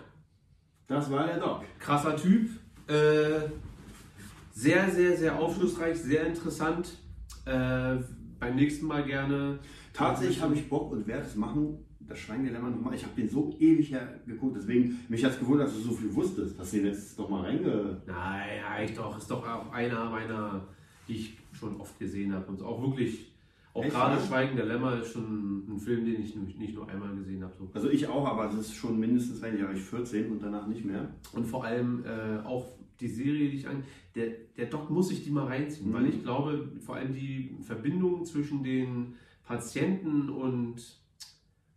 Das 0.86 1.10
war 1.10 1.26
der 1.26 1.38
Doc. 1.38 1.62
Krasser 1.78 2.14
Typ. 2.14 2.50
Äh, 2.88 3.48
sehr, 4.52 4.90
sehr, 4.90 5.16
sehr 5.16 5.38
aufschlussreich, 5.38 5.96
sehr 5.98 6.26
interessant. 6.26 6.98
Äh, 7.46 7.96
beim 8.38 8.54
nächsten 8.54 8.86
Mal 8.86 9.04
gerne. 9.04 9.58
Tatsächlich 9.92 10.40
habe 10.42 10.54
ich 10.54 10.68
Bock 10.68 10.92
und 10.92 11.06
werde 11.06 11.26
es 11.26 11.36
machen, 11.36 11.85
das 12.08 12.18
Schweindilemma 12.18 12.70
nochmal. 12.70 12.94
Ich 12.94 13.04
habe 13.04 13.14
den 13.16 13.28
so 13.28 13.54
ewig 13.58 13.90
her 13.90 14.20
geguckt, 14.26 14.56
deswegen 14.56 14.98
mich 15.08 15.24
hat 15.24 15.32
es 15.32 15.38
gewundert, 15.38 15.68
dass 15.68 15.74
du 15.76 15.82
so 15.82 15.92
viel 15.92 16.14
wusstest, 16.14 16.58
dass 16.58 16.70
du 16.70 16.76
den 16.78 16.86
jetzt 16.86 17.18
noch 17.18 17.28
mal 17.28 17.42
reinge... 17.42 18.00
Nein, 18.06 18.60
reicht 18.68 18.98
doch. 18.98 19.16
Ist 19.18 19.30
doch 19.30 19.46
auch 19.46 19.72
einer 19.72 20.10
meiner, 20.10 20.66
die 21.08 21.14
ich 21.14 21.38
schon 21.52 21.80
oft 21.80 21.98
gesehen 21.98 22.32
habe. 22.34 22.46
Und 22.46 22.62
auch 22.62 22.80
wirklich, 22.82 23.32
auch 23.74 23.82
Echt, 23.84 23.92
gerade? 23.92 24.20
Schweigen 24.24 24.56
der 24.56 24.66
Lämmer 24.66 25.00
ist 25.00 25.12
schon 25.12 25.64
ein 25.68 25.78
Film, 25.78 26.04
den 26.04 26.20
ich 26.22 26.34
nicht 26.36 26.74
nur 26.74 26.88
einmal 26.88 27.14
gesehen 27.16 27.42
habe. 27.42 27.52
So. 27.58 27.68
Also 27.72 27.90
ich 27.90 28.06
auch, 28.08 28.26
aber 28.26 28.50
es 28.50 28.54
ist 28.54 28.74
schon 28.74 28.98
mindestens, 28.98 29.40
wenn 29.42 29.56
ich 29.56 29.62
war 29.62 29.72
ich 29.72 29.82
14 29.82 30.30
und 30.30 30.42
danach 30.42 30.66
nicht 30.66 30.84
mehr. 30.84 31.08
Und 31.32 31.46
vor 31.46 31.64
allem 31.64 32.04
äh, 32.04 32.38
auch 32.44 32.66
die 33.00 33.08
Serie, 33.08 33.50
die 33.50 33.58
ich 33.58 33.68
an. 33.68 33.84
Der, 34.14 34.28
der 34.56 34.66
Doc 34.66 34.88
muss 34.90 35.08
sich 35.08 35.22
die 35.22 35.30
mal 35.30 35.46
reinziehen, 35.46 35.90
Mhm. 35.90 35.94
weil 35.94 36.06
ich 36.06 36.22
glaube, 36.22 36.68
vor 36.84 36.96
allem 36.96 37.12
die 37.12 37.54
Verbindung 37.60 38.24
zwischen 38.24 38.62
den 38.62 39.14
Patienten 39.44 40.30
und 40.30 40.76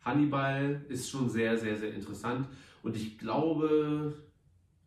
Hannibal 0.09 0.81
ist 0.89 1.09
schon 1.09 1.29
sehr, 1.29 1.57
sehr, 1.57 1.77
sehr 1.77 1.93
interessant. 1.93 2.47
Und 2.81 2.95
ich 2.95 3.17
glaube, 3.17 4.13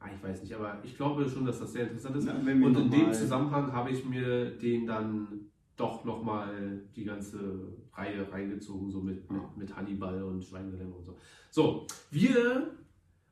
ah, 0.01 0.09
ich 0.15 0.23
weiß 0.23 0.43
nicht, 0.43 0.55
aber 0.55 0.79
ich 0.83 0.97
glaube 0.97 1.29
schon, 1.29 1.45
dass 1.47 1.61
das 1.61 1.73
sehr 1.73 1.85
interessant 1.85 2.17
ist. 2.17 2.27
Wir 2.27 2.67
und 2.67 2.77
in 2.77 2.91
dem 2.91 3.13
Zusammenhang 3.13 3.73
habe 3.73 3.91
ich 3.91 4.05
mir 4.05 4.51
den 4.51 4.87
dann 4.87 5.29
doch 5.77 6.05
nochmal 6.05 6.83
die 6.95 7.05
ganze 7.05 7.39
Reihe 7.95 8.31
reingezogen, 8.31 8.91
so 8.91 9.01
mit, 9.01 9.31
mit, 9.31 9.57
mit 9.57 9.77
Hannibal 9.77 10.23
und 10.23 10.45
Schweingelämmer 10.45 10.97
und 10.97 11.05
so. 11.05 11.17
So, 11.51 11.87
wir 12.11 12.71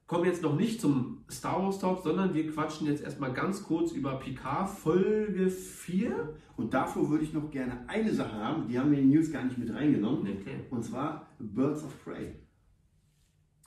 kommen 0.07 0.25
jetzt 0.25 0.43
noch 0.43 0.57
nicht 0.57 0.81
zum 0.81 1.25
Star 1.31 1.63
Wars 1.63 1.79
Talk, 1.79 2.03
sondern 2.03 2.35
wir 2.35 2.51
quatschen 2.51 2.87
jetzt 2.87 3.03
erstmal 3.03 3.33
ganz 3.33 3.63
kurz 3.63 3.93
über 3.93 4.19
Picard 4.19 4.69
Folge 4.69 5.49
4. 5.49 6.35
Und 6.61 6.75
davor 6.75 7.09
würde 7.09 7.25
ich 7.25 7.33
noch 7.33 7.51
gerne 7.51 7.85
eine 7.87 8.13
Sache 8.13 8.35
haben, 8.35 8.69
die 8.69 8.79
haben 8.79 8.91
wir 8.91 8.99
in 8.99 9.11
die 9.11 9.17
News 9.17 9.33
gar 9.33 9.43
nicht 9.45 9.57
mit 9.57 9.73
reingenommen. 9.73 10.21
Okay. 10.21 10.57
Und 10.69 10.85
zwar 10.85 11.27
Birds 11.39 11.83
of 11.83 12.05
Prey. 12.05 12.35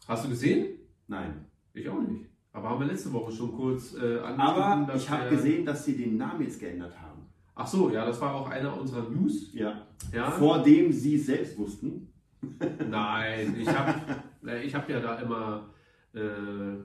Hast 0.07 0.25
du 0.25 0.29
gesehen? 0.29 0.77
Nein. 1.07 1.45
Ich 1.73 1.89
auch 1.89 2.01
nicht. 2.01 2.25
Aber 2.51 2.69
haben 2.69 2.81
wir 2.81 2.85
letzte 2.85 3.11
Woche 3.11 3.31
schon 3.31 3.51
kurz 3.51 3.95
äh, 3.95 4.19
angeschnitten, 4.19 4.39
Aber 4.39 4.85
dass 4.85 5.01
ich 5.01 5.09
habe 5.09 5.29
gesehen, 5.31 5.65
dass 5.65 5.83
sie 5.83 5.97
den 5.97 6.17
Namen 6.17 6.43
jetzt 6.43 6.59
geändert 6.59 6.93
haben. 7.01 7.21
Ach 7.55 7.65
so, 7.65 7.89
ja, 7.89 8.05
das 8.05 8.21
war 8.21 8.35
auch 8.35 8.47
einer 8.47 8.79
unserer 8.79 9.09
News. 9.09 9.51
Ja. 9.53 9.87
Ja. 10.13 10.29
Vor 10.29 10.61
dem 10.61 10.91
sie 10.91 11.15
es 11.15 11.25
selbst 11.25 11.57
wussten. 11.57 12.13
Nein, 12.89 13.55
ich 13.59 13.67
habe 13.67 14.01
ich 14.63 14.75
hab 14.75 14.87
ja 14.87 14.99
da 14.99 15.15
immer, 15.15 15.67
äh, 16.13 16.19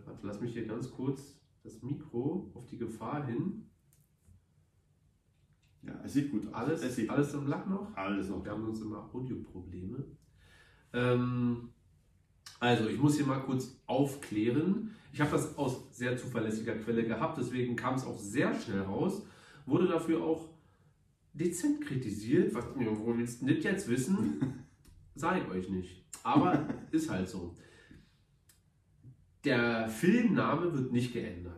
warte, 0.06 0.20
lass 0.26 0.40
mich 0.40 0.54
hier 0.54 0.66
ganz 0.66 0.90
kurz 0.90 1.38
das 1.62 1.82
Mikro 1.82 2.50
auf 2.54 2.64
die 2.64 2.78
Gefahr 2.78 3.26
hin. 3.26 3.67
Ja, 5.89 6.01
es 6.05 6.12
sieht 6.12 6.30
gut 6.30 6.47
aus. 6.47 6.53
Alles, 6.53 6.82
es 6.82 6.97
sieht 6.97 7.11
alles 7.11 7.32
im 7.34 7.47
Lack 7.47 7.68
noch? 7.68 7.97
alles 7.97 8.28
noch. 8.28 8.45
Wir 8.45 8.53
haben 8.53 8.68
uns 8.68 8.80
immer 8.80 9.09
Audioprobleme. 9.12 10.05
Ähm, 10.93 11.70
also, 12.61 12.89
ich 12.89 12.99
muss 12.99 13.16
hier 13.16 13.26
mal 13.26 13.41
kurz 13.41 13.80
aufklären. 13.86 14.91
Ich 15.12 15.20
habe 15.20 15.30
das 15.30 15.57
aus 15.57 15.97
sehr 15.97 16.16
zuverlässiger 16.16 16.74
Quelle 16.74 17.05
gehabt, 17.05 17.39
deswegen 17.39 17.76
kam 17.76 17.95
es 17.95 18.05
auch 18.05 18.18
sehr 18.18 18.55
schnell 18.55 18.82
raus. 18.82 19.22
Wurde 19.64 19.89
dafür 19.89 20.22
auch 20.22 20.49
dezent 21.32 21.80
kritisiert. 21.80 22.55
Was, 22.55 22.66
wo 22.74 23.16
willst 23.16 23.43
das 23.43 23.64
jetzt 23.64 23.89
wissen? 23.89 24.66
Sage 25.14 25.41
ich 25.41 25.49
euch 25.49 25.70
nicht. 25.70 26.05
Aber 26.22 26.68
ist 26.91 27.11
halt 27.11 27.28
so. 27.28 27.55
Der 29.45 29.89
Filmname 29.89 30.72
wird 30.72 30.93
nicht 30.93 31.12
geändert. 31.12 31.57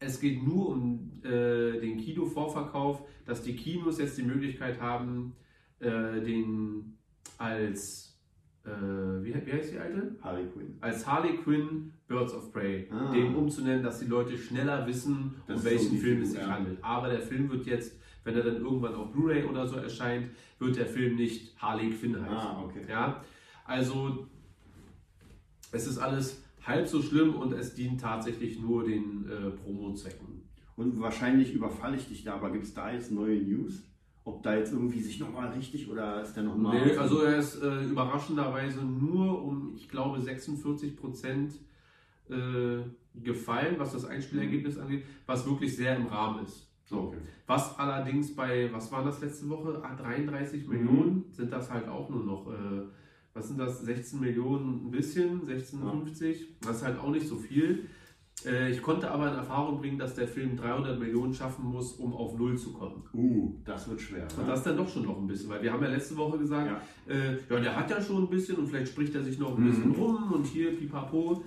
Es 0.00 0.20
geht 0.20 0.42
nur 0.46 0.68
um 0.70 1.10
äh, 1.24 1.80
den 1.80 1.98
Kinovorverkauf, 1.98 3.02
dass 3.26 3.42
die 3.42 3.56
Kinos 3.56 3.98
jetzt 3.98 4.16
die 4.18 4.22
Möglichkeit 4.22 4.80
haben, 4.80 5.34
äh, 5.80 5.88
den 6.20 6.96
als, 7.36 8.16
äh, 8.64 8.70
wie, 8.70 9.34
wie 9.44 9.52
heißt 9.52 9.72
die 9.72 9.78
alte? 9.78 10.16
Harley 10.22 10.46
Quinn. 10.46 10.76
Als 10.80 11.06
Harley 11.06 11.36
Quinn 11.38 11.92
Birds 12.06 12.32
of 12.32 12.52
Prey, 12.52 12.88
Ah. 12.90 13.10
den 13.10 13.34
umzunennen, 13.34 13.82
dass 13.82 13.98
die 14.00 14.06
Leute 14.06 14.36
schneller 14.38 14.86
wissen, 14.86 15.34
Das 15.46 15.58
um 15.58 15.64
welchen 15.64 15.96
so 15.96 16.02
Film 16.02 16.22
es 16.22 16.32
sich 16.32 16.42
handelt. 16.42 16.78
Aber 16.82 17.08
der 17.08 17.20
Film 17.20 17.50
wird 17.50 17.66
jetzt, 17.66 17.98
wenn 18.24 18.34
er 18.36 18.42
dann 18.44 18.56
irgendwann 18.56 18.94
auf 18.94 19.10
Blu-ray 19.12 19.44
oder 19.44 19.66
so 19.66 19.76
erscheint, 19.76 20.30
wird 20.58 20.76
der 20.76 20.86
Film 20.86 21.16
nicht 21.16 21.56
Harley 21.60 21.90
Quinn 21.90 22.14
heißen. 22.20 22.36
Ah, 22.36 22.62
okay. 22.64 22.82
Ja, 22.88 23.22
also 23.64 24.26
es 25.72 25.86
ist 25.86 25.98
alles 25.98 26.42
halb 26.68 26.86
so 26.86 27.02
schlimm 27.02 27.34
und 27.34 27.52
es 27.52 27.74
dient 27.74 28.00
tatsächlich 28.00 28.60
nur 28.60 28.84
den 28.84 29.28
äh, 29.28 29.50
Promo-Zwecken. 29.50 30.42
Und 30.76 31.00
wahrscheinlich 31.00 31.52
überfalle 31.54 31.96
ich 31.96 32.06
dich 32.08 32.22
da, 32.24 32.34
aber 32.34 32.50
gibt 32.52 32.64
es 32.64 32.74
da 32.74 32.92
jetzt 32.92 33.10
neue 33.10 33.40
News? 33.42 33.82
Ob 34.24 34.42
da 34.42 34.54
jetzt 34.54 34.72
irgendwie 34.72 35.00
sich 35.00 35.18
nochmal 35.18 35.48
richtig 35.52 35.90
oder 35.90 36.20
ist 36.22 36.34
der 36.34 36.42
nochmal. 36.44 36.86
Nee, 36.86 36.96
also 36.96 37.22
er 37.22 37.38
ist 37.38 37.62
äh, 37.62 37.84
überraschenderweise 37.84 38.84
nur 38.84 39.42
um, 39.42 39.72
ich 39.74 39.88
glaube, 39.88 40.20
46 40.20 40.96
Prozent 40.96 41.54
äh, 42.28 42.82
gefallen, 43.14 43.76
was 43.78 43.92
das 43.92 44.04
Einspielergebnis 44.04 44.78
angeht, 44.78 45.04
was 45.26 45.46
wirklich 45.48 45.74
sehr 45.74 45.96
im 45.96 46.06
Rahmen 46.06 46.44
ist. 46.44 46.68
So. 46.84 46.98
Okay. 47.08 47.18
Was 47.46 47.78
allerdings 47.78 48.34
bei, 48.36 48.70
was 48.72 48.92
war 48.92 49.04
das 49.04 49.20
letzte 49.20 49.48
Woche? 49.48 49.80
Ah, 49.82 49.94
33 49.94 50.66
Mhm. 50.66 50.72
Millionen 50.74 51.24
sind 51.32 51.50
das 51.52 51.70
halt 51.70 51.88
auch 51.88 52.08
nur 52.10 52.24
noch, 52.24 52.46
äh, 52.52 52.82
was 53.38 53.48
sind 53.48 53.58
das? 53.58 53.80
16 53.82 54.20
Millionen 54.20 54.86
ein 54.86 54.90
bisschen, 54.90 55.42
16,50. 55.46 56.36
Das 56.60 56.76
ist 56.78 56.84
halt 56.84 56.98
auch 56.98 57.10
nicht 57.10 57.26
so 57.28 57.36
viel. 57.36 57.86
Äh, 58.46 58.70
ich 58.70 58.82
konnte 58.82 59.10
aber 59.10 59.28
in 59.30 59.34
Erfahrung 59.34 59.78
bringen, 59.80 59.98
dass 59.98 60.14
der 60.14 60.28
Film 60.28 60.56
300 60.56 60.98
Millionen 60.98 61.34
schaffen 61.34 61.64
muss, 61.66 61.92
um 61.94 62.12
auf 62.14 62.38
Null 62.38 62.56
zu 62.56 62.72
kommen. 62.72 63.02
Uh, 63.12 63.54
das 63.64 63.88
wird 63.88 64.00
schwer. 64.00 64.28
Und 64.36 64.44
Ne? 64.44 64.50
das 64.52 64.62
dann 64.62 64.76
doch 64.76 64.88
schon 64.88 65.04
noch 65.04 65.18
ein 65.18 65.26
bisschen, 65.26 65.50
weil 65.50 65.60
wir 65.62 65.72
haben 65.72 65.82
ja 65.82 65.88
letzte 65.90 66.16
Woche 66.16 66.38
gesagt, 66.38 66.68
Ja. 67.08 67.12
äh, 67.12 67.32
ja, 67.50 67.60
der 67.60 67.76
hat 67.76 67.90
ja 67.90 68.00
schon 68.00 68.22
ein 68.24 68.30
bisschen 68.30 68.56
und 68.56 68.68
vielleicht 68.68 68.88
spricht 68.92 69.14
er 69.16 69.24
sich 69.24 69.38
noch 69.40 69.56
ein 69.56 69.64
Mhm. 69.64 69.70
bisschen 69.70 69.90
rum 69.92 70.32
und 70.32 70.46
hier 70.46 70.76
pipapo. 70.76 71.42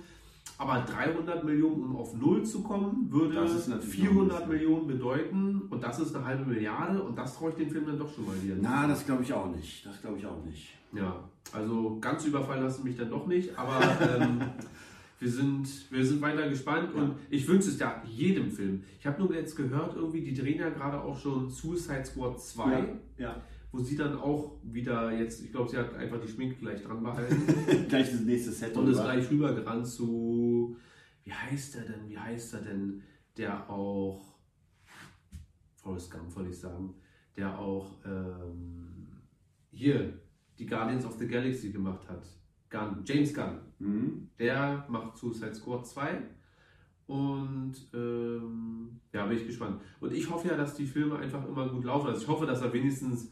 Aber 0.58 0.80
300 0.86 1.42
Millionen, 1.44 1.82
um 1.84 1.96
auf 1.96 2.14
Null 2.14 2.44
zu 2.44 2.62
kommen, 2.62 3.10
würde 3.10 3.34
Das 3.36 3.54
ist 3.54 3.68
natürlich 3.68 3.98
noch 3.98 4.10
400 4.10 4.42
ein 4.42 4.48
bisschen. 4.50 4.66
Millionen 4.68 4.86
bedeuten 4.86 5.62
und 5.70 5.82
das 5.82 5.98
ist 5.98 6.14
eine 6.14 6.24
halbe 6.26 6.44
Milliarde 6.44 7.02
und 7.02 7.16
das 7.16 7.36
traue 7.36 7.50
ich 7.50 7.56
dem 7.56 7.70
Film 7.70 7.86
dann 7.86 7.98
doch 7.98 8.14
schon 8.14 8.26
mal 8.26 8.34
wieder. 8.42 8.56
Na, 8.60 8.86
das 8.86 9.04
glaube 9.06 9.22
ich 9.22 9.32
auch 9.32 9.50
nicht. 9.54 9.86
Das 9.86 10.00
glaube 10.02 10.18
ich 10.18 10.26
auch 10.26 10.44
nicht. 10.44 10.68
Ja, 10.92 11.28
also 11.52 11.98
ganz 12.00 12.24
überfallen 12.26 12.62
lassen 12.62 12.84
mich 12.84 12.96
dann 12.96 13.10
doch 13.10 13.26
nicht, 13.26 13.56
aber 13.58 13.80
ähm, 14.20 14.40
wir, 15.20 15.30
sind, 15.30 15.90
wir 15.90 16.04
sind 16.04 16.20
weiter 16.20 16.48
gespannt 16.48 16.94
und 16.94 17.16
ich 17.30 17.46
wünsche 17.48 17.68
es 17.70 17.78
ja 17.78 18.02
jedem 18.06 18.50
Film. 18.50 18.82
Ich 18.98 19.06
habe 19.06 19.22
nur 19.22 19.34
jetzt 19.34 19.56
gehört, 19.56 19.96
irgendwie, 19.96 20.22
die 20.22 20.34
drehen 20.34 20.58
ja 20.58 20.70
gerade 20.70 21.00
auch 21.00 21.18
schon 21.18 21.48
Suicide 21.50 22.04
Squad 22.04 22.40
2 22.40 22.94
Ja. 23.18 23.42
wo 23.70 23.78
sie 23.78 23.96
dann 23.96 24.16
auch 24.18 24.58
wieder 24.62 25.10
jetzt, 25.12 25.42
ich 25.44 25.50
glaube, 25.52 25.70
sie 25.70 25.78
hat 25.78 25.94
einfach 25.94 26.20
die 26.20 26.28
Schminke 26.28 26.56
gleich 26.56 26.82
dran 26.82 27.02
behalten 27.02 27.42
Gleich 27.88 28.10
das 28.10 28.20
nächste 28.20 28.52
Set. 28.52 28.76
und 28.76 28.86
ist 28.88 28.98
rüber. 28.98 29.04
gleich 29.12 29.30
rübergerannt 29.30 29.86
zu, 29.86 30.76
wie 31.24 31.32
heißt 31.32 31.76
er 31.76 31.82
denn, 31.84 32.08
wie 32.08 32.18
heißt 32.18 32.54
er 32.54 32.60
denn, 32.60 33.02
der 33.38 33.68
auch, 33.70 34.20
Forrest 35.76 36.10
Gump 36.12 36.34
wollte 36.36 36.50
ich 36.50 36.58
sagen, 36.58 36.94
der 37.36 37.58
auch 37.58 37.92
ähm, 38.04 39.06
hier 39.70 40.20
die 40.62 40.66
Guardians 40.66 41.04
of 41.04 41.14
the 41.18 41.26
Galaxy 41.26 41.70
gemacht 41.70 42.08
hat. 42.08 42.24
Gunn, 42.70 43.02
James 43.04 43.34
Gunn. 43.34 43.58
Mhm. 43.78 44.28
Der 44.38 44.86
macht 44.88 45.16
Suicide 45.16 45.54
Squad 45.54 45.86
2. 45.86 46.22
Und 47.06 47.74
ähm, 47.92 49.00
ja, 49.12 49.26
bin 49.26 49.36
ich 49.36 49.46
gespannt. 49.46 49.80
Und 50.00 50.12
ich 50.12 50.30
hoffe 50.30 50.48
ja, 50.48 50.56
dass 50.56 50.74
die 50.74 50.86
Filme 50.86 51.16
einfach 51.16 51.46
immer 51.46 51.68
gut 51.68 51.84
laufen. 51.84 52.08
Also 52.08 52.22
ich 52.22 52.28
hoffe, 52.28 52.46
dass 52.46 52.62
er 52.62 52.72
wenigstens 52.72 53.30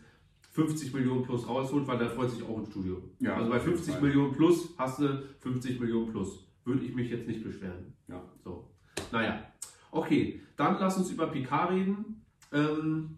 50 0.51 0.93
Millionen 0.93 1.23
plus 1.23 1.49
rausholt, 1.49 1.87
weil 1.87 1.99
da 1.99 2.09
freut 2.09 2.31
sich 2.31 2.43
auch 2.43 2.59
ein 2.59 2.67
Studio. 2.67 3.01
Ja, 3.21 3.37
also 3.37 3.49
bei 3.49 3.57
auf 3.57 3.65
jeden 3.65 3.77
50 3.77 3.95
Fall. 3.95 4.03
Millionen 4.03 4.33
plus 4.33 4.75
hast 4.77 4.99
du 4.99 5.23
50 5.39 5.81
Millionen 5.81 6.11
plus. 6.11 6.47
Würde 6.65 6.85
ich 6.85 6.95
mich 6.95 7.11
jetzt 7.11 7.29
nicht 7.29 7.43
beschweren. 7.45 7.95
Ja. 8.09 8.23
So. 8.45 8.69
Naja. 9.13 9.45
Okay, 9.93 10.43
dann 10.57 10.77
lass 10.79 10.99
uns 10.99 11.11
über 11.11 11.29
Picard 11.29 11.71
reden. 11.71 12.25
Ähm, 12.53 13.17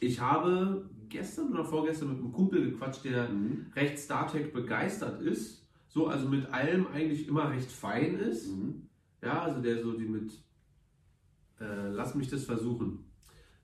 ich 0.00 0.20
habe 0.20 0.90
gestern 1.08 1.52
oder 1.52 1.64
vorgestern 1.64 2.08
mit 2.10 2.18
einem 2.18 2.32
Kumpel 2.32 2.70
gequatscht, 2.70 3.04
der 3.04 3.28
Mhm. 3.28 3.66
recht 3.74 3.98
Star 3.98 4.26
Trek 4.26 4.52
begeistert 4.52 5.20
ist, 5.22 5.66
so 5.88 6.06
also 6.08 6.28
mit 6.28 6.46
allem 6.52 6.86
eigentlich 6.88 7.26
immer 7.28 7.50
recht 7.50 7.70
fein 7.70 8.18
ist. 8.18 8.48
Mhm. 8.48 8.88
Ja, 9.22 9.42
also 9.42 9.60
der 9.60 9.82
so 9.82 9.92
die 9.92 10.04
mit 10.06 10.32
äh, 11.60 11.88
Lass 11.90 12.14
mich 12.14 12.28
das 12.28 12.44
versuchen. 12.44 13.04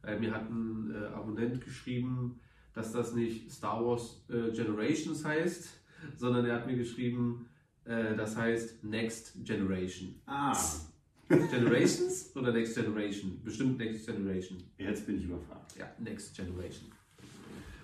Äh, 0.03 0.18
mir 0.18 0.32
hat 0.34 0.49
ein 0.51 0.93
äh, 0.95 1.07
Abonnent 1.09 1.61
geschrieben, 1.62 2.40
dass 2.74 2.90
das 2.93 3.14
nicht 3.14 3.51
Star 3.53 3.84
Wars 3.84 4.24
äh, 4.30 4.51
Generations 4.51 5.24
heißt, 5.24 5.68
sondern 6.16 6.47
er 6.47 6.55
hat 6.57 6.66
mir 6.66 6.76
geschrieben, 6.76 7.47
äh, 7.84 8.16
das 8.16 8.34
heißt 8.36 8.82
Next 8.82 9.34
Generation. 9.45 10.14
Ah, 10.26 10.57
Generations 11.28 12.34
oder 12.34 12.53
Next 12.53 12.74
Generation? 12.74 13.40
Bestimmt 13.45 13.78
Next 13.78 14.07
Generation. 14.07 14.59
jetzt 14.78 15.07
bin 15.07 15.18
ich 15.18 15.24
überfragt. 15.24 15.76
Ja, 15.78 15.86
Next 15.99 16.34
Generation. 16.34 16.90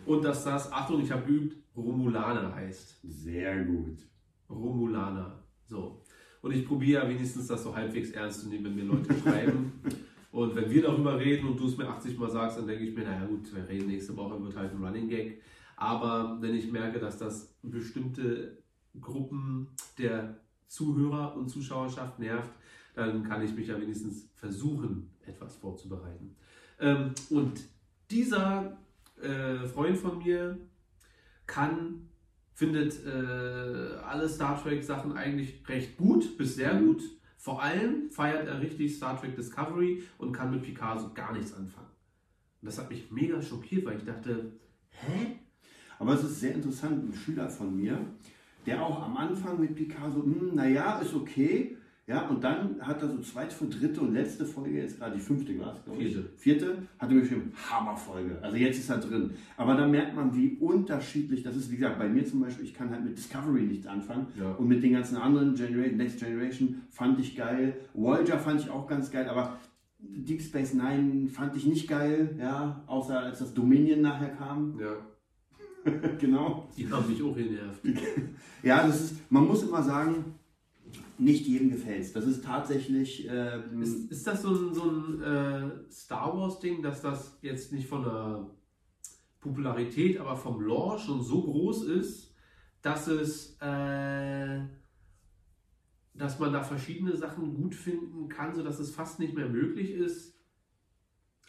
Und 0.08 0.24
dass 0.24 0.42
das, 0.42 0.72
Achtung, 0.72 1.02
ich 1.02 1.12
habe 1.12 1.26
geübt, 1.26 1.54
Romulaner 1.76 2.54
heißt. 2.54 2.98
Sehr 3.02 3.62
gut. 3.64 3.98
Romulaner. 4.48 5.44
So. 5.66 6.02
Und 6.40 6.52
ich 6.52 6.66
probiere 6.66 7.02
ja 7.02 7.08
wenigstens 7.10 7.46
das 7.46 7.62
so 7.62 7.76
halbwegs 7.76 8.12
ernst 8.12 8.40
zu 8.40 8.48
nehmen, 8.48 8.64
wenn 8.64 8.74
mir 8.74 8.84
Leute 8.84 9.14
schreiben. 9.22 9.74
Und 10.32 10.56
wenn 10.56 10.70
wir 10.70 10.80
darüber 10.80 11.18
reden 11.18 11.46
und 11.46 11.60
du 11.60 11.66
es 11.66 11.76
mir 11.76 11.86
80 11.86 12.16
Mal 12.18 12.30
sagst, 12.30 12.56
dann 12.56 12.66
denke 12.66 12.84
ich 12.84 12.94
mir, 12.94 13.04
naja 13.04 13.26
gut, 13.26 13.54
wir 13.54 13.68
reden 13.68 13.88
nächste 13.88 14.16
Woche, 14.16 14.42
wird 14.42 14.56
halt 14.56 14.72
ein 14.72 14.82
Running 14.82 15.10
Gag. 15.10 15.42
Aber 15.76 16.38
wenn 16.40 16.54
ich 16.54 16.72
merke, 16.72 16.98
dass 16.98 17.18
das 17.18 17.54
bestimmte 17.62 18.62
Gruppen 18.98 19.68
der 19.98 20.40
Zuhörer 20.68 21.36
und 21.36 21.50
Zuschauerschaft 21.50 22.18
nervt, 22.18 22.50
dann 22.94 23.24
kann 23.24 23.42
ich 23.42 23.54
mich 23.54 23.68
ja 23.68 23.78
wenigstens 23.78 24.30
versuchen, 24.36 25.10
etwas 25.26 25.56
vorzubereiten. 25.56 26.34
Ähm, 26.80 27.12
und 27.28 27.60
dieser 28.10 28.78
äh, 29.22 29.66
Freund 29.66 29.96
von 29.96 30.18
mir 30.18 30.58
kann, 31.46 32.08
findet 32.54 33.04
äh, 33.06 33.96
alle 34.04 34.28
Star 34.28 34.60
Trek 34.62 34.82
Sachen 34.82 35.12
eigentlich 35.12 35.62
recht 35.68 35.96
gut, 35.96 36.36
bis 36.36 36.56
sehr 36.56 36.74
gut. 36.74 37.02
Vor 37.36 37.62
allem 37.62 38.10
feiert 38.10 38.46
er 38.48 38.60
richtig 38.60 38.96
Star 38.96 39.18
Trek 39.18 39.36
Discovery 39.36 40.02
und 40.18 40.32
kann 40.32 40.50
mit 40.50 40.62
Picard 40.62 41.00
so 41.00 41.12
gar 41.14 41.32
nichts 41.32 41.54
anfangen. 41.54 41.88
Und 42.60 42.66
das 42.66 42.78
hat 42.78 42.90
mich 42.90 43.10
mega 43.10 43.40
schockiert, 43.40 43.86
weil 43.86 43.98
ich 43.98 44.04
dachte, 44.04 44.52
hä? 44.90 45.38
Aber 45.98 46.14
es 46.14 46.24
ist 46.24 46.40
sehr 46.40 46.54
interessant, 46.54 47.08
ein 47.08 47.14
Schüler 47.14 47.48
von 47.48 47.76
mir, 47.76 47.98
der 48.66 48.84
auch 48.84 49.02
am 49.02 49.16
Anfang 49.16 49.60
mit 49.60 49.74
Picard 49.74 50.12
so, 50.12 50.22
hm, 50.22 50.54
naja, 50.54 50.98
ist 50.98 51.14
okay. 51.14 51.76
Ja, 52.08 52.26
und 52.26 52.42
dann 52.42 52.76
hat 52.80 53.02
er 53.02 53.08
so 53.08 53.18
zweite, 53.18 53.54
dritte 53.66 54.00
und 54.00 54.14
letzte 54.14 54.46
Folge, 54.46 54.78
jetzt 54.78 54.98
gerade 54.98 55.14
die 55.14 55.20
fünfte 55.20 55.58
war 55.60 55.74
es, 55.74 55.84
glaube 55.84 56.02
ich. 56.02 56.14
Vierte. 56.14 56.30
Vierte, 56.38 56.78
hat 56.98 57.10
er 57.10 57.14
mir 57.14 57.20
geschrieben, 57.20 57.52
Hammerfolge. 57.70 58.38
Also 58.40 58.56
jetzt 58.56 58.78
ist 58.78 58.88
er 58.88 58.96
drin. 58.96 59.32
Aber 59.58 59.74
da 59.74 59.86
merkt 59.86 60.16
man, 60.16 60.34
wie 60.34 60.56
unterschiedlich 60.58 61.42
das 61.42 61.54
ist. 61.54 61.70
Wie 61.70 61.76
gesagt, 61.76 61.98
bei 61.98 62.08
mir 62.08 62.24
zum 62.24 62.40
Beispiel, 62.40 62.64
ich 62.64 62.72
kann 62.72 62.88
halt 62.88 63.04
mit 63.04 63.18
Discovery 63.18 63.60
nichts 63.60 63.86
anfangen. 63.86 64.28
Ja. 64.40 64.52
Und 64.52 64.68
mit 64.68 64.82
den 64.82 64.94
ganzen 64.94 65.18
anderen 65.18 65.54
Generation, 65.54 65.98
Next 65.98 66.18
Generation 66.18 66.80
fand 66.88 67.20
ich 67.20 67.36
geil. 67.36 67.76
Voyager 67.92 68.38
fand 68.38 68.62
ich 68.62 68.70
auch 68.70 68.86
ganz 68.86 69.10
geil, 69.10 69.28
aber 69.28 69.58
Deep 69.98 70.40
Space 70.40 70.72
Nine 70.72 71.28
fand 71.28 71.56
ich 71.56 71.66
nicht 71.66 71.88
geil, 71.88 72.36
ja, 72.38 72.84
außer 72.86 73.20
als 73.20 73.40
das 73.40 73.52
Dominion 73.52 74.00
nachher 74.00 74.30
kam. 74.30 74.80
Ja, 74.80 74.96
genau. 76.18 76.68
die 76.74 76.90
haben 76.90 77.06
mich 77.06 77.22
auch 77.22 77.34
genervt. 77.34 77.82
Ja, 78.62 78.84
das 78.84 79.00
ist, 79.00 79.30
man 79.30 79.46
muss 79.46 79.62
immer 79.62 79.82
sagen, 79.82 80.34
nicht 81.18 81.46
jedem 81.46 81.70
gefällt 81.70 82.14
Das 82.14 82.26
ist 82.26 82.44
tatsächlich, 82.44 83.26
ähm, 83.28 83.82
Ist, 83.82 84.10
ist 84.10 84.26
das 84.26 84.42
so 84.42 84.50
ein, 84.50 84.74
so 84.74 84.90
ein 84.90 85.22
äh, 85.22 85.90
Star 85.90 86.36
Wars-Ding, 86.36 86.82
dass 86.82 87.02
das 87.02 87.38
jetzt 87.42 87.72
nicht 87.72 87.88
von 87.88 88.04
der 88.04 88.50
Popularität, 89.40 90.18
aber 90.18 90.36
vom 90.36 90.60
Lore 90.60 90.98
schon 90.98 91.22
so 91.22 91.42
groß 91.42 91.84
ist, 91.84 92.34
dass 92.82 93.08
es, 93.08 93.56
äh, 93.60 94.60
dass 96.14 96.38
man 96.38 96.52
da 96.52 96.62
verschiedene 96.62 97.16
Sachen 97.16 97.54
gut 97.54 97.74
finden 97.74 98.28
kann, 98.28 98.54
sodass 98.54 98.78
es 98.78 98.94
fast 98.94 99.18
nicht 99.18 99.34
mehr 99.34 99.48
möglich 99.48 99.90
ist, 99.90 100.34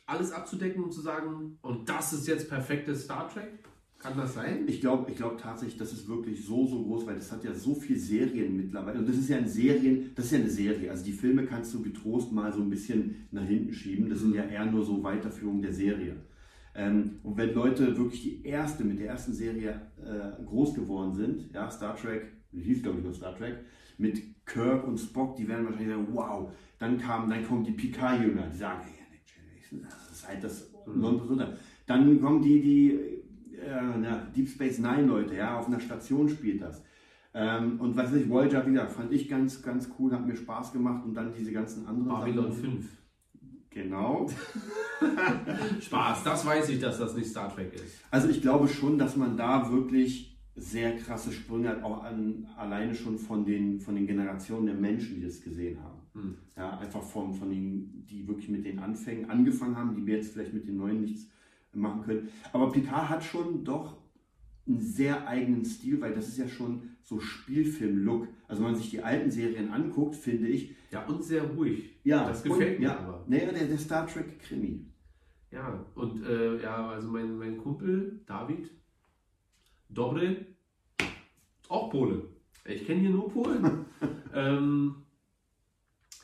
alles 0.05 0.31
abzudecken 0.31 0.83
und 0.83 0.91
zu 0.91 1.01
sagen, 1.01 1.59
und 1.61 1.87
das 1.87 2.13
ist 2.13 2.27
jetzt 2.27 2.49
perfektes 2.49 3.03
Star 3.03 3.29
Trek? 3.29 3.63
Kann 3.99 4.15
das 4.15 4.33
sein? 4.33 4.63
ich 4.65 4.79
glaube 4.79 5.11
ich 5.11 5.17
glaub 5.17 5.37
tatsächlich, 5.37 5.77
das 5.77 5.91
ist 5.91 6.07
wirklich 6.07 6.45
so, 6.45 6.65
so 6.65 6.83
groß, 6.83 7.05
weil 7.05 7.15
das 7.15 7.33
hat 7.33 7.43
ja 7.43 7.53
so 7.53 7.75
viele 7.75 7.99
Serien 7.99 8.55
mittlerweile. 8.55 8.99
Und 8.99 9.09
das 9.09 9.17
ist 9.17 9.27
ja 9.27 9.37
ein 9.37 9.47
Serien, 9.47 10.11
das 10.15 10.25
ist 10.25 10.31
ja 10.31 10.39
eine 10.39 10.49
Serie. 10.49 10.89
Also 10.89 11.03
die 11.03 11.11
Filme 11.11 11.45
kannst 11.45 11.73
du 11.73 11.81
getrost 11.81 12.31
mal 12.31 12.53
so 12.53 12.61
ein 12.61 12.69
bisschen 12.69 13.27
nach 13.31 13.43
hinten 13.43 13.73
schieben. 13.73 14.09
Das 14.09 14.19
sind 14.19 14.33
ja 14.33 14.43
eher 14.43 14.65
nur 14.65 14.85
so 14.85 15.03
Weiterführungen 15.03 15.61
der 15.61 15.73
Serie. 15.73 16.15
Ähm, 16.75 17.19
und 17.23 17.35
wenn 17.35 17.53
Leute 17.53 17.97
wirklich 17.97 18.21
die 18.23 18.45
erste, 18.45 18.85
mit 18.85 18.99
der 18.99 19.07
ersten 19.07 19.33
Serie 19.33 19.81
äh, 19.97 20.43
groß 20.45 20.75
geworden 20.75 21.13
sind, 21.13 21.53
ja, 21.53 21.69
Star 21.69 21.97
Trek, 21.97 22.31
hieß 22.53 22.81
glaube 22.81 22.99
ich 22.99 23.03
nur 23.03 23.13
Star 23.13 23.35
Trek, 23.35 23.57
mit 23.97 24.45
Kirk 24.45 24.87
und 24.87 24.97
Spock, 24.97 25.35
die 25.35 25.45
werden 25.45 25.65
wahrscheinlich 25.65 25.89
sagen, 25.89 26.07
wow. 26.13 26.49
Dann 26.77 26.97
kam, 26.97 27.29
dann 27.29 27.45
kommen 27.45 27.65
die 27.65 27.71
Picard-Jünger, 27.71 28.47
die 28.53 28.57
sagen, 28.57 28.79
hey, 28.81 29.81
das 29.81 30.11
ist 30.11 30.27
halt 30.27 30.41
das 30.41 30.73
Nonplusultra. 30.87 31.53
Dann 31.85 32.21
kommen 32.21 32.41
die, 32.41 32.61
die 32.61 33.18
na, 33.99 34.27
Deep 34.35 34.49
Space 34.49 34.79
Nine 34.79 35.03
Leute, 35.03 35.35
ja, 35.35 35.57
auf 35.57 35.67
einer 35.67 35.79
Station 35.79 36.29
spielt 36.29 36.61
das. 36.61 36.83
Ähm, 37.33 37.79
und 37.79 37.95
was 37.95 38.11
weiß 38.11 38.21
ich, 38.21 38.29
Voyager, 38.29 38.65
wie 38.65 38.71
gesagt, 38.71 38.91
fand 38.91 39.11
ich 39.11 39.29
ganz, 39.29 39.61
ganz 39.61 39.89
cool, 39.97 40.11
hat 40.11 40.25
mir 40.25 40.35
Spaß 40.35 40.73
gemacht 40.73 41.05
und 41.05 41.13
dann 41.13 41.31
diese 41.33 41.51
ganzen 41.51 41.85
anderen 41.85 42.09
Babylon 42.09 42.51
Sachen. 42.51 42.71
5. 42.71 42.85
Genau. 43.69 44.27
Spaß, 45.81 46.23
das 46.23 46.45
weiß 46.45 46.69
ich, 46.69 46.79
dass 46.79 46.97
das 46.97 47.15
nicht 47.15 47.29
Star 47.29 47.53
Trek 47.53 47.73
ist. 47.73 48.01
Also 48.09 48.29
ich 48.29 48.41
glaube 48.41 48.67
schon, 48.67 48.97
dass 48.97 49.15
man 49.15 49.37
da 49.37 49.71
wirklich 49.71 50.37
sehr 50.55 50.97
krasse 50.97 51.31
Sprünge 51.31 51.69
hat, 51.69 51.83
auch 51.83 52.03
an, 52.03 52.47
alleine 52.57 52.95
schon 52.95 53.17
von 53.17 53.45
den, 53.45 53.79
von 53.79 53.95
den 53.95 54.07
Generationen 54.07 54.65
der 54.65 54.75
Menschen, 54.75 55.15
die 55.15 55.21
das 55.21 55.41
gesehen 55.41 55.81
haben. 55.83 55.99
Hm. 56.13 56.35
Ja, 56.57 56.79
einfach 56.79 57.03
von, 57.03 57.33
von 57.33 57.49
den, 57.49 58.05
die 58.07 58.27
wirklich 58.27 58.49
mit 58.49 58.65
den 58.65 58.79
Anfängen 58.79 59.29
angefangen 59.29 59.77
haben, 59.77 59.95
die 59.95 60.05
wir 60.05 60.17
jetzt 60.17 60.33
vielleicht 60.33 60.53
mit 60.53 60.67
den 60.67 60.77
neuen 60.77 61.01
nichts 61.01 61.29
machen 61.73 62.01
können. 62.03 62.29
Aber 62.51 62.71
Picard 62.71 63.09
hat 63.09 63.23
schon 63.23 63.63
doch 63.63 63.97
einen 64.67 64.79
sehr 64.79 65.27
eigenen 65.27 65.65
Stil, 65.65 65.99
weil 66.01 66.13
das 66.13 66.27
ist 66.27 66.37
ja 66.37 66.47
schon 66.47 66.83
so 67.03 67.19
Spielfilm-Look. 67.19 68.27
Also 68.47 68.63
wenn 68.63 68.71
man 68.71 68.79
sich 68.79 68.91
die 68.91 69.01
alten 69.01 69.31
Serien 69.31 69.71
anguckt, 69.71 70.15
finde 70.15 70.47
ich, 70.47 70.75
Ja, 70.91 71.05
und 71.05 71.23
sehr 71.23 71.43
ruhig. 71.43 71.99
ja, 72.03 72.27
das 72.27 72.43
gefällt 72.43 72.73
und, 72.75 72.79
mir 72.79 72.89
ja, 72.89 72.99
aber. 72.99 73.25
Naja, 73.27 73.51
der, 73.51 73.67
der 73.67 73.77
Star 73.77 74.07
Trek-Krimi. 74.07 74.85
Ja, 75.51 75.83
und 75.95 76.23
äh, 76.23 76.61
ja, 76.61 76.89
also 76.89 77.09
mein, 77.09 77.37
mein 77.37 77.57
Kumpel 77.57 78.21
David 78.27 78.69
Dobre, 79.89 80.45
auch 81.67 81.89
Pole. 81.89 82.23
Ich 82.65 82.85
kenne 82.85 83.01
hier 83.01 83.09
nur 83.09 83.29
Polen. 83.29 83.85
ähm, 84.35 84.95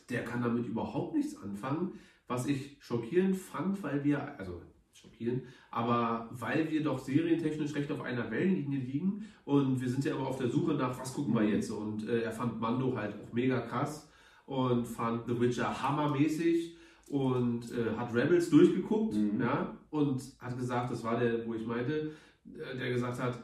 der 0.10 0.24
kann 0.24 0.44
damit 0.44 0.68
überhaupt 0.68 1.16
nichts 1.16 1.36
anfangen, 1.42 1.94
was 2.28 2.46
ich 2.46 2.78
schockierend 2.80 3.36
fand, 3.36 3.82
weil 3.82 4.04
wir, 4.04 4.38
also 4.40 4.62
schockierend, 5.06 5.44
aber 5.72 6.30
weil 6.32 6.70
wir 6.70 6.84
doch 6.84 7.00
serientechnisch 7.00 7.76
recht 7.76 7.92
auf 7.92 8.02
einer 8.02 8.30
Wellenlinie 8.32 8.80
liegen 8.80 9.26
und 9.46 9.80
wir 9.80 9.90
sind 9.90 10.04
ja 10.06 10.16
immer 10.16 10.28
auf 10.28 10.38
der 10.38 10.50
Suche 10.50 10.74
nach, 10.74 11.00
was 11.00 11.14
gucken 11.14 11.34
wir 11.34 11.44
jetzt? 11.44 11.70
Und 11.72 12.08
äh, 12.08 12.22
er 12.22 12.32
fand 12.32 12.60
Mando 12.60 12.96
halt 12.98 13.16
auch 13.16 13.34
mega 13.34 13.62
krass 13.62 14.10
und 14.46 14.86
fand 14.86 15.26
The 15.28 15.40
Witcher 15.40 15.82
hammermäßig 15.82 16.76
und 17.10 17.72
äh, 17.72 17.96
hat 17.96 18.14
Rebels 18.14 18.50
durchgeguckt 18.50 19.16
ja, 19.40 19.78
und 19.92 20.22
hat 20.40 20.58
gesagt, 20.58 20.92
das 20.92 21.04
war 21.04 21.20
der, 21.20 21.46
wo 21.46 21.54
ich 21.54 21.66
meinte, 21.66 22.12
äh, 22.46 22.78
der 22.78 22.92
gesagt 22.92 23.22
hat, 23.22 23.44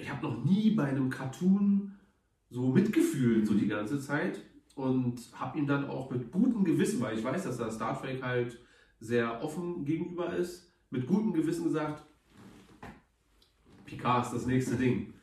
ich 0.00 0.10
habe 0.10 0.26
noch 0.26 0.44
nie 0.44 0.70
bei 0.70 0.84
einem 0.84 1.10
Cartoon 1.10 1.92
so 2.50 2.68
mitgefühlt, 2.68 3.46
so 3.46 3.54
die 3.54 3.68
ganze 3.68 3.98
Zeit 4.00 4.40
und 4.74 5.20
habe 5.34 5.58
ihm 5.58 5.66
dann 5.66 5.88
auch 5.88 6.10
mit 6.10 6.30
gutem 6.30 6.64
Gewissen, 6.64 7.00
weil 7.00 7.18
ich 7.18 7.24
weiß, 7.24 7.44
dass 7.44 7.58
da 7.58 7.70
Star 7.70 8.00
Trek 8.00 8.22
halt 8.22 8.58
sehr 9.00 9.42
offen 9.42 9.84
gegenüber 9.84 10.34
ist, 10.34 10.67
mit 10.90 11.06
gutem 11.06 11.32
Gewissen 11.32 11.64
gesagt, 11.64 12.04
Picard 13.84 14.26
ist 14.26 14.34
das 14.34 14.46
nächste 14.46 14.76
Ding. 14.76 15.14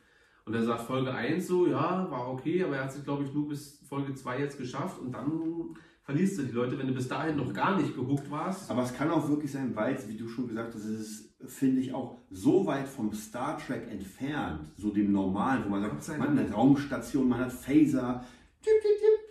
Und 0.44 0.54
er 0.54 0.62
sagt 0.62 0.82
Folge 0.82 1.12
1 1.12 1.46
so, 1.46 1.66
ja, 1.66 2.08
war 2.10 2.30
okay, 2.32 2.62
aber 2.62 2.76
er 2.76 2.84
hat 2.84 2.92
sich, 2.92 3.02
glaube 3.04 3.24
ich, 3.24 3.32
nur 3.32 3.48
bis 3.48 3.82
Folge 3.88 4.14
2 4.14 4.40
jetzt 4.40 4.58
geschafft 4.58 5.00
und 5.00 5.10
dann 5.12 5.76
verlierst 6.02 6.38
du 6.38 6.42
die 6.44 6.52
Leute, 6.52 6.78
wenn 6.78 6.86
du 6.86 6.94
bis 6.94 7.08
dahin 7.08 7.36
noch 7.36 7.52
gar 7.52 7.76
nicht 7.76 7.94
gehuckt 7.96 8.30
warst. 8.30 8.70
Aber 8.70 8.82
es 8.84 8.94
kann 8.94 9.10
auch 9.10 9.28
wirklich 9.28 9.50
sein, 9.50 9.74
weil, 9.74 9.94
es, 9.96 10.08
wie 10.08 10.16
du 10.16 10.28
schon 10.28 10.46
gesagt 10.46 10.72
hast, 10.72 10.84
es 10.84 11.00
ist, 11.00 11.34
finde 11.46 11.80
ich, 11.80 11.92
auch 11.92 12.20
so 12.30 12.64
weit 12.64 12.86
vom 12.86 13.12
Star 13.12 13.58
Trek 13.58 13.90
entfernt, 13.90 14.72
so 14.76 14.90
dem 14.90 15.10
Normalen, 15.10 15.64
wo 15.64 15.70
man 15.70 15.82
sagt, 16.00 16.18
man 16.20 16.28
hat 16.38 16.44
eine 16.46 16.52
Raumstation, 16.52 17.28
man 17.28 17.40
hat 17.40 17.52
Phaser, 17.52 18.24
tipp, 18.62 18.72
tipp, 18.82 18.98
tipp. 19.00 19.26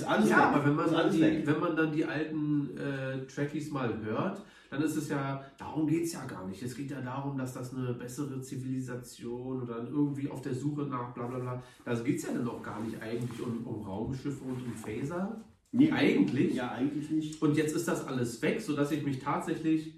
Ist 0.00 0.04
alles 0.04 0.30
Ja, 0.30 0.38
weg. 0.38 0.44
aber 0.44 0.64
wenn 0.64 0.76
man, 0.76 0.90
dann 0.90 1.12
die, 1.12 1.20
weg. 1.20 1.46
wenn 1.46 1.60
man 1.60 1.76
dann 1.76 1.92
die 1.92 2.06
alten 2.06 2.74
äh, 2.78 3.26
Trackies 3.26 3.70
mal 3.70 4.00
hört, 4.02 4.42
dann 4.72 4.80
ist 4.80 4.96
es 4.96 5.10
ja, 5.10 5.44
darum 5.58 5.86
geht 5.86 6.04
es 6.04 6.14
ja 6.14 6.24
gar 6.24 6.48
nicht. 6.48 6.62
Es 6.62 6.74
geht 6.74 6.90
ja 6.90 7.02
darum, 7.02 7.36
dass 7.36 7.52
das 7.52 7.76
eine 7.76 7.92
bessere 7.92 8.40
Zivilisation 8.40 9.60
oder 9.60 9.74
dann 9.74 9.88
irgendwie 9.88 10.30
auf 10.30 10.40
der 10.40 10.54
Suche 10.54 10.84
nach 10.84 11.12
bla 11.12 11.26
bla 11.26 11.38
bla. 11.38 11.62
Da 11.84 11.92
geht 11.92 12.16
es 12.16 12.22
ja 12.22 12.32
dann 12.32 12.48
auch 12.48 12.62
gar 12.62 12.82
nicht 12.82 12.98
eigentlich 13.02 13.38
um, 13.42 13.66
um 13.66 13.82
Raumschiffe 13.82 14.42
und 14.42 14.64
um 14.64 14.72
Phaser. 14.72 15.44
Nee, 15.72 15.92
Eigentlich. 15.92 16.54
Ja, 16.54 16.72
eigentlich 16.72 17.10
nicht. 17.10 17.42
Und 17.42 17.58
jetzt 17.58 17.76
ist 17.76 17.86
das 17.86 18.06
alles 18.06 18.40
weg, 18.40 18.62
sodass 18.62 18.90
ich 18.92 19.04
mich 19.04 19.18
tatsächlich 19.18 19.92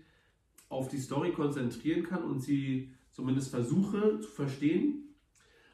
auf 0.68 0.88
die 0.88 0.98
Story 0.98 1.30
konzentrieren 1.30 2.02
kann 2.02 2.24
und 2.24 2.40
sie 2.40 2.90
zumindest 3.12 3.50
versuche 3.52 4.18
zu 4.18 4.28
verstehen. 4.28 5.14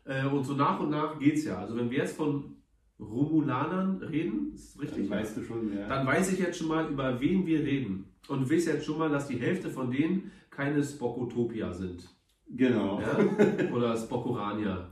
Äh, 0.04 0.26
und 0.26 0.44
so 0.44 0.52
nach 0.52 0.78
und 0.78 0.90
nach 0.90 1.18
geht 1.18 1.36
es 1.36 1.44
ja. 1.44 1.58
Also 1.58 1.74
wenn 1.74 1.90
wir 1.90 1.98
jetzt 1.98 2.18
von 2.18 2.56
Romulanern 3.00 3.96
reden, 4.02 4.52
ist 4.52 4.76
Dann 4.76 4.86
richtig, 4.86 5.08
weißt 5.08 5.38
du 5.38 5.42
schon, 5.42 5.74
ja. 5.74 5.88
dann 5.88 6.06
weiß 6.06 6.34
ich 6.34 6.38
jetzt 6.40 6.58
schon 6.58 6.68
mal, 6.68 6.90
über 6.90 7.18
wen 7.18 7.46
wir 7.46 7.60
reden. 7.60 8.09
Und 8.30 8.42
du 8.42 8.50
weißt 8.54 8.68
jetzt 8.68 8.86
schon 8.86 8.98
mal, 8.98 9.10
dass 9.10 9.26
die 9.26 9.38
Hälfte 9.38 9.68
von 9.68 9.90
denen 9.90 10.30
keine 10.50 10.82
Spockotopia 10.82 11.72
sind. 11.72 12.08
Genau. 12.48 13.00
Ja? 13.00 13.72
Oder 13.72 13.96
Spockorania. 13.96 14.88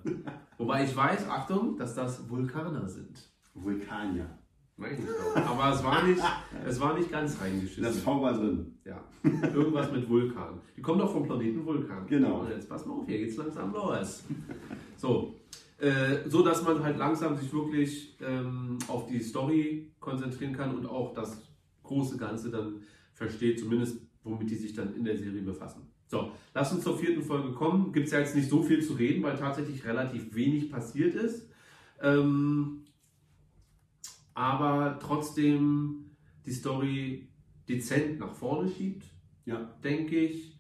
Wobei 0.57 0.85
ich 0.85 0.97
weiß, 0.97 1.29
Achtung, 1.29 1.77
dass 1.77 1.95
das 1.95 2.29
Vulkaner 2.29 2.89
sind. 2.89 3.31
Vulkanier. 3.55 4.39
Weiß 4.77 4.93
ich 4.93 4.99
nicht 5.01 5.11
genau. 5.35 5.47
Aber 5.47 5.75
es 5.75 5.83
war 5.83 6.05
nicht, 6.05 6.23
es 6.65 6.81
war 6.81 6.97
nicht 6.97 7.11
ganz 7.11 7.41
reingeschissen. 7.41 7.83
Das 7.83 7.99
V 7.99 8.23
war 8.23 8.33
drin. 8.33 8.79
Ja, 8.85 9.03
irgendwas 9.25 9.91
mit 9.91 10.09
Vulkan. 10.09 10.61
Die 10.77 10.83
kommen 10.83 11.01
doch 11.01 11.13
vom 11.13 11.25
Planeten 11.25 11.67
Vulkan. 11.67 12.07
Genau. 12.07 12.41
Und 12.41 12.51
jetzt 12.51 12.69
pass 12.69 12.87
mal 12.87 12.95
auf, 12.95 13.07
hier 13.07 13.19
geht's 13.19 13.37
langsam 13.37 13.73
los. 13.73 14.25
So, 14.97 15.35
äh, 15.79 16.29
so 16.29 16.43
dass 16.43 16.63
man 16.63 16.83
halt 16.83 16.97
langsam 16.97 17.37
sich 17.37 17.53
wirklich 17.53 18.17
ähm, 18.21 18.79
auf 18.87 19.07
die 19.07 19.21
Story 19.21 19.93
konzentrieren 19.99 20.53
kann 20.53 20.77
und 20.77 20.87
auch 20.87 21.13
das 21.13 21.43
große 21.83 22.17
Ganze 22.17 22.51
dann 22.51 22.83
versteht, 23.19 23.59
zumindest 23.61 24.01
womit 24.25 24.51
die 24.51 24.55
sich 24.57 24.73
dann 24.75 24.95
in 24.95 25.05
der 25.05 25.17
Serie 25.17 25.43
befassen. 25.43 25.83
So, 26.07 26.33
lass 26.55 26.73
uns 26.73 26.85
zur 26.85 26.97
vierten 26.99 27.23
Folge 27.23 27.53
kommen. 27.53 27.93
Gibt 27.93 28.07
es 28.07 28.13
ja 28.13 28.21
jetzt 28.21 28.35
nicht 28.35 28.49
so 28.49 28.63
viel 28.63 28.83
zu 28.83 28.95
reden, 28.95 29.23
weil 29.23 29.37
tatsächlich 29.37 29.85
relativ 29.85 30.35
wenig 30.35 30.71
passiert 30.71 31.15
ist. 31.15 31.49
Ähm, 32.01 32.85
aber 34.35 34.99
trotzdem 35.01 36.07
die 36.47 36.53
Story 36.53 37.29
dezent 37.69 38.19
nach 38.19 38.33
vorne 38.35 38.71
schiebt, 38.71 39.05
Ja. 39.45 39.57
denke 39.85 40.17
ich. 40.19 40.59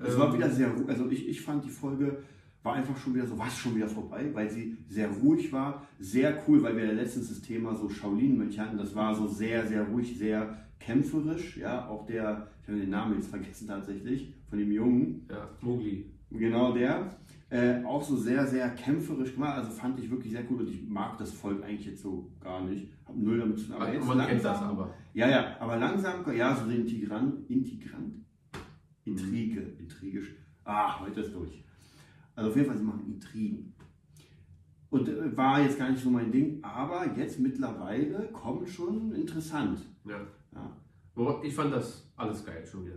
Es 0.00 0.14
Ähm, 0.14 0.20
war 0.20 0.34
wieder 0.34 0.50
sehr 0.50 0.70
ruhig. 0.70 0.88
Also 0.88 1.08
ich, 1.10 1.26
ich 1.28 1.40
fand 1.40 1.64
die 1.64 1.70
Folge 1.70 2.22
war 2.62 2.74
einfach 2.74 2.96
schon 2.98 3.14
wieder 3.14 3.26
so, 3.26 3.38
was 3.38 3.56
schon 3.56 3.76
wieder 3.76 3.88
vorbei, 3.88 4.28
weil 4.34 4.50
sie 4.50 4.76
sehr 4.88 5.08
ruhig 5.08 5.52
war. 5.52 5.86
Sehr 5.98 6.42
cool, 6.46 6.62
weil 6.62 6.76
wir 6.76 6.84
ja 6.86 6.92
letztens 6.92 7.28
das 7.28 7.40
Thema 7.40 7.74
so 7.74 7.88
Shaolin-Mönche 7.88 8.60
hatten. 8.60 8.76
Das 8.76 8.94
war 8.94 9.14
so 9.14 9.26
sehr, 9.26 9.66
sehr 9.66 9.84
ruhig, 9.84 10.18
sehr 10.18 10.67
kämpferisch. 10.78 11.56
Ja, 11.56 11.88
auch 11.88 12.06
der, 12.06 12.48
ich 12.62 12.68
habe 12.68 12.78
den 12.80 12.90
Namen 12.90 13.14
jetzt 13.16 13.28
vergessen 13.28 13.68
tatsächlich, 13.68 14.34
von 14.48 14.58
dem 14.58 14.72
Jungen. 14.72 15.26
Ja, 15.30 15.48
Mowgli. 15.60 16.06
Genau 16.30 16.72
der. 16.72 17.16
Äh, 17.50 17.82
auch 17.84 18.02
so 18.02 18.14
sehr, 18.16 18.46
sehr 18.46 18.68
kämpferisch 18.74 19.32
gemacht. 19.32 19.56
Also 19.56 19.70
fand 19.70 19.98
ich 19.98 20.10
wirklich 20.10 20.32
sehr 20.32 20.42
gut 20.42 20.60
und 20.60 20.68
ich 20.68 20.86
mag 20.86 21.16
das 21.16 21.32
Volk 21.32 21.62
eigentlich 21.64 21.86
jetzt 21.86 22.02
so 22.02 22.30
gar 22.40 22.62
nicht. 22.64 22.88
Hab 23.06 23.16
null 23.16 23.38
damit 23.38 23.58
zu 23.58 23.66
tun. 23.66 23.76
Aber 23.76 23.92
jetzt 23.92 24.06
Man 24.06 24.18
kennt 24.18 24.42
langsam, 24.42 24.52
das 24.52 24.62
aber. 24.62 24.94
Ja, 25.14 25.30
ja, 25.30 25.56
aber 25.58 25.76
langsam, 25.78 26.36
ja, 26.36 26.54
so 26.54 26.70
Integrant, 26.70 27.48
Integrant, 27.48 28.16
Intrige, 29.04 29.60
Mhm. 29.62 29.78
intrigisch. 29.78 30.34
Ah, 30.64 31.00
heute 31.00 31.20
ist 31.22 31.32
durch. 31.34 31.64
Also 32.34 32.50
auf 32.50 32.56
jeden 32.56 32.68
Fall, 32.68 32.76
sie 32.76 32.84
machen 32.84 33.06
Intrigen. 33.06 33.72
Und 34.90 35.08
äh, 35.08 35.34
war 35.34 35.62
jetzt 35.62 35.78
gar 35.78 35.90
nicht 35.90 36.02
so 36.02 36.10
mein 36.10 36.30
Ding, 36.30 36.62
aber 36.62 37.16
jetzt 37.16 37.40
mittlerweile 37.40 38.28
kommt 38.32 38.68
schon 38.68 39.14
interessant. 39.14 39.80
Ja. 40.04 40.20
Ja. 40.54 41.40
Ich 41.42 41.54
fand 41.54 41.72
das 41.72 42.08
alles 42.16 42.44
geil 42.44 42.64
schon 42.70 42.86
wieder. 42.86 42.96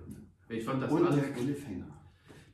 Ich 0.50 0.64
fand 0.64 0.84
das 0.84 0.92
Und 0.92 1.06
alles. 1.06 1.16
der 1.22 1.32
Cliffhanger. 1.32 1.88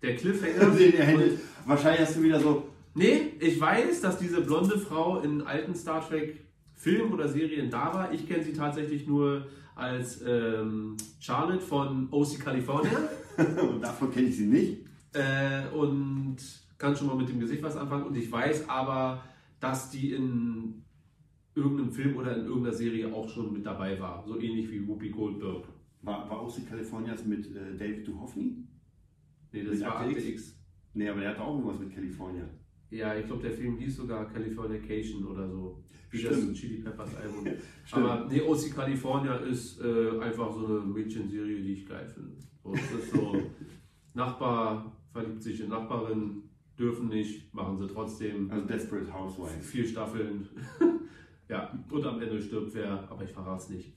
Der 0.01 0.15
Cliffhanger. 0.15 0.71
Den 0.77 0.93
er 0.93 1.05
hätte, 1.05 1.39
wahrscheinlich 1.65 2.01
hast 2.01 2.15
du 2.17 2.23
wieder 2.23 2.39
so, 2.39 2.69
Nee, 2.93 3.33
ich 3.39 3.59
weiß, 3.61 4.01
dass 4.01 4.17
diese 4.17 4.41
blonde 4.41 4.79
Frau 4.79 5.19
in 5.19 5.41
alten 5.43 5.75
Star 5.75 6.07
Trek 6.07 6.43
Filmen 6.73 7.11
oder 7.13 7.27
Serien 7.27 7.69
da 7.69 7.93
war. 7.93 8.11
Ich 8.11 8.27
kenne 8.27 8.43
sie 8.43 8.53
tatsächlich 8.53 9.05
nur 9.05 9.45
als 9.75 10.21
ähm, 10.25 10.97
Charlotte 11.19 11.59
von 11.61 12.07
OC 12.09 12.39
California 12.39 12.97
und 13.37 13.81
davon 13.81 14.11
kenne 14.11 14.27
ich 14.29 14.37
sie 14.37 14.47
nicht. 14.47 14.85
äh, 15.13 15.67
und 15.75 16.37
kann 16.79 16.95
schon 16.95 17.05
mal 17.07 17.15
mit 17.15 17.29
dem 17.29 17.39
Gesicht 17.39 17.61
was 17.61 17.75
anfangen. 17.77 18.05
Und 18.05 18.15
ich 18.15 18.31
weiß 18.31 18.67
aber, 18.67 19.23
dass 19.59 19.91
die 19.91 20.13
in 20.13 20.83
irgendeinem 21.57 21.91
Film 21.91 22.17
oder 22.17 22.37
in 22.37 22.45
irgendeiner 22.45 22.75
Serie 22.75 23.13
auch 23.13 23.27
schon 23.27 23.51
mit 23.53 23.65
dabei 23.65 23.99
war. 23.99 24.23
So 24.25 24.39
ähnlich 24.39 24.71
wie 24.71 24.87
Whoopi 24.87 25.09
Goldberg. 25.09 25.67
War, 26.03 26.29
war 26.29 26.39
aus 26.39 26.61
Californias 26.69 27.25
mit 27.25 27.47
äh, 27.55 27.75
David 27.75 28.07
Duchovny? 28.07 28.63
Nee, 29.51 29.63
das 29.63 29.79
Mit 29.79 29.87
war 29.87 29.99
Akte 29.99 30.19
X? 30.19 30.57
Nee, 30.93 31.09
aber 31.09 31.21
der 31.21 31.29
hatte 31.31 31.41
auch 31.41 31.55
irgendwas 31.55 31.79
mit 31.79 31.93
California. 31.93 32.47
Ja, 32.89 33.15
ich 33.15 33.25
glaube, 33.25 33.41
der 33.41 33.51
Film 33.51 33.77
hieß 33.77 33.97
sogar 33.97 34.27
Californication 34.27 35.25
oder 35.25 35.49
so. 35.49 35.83
Wie 36.09 36.17
Stimmt. 36.19 36.51
das 36.51 36.53
Chili 36.53 36.81
Peppers 36.81 37.15
Album. 37.15 37.45
Aber 37.91 38.27
nee, 38.31 38.41
OC 38.41 38.73
California 38.73 39.35
ist 39.37 39.81
äh, 39.81 40.19
einfach 40.21 40.53
so 40.53 40.65
eine 40.65 40.79
Mädchenserie, 40.79 41.61
die 41.61 41.73
ich 41.73 41.85
geil 41.85 42.07
finde. 42.07 42.37
So, 42.63 42.73
es 42.73 43.03
ist 43.03 43.11
so, 43.11 43.41
Nachbar 44.13 44.97
verliebt 45.11 45.43
sich 45.43 45.59
in 45.59 45.69
Nachbarin, 45.69 46.43
dürfen 46.79 47.09
nicht, 47.09 47.53
machen 47.53 47.77
sie 47.77 47.87
trotzdem. 47.87 48.49
Also 48.49 48.65
Desperate 48.65 49.13
Housewives. 49.13 49.69
Vier 49.69 49.85
Staffeln. 49.85 50.47
ja, 51.49 51.71
und 51.89 52.05
am 52.05 52.21
Ende 52.21 52.41
stirbt 52.41 52.73
wer, 52.73 53.09
aber 53.09 53.23
ich 53.23 53.31
verrate 53.31 53.63
es 53.63 53.69
nicht. 53.69 53.93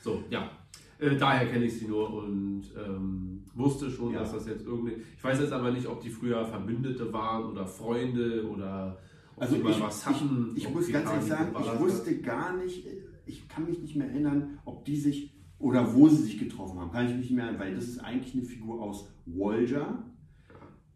So, 0.00 0.22
ja. 0.30 0.50
Äh, 0.98 1.16
daher 1.16 1.46
kenne 1.48 1.64
ich 1.66 1.78
sie 1.78 1.86
nur 1.86 2.12
und 2.12 2.64
ähm, 2.76 3.44
wusste 3.54 3.90
schon, 3.90 4.12
Ja. 4.12 4.20
dass 4.20 4.32
das 4.32 4.46
jetzt 4.48 4.64
irgendwie. 4.66 4.96
Ich 5.16 5.22
weiß 5.22 5.40
jetzt 5.40 5.52
aber 5.52 5.70
nicht, 5.70 5.86
ob 5.86 6.00
die 6.00 6.10
früher 6.10 6.44
Verbündete 6.44 7.12
waren 7.12 7.44
oder 7.50 7.66
Freunde 7.66 8.48
oder 8.48 8.98
ob 9.36 9.42
Also 9.42 9.56
sie 9.56 9.62
mal 9.62 9.70
ich, 9.72 9.80
was 9.80 10.06
hatten. 10.06 10.52
ich, 10.56 10.64
ich 10.64 10.70
muss 10.74 10.90
ganz 10.90 11.08
ehrlich 11.10 11.24
sagen, 11.26 11.54
ich 11.60 11.80
wusste 11.80 12.18
gar 12.20 12.56
nicht, 12.56 12.84
ich 13.26 13.48
kann 13.48 13.66
mich 13.66 13.78
nicht 13.80 13.94
mehr 13.96 14.08
erinnern, 14.08 14.58
ob 14.64 14.84
die 14.84 14.96
sich 14.96 15.34
oder 15.60 15.94
wo 15.94 16.08
sie 16.08 16.22
sich 16.22 16.38
getroffen 16.38 16.78
haben. 16.80 16.90
Kann 16.90 17.06
ich 17.06 17.12
mich 17.12 17.20
nicht 17.30 17.32
mehr 17.32 17.44
erinnern, 17.44 17.60
weil 17.60 17.74
das 17.74 17.84
ist 17.88 17.98
eigentlich 18.00 18.34
eine 18.34 18.44
Figur 18.44 18.82
aus 18.82 19.08
Voyager. 19.26 20.04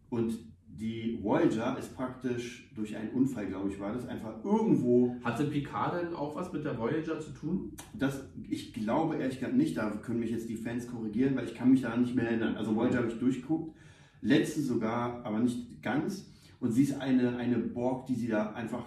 Und 0.09 0.37
die 0.79 1.19
Voyager 1.21 1.77
ist 1.77 1.95
praktisch 1.95 2.69
durch 2.75 2.95
einen 2.95 3.09
Unfall, 3.11 3.47
glaube 3.47 3.69
ich, 3.69 3.79
war 3.79 3.93
das 3.93 4.07
einfach 4.07 4.43
irgendwo. 4.43 5.15
Hatte 5.23 5.45
Picard 5.45 6.01
denn 6.01 6.13
auch 6.13 6.35
was 6.35 6.51
mit 6.51 6.65
der 6.65 6.77
Voyager 6.77 7.19
zu 7.19 7.31
tun? 7.31 7.73
Das, 7.93 8.27
ich 8.49 8.73
glaube 8.73 9.17
ehrlich 9.17 9.39
gesagt 9.39 9.55
nicht, 9.55 9.77
da 9.77 9.91
können 9.91 10.19
mich 10.19 10.31
jetzt 10.31 10.49
die 10.49 10.55
Fans 10.55 10.87
korrigieren, 10.87 11.35
weil 11.35 11.45
ich 11.45 11.55
kann 11.55 11.71
mich 11.71 11.81
daran 11.81 12.01
nicht 12.01 12.15
mehr 12.15 12.27
erinnern. 12.27 12.55
Also 12.55 12.75
Voyager 12.75 12.97
habe 12.97 13.07
ich 13.07 13.19
durchguckt, 13.19 13.75
letztens 14.21 14.67
sogar, 14.67 15.23
aber 15.23 15.39
nicht 15.39 15.81
ganz. 15.83 16.31
Und 16.59 16.71
sie 16.71 16.83
ist 16.83 16.99
eine, 16.99 17.37
eine 17.37 17.59
Borg, 17.59 18.07
die 18.07 18.15
sie 18.15 18.27
da 18.27 18.53
einfach 18.53 18.85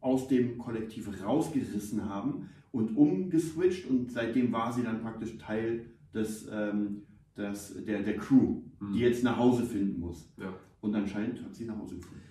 aus 0.00 0.28
dem 0.28 0.58
Kollektiv 0.58 1.10
rausgerissen 1.22 2.08
haben 2.08 2.48
und 2.72 2.96
umgeswitcht 2.96 3.90
und 3.90 4.10
seitdem 4.10 4.52
war 4.52 4.72
sie 4.72 4.82
dann 4.82 5.02
praktisch 5.02 5.36
Teil 5.38 5.86
des, 6.14 6.48
ähm, 6.50 7.02
des, 7.36 7.84
der, 7.84 8.02
der 8.02 8.16
Crew, 8.16 8.62
die 8.94 9.00
jetzt 9.00 9.24
nach 9.24 9.36
Hause 9.36 9.64
finden 9.64 10.00
muss. 10.00 10.32
Ja. 10.36 10.54
Und 10.80 10.94
anscheinend 10.94 11.42
hat 11.44 11.54
sie 11.54 11.64
nach 11.66 11.76
Hause 11.78 11.96
gefunden. 11.96 12.22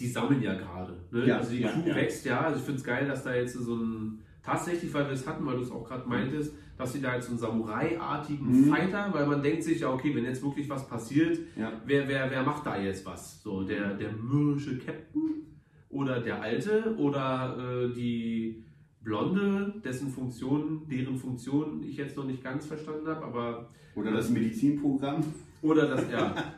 die 0.00 0.06
sammeln 0.06 0.40
ja 0.42 0.54
gerade. 0.54 0.96
Ne? 1.10 1.26
Ja, 1.26 1.38
also 1.38 1.50
die 1.52 1.60
ja, 1.60 1.70
Crew 1.70 1.88
ja. 1.88 1.94
wächst 1.96 2.24
ja. 2.24 2.40
Also 2.42 2.58
ich 2.60 2.64
finde 2.64 2.78
es 2.78 2.84
geil, 2.84 3.06
dass 3.06 3.24
da 3.24 3.34
jetzt 3.34 3.54
so 3.54 3.74
ein. 3.76 4.20
Tatsächlich, 4.42 4.94
weil 4.94 5.04
wir 5.04 5.12
es 5.12 5.26
hatten, 5.26 5.44
weil 5.44 5.56
du 5.56 5.62
es 5.62 5.70
auch 5.70 5.84
gerade 5.84 6.08
meintest, 6.08 6.54
dass 6.78 6.92
sie 6.94 7.02
da 7.02 7.14
jetzt 7.14 7.26
so 7.26 7.32
einen 7.32 7.38
Samurai-artigen 7.38 8.46
Mhm. 8.66 8.70
Fighter, 8.70 9.12
weil 9.12 9.26
man 9.26 9.42
denkt 9.42 9.62
sich 9.64 9.80
ja, 9.80 9.92
okay, 9.92 10.14
wenn 10.16 10.24
jetzt 10.24 10.42
wirklich 10.42 10.70
was 10.70 10.88
passiert, 10.88 11.38
wer, 11.84 12.08
wer, 12.08 12.30
wer 12.30 12.42
macht 12.44 12.64
da 12.64 12.80
jetzt 12.80 13.04
was? 13.04 13.42
So, 13.42 13.64
der, 13.64 13.94
der 13.94 14.12
mürrische 14.12 14.78
Captain 14.78 15.44
oder 15.90 16.20
der 16.20 16.40
Alte 16.40 16.94
oder 16.96 17.58
äh, 17.58 17.92
die 17.92 18.64
Blonde, 19.02 19.74
dessen 19.84 20.08
Funktion, 20.08 20.86
deren 20.88 21.16
Funktion 21.16 21.82
ich 21.82 21.96
jetzt 21.96 22.16
noch 22.16 22.24
nicht 22.24 22.42
ganz 22.42 22.64
verstanden 22.66 23.06
habe, 23.08 23.24
aber 23.26 23.68
Oder 23.94 24.12
das 24.12 24.30
Medizinprogramm. 24.30 25.22
oder 25.60 25.88
das, 25.88 26.10
ja. 26.10 26.34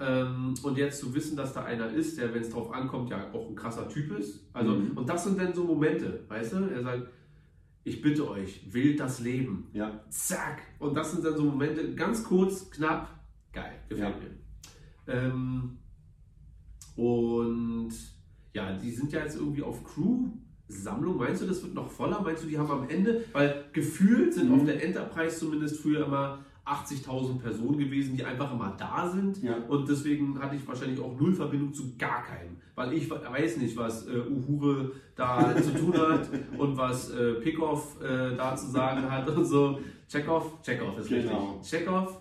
ähm, 0.00 0.54
und 0.62 0.76
jetzt 0.78 1.00
zu 1.00 1.14
wissen, 1.14 1.36
dass 1.36 1.52
da 1.52 1.64
einer 1.64 1.90
ist, 1.90 2.18
der, 2.18 2.34
wenn 2.34 2.42
es 2.42 2.50
drauf 2.50 2.72
ankommt, 2.72 3.10
ja 3.10 3.32
auch 3.32 3.48
ein 3.48 3.54
krasser 3.54 3.88
Typ 3.88 4.18
ist. 4.18 4.44
Also, 4.52 4.72
Mhm. 4.72 4.96
und 4.98 5.08
das 5.08 5.24
sind 5.24 5.38
dann 5.38 5.54
so 5.54 5.64
Momente, 5.64 6.24
weißt 6.28 6.52
du? 6.54 6.56
Er 6.70 6.82
sagt, 6.82 7.08
ich 7.84 8.00
bitte 8.00 8.28
euch, 8.28 8.72
wählt 8.72 8.98
das 8.98 9.20
Leben. 9.20 9.68
Ja. 9.72 10.00
Zack. 10.08 10.62
Und 10.78 10.94
das 10.96 11.12
sind 11.12 11.24
dann 11.24 11.36
so 11.36 11.44
Momente, 11.44 11.94
ganz 11.94 12.24
kurz, 12.24 12.70
knapp, 12.70 13.08
geil, 13.52 13.74
gefällt 13.88 14.16
mir. 14.20 14.30
Ähm, 15.14 15.78
und 16.96 17.92
ja, 18.54 18.76
die 18.76 18.90
sind 18.90 19.12
ja 19.12 19.20
jetzt 19.20 19.36
irgendwie 19.36 19.62
auf 19.62 19.82
Crew-Sammlung. 19.84 21.16
Meinst 21.18 21.42
du, 21.42 21.46
das 21.46 21.62
wird 21.62 21.74
noch 21.74 21.90
voller? 21.90 22.20
Meinst 22.22 22.44
du, 22.44 22.46
die 22.48 22.58
haben 22.58 22.70
am 22.70 22.88
Ende, 22.88 23.24
weil 23.32 23.64
gefühlt 23.72 24.32
sind 24.34 24.48
Mhm. 24.48 24.54
auf 24.60 24.64
der 24.64 24.82
Enterprise 24.84 25.38
zumindest 25.38 25.80
früher 25.80 26.06
immer 26.06 26.44
80.000 26.66 27.38
Personen 27.40 27.78
gewesen, 27.78 28.16
die 28.16 28.24
einfach 28.24 28.52
immer 28.52 28.74
da 28.78 29.08
sind. 29.08 29.42
Ja. 29.42 29.56
Und 29.68 29.88
deswegen 29.88 30.38
hatte 30.40 30.56
ich 30.56 30.66
wahrscheinlich 30.66 30.98
auch 31.00 31.18
null 31.18 31.34
Verbindung 31.34 31.72
zu 31.74 31.94
gar 31.98 32.22
keinem. 32.24 32.56
Weil 32.74 32.92
ich 32.94 33.08
weiß 33.10 33.58
nicht, 33.58 33.76
was 33.76 34.06
äh, 34.06 34.18
Uhure 34.18 34.92
da 35.14 35.54
zu 35.62 35.74
tun 35.74 35.94
hat 35.96 36.28
und 36.58 36.76
was 36.76 37.10
äh, 37.10 37.34
Pickoff 37.34 38.00
äh, 38.02 38.34
da 38.36 38.56
zu 38.56 38.68
sagen 38.70 39.10
hat 39.10 39.28
und 39.28 39.44
so. 39.44 39.78
Checkov, 40.08 40.60
Checkov 40.62 40.98
ist 40.98 41.08
Genau. 41.08 41.58
richtig. 41.60 41.70
Checkov 41.80 42.20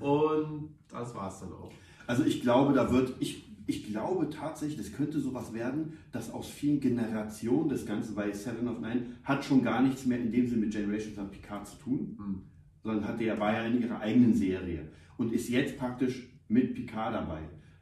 und 0.00 0.70
das 0.90 1.14
war's 1.14 1.40
dann 1.40 1.52
auch. 1.52 1.70
Also 2.06 2.24
ich 2.24 2.40
glaube, 2.42 2.72
da 2.74 2.92
wird, 2.92 3.14
ich, 3.20 3.44
ich 3.66 3.84
glaube 3.86 4.28
tatsächlich, 4.28 4.76
das 4.76 4.92
könnte 4.92 5.20
sowas 5.20 5.52
werden, 5.54 5.94
dass 6.12 6.30
aus 6.32 6.48
vielen 6.48 6.80
Generationen 6.80 7.68
das 7.68 7.86
Ganze, 7.86 8.14
weil 8.16 8.34
Seven 8.34 8.68
of 8.68 8.80
Nine 8.80 9.06
hat 9.24 9.44
schon 9.44 9.62
gar 9.62 9.82
nichts 9.82 10.04
mehr 10.04 10.18
in 10.18 10.30
dem 10.30 10.46
Sinne 10.46 10.62
mit 10.62 10.72
Generations 10.72 11.18
of 11.18 11.30
Picard 11.30 11.66
zu 11.66 11.76
tun, 11.78 12.16
Hm. 12.18 12.42
Sondern 12.84 13.08
hatte 13.08 13.24
ja, 13.24 13.40
war 13.40 13.52
ja 13.52 13.64
in 13.64 13.80
ihrer 13.82 13.98
eigenen 14.00 14.32
Serie 14.34 14.88
und 15.16 15.32
ist 15.32 15.48
jetzt 15.48 15.76
praktisch 15.78 16.28
mit 16.48 16.74
Picard 16.74 17.14
dabei. 17.14 17.40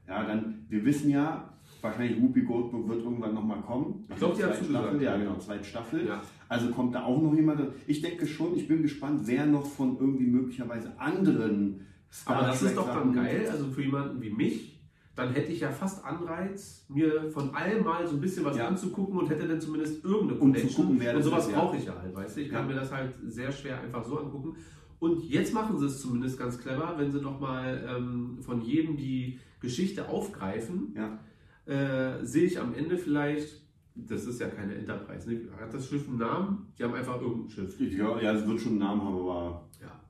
Ja, 0.09 0.25
dann, 0.25 0.65
wir 0.69 0.85
wissen 0.85 1.11
ja, 1.11 1.53
wahrscheinlich 1.81 2.21
Whoopi 2.23 2.43
Goldberg 2.43 2.89
wird 2.89 3.03
irgendwann 3.03 3.35
nochmal 3.35 3.61
kommen. 3.61 4.05
Ich 4.11 4.17
glaube, 4.17 4.37
die 4.37 4.45
hat. 4.45 4.57
Staffel, 4.57 5.03
ja 5.03 5.17
genau, 5.17 5.37
zweite 5.37 5.65
Staffel. 5.65 6.07
Ja. 6.07 6.23
Also 6.49 6.69
kommt 6.71 6.95
da 6.95 7.05
auch 7.05 7.21
noch 7.21 7.35
jemand. 7.35 7.61
Ich 7.87 8.01
denke 8.01 8.27
schon, 8.27 8.55
ich 8.57 8.69
bin 8.69 8.83
gespannt, 8.83 9.23
wer 9.25 9.47
noch 9.47 9.67
von 9.67 9.97
irgendwie 9.99 10.27
möglicherweise 10.27 10.99
anderen 10.99 11.81
Star 12.11 12.37
Aber 12.37 12.47
das 12.47 12.63
ist 12.63 12.77
doch 12.77 12.89
dann 12.93 13.13
geil, 13.13 13.47
also 13.51 13.67
für 13.71 13.83
jemanden 13.83 14.21
wie 14.21 14.31
mich, 14.31 14.81
dann 15.17 15.33
hätte 15.33 15.51
ich 15.53 15.61
ja 15.61 15.71
fast 15.71 16.05
Anreiz, 16.05 16.85
mir 16.89 17.31
von 17.31 17.55
allem 17.55 17.85
mal 17.85 18.07
so 18.07 18.15
ein 18.17 18.21
bisschen 18.21 18.45
was 18.45 18.57
Ja. 18.57 18.69
anzugucken 18.69 19.19
und 19.19 19.29
hätte 19.31 19.47
dann 19.49 19.61
zumindest 19.61 20.05
irgendeine 20.05 20.41
Um 20.41 20.55
zu 20.55 20.61
Connection. 20.61 20.85
gucken, 20.85 21.01
wer 21.01 21.17
und 21.17 21.23
sowas 21.23 21.47
ist, 21.49 21.55
brauche 21.55 21.77
ich 21.77 21.85
ja 21.87 21.95
halt, 22.01 22.15
weißt 22.15 22.37
du? 22.37 22.41
Ich 22.43 22.51
kann 22.51 22.63
Ja. 22.69 22.75
mir 22.75 22.81
das 22.81 22.93
halt 22.93 23.15
sehr 23.27 23.51
schwer 23.51 23.81
einfach 23.81 24.05
so 24.05 24.19
angucken. 24.19 24.57
Und 25.03 25.25
jetzt 25.25 25.53
machen 25.53 25.77
sie 25.81 25.87
es 25.87 26.01
zumindest 26.01 26.39
ganz 26.39 26.59
clever, 26.59 26.95
wenn 26.97 27.11
sie 27.11 27.21
nochmal 27.21 27.85
ähm, 27.89 28.39
von 28.41 28.61
jedem 28.63 28.97
die 28.97 29.41
Geschichte 29.59 30.09
aufgreifen, 30.09 30.95
Ja. 30.95 31.19
äh, 31.67 32.25
sehe 32.25 32.45
ich 32.45 32.61
am 32.61 32.73
Ende 32.73 32.97
vielleicht, 32.97 33.63
das 33.97 34.27
ist 34.27 34.41
ja 34.41 34.47
keine 34.49 34.77
Enterprise, 34.77 35.29
ne? 35.29 35.41
hat 35.61 35.75
das 35.75 35.89
Schiff 35.89 36.07
einen 36.09 36.19
Namen? 36.19 36.73
Die 36.79 36.85
haben 36.85 36.95
einfach 36.95 37.21
irgendein 37.21 37.51
Schiff. 37.51 37.81
Ja, 37.81 38.21
ja, 38.21 38.33
es 38.33 38.47
wird 38.47 38.61
schon 38.61 38.73
einen 38.73 38.79
Namen 38.79 39.01
haben, 39.03 39.17
aber 39.17 39.69
Ja. 39.81 40.01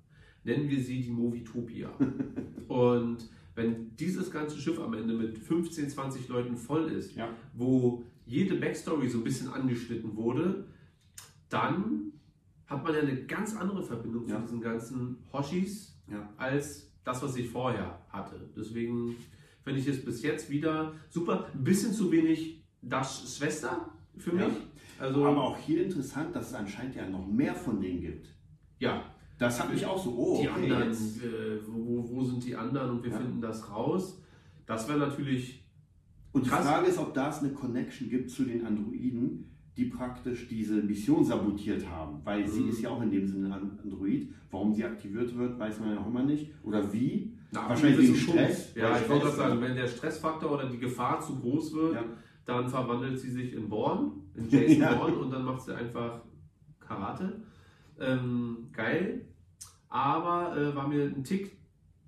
Nennen 0.44 0.68
wir 0.68 0.78
sie 0.78 1.00
die 1.00 1.10
Movitopia. 1.10 1.88
Und 2.68 3.30
wenn 3.54 3.96
dieses 3.96 4.30
ganze 4.30 4.58
Schiff 4.58 4.78
am 4.78 4.92
Ende 4.92 5.14
mit 5.14 5.38
15, 5.38 5.88
20 5.88 6.28
Leuten 6.28 6.54
voll 6.54 6.90
ist, 6.92 7.14
Ja. 7.16 7.30
wo 7.54 8.04
jede 8.26 8.56
Backstory 8.56 9.08
so 9.08 9.18
ein 9.18 9.24
bisschen 9.24 9.48
angeschnitten 9.48 10.14
wurde, 10.16 10.66
dann 11.48 12.11
hat 12.72 12.82
man 12.84 12.94
ja 12.94 13.00
eine 13.00 13.24
ganz 13.26 13.54
andere 13.56 13.82
Verbindung 13.82 14.26
Ja. 14.26 14.36
zu 14.36 14.42
diesen 14.42 14.60
ganzen 14.60 15.18
Hoshis 15.32 15.96
Ja. 16.10 16.28
als 16.36 16.90
das, 17.04 17.22
was 17.22 17.36
ich 17.36 17.48
vorher 17.48 18.00
hatte. 18.08 18.48
Deswegen 18.56 19.16
finde 19.62 19.80
ich 19.80 19.86
es 19.88 20.04
bis 20.04 20.22
jetzt 20.22 20.50
wieder 20.50 20.92
super. 21.10 21.46
Ein 21.54 21.64
bisschen 21.64 21.92
zu 21.92 22.10
wenig 22.10 22.62
Dash 22.80 23.22
Schwester 23.36 23.90
für 24.16 24.36
Ja. 24.36 24.48
mich. 24.48 24.56
Also, 24.98 25.24
Aber 25.24 25.42
auch 25.42 25.58
hier 25.58 25.84
interessant, 25.84 26.34
dass 26.34 26.48
es 26.48 26.54
anscheinend 26.54 26.94
ja 26.94 27.08
noch 27.08 27.26
mehr 27.26 27.54
von 27.54 27.80
denen 27.80 28.00
gibt. 28.00 28.28
ja, 28.78 29.04
Das 29.38 29.60
hat 29.60 29.72
mich 29.72 29.84
auch 29.84 30.00
so, 30.00 30.10
oh, 30.16 30.40
die 30.40 30.48
okay, 30.48 30.70
anderen, 30.70 30.92
äh, 30.92 31.58
wo, 31.66 32.08
wo 32.08 32.22
sind 32.22 32.44
die 32.44 32.54
anderen 32.54 32.90
und 32.92 33.02
wir 33.02 33.10
Ja. 33.10 33.18
finden 33.18 33.40
das 33.40 33.68
raus. 33.70 34.20
Das 34.66 34.86
wäre 34.88 34.98
natürlich, 35.00 35.64
Und 36.32 36.46
die 36.46 36.50
krass. 36.50 36.64
Frage 36.64 36.86
ist, 36.86 36.98
ob 36.98 37.12
da 37.12 37.28
es 37.30 37.38
eine 37.40 37.52
Connection 37.52 38.08
gibt 38.08 38.30
zu 38.30 38.44
den 38.44 38.64
Androiden, 38.64 39.51
die 39.76 39.86
praktisch 39.86 40.48
diese 40.48 40.82
Mission 40.82 41.24
sabotiert 41.24 41.88
haben. 41.88 42.20
Weil 42.24 42.46
sie 42.46 42.60
Mhm. 42.62 42.68
ist 42.68 42.80
ja 42.82 42.90
auch 42.90 43.00
in 43.02 43.10
dem 43.10 43.26
Sinne 43.26 43.54
ein 43.54 43.78
Android. 43.82 44.28
Warum 44.50 44.72
sie 44.74 44.84
aktiviert 44.84 45.36
wird, 45.36 45.58
weiß 45.58 45.80
man 45.80 45.94
ja 45.94 46.00
auch 46.00 46.06
immer 46.06 46.22
nicht. 46.22 46.52
Oder 46.62 46.92
wie. 46.92 47.32
na, 47.52 47.68
Wahrscheinlich 47.68 47.98
ein 48.00 48.04
wegen 48.14 48.16
Stress. 48.16 48.74
Ja, 48.74 48.98
ich 48.98 49.08
wollte 49.08 49.24
gerade 49.26 49.36
sagen, 49.36 49.60
wenn 49.60 49.74
der 49.76 49.86
Stressfaktor 49.86 50.50
oder 50.52 50.68
die 50.68 50.78
Gefahr 50.78 51.20
zu 51.20 51.38
groß 51.38 51.72
wird, 51.74 51.94
Ja. 51.94 52.04
dann 52.44 52.68
verwandelt 52.68 53.18
sie 53.18 53.30
sich 53.30 53.52
in 53.54 53.68
Born, 53.68 54.12
in 54.34 54.48
Jason 54.48 54.80
Ja. 54.82 54.94
Bourne 54.94 55.16
und 55.16 55.30
dann 55.30 55.44
macht 55.44 55.62
sie 55.62 55.74
einfach 55.74 56.22
Karate. 56.80 57.42
Ähm, 57.98 58.68
geil. 58.72 59.26
Aber 59.88 60.56
äh, 60.56 60.74
war 60.74 60.88
mir 60.88 61.04
ein 61.04 61.24
Tick 61.24 61.56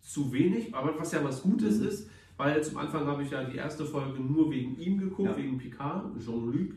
zu 0.00 0.32
wenig, 0.32 0.74
aber 0.74 0.98
was 0.98 1.12
ja 1.12 1.22
was 1.24 1.42
Gutes 1.42 1.80
Mhm. 1.80 1.88
ist, 1.88 2.10
weil 2.36 2.62
zum 2.64 2.78
Anfang 2.78 3.06
habe 3.06 3.22
ich 3.22 3.30
ja 3.30 3.44
die 3.44 3.56
erste 3.56 3.84
Folge 3.84 4.20
nur 4.22 4.50
wegen 4.50 4.76
ihm 4.78 4.98
geguckt, 4.98 5.30
Ja. 5.30 5.36
wegen 5.36 5.56
Picard, 5.58 6.18
Jean-Luc. 6.18 6.74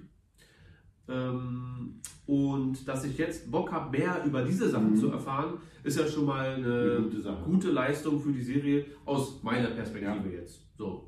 Ähm, 1.10 2.00
und 2.26 2.88
dass 2.88 3.06
ich 3.06 3.18
jetzt 3.18 3.50
Bock 3.50 3.72
habe, 3.72 3.98
mehr 3.98 4.24
über 4.26 4.44
diese 4.44 4.70
Sachen 4.70 4.92
Mhm. 4.92 4.98
zu 4.98 5.10
erfahren, 5.12 5.58
ist 5.84 5.98
ja 5.98 6.06
schon 6.08 6.26
mal 6.26 6.56
eine, 6.56 7.02
gute 7.10 7.34
gute 7.46 7.72
Leistung 7.72 8.20
für 8.20 8.32
die 8.34 8.42
Serie 8.42 8.86
aus 9.06 9.42
meiner 9.44 9.70
Perspektive 9.70 10.30
jetzt. 10.34 10.62
So. 10.78 11.08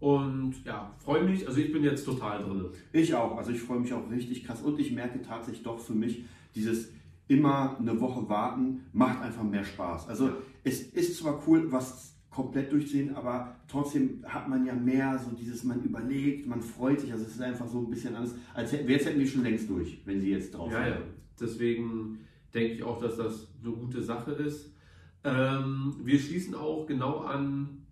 Und 0.00 0.64
ja, 0.64 0.90
freue 0.98 1.24
mich. 1.24 1.46
Also 1.46 1.60
ich 1.60 1.72
bin 1.72 1.82
jetzt 1.84 2.04
total 2.04 2.42
drin. 2.42 2.66
Ich 2.92 3.14
auch. 3.14 3.36
Also 3.36 3.52
ich 3.52 3.60
freue 3.60 3.80
mich 3.80 3.92
auch 3.92 4.10
richtig 4.10 4.44
krass. 4.44 4.62
Und 4.62 4.78
ich 4.80 4.92
merke 4.92 5.20
tatsächlich 5.22 5.62
doch 5.62 5.78
für 5.78 5.94
mich, 5.94 6.24
dieses 6.54 6.90
immer 7.28 7.78
eine 7.78 7.98
Woche 8.00 8.28
warten 8.28 8.80
macht 8.92 9.22
einfach 9.22 9.42
mehr 9.42 9.64
Spaß. 9.64 10.08
Also 10.08 10.28
Ja. 10.28 10.36
es 10.62 10.82
ist 10.82 11.16
zwar 11.18 11.42
cool, 11.46 11.70
was 11.72 12.13
komplett 12.34 12.72
durchsehen, 12.72 13.14
aber 13.14 13.54
trotzdem 13.68 14.24
hat 14.26 14.48
man 14.48 14.66
ja 14.66 14.74
mehr 14.74 15.18
so 15.18 15.30
dieses, 15.36 15.62
man 15.62 15.82
überlegt, 15.82 16.46
man 16.46 16.60
freut 16.60 17.00
sich. 17.00 17.12
Also 17.12 17.24
es 17.24 17.32
ist 17.32 17.40
einfach 17.40 17.68
so 17.68 17.78
ein 17.78 17.88
bisschen 17.88 18.16
anders, 18.16 18.34
als 18.52 18.72
hätten 18.72 18.88
wir 18.88 18.96
jetzt 18.96 19.06
hätten 19.06 19.20
wir 19.20 19.26
schon 19.26 19.44
längst 19.44 19.70
durch, 19.70 20.00
wenn 20.04 20.20
sie 20.20 20.30
jetzt 20.30 20.52
drauf 20.52 20.72
Ja, 20.72 20.88
ja. 20.88 20.96
Deswegen 21.40 22.18
denke 22.52 22.74
ich 22.74 22.82
auch, 22.82 23.00
dass 23.00 23.16
das 23.16 23.48
eine 23.62 23.72
gute 23.72 24.02
Sache 24.02 24.32
ist. 24.32 24.72
Ähm, 25.22 25.94
wir 26.02 26.18
schließen 26.18 26.54
auch 26.54 26.86
genau 26.86 27.20
an 27.20 27.86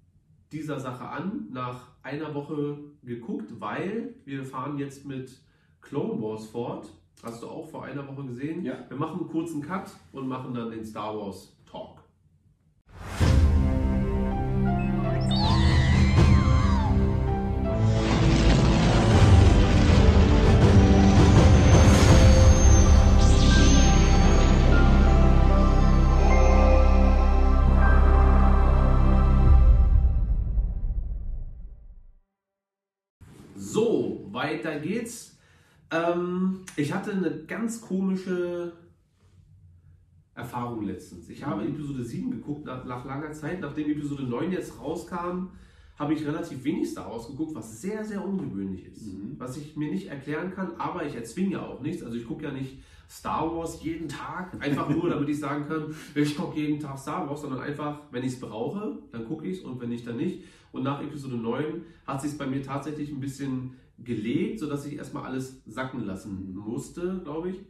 dieser 0.50 0.80
Sache 0.80 1.08
an, 1.08 1.46
nach 1.50 1.88
einer 2.02 2.34
Woche 2.34 2.78
geguckt, 3.02 3.60
weil 3.60 4.14
wir 4.24 4.44
fahren 4.44 4.76
jetzt 4.78 5.06
mit 5.06 5.40
Clone 5.80 6.20
Wars 6.20 6.46
fort. 6.46 6.90
Hast 7.22 7.42
du 7.42 7.46
auch 7.46 7.68
vor 7.70 7.84
einer 7.84 8.06
Woche 8.08 8.26
gesehen? 8.26 8.64
Ja. 8.64 8.84
Wir 8.88 8.96
machen 8.96 9.20
einen 9.20 9.28
kurzen 9.28 9.62
Cut 9.62 9.90
und 10.12 10.26
machen 10.26 10.52
dann 10.52 10.70
den 10.70 10.84
Star 10.84 11.16
Wars 11.16 11.56
Talk. 11.64 12.02
Weiter 34.72 34.80
geht's. 34.80 35.36
Ähm, 35.90 36.60
ich 36.76 36.92
hatte 36.92 37.12
eine 37.12 37.44
ganz 37.46 37.80
komische 37.80 38.72
Erfahrung 40.34 40.84
letztens. 40.84 41.28
Ich 41.28 41.44
habe 41.44 41.64
Episode 41.64 42.02
7 42.02 42.30
geguckt 42.30 42.64
nach, 42.64 42.84
nach 42.84 43.04
langer 43.04 43.32
Zeit. 43.32 43.60
Nachdem 43.60 43.90
Episode 43.90 44.22
9 44.22 44.52
jetzt 44.52 44.80
rauskam, 44.80 45.50
habe 45.98 46.14
ich 46.14 46.26
relativ 46.26 46.64
wenig 46.64 46.90
Star 46.90 47.10
Wars 47.10 47.26
geguckt, 47.26 47.54
was 47.54 47.80
sehr, 47.82 48.02
sehr 48.02 48.24
ungewöhnlich 48.24 48.86
ist. 48.86 49.10
Was 49.36 49.58
ich 49.58 49.76
mir 49.76 49.90
nicht 49.90 50.08
erklären 50.08 50.50
kann, 50.50 50.72
aber 50.78 51.04
ich 51.04 51.14
erzwinge 51.14 51.52
ja 51.52 51.66
auch 51.66 51.80
nichts. 51.82 52.02
Also 52.02 52.16
ich 52.16 52.26
gucke 52.26 52.44
ja 52.44 52.50
nicht 52.50 52.78
Star 53.10 53.54
Wars 53.54 53.82
jeden 53.82 54.08
Tag, 54.08 54.56
einfach 54.58 54.88
nur, 54.88 55.10
damit 55.10 55.28
ich 55.28 55.38
sagen 55.38 55.68
kann, 55.68 55.94
ich 56.14 56.34
gucke 56.34 56.58
jeden 56.58 56.80
Tag 56.80 56.98
Star 56.98 57.28
Wars, 57.28 57.42
sondern 57.42 57.60
einfach, 57.60 58.00
wenn 58.10 58.24
ich 58.24 58.32
es 58.32 58.40
brauche, 58.40 58.98
dann 59.10 59.26
gucke 59.26 59.46
ich 59.46 59.58
es 59.58 59.64
und 59.64 59.78
wenn 59.82 59.90
nicht, 59.90 60.06
dann 60.06 60.16
nicht. 60.16 60.44
Und 60.72 60.84
nach 60.84 61.02
Episode 61.02 61.36
9 61.36 61.82
hat 62.06 62.22
sich 62.22 62.38
bei 62.38 62.46
mir 62.46 62.62
tatsächlich 62.62 63.10
ein 63.10 63.20
bisschen 63.20 63.76
gelegt, 63.98 64.60
sodass 64.60 64.86
ich 64.86 64.96
erstmal 64.96 65.24
alles 65.24 65.62
sacken 65.66 66.04
lassen 66.04 66.54
musste, 66.54 67.20
glaube 67.22 67.50
ich. 67.50 67.60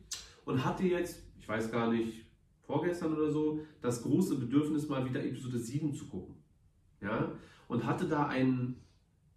Und 0.45 0.65
hatte 0.65 0.85
jetzt, 0.85 1.23
ich 1.39 1.49
weiß 1.49 1.71
gar 1.71 1.93
nicht, 1.93 2.25
vorgestern 2.63 3.15
oder 3.15 3.31
so, 3.31 3.61
das 3.81 4.03
große 4.03 4.37
Bedürfnis, 4.37 4.89
mal 4.89 5.09
wieder 5.09 5.25
Episode 5.25 5.59
7 5.59 5.95
zu 5.95 6.07
gucken. 6.07 6.37
Ja? 7.01 7.33
Und 7.69 7.85
hatte 7.87 8.07
da 8.07 8.27
ein 8.27 8.77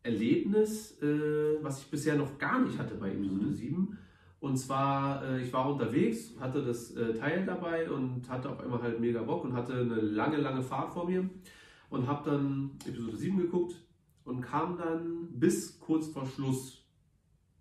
Erlebnis, 0.03 1.01
äh, 1.01 1.57
was 1.61 1.81
ich 1.81 1.89
bisher 1.89 2.15
noch 2.15 2.37
gar 2.37 2.61
nicht 2.61 2.77
hatte 2.77 2.95
bei 2.95 3.11
Episode 3.11 3.51
7. 3.51 3.97
Und 4.39 4.57
zwar, 4.57 5.23
äh, 5.25 5.41
ich 5.41 5.51
war 5.51 5.71
unterwegs, 5.71 6.35
hatte 6.39 6.63
das 6.63 6.91
äh, 6.91 7.13
Teil 7.13 7.45
dabei 7.45 7.89
und 7.89 8.29
hatte 8.29 8.49
auf 8.49 8.59
einmal 8.59 8.81
halt 8.81 8.99
mega 8.99 9.23
Bock 9.23 9.43
und 9.43 9.53
hatte 9.53 9.73
eine 9.73 9.95
lange, 9.95 10.37
lange 10.37 10.61
Fahrt 10.61 10.93
vor 10.93 11.07
mir 11.07 11.27
und 11.89 12.07
habe 12.07 12.29
dann 12.29 12.71
Episode 12.87 13.17
7 13.17 13.37
geguckt 13.37 13.84
und 14.25 14.41
kam 14.41 14.77
dann 14.77 15.27
bis 15.31 15.79
kurz 15.79 16.07
vor 16.07 16.25
Schluss 16.25 16.83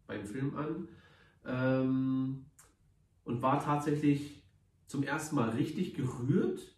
beim 0.06 0.24
Film 0.24 0.56
an 0.56 0.88
ähm, 1.46 2.44
und 3.24 3.42
war 3.42 3.62
tatsächlich 3.62 4.42
zum 4.86 5.02
ersten 5.02 5.36
Mal 5.36 5.50
richtig 5.50 5.94
gerührt, 5.94 6.74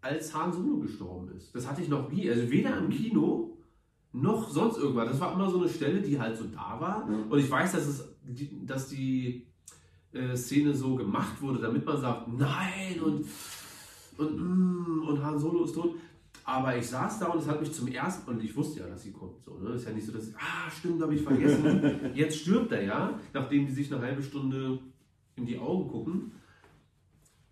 als 0.00 0.34
Han 0.34 0.52
Solo 0.52 0.78
gestorben 0.78 1.30
ist. 1.36 1.54
Das 1.54 1.68
hatte 1.68 1.82
ich 1.82 1.88
noch 1.88 2.10
nie, 2.10 2.30
also 2.30 2.50
weder 2.50 2.78
im 2.78 2.88
Kino 2.90 3.58
noch 4.12 4.48
sonst 4.48 4.78
irgendwas. 4.78 5.10
Das 5.10 5.20
war 5.20 5.34
immer 5.34 5.50
so 5.50 5.58
eine 5.60 5.68
Stelle, 5.68 6.00
die 6.00 6.18
halt 6.18 6.36
so 6.36 6.44
da 6.44 6.80
war. 6.80 7.08
Und 7.28 7.38
ich 7.38 7.50
weiß, 7.50 7.72
dass, 7.72 7.86
es, 7.86 8.16
die, 8.22 8.64
dass 8.64 8.88
die 8.88 9.46
äh, 10.12 10.36
Szene 10.36 10.74
so 10.74 10.94
gemacht 10.94 11.40
wurde, 11.40 11.60
damit 11.60 11.84
man 11.84 12.00
sagt, 12.00 12.28
nein 12.28 13.00
und, 13.04 13.26
und, 14.16 14.36
mm, 14.36 15.08
und 15.08 15.22
Han 15.24 15.38
Solo 15.38 15.64
ist 15.64 15.74
tot. 15.74 15.96
Aber 16.48 16.74
ich 16.74 16.86
saß 16.86 17.18
da 17.18 17.26
und 17.26 17.40
es 17.40 17.46
hat 17.46 17.60
mich 17.60 17.70
zum 17.70 17.88
ersten 17.88 18.30
und 18.30 18.42
ich 18.42 18.56
wusste 18.56 18.80
ja, 18.80 18.86
dass 18.86 19.02
sie 19.02 19.12
kommt. 19.12 19.44
So, 19.44 19.58
ne? 19.58 19.74
Ist 19.74 19.84
ja 19.84 19.92
nicht 19.92 20.06
so, 20.06 20.12
dass 20.12 20.28
ich, 20.28 20.34
ah, 20.34 20.70
stimmt, 20.70 21.02
habe 21.02 21.14
ich 21.14 21.20
vergessen. 21.20 22.00
Jetzt 22.14 22.38
stirbt 22.38 22.72
er 22.72 22.82
ja, 22.84 23.20
nachdem 23.34 23.66
die 23.66 23.72
sich 23.72 23.92
eine 23.92 24.00
halbe 24.00 24.22
Stunde 24.22 24.78
in 25.36 25.44
die 25.44 25.58
Augen 25.58 25.90
gucken. 25.90 26.32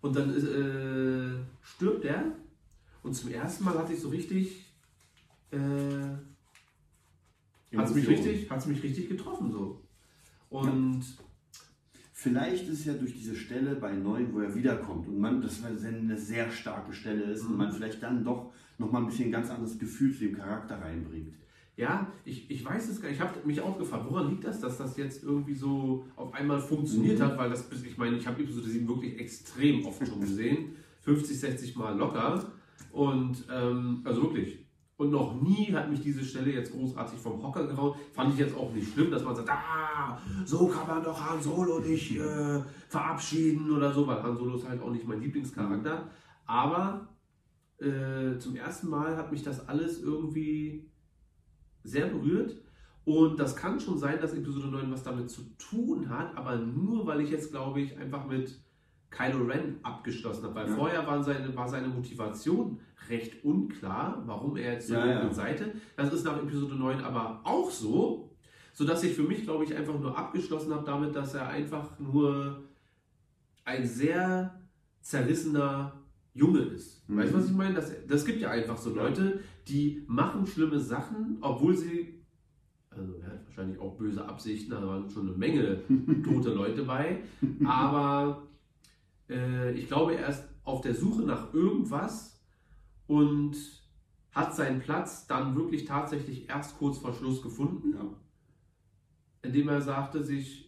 Und 0.01 0.15
dann 0.15 0.31
äh, 0.31 1.45
stirbt 1.61 2.05
er. 2.05 2.23
Und 3.03 3.13
zum 3.13 3.29
ersten 3.29 3.65
Mal 3.65 3.77
hatte 3.77 3.93
ich 3.93 4.01
so 4.01 4.09
richtig, 4.09 4.65
äh, 5.51 5.57
hat 7.77 7.89
es 7.89 7.93
mich 7.93 8.07
richtig, 8.07 8.49
hat's 8.49 8.65
mich 8.65 8.81
richtig 8.81 9.09
getroffen 9.09 9.51
so. 9.51 9.79
Und 10.49 11.03
Vielleicht 12.19 12.67
ist 12.67 12.85
ja 12.85 12.93
durch 12.93 13.13
diese 13.13 13.35
Stelle 13.35 13.75
bei 13.75 13.93
9, 13.93 14.33
wo 14.33 14.39
er 14.39 14.55
wiederkommt 14.55 15.07
und 15.07 15.19
man, 15.19 15.39
das 15.39 15.63
eine 15.63 16.17
sehr 16.17 16.49
starke 16.49 16.91
Stelle 16.91 17.25
ist 17.25 17.43
und 17.43 17.51
Mhm. 17.51 17.57
man 17.57 17.71
vielleicht 17.71 18.01
dann 18.01 18.23
doch 18.23 18.53
nochmal 18.77 19.01
ein 19.01 19.07
bisschen 19.07 19.25
ein 19.25 19.31
ganz 19.31 19.49
anderes 19.49 19.77
Gefühl 19.77 20.13
zu 20.13 20.19
dem 20.19 20.35
Charakter 20.35 20.79
reinbringt. 20.81 21.35
Ja, 21.75 22.11
ich, 22.25 22.49
ich 22.49 22.65
weiß 22.65 22.89
es 22.89 22.99
gar 22.99 23.09
nicht. 23.09 23.17
Ich 23.19 23.23
habe 23.23 23.45
mich 23.45 23.61
auch 23.61 23.77
gefragt, 23.77 24.05
woran 24.09 24.29
liegt 24.29 24.43
das, 24.43 24.59
dass 24.59 24.77
das 24.79 24.97
jetzt 24.97 25.23
irgendwie 25.23 25.53
so 25.53 26.05
auf 26.15 26.33
einmal 26.33 26.59
funktioniert 26.59 27.21
hat, 27.21 27.37
weil 27.37 27.51
das, 27.51 27.69
ich 27.71 27.97
meine, 27.97 28.17
ich 28.17 28.25
habe 28.25 28.41
Episode 28.41 28.67
7 28.67 28.87
wirklich 28.87 29.19
extrem 29.19 29.85
oft 29.85 30.05
schon 30.05 30.19
gesehen. 30.19 30.75
50, 31.07 31.39
60 31.39 31.75
Mal 31.77 31.97
locker. 31.97 32.43
Und, 32.91 33.45
ähm, 33.49 34.01
also 34.03 34.23
wirklich. 34.23 34.59
Und 34.97 35.11
noch 35.11 35.39
nie 35.41 35.71
hat 35.71 35.89
mich 35.89 36.01
diese 36.01 36.25
Stelle 36.25 36.51
jetzt 36.51 36.73
großartig 36.73 37.19
vom 37.19 37.41
Hocker 37.43 37.67
gehauen. 37.67 37.95
Fand 38.11 38.33
ich 38.33 38.39
jetzt 38.39 38.57
auch 38.57 38.73
nicht 38.73 38.91
schlimm, 38.91 39.11
dass 39.11 39.23
man 39.23 39.35
sagt, 39.35 39.49
ah, 39.49 40.17
so 40.43 40.67
kann 40.67 40.87
man 40.87 41.03
doch 41.03 41.29
Han 41.29 41.41
Solo 41.41 41.79
nicht 41.79 42.17
äh, 42.17 42.59
verabschieden 42.89 43.71
oder 43.71 43.93
so, 43.93 44.07
weil 44.07 44.21
Han 44.23 44.35
Solo 44.35 44.55
ist 44.55 44.67
halt 44.67 44.81
auch 44.81 44.89
nicht 44.89 45.07
mein 45.07 45.21
Lieblingscharakter. 45.21 46.09
Aber 46.47 47.07
äh, 47.79 48.37
zum 48.39 48.55
ersten 48.55 48.89
Mal 48.89 49.15
hat 49.17 49.31
mich 49.31 49.43
das 49.43 49.67
alles 49.67 50.01
irgendwie 50.01 50.89
sehr 51.83 52.07
berührt. 52.07 52.55
Und 53.05 53.39
das 53.39 53.55
kann 53.55 53.79
schon 53.79 53.97
sein, 53.97 54.19
dass 54.19 54.33
Episode 54.33 54.67
9 54.67 54.91
was 54.91 55.03
damit 55.03 55.29
zu 55.29 55.41
tun 55.57 56.09
hat, 56.09 56.35
aber 56.35 56.57
nur 56.57 57.05
weil 57.07 57.21
ich 57.21 57.29
jetzt, 57.29 57.51
glaube 57.51 57.79
ich, 57.79 57.97
einfach 57.97 58.25
mit 58.27 58.59
Kylo 59.09 59.45
Ren 59.45 59.77
abgeschlossen 59.83 60.43
habe. 60.43 60.55
Weil 60.55 60.67
Ja. 60.69 60.75
vorher 60.75 61.07
war 61.07 61.23
seine, 61.23 61.55
war 61.55 61.69
seine 61.69 61.87
Motivation 61.87 62.79
recht 63.09 63.45
unklar, 63.45 64.21
warum 64.25 64.57
er 64.57 64.73
jetzt 64.73 64.87
zur 64.87 64.97
Ja, 64.97 65.23
ja. 65.23 65.31
Seite. 65.31 65.71
Das 65.95 66.11
ist 66.11 66.25
nach 66.25 66.37
Episode 66.37 66.75
9 66.75 66.99
aber 66.99 67.39
auch 67.45 67.71
so, 67.71 68.35
sodass 68.73 69.03
ich 69.03 69.13
für 69.15 69.23
mich, 69.23 69.43
glaube 69.43 69.63
ich, 69.63 69.73
einfach 69.73 69.97
nur 69.97 70.17
abgeschlossen 70.17 70.73
habe 70.73 70.83
damit, 70.85 71.15
dass 71.15 71.33
er 71.33 71.47
einfach 71.47 71.97
nur 71.99 72.63
ein 73.63 73.87
sehr 73.87 74.59
zerrissener 75.01 75.93
Junge 76.37 76.59
ist. 76.59 77.03
Weißt 77.07 77.33
du, 77.33 77.37
was 77.37 77.45
ich 77.47 77.55
meine? 77.55 77.73
Das, 77.75 77.91
das 78.07 78.25
gibt 78.25 78.39
ja 78.41 78.49
einfach 78.51 78.77
so 78.77 78.93
Leute, 78.93 79.39
die 79.67 80.03
machen 80.07 80.45
schlimme 80.45 80.79
Sachen, 80.79 81.37
obwohl 81.41 81.75
sie, 81.75 82.21
also 82.89 83.13
er 83.21 83.31
hat 83.31 83.45
wahrscheinlich 83.45 83.79
auch 83.79 83.97
böse 83.97 84.23
Absichten, 84.23 84.71
da 84.71 84.85
waren 84.85 85.09
schon 85.09 85.27
eine 85.29 85.37
Menge 85.37 85.81
tote 86.23 86.53
Leute 86.53 86.83
bei, 86.83 87.23
aber 87.65 88.43
äh, 89.29 89.71
ich 89.73 89.87
glaube, 89.87 90.15
er 90.15 90.29
ist 90.29 90.43
auf 90.63 90.81
der 90.81 90.93
Suche 90.95 91.23
nach 91.23 91.53
irgendwas 91.53 92.39
und 93.07 93.55
hat 94.31 94.55
seinen 94.55 94.79
Platz 94.79 95.25
dann 95.27 95.55
wirklich 95.55 95.85
tatsächlich 95.85 96.47
erst 96.49 96.77
kurz 96.77 96.97
vor 96.99 97.13
Schluss 97.13 97.41
gefunden, 97.41 97.93
Ja. 97.95 98.05
indem 99.41 99.69
er 99.69 99.81
sagte 99.81 100.23
sich, 100.23 100.66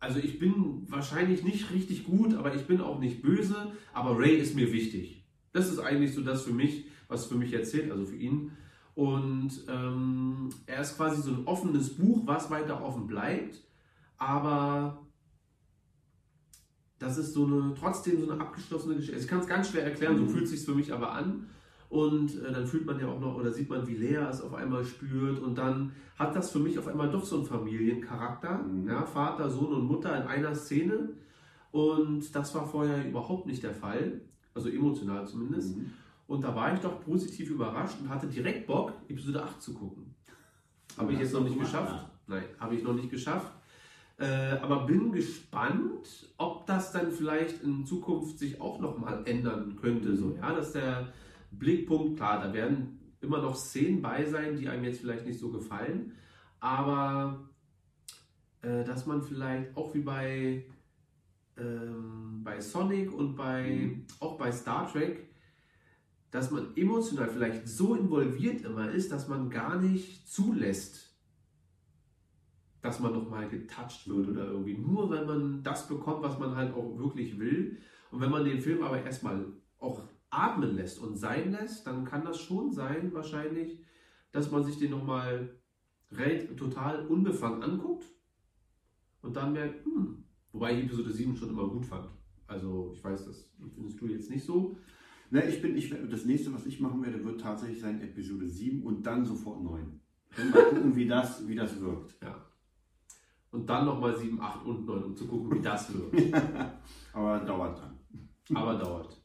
also 0.00 0.18
ich 0.18 0.38
bin 0.38 0.86
wahrscheinlich 0.88 1.42
nicht 1.42 1.72
richtig 1.72 2.04
gut, 2.04 2.34
aber 2.34 2.54
ich 2.54 2.66
bin 2.66 2.80
auch 2.80 2.98
nicht 2.98 3.22
böse, 3.22 3.72
aber 3.92 4.18
Ray 4.18 4.36
ist 4.36 4.54
mir 4.54 4.72
wichtig. 4.72 5.24
Das 5.52 5.70
ist 5.70 5.78
eigentlich 5.80 6.14
so 6.14 6.20
das 6.20 6.42
für 6.42 6.52
mich, 6.52 6.86
was 7.08 7.26
für 7.26 7.34
mich 7.34 7.52
erzählt, 7.52 7.90
also 7.90 8.06
für 8.06 8.16
ihn. 8.16 8.52
Und 8.94 9.50
ähm, 9.68 10.50
er 10.66 10.80
ist 10.82 10.96
quasi 10.96 11.22
so 11.22 11.30
ein 11.30 11.46
offenes 11.46 11.96
Buch, 11.96 12.22
was 12.26 12.50
weiter 12.50 12.82
offen 12.82 13.06
bleibt, 13.06 13.60
aber 14.16 15.06
das 16.98 17.16
ist 17.16 17.32
so 17.32 17.46
eine, 17.46 17.74
trotzdem 17.78 18.20
so 18.20 18.30
eine 18.30 18.40
abgeschlossene 18.40 18.96
Geschichte. 18.96 19.18
Ich 19.18 19.28
kann 19.28 19.40
es 19.40 19.46
ganz 19.46 19.70
schwer 19.70 19.84
erklären, 19.84 20.18
so 20.18 20.26
fühlt 20.26 20.44
es 20.44 20.50
sich 20.50 20.64
für 20.64 20.74
mich 20.74 20.92
aber 20.92 21.12
an. 21.12 21.46
Und 21.88 22.42
äh, 22.42 22.52
dann 22.52 22.66
fühlt 22.66 22.84
man 22.84 23.00
ja 23.00 23.08
auch 23.08 23.20
noch, 23.20 23.36
oder 23.36 23.50
sieht 23.50 23.70
man, 23.70 23.86
wie 23.86 23.96
Lea 23.96 24.26
es 24.30 24.42
auf 24.42 24.54
einmal 24.54 24.84
spürt. 24.84 25.38
Und 25.38 25.56
dann 25.56 25.92
hat 26.18 26.36
das 26.36 26.50
für 26.50 26.58
mich 26.58 26.78
auf 26.78 26.86
einmal 26.86 27.10
doch 27.10 27.24
so 27.24 27.36
einen 27.36 27.46
Familiencharakter. 27.46 28.64
Ja, 28.86 29.06
Vater, 29.06 29.48
Sohn 29.48 29.72
und 29.72 29.86
Mutter 29.86 30.16
in 30.16 30.26
einer 30.26 30.54
Szene. 30.54 31.10
Und 31.70 32.34
das 32.34 32.54
war 32.54 32.66
vorher 32.66 33.06
überhaupt 33.06 33.46
nicht 33.46 33.62
der 33.62 33.74
Fall. 33.74 34.20
Also 34.54 34.68
emotional 34.68 35.26
zumindest. 35.26 35.76
Und 36.26 36.44
da 36.44 36.54
war 36.54 36.74
ich 36.74 36.80
doch 36.80 37.00
positiv 37.00 37.50
überrascht 37.50 37.96
und 38.00 38.08
hatte 38.10 38.26
direkt 38.26 38.66
Bock, 38.66 38.92
Episode 39.08 39.42
8 39.42 39.62
zu 39.62 39.72
gucken. 39.72 40.14
Habe 40.98 41.12
ich 41.12 41.20
jetzt 41.20 41.32
noch 41.32 41.42
nicht 41.42 41.58
geschafft. 41.58 42.06
Nein, 42.26 42.44
habe 42.60 42.74
ich 42.74 42.82
noch 42.82 42.92
nicht 42.92 43.10
geschafft. 43.10 43.52
Äh, 44.18 44.58
aber 44.60 44.84
bin 44.84 45.12
gespannt, 45.12 46.28
ob 46.38 46.66
das 46.66 46.92
dann 46.92 47.12
vielleicht 47.12 47.62
in 47.62 47.86
Zukunft 47.86 48.38
sich 48.38 48.60
auch 48.60 48.80
nochmal 48.80 49.22
ändern 49.24 49.76
könnte. 49.80 50.16
So, 50.16 50.36
ja, 50.36 50.52
dass 50.52 50.72
der 50.72 51.12
Blickpunkt, 51.50 52.16
klar, 52.16 52.42
da 52.42 52.52
werden 52.52 53.14
immer 53.20 53.40
noch 53.42 53.56
Szenen 53.56 54.00
bei 54.02 54.24
sein, 54.24 54.56
die 54.56 54.68
einem 54.68 54.84
jetzt 54.84 55.00
vielleicht 55.00 55.26
nicht 55.26 55.38
so 55.38 55.50
gefallen, 55.50 56.12
aber 56.60 57.48
äh, 58.62 58.84
dass 58.84 59.06
man 59.06 59.22
vielleicht 59.22 59.76
auch 59.76 59.94
wie 59.94 60.00
bei, 60.00 60.64
ähm, 61.56 62.42
bei 62.44 62.60
Sonic 62.60 63.12
und 63.12 63.36
bei, 63.36 64.00
auch 64.20 64.38
bei 64.38 64.52
Star 64.52 64.90
Trek, 64.90 65.28
dass 66.30 66.50
man 66.50 66.76
emotional 66.76 67.28
vielleicht 67.28 67.66
so 67.66 67.94
involviert 67.94 68.62
immer 68.62 68.90
ist, 68.90 69.10
dass 69.10 69.28
man 69.28 69.48
gar 69.48 69.80
nicht 69.80 70.28
zulässt, 70.28 71.16
dass 72.82 73.00
man 73.00 73.12
nochmal 73.12 73.48
getoucht 73.48 74.08
wird 74.08 74.28
oder 74.28 74.46
irgendwie. 74.46 74.76
Nur 74.76 75.10
wenn 75.10 75.26
man 75.26 75.62
das 75.62 75.88
bekommt, 75.88 76.22
was 76.22 76.38
man 76.38 76.54
halt 76.54 76.74
auch 76.74 76.98
wirklich 76.98 77.38
will. 77.38 77.78
Und 78.10 78.20
wenn 78.20 78.30
man 78.30 78.44
den 78.44 78.60
Film 78.60 78.82
aber 78.82 79.02
erstmal 79.02 79.46
auch 79.78 80.02
atmen 80.30 80.76
lässt 80.76 81.00
und 81.00 81.16
sein 81.16 81.52
lässt, 81.52 81.86
dann 81.86 82.04
kann 82.04 82.24
das 82.24 82.40
schon 82.40 82.72
sein, 82.72 83.12
wahrscheinlich, 83.12 83.80
dass 84.32 84.50
man 84.50 84.64
sich 84.64 84.78
den 84.78 84.90
nochmal 84.90 85.56
total 86.56 87.06
unbefangen 87.06 87.62
anguckt 87.62 88.06
und 89.22 89.36
dann 89.36 89.52
merkt, 89.52 89.84
hm, 89.84 90.24
wobei 90.52 90.74
ich 90.74 90.84
Episode 90.84 91.12
7 91.12 91.36
schon 91.36 91.50
immer 91.50 91.68
gut 91.68 91.84
fand. 91.84 92.08
Also 92.46 92.92
ich 92.94 93.04
weiß, 93.04 93.26
das 93.26 93.50
findest 93.74 94.00
du 94.00 94.06
jetzt 94.06 94.30
nicht 94.30 94.44
so. 94.44 94.76
Ne, 95.30 95.46
ich 95.46 95.60
bin, 95.60 95.76
ich, 95.76 95.94
das 96.10 96.24
nächste, 96.24 96.52
was 96.54 96.64
ich 96.64 96.80
machen 96.80 97.04
werde, 97.04 97.22
wird 97.22 97.40
tatsächlich 97.40 97.80
sein 97.80 98.00
Episode 98.00 98.48
7 98.48 98.82
und 98.82 99.02
dann 99.06 99.26
sofort 99.26 99.62
9. 99.62 100.00
Dann 100.34 100.50
mal 100.50 100.64
gucken, 100.64 100.96
wie 100.96 101.06
das, 101.06 101.46
wie 101.46 101.54
das 101.54 101.78
wirkt. 101.80 102.16
Ja. 102.22 102.46
Und 103.50 103.68
dann 103.68 103.84
nochmal 103.84 104.16
7, 104.16 104.40
8 104.40 104.64
und 104.64 104.86
9, 104.86 105.04
um 105.04 105.16
zu 105.16 105.26
gucken, 105.26 105.58
wie 105.58 105.62
das 105.62 105.92
wird. 106.12 106.34
Aber 107.12 107.40
dauert 107.40 107.78
dann. 107.78 108.56
Aber 108.56 108.74
dauert. 108.74 109.17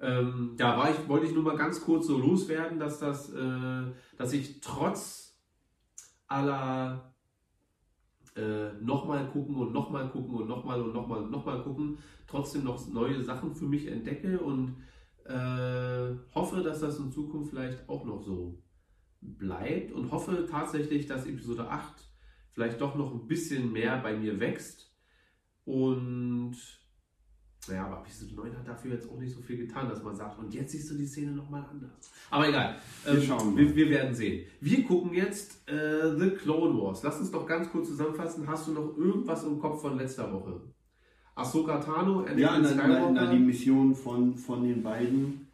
Ähm, 0.00 0.56
ja, 0.58 0.78
war 0.78 0.90
ich, 0.90 1.08
wollte 1.08 1.26
ich 1.26 1.34
nur 1.34 1.42
mal 1.42 1.56
ganz 1.56 1.82
kurz 1.82 2.06
so 2.06 2.18
loswerden, 2.18 2.78
dass 2.78 2.98
das, 2.98 3.32
äh, 3.32 3.92
dass 4.16 4.32
ich 4.32 4.60
trotz 4.60 5.38
aller 6.26 7.12
äh, 8.36 8.72
nochmal 8.80 9.28
gucken 9.28 9.56
und 9.56 9.72
nochmal 9.72 10.08
gucken 10.08 10.36
und 10.36 10.48
nochmal 10.48 10.80
und 10.80 10.94
nochmal 10.94 11.22
und 11.22 11.30
nochmal 11.30 11.62
gucken, 11.62 11.98
trotzdem 12.26 12.64
noch 12.64 12.88
neue 12.88 13.22
Sachen 13.22 13.54
für 13.54 13.66
mich 13.66 13.86
entdecke 13.86 14.38
und 14.38 14.76
äh, 15.24 16.14
hoffe, 16.34 16.62
dass 16.62 16.80
das 16.80 16.98
in 16.98 17.12
Zukunft 17.12 17.50
vielleicht 17.50 17.88
auch 17.88 18.04
noch 18.04 18.22
so 18.22 18.62
bleibt 19.20 19.92
und 19.92 20.10
hoffe 20.10 20.46
tatsächlich, 20.50 21.06
dass 21.06 21.26
Episode 21.26 21.68
8 21.68 21.92
vielleicht 22.50 22.80
doch 22.80 22.94
noch 22.94 23.12
ein 23.12 23.26
bisschen 23.26 23.70
mehr 23.72 23.98
bei 23.98 24.16
mir 24.16 24.40
wächst 24.40 24.94
und 25.64 26.56
naja, 27.68 27.86
aber 27.86 27.98
Episode 28.00 28.34
9 28.34 28.56
hat 28.58 28.66
dafür 28.68 28.92
jetzt 28.94 29.08
auch 29.10 29.18
nicht 29.18 29.34
so 29.34 29.40
viel 29.42 29.58
getan, 29.58 29.88
dass 29.88 30.02
man 30.02 30.14
sagt, 30.16 30.38
und 30.38 30.52
jetzt 30.54 30.72
siehst 30.72 30.90
du 30.90 30.94
die 30.96 31.06
Szene 31.06 31.32
nochmal 31.32 31.64
anders. 31.70 32.10
Aber 32.30 32.48
egal, 32.48 32.76
Wir 33.04 33.12
ähm, 33.14 33.22
schauen 33.22 33.56
wir, 33.56 33.74
wir 33.76 33.90
werden 33.90 34.14
sehen. 34.14 34.46
Wir 34.60 34.82
gucken 34.84 35.12
jetzt 35.14 35.68
äh, 35.68 36.16
The 36.18 36.30
Clone 36.30 36.80
Wars. 36.80 37.02
Lass 37.02 37.18
uns 37.20 37.30
doch 37.30 37.46
ganz 37.46 37.70
kurz 37.70 37.88
zusammenfassen. 37.88 38.46
Hast 38.46 38.66
du 38.68 38.72
noch 38.72 38.96
irgendwas 38.96 39.44
im 39.44 39.58
Kopf 39.58 39.82
von 39.82 39.98
letzter 39.98 40.32
Woche? 40.32 40.60
Ahsoka 41.34 41.78
Tano, 41.78 42.20
Anakin 42.20 42.38
Ja, 42.38 42.58
na, 42.58 42.74
na, 42.74 43.10
na, 43.10 43.32
die 43.32 43.38
Mission 43.38 43.94
von, 43.94 44.36
von 44.36 44.62
den 44.64 44.82
beiden. 44.82 45.46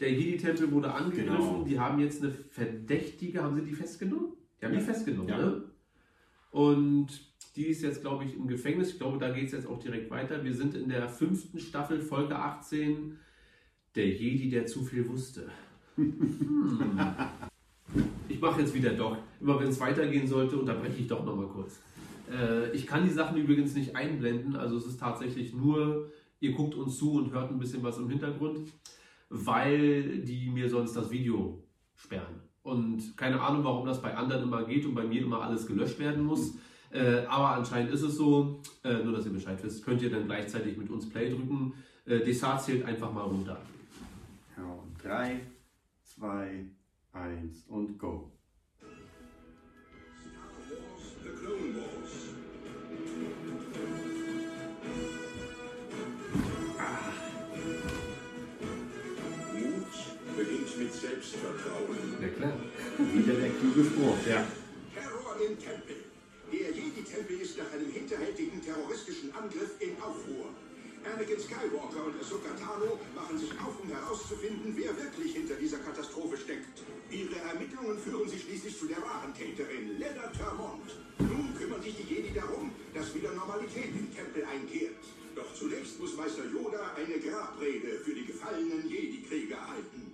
der 0.00 0.12
Jedi-Tempel 0.12 0.70
wurde 0.72 0.92
angegriffen. 0.92 1.34
Genau. 1.36 1.64
Die 1.64 1.78
haben 1.78 1.98
jetzt 1.98 2.22
eine 2.22 2.30
Verdächtige, 2.32 3.42
haben 3.42 3.56
sie 3.56 3.62
die 3.62 3.72
festgenommen? 3.74 4.32
Die 4.60 4.64
haben 4.66 4.74
Ja. 4.74 4.78
die 4.80 4.84
festgenommen, 4.84 5.28
Ja. 5.28 5.38
ne? 5.38 5.62
Und 6.50 7.08
die 7.56 7.66
ist 7.66 7.82
jetzt, 7.82 8.00
glaube 8.00 8.24
ich, 8.24 8.34
im 8.34 8.48
Gefängnis. 8.48 8.90
Ich 8.90 8.98
glaube, 8.98 9.18
da 9.18 9.30
geht 9.30 9.46
es 9.46 9.52
jetzt 9.52 9.66
auch 9.66 9.78
direkt 9.78 10.10
weiter. 10.10 10.42
Wir 10.44 10.54
sind 10.54 10.74
in 10.74 10.88
der 10.88 11.08
fünften 11.08 11.58
Staffel, 11.58 12.00
Folge 12.00 12.36
18. 12.36 13.16
Der 13.94 14.08
Jedi, 14.08 14.48
der 14.48 14.66
zu 14.66 14.82
viel 14.82 15.08
wusste. 15.08 15.48
Hm. 15.96 16.80
Ich 18.28 18.40
mache 18.40 18.60
jetzt 18.60 18.74
wieder 18.74 18.90
doch. 18.90 19.16
Immer 19.40 19.60
wenn 19.60 19.68
es 19.68 19.78
weitergehen 19.78 20.26
sollte, 20.26 20.56
unterbreche 20.56 21.00
ich 21.00 21.06
doch 21.06 21.24
nochmal 21.24 21.46
kurz. 21.46 21.80
Äh, 22.28 22.72
ich 22.72 22.86
kann 22.86 23.04
die 23.04 23.12
Sachen 23.12 23.36
übrigens 23.36 23.74
nicht 23.74 23.94
einblenden. 23.94 24.56
Also 24.56 24.76
es 24.76 24.86
ist 24.86 24.98
tatsächlich 24.98 25.54
nur, 25.54 26.10
ihr 26.40 26.52
guckt 26.52 26.74
uns 26.74 26.98
zu 26.98 27.12
und 27.12 27.32
hört 27.32 27.50
ein 27.50 27.58
bisschen 27.60 27.84
was 27.84 27.98
im 27.98 28.08
Hintergrund, 28.08 28.72
weil 29.28 30.22
die 30.22 30.50
mir 30.50 30.68
sonst 30.68 30.94
das 30.94 31.10
Video 31.10 31.62
sperren. 31.94 32.40
Und 32.62 33.16
keine 33.16 33.40
Ahnung, 33.40 33.62
warum 33.62 33.86
das 33.86 34.02
bei 34.02 34.16
anderen 34.16 34.42
immer 34.44 34.64
geht 34.64 34.86
und 34.86 34.94
bei 34.94 35.04
mir 35.04 35.22
immer 35.22 35.42
alles 35.42 35.66
gelöscht 35.66 36.00
werden 36.00 36.24
muss. 36.24 36.54
Äh, 36.94 37.26
aber 37.26 37.56
anscheinend 37.56 37.92
ist 37.92 38.02
es 38.02 38.16
so. 38.16 38.60
Äh, 38.84 39.02
nur, 39.02 39.14
dass 39.16 39.26
ihr 39.26 39.32
Bescheid 39.32 39.58
wisst, 39.62 39.84
könnt 39.84 40.00
ihr 40.00 40.10
dann 40.10 40.26
gleichzeitig 40.26 40.76
mit 40.76 40.88
uns 40.90 41.08
Play 41.10 41.28
drücken. 41.28 41.74
Äh, 42.06 42.20
Desart 42.20 42.62
zählt 42.62 42.84
einfach 42.84 43.12
mal 43.12 43.22
runter. 43.22 43.60
Ja, 44.56 44.62
und 44.62 45.02
3, 45.02 45.40
2, 46.04 46.66
1 47.12 47.64
und 47.66 47.98
go. 47.98 48.30
The 51.22 51.30
Clone 51.30 51.74
Wars. 51.74 52.28
Mut 59.52 60.36
beginnt 60.36 60.78
mit 60.78 60.92
Selbstvertrauen. 60.92 61.98
Ja 62.22 62.28
klar. 62.28 62.52
Wieder 62.98 63.34
der 63.34 63.50
kluge 63.50 63.84
Spruch, 63.84 64.26
ja. 64.28 64.44
Terror 64.94 65.36
im 65.48 65.58
Tempel. 65.58 66.03
Der 66.54 66.70
Jedi-Tempel 66.70 67.40
ist 67.40 67.58
nach 67.58 67.72
einem 67.72 67.90
hinterhältigen 67.90 68.62
terroristischen 68.62 69.34
Angriff 69.34 69.74
in 69.80 70.00
Aufruhr. 70.00 70.54
Anakin 71.02 71.40
Skywalker 71.40 72.06
und 72.06 72.14
Ahsoka 72.20 72.54
Tano 72.54 73.00
machen 73.12 73.36
sich 73.36 73.50
auf, 73.58 73.82
um 73.82 73.88
herauszufinden, 73.90 74.72
wer 74.76 74.96
wirklich 74.96 75.34
hinter 75.34 75.56
dieser 75.56 75.78
Katastrophe 75.78 76.36
steckt. 76.36 76.78
Ihre 77.10 77.34
Ermittlungen 77.40 77.98
führen 77.98 78.28
sie 78.28 78.38
schließlich 78.38 78.78
zu 78.78 78.86
der 78.86 79.02
wahren 79.02 79.34
Täterin, 79.34 79.98
Leda 79.98 80.30
Termont. 80.30 80.94
Nun 81.18 81.52
kümmern 81.58 81.82
sich 81.82 81.96
die 81.96 82.14
Jedi 82.14 82.32
darum, 82.32 82.70
dass 82.94 83.12
wieder 83.12 83.32
Normalität 83.32 83.90
im 83.90 84.14
Tempel 84.14 84.44
einkehrt. 84.44 85.02
Doch 85.34 85.52
zunächst 85.54 85.98
muss 85.98 86.16
Meister 86.16 86.46
Yoda 86.46 86.94
eine 86.94 87.18
Grabrede 87.18 87.98
für 87.98 88.14
die 88.14 88.26
gefallenen 88.26 88.88
Jedi-Krieger 88.88 89.58
halten. 89.70 90.12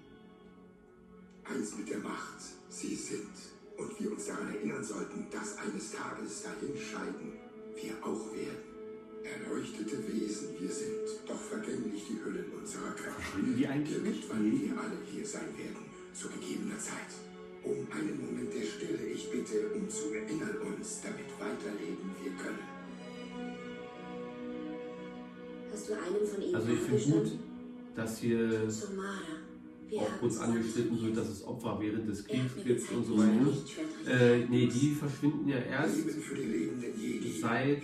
Eins 1.44 1.76
mit 1.76 1.90
der 1.90 1.98
Macht. 1.98 2.40
Sie 2.70 2.96
sind. 2.96 3.28
Und 3.80 3.98
wir 3.98 4.12
uns 4.12 4.26
daran 4.26 4.52
erinnern 4.54 4.84
sollten, 4.84 5.26
dass 5.30 5.56
eines 5.56 5.92
Tages 5.92 6.42
dahin 6.42 6.76
scheiden 6.76 7.32
wir 7.74 7.96
auch 8.04 8.28
werden. 8.36 8.68
Erleuchtete 9.24 9.96
Wesen 10.06 10.48
wir 10.60 10.68
sind, 10.68 11.08
doch 11.26 11.40
vergänglich 11.40 12.04
die 12.08 12.20
Hüllen 12.22 12.52
unserer 12.52 12.92
Kraft. 12.92 13.20
Verschwinden 13.20 13.56
die 13.56 13.66
eigentlich 13.66 14.02
nicht? 14.02 14.28
Irgendwann 14.28 14.60
wir 14.60 14.78
alle 14.80 14.96
hier 15.10 15.26
sein 15.26 15.48
werden, 15.56 15.84
zu 16.12 16.28
gegebener 16.28 16.78
Zeit. 16.78 17.08
Um 17.62 17.86
einen 17.90 18.20
Moment 18.20 18.52
der 18.52 18.64
Stille, 18.64 19.06
ich 19.06 19.30
bitte, 19.30 19.70
um 19.74 19.88
zu 19.88 20.12
erinnern 20.12 20.56
uns, 20.60 21.00
damit 21.02 21.28
weiterleben 21.38 22.10
wir 22.22 22.32
können. 22.32 22.64
Hast 25.72 25.88
du 25.88 25.92
einen 25.94 26.26
von 26.26 26.42
ihnen 26.42 26.54
Also 26.54 26.68
ich 26.72 26.80
finde 26.80 27.18
gut, 27.18 27.38
dass 27.94 28.18
hier 28.18 28.70
Somara. 28.70 29.39
Haben 29.98 30.20
kurz 30.20 30.34
zusammen 30.34 30.56
angeschnitten 30.56 31.02
wird, 31.02 31.16
dass 31.16 31.28
es 31.28 31.44
Opfer 31.44 31.78
während 31.80 32.08
des 32.08 32.24
Kriegs 32.24 32.54
gibt 32.64 32.92
und 32.92 33.06
so 33.06 33.18
weiter. 33.18 33.52
Äh, 34.08 34.46
nee, 34.48 34.66
die 34.66 34.94
verschwinden 34.94 35.48
ja 35.48 35.58
erst 35.58 35.96
Leben 35.96 36.20
für 36.20 36.34
die 36.36 36.42
lebenden 36.42 37.00
Jedi. 37.00 37.32
seit. 37.40 37.82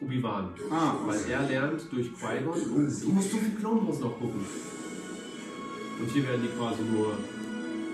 Obi-Wan. 0.00 0.50
Ah, 0.70 0.96
Weil 1.06 1.20
er 1.30 1.48
lernt 1.48 1.90
durch 1.90 2.12
Qui-Gon, 2.12 2.48
oh, 2.48 2.76
du 2.76 3.12
musst 3.12 3.30
so 3.30 3.38
viel 3.38 3.54
Clone 3.58 3.86
Wars 3.86 4.00
noch 4.00 4.18
gucken. 4.18 4.44
Und 5.98 6.10
hier 6.12 6.22
werden 6.28 6.42
die 6.42 6.48
quasi 6.58 6.82
nur 6.82 7.16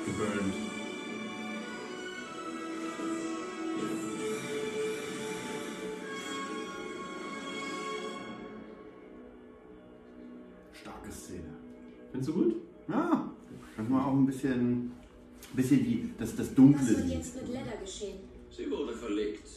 geburnt. 0.05 0.55
Findest 12.23 12.28
du 12.28 12.32
gut? 12.32 12.62
Ja, 12.89 13.32
dass 13.77 13.89
man 13.89 14.01
auch 14.01 14.12
ein 14.12 14.27
bisschen, 14.27 14.93
bisschen 15.55 15.85
die, 15.85 16.12
das, 16.19 16.36
das 16.36 16.55
Dunkle 16.55 16.81
Was 16.82 16.97
wird 16.99 17.09
jetzt 17.09 17.35
mit 17.36 17.49
Leder 17.49 17.77
geschehen? 17.82 18.19
Sie 18.51 18.70
wurde 18.70 18.94
verlegt. 18.94 19.49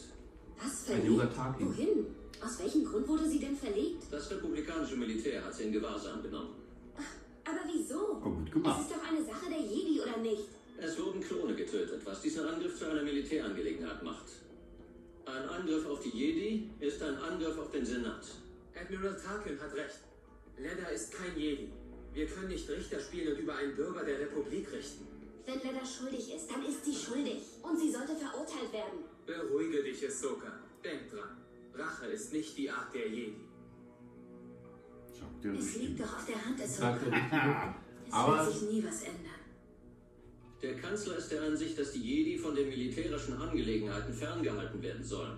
Was 0.60 0.90
Ein 0.90 1.02
verlegt? 1.02 1.60
Wohin? 1.60 2.06
Aus 2.44 2.58
welchem 2.60 2.84
Grund 2.84 3.06
wurde 3.08 3.28
sie 3.28 3.38
denn 3.38 3.56
verlegt? 3.56 4.02
Das 4.10 4.30
republikanische 4.30 4.96
Militär 4.96 5.44
hat 5.44 5.54
sie 5.54 5.64
in 5.64 5.72
Gewahrsam 5.72 6.22
genommen. 6.22 6.50
Aber 7.44 7.60
wieso? 7.72 8.20
Oh, 8.24 8.30
gut 8.30 8.48
Es 8.48 8.52
gemacht. 8.52 8.80
ist 8.80 8.90
doch 8.90 9.08
eine 9.10 9.24
Sache 9.24 9.48
der 9.48 9.60
Jedi, 9.60 10.00
oder 10.00 10.18
nicht? 10.18 10.48
Es 10.78 10.98
wurden 10.98 11.20
Klone 11.20 11.54
getötet, 11.54 12.00
was 12.04 12.20
diesen 12.20 12.46
Angriff 12.46 12.76
zu 12.76 12.90
einer 12.90 13.02
Militärangelegenheit 13.02 14.02
macht. 14.02 14.26
Ein 15.24 15.48
Angriff 15.48 15.86
auf 15.86 16.00
die 16.02 16.10
Jedi 16.10 16.70
ist 16.80 17.00
ein 17.02 17.14
Angriff 17.16 17.56
auf 17.58 17.70
den 17.70 17.86
Senat. 17.86 18.26
Admiral 18.78 19.16
Tarkin 19.16 19.58
hat 19.60 19.72
recht. 19.74 20.00
Leda 20.58 20.88
ist 20.88 21.12
kein 21.12 21.38
Jedi. 21.38 21.68
Wir 22.16 22.26
können 22.26 22.48
nicht 22.48 22.66
Richter 22.70 22.98
spielen 22.98 23.34
und 23.34 23.40
über 23.40 23.54
einen 23.56 23.76
Bürger 23.76 24.02
der 24.02 24.18
Republik 24.20 24.72
richten. 24.72 25.06
Wenn 25.44 25.56
Leda 25.56 25.84
schuldig 25.84 26.34
ist, 26.34 26.50
dann 26.50 26.64
ist 26.64 26.82
sie 26.82 26.94
schuldig. 26.94 27.42
Und 27.62 27.78
sie 27.78 27.90
sollte 27.92 28.16
verurteilt 28.16 28.72
werden. 28.72 29.00
Beruhige 29.26 29.82
dich, 29.82 30.02
Ahsoka. 30.08 30.50
Denk 30.82 31.10
dran. 31.10 31.36
Rache 31.74 32.06
ist 32.06 32.32
nicht 32.32 32.56
die 32.56 32.70
Art 32.70 32.94
der 32.94 33.06
Jedi. 33.08 33.36
Es 35.58 35.76
liegt 35.76 36.00
doch 36.00 36.16
auf 36.16 36.24
der 36.26 36.42
Hand, 36.42 36.58
richtig. 36.58 36.74
es 36.74 36.80
Aber- 38.12 38.46
wird 38.46 38.52
sich 38.54 38.62
nie 38.70 38.82
was 38.84 39.02
ändern. 39.02 39.22
Der 40.62 40.74
Kanzler 40.76 41.18
ist 41.18 41.30
der 41.30 41.42
Ansicht, 41.42 41.78
dass 41.78 41.92
die 41.92 42.00
Jedi 42.00 42.38
von 42.38 42.54
den 42.54 42.70
militärischen 42.70 43.34
Angelegenheiten 43.34 44.14
ferngehalten 44.14 44.82
werden 44.82 45.04
sollen. 45.04 45.36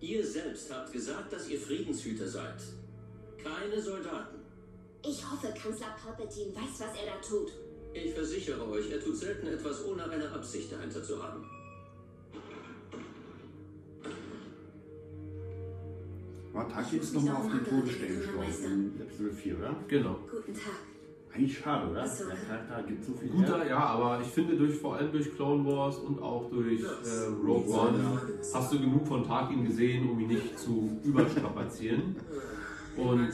Ihr 0.00 0.26
selbst 0.26 0.74
habt 0.74 0.92
gesagt, 0.92 1.32
dass 1.32 1.48
ihr 1.48 1.60
Friedenshüter 1.60 2.26
seid. 2.26 2.60
Keine 3.42 3.80
Soldaten. 3.80 4.35
Ich 5.08 5.22
hoffe, 5.30 5.48
Kanzler 5.54 5.94
Palpatine 6.02 6.52
weiß, 6.54 6.80
was 6.80 7.00
er 7.00 7.06
da 7.06 7.20
tut. 7.26 7.52
Ich 7.94 8.12
versichere 8.12 8.68
euch, 8.68 8.90
er 8.90 9.00
tut 9.00 9.16
selten 9.16 9.46
etwas, 9.46 9.84
ohne 9.86 10.04
eine 10.10 10.30
Absicht 10.32 10.72
dahinter 10.72 11.02
zu 11.02 11.22
haben. 11.22 11.44
War 16.52 16.68
Taki 16.68 16.96
ist 16.96 17.14
nochmal 17.14 17.36
auf 17.36 17.50
den 17.50 17.64
Todesstern 17.64 18.16
gestorben 18.16 18.94
in 18.96 19.00
Episode 19.00 19.32
4, 19.32 19.58
oder? 19.58 19.76
Genau. 19.88 20.18
Guten 20.30 20.54
Tag. 20.54 20.72
Eigentlich 21.32 21.58
schade, 21.58 21.90
oder? 21.90 22.08
So. 22.08 22.24
Der 22.26 22.36
Charakter 22.36 22.82
gibt 22.82 23.04
so 23.04 23.12
viel 23.12 23.28
Guter, 23.28 23.58
her. 23.58 23.66
ja, 23.68 23.78
aber 23.78 24.20
ich 24.22 24.28
finde 24.28 24.56
durch 24.56 24.74
vor 24.76 24.96
allem 24.96 25.12
durch 25.12 25.34
Clone 25.36 25.64
Wars 25.66 25.98
und 25.98 26.18
auch 26.20 26.48
durch 26.50 26.80
äh, 26.80 27.46
Rogue 27.46 27.68
One 27.68 28.20
hast 28.54 28.72
du 28.72 28.80
genug 28.80 29.06
von 29.06 29.22
Tarkin 29.22 29.64
gesehen, 29.66 30.08
um 30.08 30.18
ihn 30.18 30.28
nicht 30.28 30.58
zu 30.58 30.98
überstrapazieren. 31.04 32.16
Und 32.96 33.30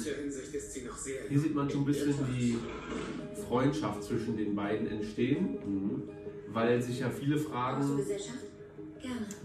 hier 1.28 1.38
sieht 1.40 1.54
man 1.54 1.70
schon 1.70 1.82
ein 1.82 1.86
bisschen 1.86 2.14
die 2.36 2.58
Freundschaft 3.48 4.02
zwischen 4.04 4.36
den 4.36 4.54
beiden 4.54 4.86
entstehen, 4.88 5.58
weil 6.52 6.82
sich 6.82 7.00
ja 7.00 7.10
viele 7.10 7.38
fragen, 7.38 8.00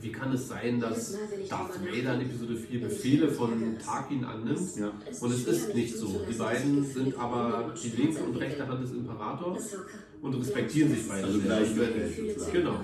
wie 0.01 0.11
kann 0.11 0.31
es 0.33 0.47
sein, 0.47 0.79
dass 0.79 1.17
Darth 1.49 1.79
Vader 1.83 2.15
in 2.15 2.21
Episode 2.21 2.55
4 2.55 2.81
Befehle 2.81 3.27
von 3.29 3.77
Tarkin 3.83 4.23
annimmt 4.23 4.75
Ja. 4.77 4.91
und 5.19 5.31
es 5.33 5.45
ist 5.47 5.73
nicht 5.73 5.95
so. 5.97 6.21
Die 6.29 6.35
beiden 6.35 6.83
sind 6.85 7.17
aber 7.17 7.73
die 7.81 7.89
linke 7.89 8.23
und 8.23 8.35
rechte 8.37 8.67
Hand 8.67 8.83
des 8.83 8.91
Imperators 8.91 9.75
und 10.21 10.33
respektieren 10.35 10.91
sich 10.93 11.07
beide. 11.07 11.25
Also 11.25 11.39
gleichwertig. 11.39 12.35
Genau. 12.51 12.81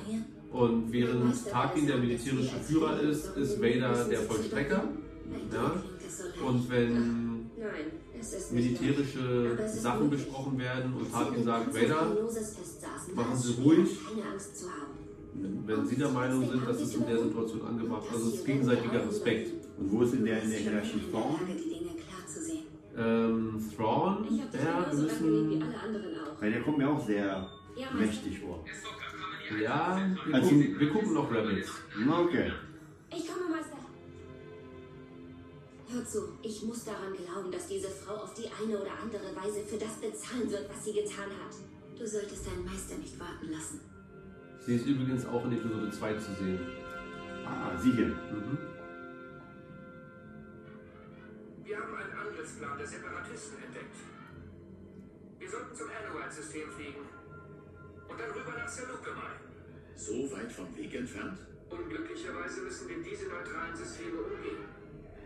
Und 0.52 0.92
während 0.92 1.48
Tarkin 1.48 1.88
der 1.88 1.98
militärische 1.98 2.56
Führer 2.68 3.00
ist, 3.02 3.36
ist 3.38 3.62
Vader 3.62 4.06
der 4.06 4.20
Vollstrecker. 4.22 4.84
Ja? 5.52 5.84
Und 6.46 6.70
wenn 6.70 6.94
Nein, 7.58 7.92
es 8.20 8.34
ist 8.34 8.52
nicht 8.52 8.82
militärische 8.82 9.52
Aber 9.54 9.64
es 9.66 9.76
ist 9.76 9.82
Sachen 9.82 10.04
möglich. 10.10 10.26
besprochen 10.26 10.60
werden 10.60 10.94
und 10.94 11.12
Tarkin 11.12 11.44
sagt, 11.44 11.74
Vader, 11.74 12.18
machen 13.16 13.36
Sie 13.38 13.62
ruhig. 13.62 13.90
Keine 14.08 14.32
Angst 14.32 14.58
zu 14.60 14.66
haben. 14.70 15.64
wenn 15.66 15.86
Sie 15.88 15.96
der 15.96 16.10
Meinung 16.10 16.50
sind, 16.50 16.68
dass 16.68 16.80
es 16.82 16.96
in 16.96 17.06
der 17.06 17.18
Situation 17.24 17.62
angebracht 17.66 18.04
ist, 18.08 18.14
also 18.14 18.28
es 18.30 18.34
ist 18.36 18.46
gegenseitiger 18.46 19.08
Respekt. 19.08 19.52
Und 19.80 19.92
wo 19.92 20.04
ist 20.04 20.14
in 20.14 20.26
der, 20.26 20.44
in 20.44 20.50
der 20.52 20.60
Hierarchie 20.60 21.02
sehen. 22.28 22.64
Ähm, 22.96 23.64
Thrawn, 23.76 24.28
ja, 24.30 24.92
wir 24.92 25.00
müssen. 25.00 25.64
Weil 26.40 26.52
der 26.52 26.62
kommt 26.62 26.78
mir 26.78 26.90
auch 26.90 27.06
sehr 27.06 27.50
mächtig 27.98 28.40
vor. 28.40 28.64
ja, 29.62 30.00
wir 30.26 30.36
Also- 30.36 30.50
gucken, 30.50 30.80
wir 30.80 30.90
gucken 30.90 31.14
noch 31.14 31.32
Rebels. 31.32 31.70
Okay. 32.08 32.52
Hör 35.94 36.04
zu, 36.04 36.40
ich 36.42 36.64
muss 36.64 36.86
daran 36.86 37.14
glauben, 37.14 37.52
dass 37.52 37.68
diese 37.68 37.88
Frau 37.88 38.16
auf 38.16 38.34
die 38.34 38.50
eine 38.50 38.82
oder 38.82 38.98
andere 39.00 39.30
Weise 39.36 39.62
für 39.62 39.78
das 39.78 40.02
bezahlen 40.02 40.50
wird, 40.50 40.68
was 40.68 40.84
sie 40.84 40.94
getan 40.94 41.30
hat. 41.30 41.54
Du 41.96 42.08
solltest 42.08 42.48
deinen 42.48 42.66
Meister 42.66 42.96
nicht 42.98 43.20
warten 43.20 43.52
lassen. 43.52 43.80
Sie 44.66 44.76
ist 44.76 44.88
übrigens 44.88 45.24
auch 45.28 45.46
in 45.46 45.52
Episode 45.52 45.92
2 45.92 46.14
zu 46.16 46.34
sehen. 46.34 46.60
Ah, 47.46 47.78
sie 47.78 47.92
hier. 47.92 48.08
Mhm. 48.08 48.58
Wir 51.64 51.78
haben 51.78 51.96
einen 51.96 52.18
Angriffsplan 52.18 52.78
der 52.80 52.88
Separatisten 52.88 53.64
entdeckt. 53.64 53.98
Wir 55.38 55.50
sollten 55.50 55.76
zum 55.76 55.88
Anuite-System 55.94 56.72
fliegen. 56.72 57.06
Und 58.10 58.20
dann 58.20 58.32
rüber 58.32 58.58
nach 58.58 58.68
Seleucumai. 58.68 59.38
So 59.96 60.32
weit 60.32 60.52
vom 60.52 60.76
Weg 60.76 60.96
entfernt? 60.96 61.38
Unglücklicherweise 61.70 62.62
müssen 62.62 62.90
wir 62.90 63.04
diese 63.04 63.30
neutralen 63.30 63.76
Systeme 63.76 64.18
umgehen. 64.18 64.83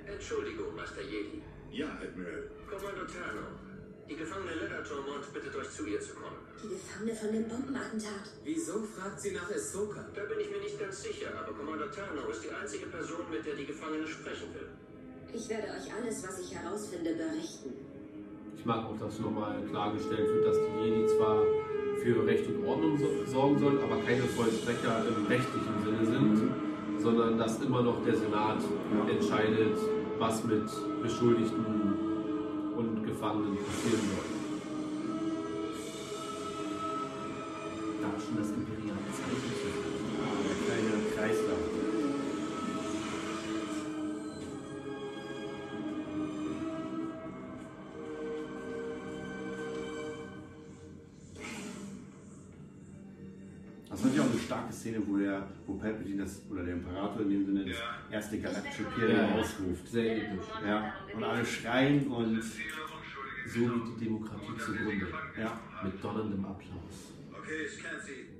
Entschuldigung, 0.07 0.75
Master 0.75 1.01
Jedi. 1.01 1.41
Ja, 1.71 1.87
Admiral. 2.01 2.47
Kommando 2.69 3.05
Tano, 3.05 3.59
die 4.07 4.15
gefangene 4.15 4.55
Leda 4.55 4.81
Tormont 4.81 5.31
bittet 5.33 5.55
euch 5.55 5.69
zu 5.69 5.85
ihr 5.85 5.99
zu 5.99 6.15
kommen. 6.15 6.39
Die 6.63 6.69
Gefangene 6.69 7.13
von 7.13 7.31
dem 7.33 7.47
Bombenattentat. 7.47 8.25
Wieso 8.43 8.81
fragt 8.83 9.19
sie 9.19 9.31
nach 9.31 9.51
Ahsoka? 9.51 10.05
Da 10.15 10.23
bin 10.23 10.39
ich 10.39 10.49
mir 10.49 10.59
nicht 10.59 10.79
ganz 10.79 11.03
sicher, 11.03 11.27
aber 11.37 11.53
Kommando 11.53 11.87
Tano 11.87 12.27
ist 12.31 12.43
die 12.43 12.51
einzige 12.51 12.87
Person, 12.87 13.29
mit 13.29 13.45
der 13.45 13.55
die 13.55 13.65
Gefangene 13.65 14.07
sprechen 14.07 14.53
will. 14.55 14.69
Ich 15.33 15.49
werde 15.49 15.67
euch 15.67 15.93
alles, 15.93 16.23
was 16.23 16.39
ich 16.39 16.55
herausfinde, 16.55 17.13
berichten. 17.13 17.73
Ich 18.57 18.65
mag 18.65 18.85
auch, 18.85 18.97
dass 18.97 19.19
nochmal 19.19 19.61
klargestellt 19.69 20.27
wird, 20.27 20.45
dass 20.47 20.57
die 20.57 20.83
Jedi 20.83 21.05
zwar 21.07 21.43
für 22.01 22.25
Recht 22.25 22.47
und 22.47 22.65
Ordnung 22.65 22.97
so, 22.97 23.25
sorgen 23.25 23.59
sollen, 23.59 23.79
aber 23.79 24.01
keine 24.03 24.23
Vollstrecker 24.23 25.05
im 25.07 25.25
rechtlichen 25.27 25.83
Sinne 25.83 26.05
sind, 26.05 26.51
sondern 26.99 27.37
dass 27.37 27.61
immer 27.61 27.83
noch 27.83 28.03
der 28.05 28.15
Senat 28.15 28.63
entscheidet, 29.09 29.77
was 30.19 30.43
mit 30.43 30.67
Beschuldigten 31.01 31.65
und 32.75 33.05
Gefangenen 33.05 33.57
passieren 33.57 34.01
soll. 34.09 34.37
Da 38.01 38.17
Menschen 38.17 38.37
das 38.37 38.49
imperiale 38.49 39.07
Zeichen 39.13 39.41
zu 39.45 39.69
führen. 39.71 39.97
Der 40.43 40.55
kleine 40.65 41.31
Kreislauf. 41.31 41.76
Szene, 54.87 55.01
wo 55.05 55.17
der, 55.17 55.47
wo 55.65 55.73
Palpatine 55.75 56.23
das, 56.23 56.41
oder 56.49 56.63
der 56.63 56.73
Imperator 56.75 57.21
in 57.23 57.29
dem 57.29 57.45
Sinne 57.45 57.65
das 57.65 57.77
erste 58.11 58.39
galaktische 58.39 58.83
Imperium 58.83 59.17
Ja. 59.19 59.35
ausruft. 59.35 59.87
Sehr 59.87 60.17
episch. 60.17 60.45
Ja, 60.65 60.93
und 61.13 61.23
alle 61.23 61.45
schreien 61.45 62.07
und 62.07 62.41
So 62.41 63.59
geht 63.59 63.99
die 63.99 64.05
Demokratie 64.05 64.57
zugrunde. 64.57 65.07
ja. 65.37 65.59
Mit 65.83 66.03
donnerndem 66.03 66.43
Applaus. 66.45 67.13
Okay, 67.37 67.65
ich 67.67 67.81
kenne 67.83 67.99
sie. 67.99 68.36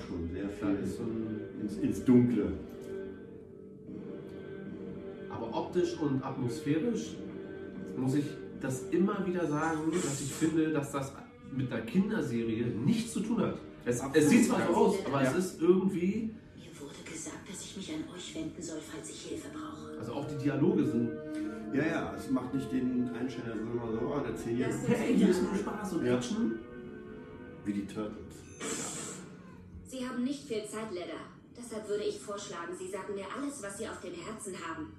Auch 0.00 0.06
schon 0.08 0.28
sehr 0.32 0.48
viel 0.48 0.78
ins, 1.62 1.76
ins 1.78 2.04
Dunkle. 2.04 2.52
Aber 5.30 5.54
optisch 5.54 5.96
und 6.00 6.22
atmosphärisch 6.24 7.16
muss 7.96 8.14
ich 8.14 8.24
das 8.60 8.84
immer 8.90 9.24
wieder 9.26 9.46
sagen, 9.46 9.90
dass 9.92 10.20
ich 10.20 10.32
finde, 10.32 10.70
dass 10.72 10.92
das 10.92 11.12
mit 11.54 11.70
der 11.70 11.82
Kinderserie 11.82 12.66
nichts 12.66 13.12
zu 13.12 13.20
tun 13.20 13.40
hat. 13.40 13.56
Es, 13.84 14.00
es 14.12 14.28
sieht 14.28 14.46
zwar 14.46 14.66
so 14.66 14.74
aus, 14.74 14.96
aber 15.06 15.22
Ja. 15.22 15.30
es 15.30 15.36
ist 15.36 15.60
irgendwie, 15.62 16.30
Mir 16.54 16.80
wurde 16.80 17.10
gesagt, 17.10 17.48
dass 17.48 17.64
ich 17.64 17.76
mich 17.76 17.94
an 17.94 18.04
euch 18.14 18.34
wenden 18.34 18.62
soll, 18.62 18.78
falls 18.80 19.08
ich 19.10 19.20
Hilfe 19.22 19.48
brauche. 19.52 19.98
also 19.98 20.12
auch 20.12 20.26
die 20.28 20.36
Dialoge 20.44 20.84
sind, 20.84 21.10
Ja, 21.72 21.86
ja, 21.86 22.14
es 22.16 22.30
macht 22.30 22.52
nicht 22.54 22.70
den 22.72 23.08
Einstein, 23.18 23.44
der 23.46 23.54
so 23.54 23.60
immer 23.62 23.92
so, 23.92 23.98
oh, 24.14 24.20
der 24.20 24.36
zehn 24.36 24.56
hey, 24.58 25.16
hier 25.16 25.28
ist 25.30 25.42
nur 25.42 25.54
Spaß 25.54 25.94
und 25.94 26.04
Ja. 26.04 26.16
Action. 26.16 26.58
Wie 27.64 27.72
die 27.72 27.86
Turtles. 27.86 28.16
Sie 29.90 30.08
haben 30.08 30.22
nicht 30.22 30.46
viel 30.46 30.64
Zeit, 30.68 30.92
Ledder. 30.92 31.18
Deshalb 31.56 31.88
würde 31.88 32.04
ich 32.04 32.20
vorschlagen, 32.20 32.76
Sie 32.78 32.88
sagen 32.88 33.12
mir 33.12 33.26
alles, 33.36 33.60
was 33.60 33.76
Sie 33.76 33.88
auf 33.88 34.00
dem 34.00 34.14
Herzen 34.14 34.54
haben. 34.54 34.92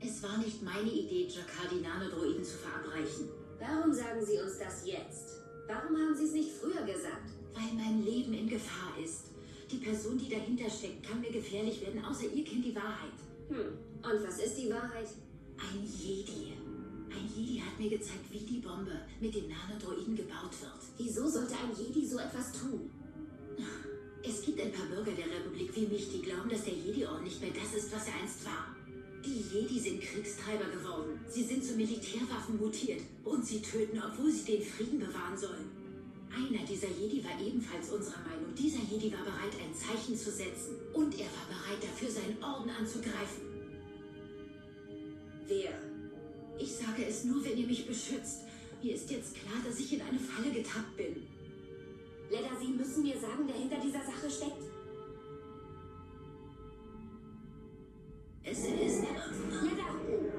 Es 0.00 0.22
war 0.22 0.38
nicht 0.38 0.62
meine 0.62 0.90
Idee, 0.90 1.28
Jakar 1.28 1.68
die 1.70 1.82
Nanodroiden 1.82 2.42
zu 2.42 2.56
verabreichen. 2.56 3.28
Warum 3.60 3.92
sagen 3.92 4.24
Sie 4.24 4.38
uns 4.40 4.58
das 4.58 4.86
jetzt? 4.86 5.42
Warum 5.66 5.98
haben 5.98 6.16
Sie 6.16 6.24
es 6.24 6.32
nicht 6.32 6.50
früher 6.50 6.82
gesagt? 6.86 7.28
Weil 7.52 7.74
mein 7.76 8.02
Leben 8.06 8.32
in 8.32 8.48
Gefahr 8.48 8.96
ist. 9.04 9.26
Die 9.70 9.76
Person, 9.76 10.16
die 10.16 10.30
dahinter 10.30 10.70
steckt, 10.70 11.06
kann 11.06 11.20
mir 11.20 11.30
gefährlich 11.30 11.82
werden, 11.82 12.02
außer 12.02 12.24
ihr 12.24 12.44
kennt 12.44 12.64
die 12.64 12.74
Wahrheit. 12.74 13.12
Hm, 13.48 13.76
und 14.02 14.26
was 14.26 14.38
ist 14.38 14.56
die 14.56 14.70
Wahrheit? 14.70 15.08
Ein 15.58 15.84
Jedi. 15.84 16.54
Ein 17.12 17.28
Jedi 17.36 17.60
hat 17.60 17.78
mir 17.78 17.90
gezeigt, 17.90 18.30
wie 18.30 18.38
die 18.38 18.60
Bombe 18.60 19.00
mit 19.20 19.34
den 19.34 19.48
Nanodroiden 19.48 20.16
gebaut 20.16 20.52
wird. 20.60 20.80
Wieso 20.98 21.28
sollte 21.28 21.54
ein 21.54 21.76
Jedi 21.76 22.06
so 22.06 22.18
etwas 22.18 22.52
tun? 22.52 22.90
Es 24.24 24.40
gibt 24.42 24.60
ein 24.60 24.72
paar 24.72 24.86
Bürger 24.86 25.12
der 25.12 25.26
Republik 25.26 25.74
wie 25.74 25.86
mich, 25.86 26.08
die 26.10 26.22
glauben, 26.22 26.48
dass 26.48 26.64
der 26.64 26.74
Jedi-Orden 26.74 27.24
nicht 27.24 27.40
mehr 27.40 27.50
das 27.50 27.74
ist, 27.74 27.92
was 27.92 28.06
er 28.06 28.14
einst 28.22 28.44
war. 28.44 28.74
Die 29.24 29.42
Jedi 29.52 29.78
sind 29.78 30.00
Kriegstreiber 30.00 30.70
geworden. 30.70 31.20
Sie 31.28 31.42
sind 31.42 31.64
zu 31.64 31.74
Militärwaffen 31.74 32.58
mutiert. 32.58 33.02
Und 33.24 33.44
sie 33.44 33.60
töten, 33.60 34.00
obwohl 34.00 34.30
sie 34.30 34.56
den 34.56 34.62
Frieden 34.62 35.00
bewahren 35.00 35.36
sollen. 35.36 35.70
Einer 36.30 36.64
dieser 36.64 36.88
Jedi 36.88 37.22
war 37.22 37.38
ebenfalls 37.40 37.90
unserer 37.90 38.22
Meinung. 38.22 38.54
Dieser 38.56 38.80
Jedi 38.90 39.12
war 39.12 39.24
bereit, 39.24 39.54
ein 39.60 39.74
Zeichen 39.74 40.16
zu 40.16 40.30
setzen. 40.30 40.76
Und 40.92 41.12
er 41.18 41.26
war 41.26 41.46
bereit, 41.46 41.82
dafür 41.82 42.10
seinen 42.10 42.42
Orden 42.42 42.70
anzugreifen. 42.70 43.42
Wer? 45.46 45.91
Ich 46.58 46.72
sage 46.76 47.04
es 47.08 47.24
nur, 47.24 47.44
wenn 47.44 47.58
ihr 47.58 47.66
mich 47.66 47.86
beschützt. 47.86 48.42
Mir 48.82 48.94
ist 48.94 49.10
jetzt 49.10 49.34
klar, 49.34 49.60
dass 49.64 49.78
ich 49.78 49.92
in 49.92 50.02
eine 50.02 50.18
Falle 50.18 50.50
getappt 50.50 50.96
bin. 50.96 51.22
Ledda, 52.30 52.50
Sie 52.60 52.68
müssen 52.68 53.02
mir 53.02 53.18
sagen, 53.18 53.46
wer 53.46 53.54
hinter 53.54 53.76
dieser 53.76 54.04
Sache 54.04 54.30
steckt. 54.30 54.62
Es 58.44 58.58
ist... 58.58 59.02
Ledda! 59.62 60.31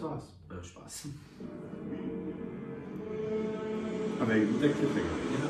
Das 0.00 0.10
war's. 0.10 0.24
Äh, 0.50 0.64
Spaß. 0.64 1.04
Aber 4.20 4.32
ein 4.32 4.46
guter 4.52 4.68
Cliffhanger. 4.68 5.16
Ja. 5.36 5.48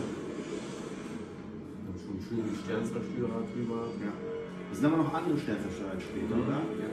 Und 1.86 1.97
schon 2.01 2.18
schön 2.28 2.44
die 2.51 2.56
Sternzerstörer 2.56 3.43
drüber. 3.52 3.89
Ja. 4.01 4.12
Es 4.72 4.78
sind 4.78 4.86
aber 4.86 4.98
noch 4.98 5.12
andere 5.14 5.39
Sternzerstörer 5.39 5.98
später, 6.01 6.36
Mhm. 6.36 6.43
oder? 6.43 6.56
Ja. 6.78 6.90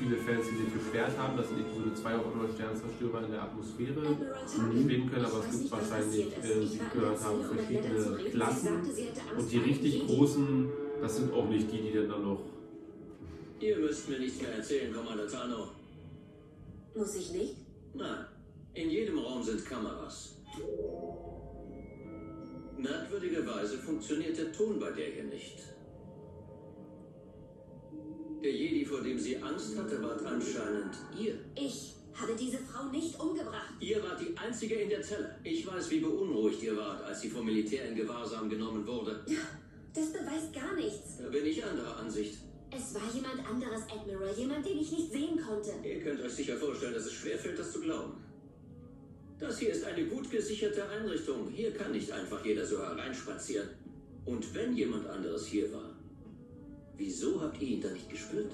Viele 0.00 0.16
Fans, 0.16 0.46
die 0.48 0.56
sich 0.56 0.72
beschwert 0.72 1.16
haben, 1.18 1.36
dass 1.36 1.50
Episode 1.60 1.94
2 1.94 2.16
auf 2.16 2.32
einmal 2.32 2.48
Sternzerstörer 2.48 3.24
in 3.24 3.32
der 3.32 3.42
Atmosphäre 3.42 4.02
Tarkin. 4.02 4.82
schweben 4.82 5.10
können, 5.10 5.24
aber 5.26 5.44
es 5.46 5.58
gibt 5.58 5.70
wahrscheinlich, 5.70 6.26
äh, 6.38 6.66
sie 6.66 6.78
in 6.78 6.90
gehört 6.92 7.22
haben, 7.22 7.44
verschiedene 7.44 8.30
Klassen. 8.30 8.78
Und 9.36 9.52
die 9.52 9.58
richtig 9.58 10.06
großen, 10.06 10.68
das 11.02 11.16
sind 11.16 11.32
auch 11.32 11.48
nicht 11.48 11.70
die, 11.70 11.82
die 11.82 11.92
dann 11.92 12.08
da 12.08 12.18
noch. 12.18 12.40
Ihr 13.60 13.76
müsst 13.78 14.08
mir 14.08 14.18
nichts 14.18 14.40
mehr 14.40 14.54
erzählen, 14.54 14.92
Commander 14.94 15.28
Tano. 15.28 15.68
Muss 16.94 17.14
ich 17.14 17.32
nicht? 17.32 17.56
Nein, 17.92 18.24
in 18.72 18.88
jedem 18.90 19.18
Raum 19.18 19.42
sind 19.42 19.64
Kameras. 19.66 20.36
Merkwürdigerweise 22.78 23.76
funktioniert 23.76 24.38
der 24.38 24.50
Ton 24.52 24.80
bei 24.80 24.90
der 24.92 25.06
hier 25.06 25.24
nicht. 25.24 25.58
Vor 29.00 29.08
dem 29.08 29.18
sie 29.18 29.38
Angst 29.38 29.78
hatte, 29.78 30.02
wart 30.02 30.22
anscheinend 30.26 30.94
ihr. 31.18 31.34
Ich 31.54 31.94
habe 32.12 32.36
diese 32.38 32.58
Frau 32.58 32.90
nicht 32.90 33.18
umgebracht. 33.18 33.72
Ihr 33.80 34.02
wart 34.02 34.20
die 34.20 34.36
Einzige 34.36 34.74
in 34.74 34.90
der 34.90 35.00
Zelle. 35.00 35.34
Ich 35.42 35.66
weiß, 35.66 35.90
wie 35.90 36.00
beunruhigt 36.00 36.62
ihr 36.62 36.76
wart, 36.76 37.02
als 37.04 37.22
sie 37.22 37.30
vom 37.30 37.46
Militär 37.46 37.88
in 37.88 37.96
Gewahrsam 37.96 38.50
genommen 38.50 38.86
wurde. 38.86 39.24
Das 39.94 40.12
beweist 40.12 40.52
gar 40.52 40.74
nichts. 40.74 41.16
Da 41.16 41.30
bin 41.30 41.46
ich 41.46 41.64
anderer 41.64 41.96
Ansicht. 41.96 42.40
Es 42.70 42.94
war 42.94 43.10
jemand 43.14 43.38
anderes, 43.48 43.84
Admiral. 43.90 44.34
Jemand, 44.36 44.66
den 44.66 44.78
ich 44.78 44.92
nicht 44.92 45.10
sehen 45.10 45.40
konnte. 45.40 45.70
Ihr 45.82 46.02
könnt 46.02 46.20
euch 46.20 46.32
sicher 46.32 46.58
vorstellen, 46.58 46.92
dass 46.92 47.06
es 47.06 47.14
schwerfällt, 47.14 47.58
das 47.58 47.72
zu 47.72 47.80
glauben. 47.80 48.12
Das 49.38 49.58
hier 49.58 49.70
ist 49.70 49.84
eine 49.84 50.04
gut 50.04 50.30
gesicherte 50.30 50.86
Einrichtung. 50.90 51.48
Hier 51.48 51.72
kann 51.72 51.92
nicht 51.92 52.12
einfach 52.12 52.44
jeder 52.44 52.66
so 52.66 52.78
hereinspazieren. 52.78 53.70
Und 54.26 54.54
wenn 54.54 54.76
jemand 54.76 55.06
anderes 55.08 55.46
hier 55.46 55.72
war, 55.72 55.90
wieso 56.98 57.40
habt 57.40 57.62
ihr 57.62 57.68
ihn 57.68 57.80
dann 57.80 57.94
nicht 57.94 58.10
gespürt? 58.10 58.52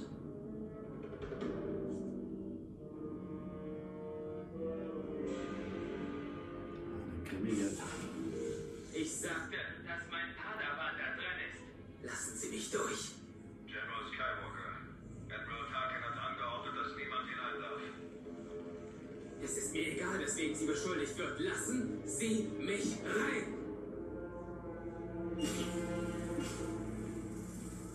Verbrechen 20.67 20.75
beschuldigt 20.75 21.19
wird. 21.19 21.41
Lassen 21.41 22.03
Sie 22.05 22.49
mich 22.59 22.99
rein! 23.05 23.55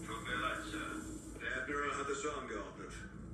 Tut 0.07 0.23
mir 0.27 0.39
leid, 0.41 0.63
Sir. 0.71 0.87
Der 1.41 1.63
Admiral 1.63 1.97
hat 1.97 2.09
es 2.09 2.21
so 2.21 2.29
angeordnet. 2.29 2.91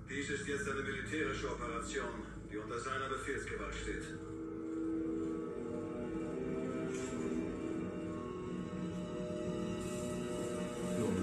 Dies 0.09 0.30
ist 0.30 0.47
jetzt 0.47 0.69
eine 0.69 0.81
militärische 0.81 1.51
Operation, 1.51 2.23
die 2.51 2.57
unter 2.57 2.80
seiner 2.80 3.09
Befehlsgewalt 3.09 3.76
steht. 3.76 4.03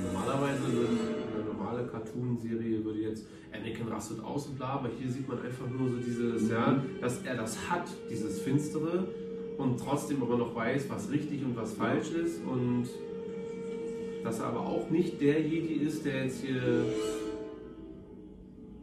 Normalerweise 0.02 0.64
eine 0.64 1.44
normale 1.44 1.86
Cartoon-Serie 1.88 2.84
würde 2.84 3.00
Anakin 3.64 3.88
rastet 3.88 4.22
aus 4.22 4.46
und 4.46 4.56
bla, 4.56 4.74
aber 4.74 4.90
hier 4.98 5.10
sieht 5.10 5.26
man 5.26 5.40
einfach 5.40 5.66
nur 5.68 5.90
so 5.90 5.96
dieses, 5.96 6.50
ja, 6.50 6.84
dass 7.00 7.22
er 7.22 7.36
das 7.36 7.70
hat, 7.70 7.88
dieses 8.10 8.40
Finstere 8.40 9.08
und 9.56 9.80
trotzdem 9.80 10.22
aber 10.22 10.36
noch 10.36 10.54
weiß, 10.54 10.84
was 10.90 11.10
richtig 11.10 11.42
und 11.42 11.56
was 11.56 11.72
falsch 11.72 12.10
ist 12.10 12.40
und 12.44 12.88
dass 14.22 14.40
er 14.40 14.46
aber 14.46 14.60
auch 14.60 14.90
nicht 14.90 15.20
der 15.20 15.40
Jedi 15.40 15.84
ist, 15.86 16.04
der 16.04 16.24
jetzt 16.24 16.42
hier 16.42 16.84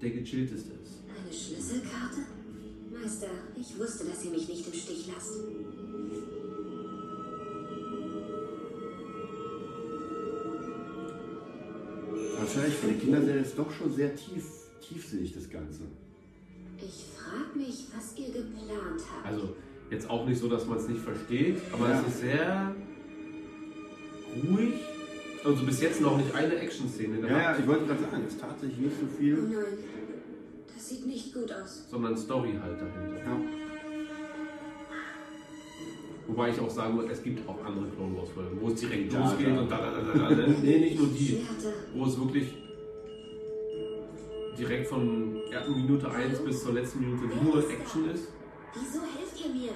der 0.01 0.09
gechillteste 0.09 0.71
ist. 0.83 1.03
Eine 1.07 1.31
Schlüsselkarte? 1.31 2.21
Meister, 2.91 3.27
ich 3.59 3.77
wusste, 3.77 4.05
dass 4.05 4.25
ihr 4.25 4.31
mich 4.31 4.47
nicht 4.47 4.65
im 4.65 4.73
Stich 4.73 5.09
lasst. 5.13 5.39
Wahrscheinlich 12.39 12.73
für 12.73 12.87
eine 12.87 12.97
Kinderserie 12.97 13.41
ist 13.41 13.57
doch 13.57 13.71
schon 13.71 13.93
sehr 13.93 14.15
tief, 14.15 14.60
tiefsinnig 14.91 15.33
das 15.33 15.49
Ganze. 15.49 15.81
Ich 16.77 17.05
frag 17.17 17.55
mich, 17.55 17.85
was 17.95 18.17
ihr 18.17 18.27
geplant 18.33 19.01
habt. 19.13 19.25
Also 19.25 19.55
jetzt 19.89 20.09
auch 20.09 20.25
nicht 20.27 20.39
so, 20.39 20.47
dass 20.49 20.65
man 20.67 20.77
es 20.77 20.87
nicht 20.87 21.01
versteht, 21.01 21.57
aber 21.71 21.89
Ja. 21.89 22.01
es 22.01 22.07
ist 22.07 22.19
sehr 22.21 22.75
ruhig. 24.49 24.73
Also 25.43 25.63
bis 25.65 25.81
jetzt 25.81 26.01
noch 26.01 26.17
nicht 26.17 26.33
eine 26.35 26.55
Action-Szene 26.55 27.19
Ja, 27.21 27.27
gehabt, 27.27 27.43
ja, 27.43 27.59
ich 27.59 27.67
wollte 27.67 27.85
gerade 27.85 28.01
sagen, 28.03 28.23
es 28.27 28.33
ist 28.33 28.41
tatsächlich 28.41 28.77
nicht 28.79 28.95
so 28.99 29.05
Oh 29.11 29.17
viel. 29.17 29.35
nein, 29.37 29.63
das 30.73 30.89
sieht 30.89 31.07
nicht 31.07 31.33
gut 31.33 31.51
aus. 31.51 31.87
sondern 31.89 32.15
Story 32.17 32.53
halt 32.61 32.79
dahinter. 32.79 33.17
Ja. 33.17 33.37
Wobei 36.27 36.49
ich 36.51 36.59
auch 36.59 36.69
sagen 36.69 36.95
muss, 36.95 37.05
es 37.11 37.23
gibt 37.23 37.47
auch 37.49 37.63
andere 37.65 37.87
Clone 37.89 38.15
Wars 38.17 38.29
Folgen, 38.29 38.57
wo 38.61 38.67
es 38.69 38.79
direkt 38.79 39.11
Ja, 39.11 39.19
losgeht 39.19 39.47
ja. 39.47 39.59
und 39.59 39.69
da, 39.69 39.77
da, 39.77 39.91
da, 40.01 40.13
da, 40.29 40.35
da. 40.35 40.47
Nee, 40.63 40.77
nicht 40.79 40.97
nur 40.97 41.07
die. 41.07 41.41
Wo 41.93 42.05
es 42.05 42.17
wirklich 42.17 42.53
direkt 44.61 44.87
von 44.87 45.41
ersten 45.51 45.75
Minute 45.75 46.09
1 46.11 46.39
bis 46.45 46.63
zur 46.63 46.73
letzten 46.73 46.99
Minute 46.99 47.23
nur 47.43 47.57
Action 47.67 48.07
ist. 48.11 48.27
Wieso 48.75 49.01
helft 49.01 49.43
ihr 49.43 49.51
mir? 49.51 49.71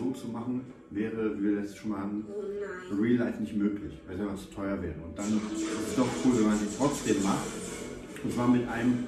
So 0.00 0.10
zu 0.12 0.28
machen, 0.28 0.64
wäre, 0.90 1.38
wie 1.38 1.54
wir 1.54 1.62
das 1.62 1.76
schon 1.76 1.90
mal 1.90 2.00
haben, 2.00 2.24
Oh 2.28 2.94
Real 3.00 3.18
Life 3.18 3.40
nicht 3.40 3.54
möglich, 3.54 3.92
weil 4.06 4.16
es 4.16 4.20
einfach 4.22 4.38
zu 4.38 4.50
teuer 4.50 4.82
wäre. 4.82 4.94
Und 5.04 5.16
dann 5.18 5.28
ist 5.54 5.62
es 5.88 5.96
doch 5.96 6.08
cool, 6.24 6.32
wenn 6.38 6.46
man 6.46 6.58
sie 6.58 6.68
trotzdem 6.76 7.22
macht. 7.22 7.46
Und 8.24 8.32
zwar 8.32 8.48
mit 8.48 8.66
einem 8.68 9.06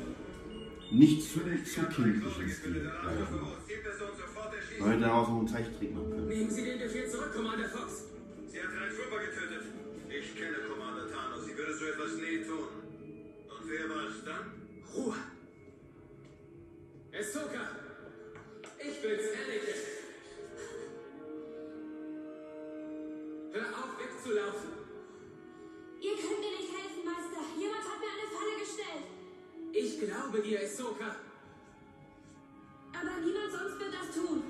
nicht 0.90 1.22
zu, 1.22 1.40
zu 1.40 1.82
kindlichen 1.86 2.48
Stil. 2.48 2.90
sag 3.04 3.14
ich 3.14 3.30
mal. 3.30 3.56
Weil 4.80 5.00
wir 5.00 5.06
daraus 5.06 5.28
noch 5.28 5.38
einen 5.38 5.48
Zeichentrick 5.48 5.94
machen 5.94 6.10
können. 6.10 6.28
Nehmen 6.28 6.50
Sie 6.50 6.64
den 6.64 6.78
Befehl 6.78 7.08
zurück, 7.08 7.32
Commander 7.34 7.68
Fox. 7.68 8.04
Sie 8.50 8.58
hat 8.58 8.68
einen 8.68 8.92
Trooper 8.94 9.20
getötet. 9.24 9.64
Ich 10.08 10.36
kenne 10.36 10.56
Commander 10.68 11.08
Thanos. 11.10 11.46
Sie 11.46 11.56
würde 11.56 11.74
so 11.74 11.84
etwas 11.86 12.16
nie 12.16 12.44
tun. 12.44 12.68
Und 13.48 13.62
wer 13.70 13.88
war 13.88 14.04
es 14.08 14.24
dann? 14.24 14.44
Ruhe. 14.94 15.16
Ahsoka. 17.12 17.64
Ich 18.78 19.00
bin's, 19.02 19.28
Anakin. 19.32 20.01
Hör 23.52 23.68
auf, 23.68 23.98
wegzulaufen. 24.00 24.70
Ihr 26.00 26.16
könnt 26.16 26.40
mir 26.40 26.52
nicht 26.56 26.72
helfen, 26.72 27.04
Meister. 27.04 27.42
Jemand 27.58 27.84
hat 27.84 28.00
mir 28.00 28.12
eine 28.16 28.28
Falle 28.32 28.54
gestellt. 28.58 29.06
Ich 29.72 30.00
glaube 30.00 30.40
dir, 30.40 30.60
Ahsoka. 30.60 31.16
Aber 32.94 33.20
niemand 33.20 33.52
sonst 33.52 33.78
wird 33.78 33.92
das 33.92 34.14
tun. 34.14 34.42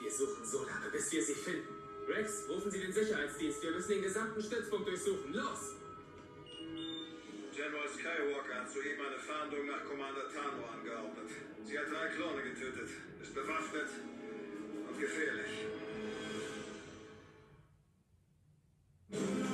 Wir 0.00 0.10
suchen 0.10 0.44
so 0.44 0.64
lange, 0.64 0.90
bis 0.90 1.12
wir 1.12 1.22
sie 1.22 1.34
finden. 1.34 1.74
Rex, 2.08 2.48
rufen 2.48 2.70
Sie 2.70 2.80
den 2.80 2.92
Sicherheitsdienst. 2.92 3.62
Wir 3.62 3.70
müssen 3.72 3.88
den 3.90 4.02
gesamten 4.02 4.42
Stützpunkt 4.42 4.88
durchsuchen. 4.88 5.32
Los! 5.32 5.76
General 7.54 7.88
Skywalker 7.88 8.54
hat 8.54 8.70
soeben 8.70 9.00
eine 9.00 9.18
Fahndung 9.18 9.66
nach 9.66 9.84
Commander 9.84 10.28
Tano 10.28 10.66
angeordnet. 10.72 11.30
Sie 11.64 11.78
hat 11.78 11.90
drei 11.90 12.08
Klone 12.08 12.42
getötet, 12.42 12.88
ist 13.22 13.34
bewaffnet 13.34 13.88
und 14.88 15.00
gefährlich. 15.00 15.83
Die 19.14 19.53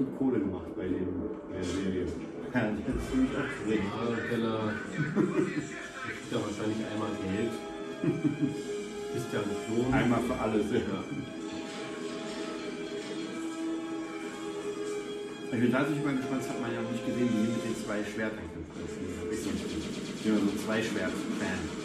gut 0.00 0.18
Kohle 0.18 0.38
gemacht 0.40 0.74
bei, 0.76 0.84
dem, 0.84 1.06
bei 1.50 1.56
der 1.56 1.64
Serie. 1.64 2.06
Ja, 2.54 2.60
der 2.60 2.94
ist 2.96 3.10
ziemlich. 3.10 3.32
Ja, 3.32 3.42
Keller 4.28 4.72
kriegt 4.96 6.32
ja 6.32 6.38
wahrscheinlich 6.40 6.80
einmal 6.90 7.12
Geld. 7.20 7.52
Ist 9.14 9.28
ja 9.32 9.40
ein 9.40 9.56
Klon. 9.66 9.92
Einmal 9.92 10.20
für 10.22 10.36
alles. 10.40 10.66
Ja. 10.72 10.78
Ja. 10.78 11.04
Ich 15.52 15.60
bin 15.60 15.72
tatsächlich 15.72 16.04
mal 16.04 16.14
gespannt, 16.14 16.42
das 16.42 16.48
hat 16.48 16.60
man 16.62 16.72
ja 16.72 16.80
noch 16.80 16.92
nicht 16.92 17.04
gesehen, 17.04 17.28
wie 17.28 17.42
die 17.44 17.52
mit 17.52 17.64
den 17.64 17.76
zwei 17.76 18.04
Schwertern. 18.04 18.48
Das 18.80 18.90
Spiel. 18.94 19.10
Ich 20.16 20.22
bin 20.22 20.32
ja 20.32 20.38
so 20.38 20.46
ein 20.46 20.58
Zweischwert-Fan. 20.64 21.60
Wir 21.76 21.79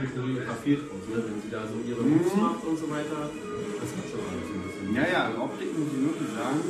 Schön 0.00 0.16
choreografiert 0.16 0.82
aus, 0.88 1.04
ne? 1.12 1.24
wenn 1.28 1.42
sie 1.42 1.50
da 1.50 1.60
so 1.68 1.76
ihre 1.84 2.00
Moves 2.00 2.34
macht 2.36 2.64
und 2.64 2.78
so 2.78 2.88
weiter. 2.88 3.28
Das 3.28 3.90
hat 3.92 4.06
schon 4.08 4.24
alles 4.24 4.48
ein 4.48 4.62
bisschen. 4.64 4.94
Ja, 4.96 5.04
ja, 5.04 5.20
also 5.28 5.42
Optik 5.44 5.76
muss 5.76 5.92
ich 5.92 6.00
wirklich 6.00 6.32
sagen. 6.32 6.60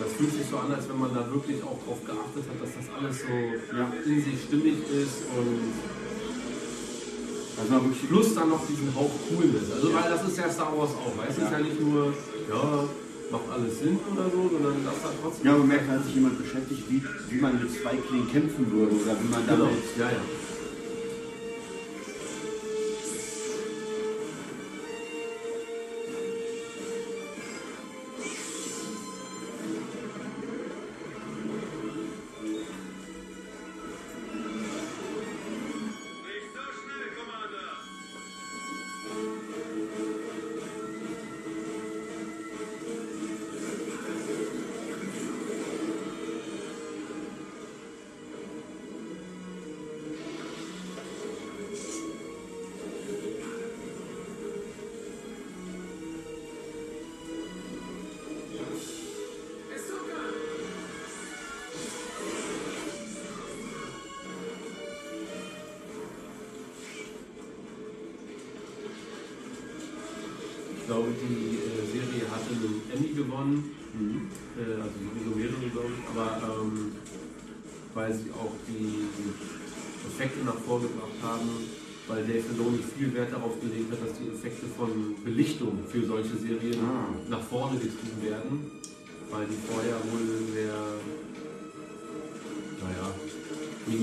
Das 0.00 0.12
fühlt 0.12 0.32
sich 0.36 0.46
so 0.50 0.56
an, 0.58 0.72
als 0.72 0.88
wenn 0.88 1.00
man 1.00 1.14
da 1.14 1.32
wirklich 1.32 1.62
auch 1.64 1.80
drauf 1.80 2.04
geachtet 2.04 2.44
hat, 2.44 2.58
dass 2.60 2.72
das 2.76 2.86
alles 2.92 3.24
so 3.24 3.36
ja, 3.72 3.88
in 4.04 4.20
sich 4.20 4.36
stimmig 4.44 4.84
ist 4.92 5.24
und 5.32 5.72
Also 7.56 7.88
plus 8.06 8.34
dann 8.34 8.50
noch 8.50 8.66
diesen 8.68 8.94
Hauch 8.94 9.16
Coolness. 9.28 9.72
Also 9.72 9.94
weil 9.94 10.10
das 10.10 10.28
ist 10.28 10.36
ja 10.36 10.50
Star 10.50 10.76
Wars 10.76 10.92
auch, 10.92 11.16
weißt 11.16 11.38
du? 11.38 11.40
Es 11.40 11.48
ist 11.48 11.52
ja 11.52 11.60
nicht 11.60 11.80
nur, 11.80 12.12
ja, 12.52 12.84
alles 13.58 13.78
Sinn 13.80 13.98
oder 14.12 14.26
so, 14.30 14.40
sondern 14.54 14.76
das 14.84 14.98
hat 15.04 15.14
trotzdem. 15.22 15.46
Ja, 15.46 15.52
man 15.58 15.68
merkt, 15.68 15.88
da 15.88 15.92
hat 15.94 16.04
sich 16.04 16.14
jemand 16.14 16.38
beschäftigt, 16.38 16.82
wie, 16.88 17.02
wie 17.30 17.40
man 17.40 17.60
mit 17.60 17.70
zwei 17.70 17.96
Klingen 17.96 18.30
kämpfen 18.30 18.70
würde 18.70 18.94
oder 18.94 19.14
wie 19.20 19.28
man 19.28 19.42
Genau, 19.46 19.64
damit. 19.66 19.84
ja, 19.98 20.08
ja. 20.10 20.22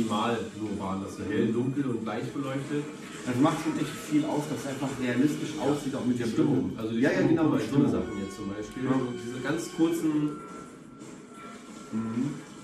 Minimal 0.06 0.38
nur 0.60 0.80
waren, 0.80 1.04
das 1.04 1.18
so 1.18 1.24
hell, 1.24 1.52
dunkel 1.52 1.86
und 1.86 2.06
leicht 2.06 2.34
beleuchtet. 2.34 2.84
Das 3.26 3.36
macht 3.42 3.58
schon 3.64 3.78
echt 3.80 3.90
viel 4.10 4.24
aus, 4.26 4.44
dass 4.50 4.60
es 4.60 4.68
einfach 4.68 4.90
realistisch 5.02 5.58
aussieht, 5.60 5.96
auch 5.96 6.06
mit 6.06 6.20
der 6.20 6.28
Stimmung. 6.28 6.72
Also 6.78 6.94
die 6.94 7.02
ja, 7.02 7.10
ja, 7.10 7.18
Stimmung, 7.18 7.36
genau, 7.36 7.50
bei 7.50 7.60
so. 7.60 7.90
Sachen 7.90 8.20
jetzt 8.22 8.36
zum 8.36 8.50
Beispiel. 8.50 8.84
Ja. 8.86 8.92
So 8.92 9.14
diese 9.18 9.40
ganz 9.42 9.76
kurzen. 9.76 10.32
die 11.92 12.55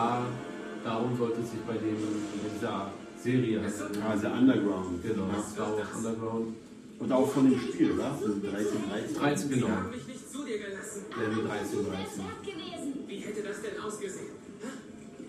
da, 0.00 0.26
darum 0.84 1.16
sollte 1.16 1.40
es 1.42 1.50
sich 1.50 1.60
bei 1.60 1.74
dem, 1.74 1.96
in 1.96 2.40
dieser 2.54 2.90
Serie 3.22 3.60
handeln. 3.60 4.02
Also 4.02 4.28
Underground. 4.28 5.02
Genau, 5.02 5.28
Ja. 5.28 5.42
Star 5.42 5.76
Wars 5.76 5.88
Underground. 5.96 6.56
Und 7.00 7.12
auch 7.12 7.28
von 7.32 7.50
dem 7.50 7.58
Spiel, 7.60 7.92
oder? 7.92 8.16
So 8.20 8.28
13, 8.28 8.90
13. 8.90 9.14
13, 9.14 9.48
Sie 9.48 9.54
genau. 9.54 9.68
haben 9.68 9.90
mich 9.90 10.06
nicht 10.06 10.30
zu 10.30 10.44
dir 10.44 10.58
gelassen. 10.58 11.04
Level 11.18 11.44
13, 11.44 11.84
13. 11.84 12.24
gewesen. 12.44 12.88
Wie 13.06 13.18
hätte 13.18 13.42
das 13.42 13.62
denn 13.62 13.80
ausgesehen? 13.80 14.32
Hä? 14.62 14.68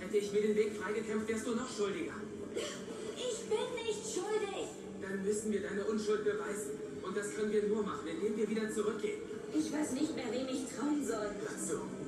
Hätte 0.04 0.18
ich 0.18 0.34
mir 0.34 0.42
den 0.42 0.56
Weg 0.56 0.72
freigekämpft, 0.76 1.28
wärst 1.30 1.48
du 1.48 1.56
noch 1.56 1.70
schuldiger. 1.70 2.16
Ich 2.56 3.38
bin 3.48 3.68
nicht 3.88 4.04
schuldig. 4.16 4.68
Dann 5.02 5.24
müssen 5.24 5.52
wir 5.52 5.62
deine 5.62 5.84
Unschuld 5.86 6.24
beweisen. 6.24 6.72
Und 7.04 7.18
das 7.18 7.36
können 7.36 7.52
wir 7.52 7.64
nur 7.68 7.84
machen, 7.84 8.08
indem 8.08 8.38
wir 8.38 8.50
wieder 8.50 8.70
zurückgehen. 8.72 9.20
Ich 9.54 9.72
weiß 9.72 9.92
nicht 9.94 10.16
mehr, 10.16 10.28
wem 10.32 10.48
ich 10.48 10.64
trauen 10.76 11.04
soll. 11.04 11.28
Hör 11.40 11.56
zu. 11.60 12.01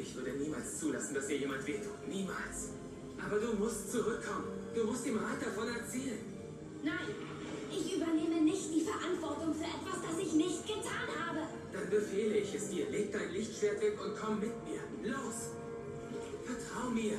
Ich 0.00 0.14
würde 0.14 0.30
niemals 0.32 0.80
zulassen, 0.80 1.14
dass 1.14 1.26
dir 1.26 1.36
jemand 1.36 1.66
wehtut. 1.66 2.08
Niemals. 2.08 2.70
Aber 3.22 3.38
du 3.38 3.52
musst 3.52 3.92
zurückkommen. 3.92 4.48
Du 4.74 4.84
musst 4.84 5.04
dem 5.04 5.18
Rat 5.18 5.42
davon 5.44 5.68
erzählen. 5.68 6.18
Nein, 6.82 7.14
ich 7.70 7.96
übernehme 7.96 8.40
nicht 8.40 8.74
die 8.74 8.80
Verantwortung 8.80 9.52
für 9.52 9.64
etwas, 9.64 10.00
das 10.00 10.18
ich 10.18 10.32
nicht 10.32 10.66
getan 10.66 11.04
habe. 11.20 11.40
Dann 11.72 11.90
befehle 11.90 12.38
ich 12.38 12.54
es 12.54 12.70
dir. 12.70 12.88
Leg 12.88 13.12
dein 13.12 13.30
Lichtschwert 13.30 13.82
weg 13.82 13.98
und 14.02 14.16
komm 14.16 14.40
mit 14.40 14.54
mir. 14.64 14.80
Los. 15.12 15.52
Vertrau 16.46 16.90
mir. 16.90 17.18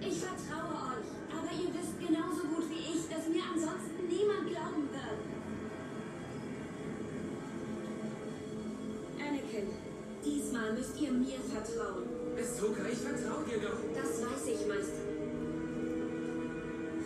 Ich 0.00 0.18
vertraue 0.18 0.94
euch, 0.94 1.10
aber 1.30 1.50
ihr 1.58 1.70
wisst 1.74 1.98
genauso 1.98 2.42
gut 2.54 2.70
wie 2.70 2.94
ich, 2.94 3.08
dass 3.10 3.26
mir 3.26 3.42
ansonsten 3.42 4.06
niemand 4.08 4.48
glauben 4.48 4.88
wird. 4.92 5.21
Diesmal 10.24 10.72
müsst 10.72 11.00
ihr 11.00 11.12
mir 11.12 11.38
vertrauen. 11.52 12.04
Ahsoka, 12.38 12.82
ich 12.90 12.98
vertraue 12.98 13.44
dir 13.44 13.60
doch. 13.60 13.78
Das 13.94 14.22
weiß 14.22 14.46
ich, 14.48 14.66
Meister. 14.66 15.02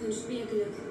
Wünscht 0.01 0.28
mir 0.28 0.47
Glück. 0.47 0.85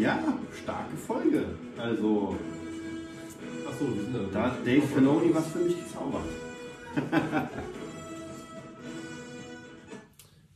Ja, 0.00 0.18
starke 0.50 0.96
Folge. 0.96 1.44
Also, 1.76 2.34
Achso, 3.68 3.94
wir 3.94 4.02
sind 4.02 4.34
da 4.34 4.44
hat 4.44 4.66
Dave 4.66 4.80
Filoni 4.80 5.34
was 5.34 5.48
für 5.48 5.58
mich 5.58 5.76
gezaubert. 5.78 6.24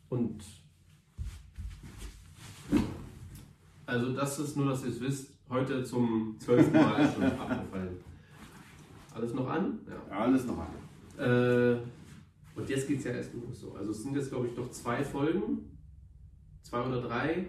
Und 0.09 0.43
also 3.85 4.15
das 4.15 4.39
ist 4.39 4.57
nur, 4.57 4.71
dass 4.71 4.83
ihr 4.83 4.89
es 4.89 5.01
wisst, 5.03 5.35
heute 5.51 5.85
zum 5.85 6.37
zwölften 6.39 6.73
Mal 6.73 7.13
schon 7.13 7.25
abgefallen. 7.25 7.97
Alles 9.15 9.35
noch 9.35 9.47
an? 9.47 9.79
Ja. 9.87 10.17
Alles 10.17 10.47
noch 10.47 10.57
an. 10.57 10.69
Äh, 11.19 11.77
und 12.57 12.67
jetzt 12.67 12.89
geht 12.89 12.99
es 12.99 13.05
ja 13.05 13.11
erst 13.11 13.35
los 13.35 13.61
so. 13.61 13.75
Also 13.75 13.91
es 13.91 14.03
sind 14.03 14.17
jetzt, 14.17 14.31
glaube 14.31 14.47
ich, 14.47 14.57
noch 14.57 14.71
zwei 14.71 15.05
Folgen. 15.05 15.79
Zwei 16.63 16.81
oder 16.81 17.03
drei. 17.03 17.49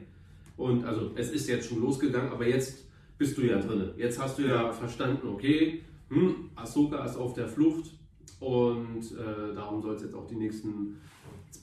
Und 0.57 0.85
also 0.85 1.11
es 1.15 1.31
ist 1.31 1.47
jetzt 1.47 1.69
schon 1.69 1.81
losgegangen, 1.81 2.31
aber 2.31 2.47
jetzt 2.47 2.85
bist 3.17 3.37
du 3.37 3.41
ja 3.41 3.59
drin. 3.59 3.91
Jetzt 3.97 4.21
hast 4.21 4.39
du 4.39 4.43
ja, 4.43 4.71
verstanden, 4.71 5.27
okay, 5.27 5.81
hm, 6.09 6.51
Ahsoka 6.55 7.03
ist 7.05 7.17
auf 7.17 7.33
der 7.33 7.47
Flucht 7.47 7.91
und 8.39 9.01
äh, 9.11 9.53
darum 9.55 9.81
soll 9.81 9.95
es 9.95 10.03
jetzt 10.03 10.13
auch 10.13 10.27
die 10.27 10.35
nächsten 10.35 10.97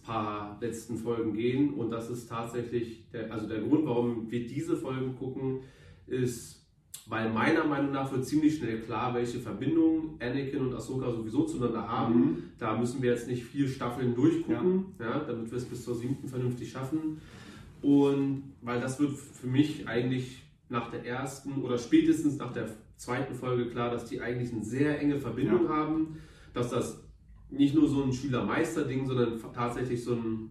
paar 0.04 0.58
letzten 0.60 0.96
Folgen 0.96 1.34
gehen. 1.34 1.74
Und 1.74 1.90
das 1.90 2.10
ist 2.10 2.28
tatsächlich, 2.28 3.08
der, 3.12 3.32
also 3.32 3.46
der 3.46 3.60
Grund, 3.60 3.86
warum 3.86 4.30
wir 4.30 4.46
diese 4.46 4.76
Folgen 4.76 5.16
gucken, 5.16 5.60
ist, 6.06 6.66
weil 7.06 7.32
meiner 7.32 7.64
Meinung 7.64 7.92
nach 7.92 8.12
wird 8.12 8.26
ziemlich 8.26 8.56
schnell 8.56 8.80
klar, 8.80 9.14
welche 9.14 9.38
Verbindung 9.38 10.16
Anakin 10.20 10.60
und 10.60 10.74
Ahsoka 10.74 11.10
sowieso 11.10 11.44
zueinander 11.44 11.88
haben. 11.88 12.14
Mhm. 12.14 12.42
Da 12.58 12.76
müssen 12.76 13.02
wir 13.02 13.10
jetzt 13.10 13.28
nicht 13.28 13.44
vier 13.44 13.68
Staffeln 13.68 14.14
durchgucken, 14.14 14.86
ja. 14.98 15.20
damit 15.20 15.50
wir 15.50 15.58
es 15.58 15.64
bis 15.64 15.84
zur 15.84 15.94
siebten 15.94 16.28
vernünftig 16.28 16.70
schaffen. 16.70 17.20
Und 17.82 18.54
weil 18.62 18.80
das 18.80 18.98
wird 19.00 19.12
für 19.12 19.46
mich 19.48 19.88
eigentlich 19.88 20.42
nach 20.68 20.90
der 20.90 21.04
ersten 21.04 21.62
oder 21.62 21.76
spätestens 21.78 22.38
nach 22.38 22.52
der 22.52 22.68
zweiten 22.96 23.34
Folge 23.34 23.66
klar, 23.70 23.90
dass 23.90 24.04
die 24.06 24.20
eigentlich 24.20 24.52
eine 24.52 24.64
sehr 24.64 25.00
enge 25.00 25.18
Verbindung 25.18 25.64
Ja. 25.64 25.70
haben, 25.70 26.16
dass 26.54 26.70
das 26.70 27.02
nicht 27.50 27.74
nur 27.74 27.88
so 27.88 28.02
ein 28.04 28.12
Schüler-Meister-Ding, 28.12 29.06
sondern 29.06 29.38
tatsächlich 29.52 30.02
so 30.02 30.14
ein 30.14 30.50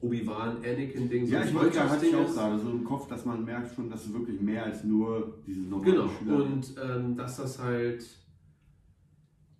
Obi-Wan-Anakin-Ding. 0.00 1.26
so 1.26 1.32
Ja, 1.32 1.44
ich 1.44 1.54
wollte 1.54 1.76
ja, 1.78 1.88
hatte 1.88 2.06
ich 2.06 2.14
auch 2.14 2.32
gerade 2.32 2.58
so 2.58 2.70
im 2.70 2.84
Kopf, 2.84 3.08
dass 3.08 3.24
man 3.24 3.44
merkt 3.44 3.74
schon, 3.74 3.88
dass 3.90 4.06
es 4.06 4.12
wirklich 4.12 4.40
mehr 4.40 4.64
als 4.64 4.84
nur 4.84 5.38
dieses 5.46 5.66
normale 5.68 5.92
Genau, 5.92 6.08
Schüler 6.08 6.36
und 6.44 6.74
ähm, 6.82 7.16
dass 7.16 7.36
das 7.38 7.58
halt, 7.58 8.04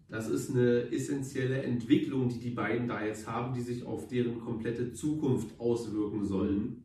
das 0.08 0.28
ist 0.28 0.50
eine 0.50 0.90
essentielle 0.90 1.62
Entwicklung, 1.62 2.28
die 2.28 2.38
die 2.38 2.50
beiden 2.50 2.88
da 2.88 3.04
jetzt 3.04 3.26
haben, 3.26 3.54
die 3.54 3.60
sich 3.60 3.84
auf 3.84 4.08
deren 4.08 4.40
komplette 4.40 4.92
Zukunft 4.92 5.58
auswirken 5.60 6.24
sollen. 6.24 6.84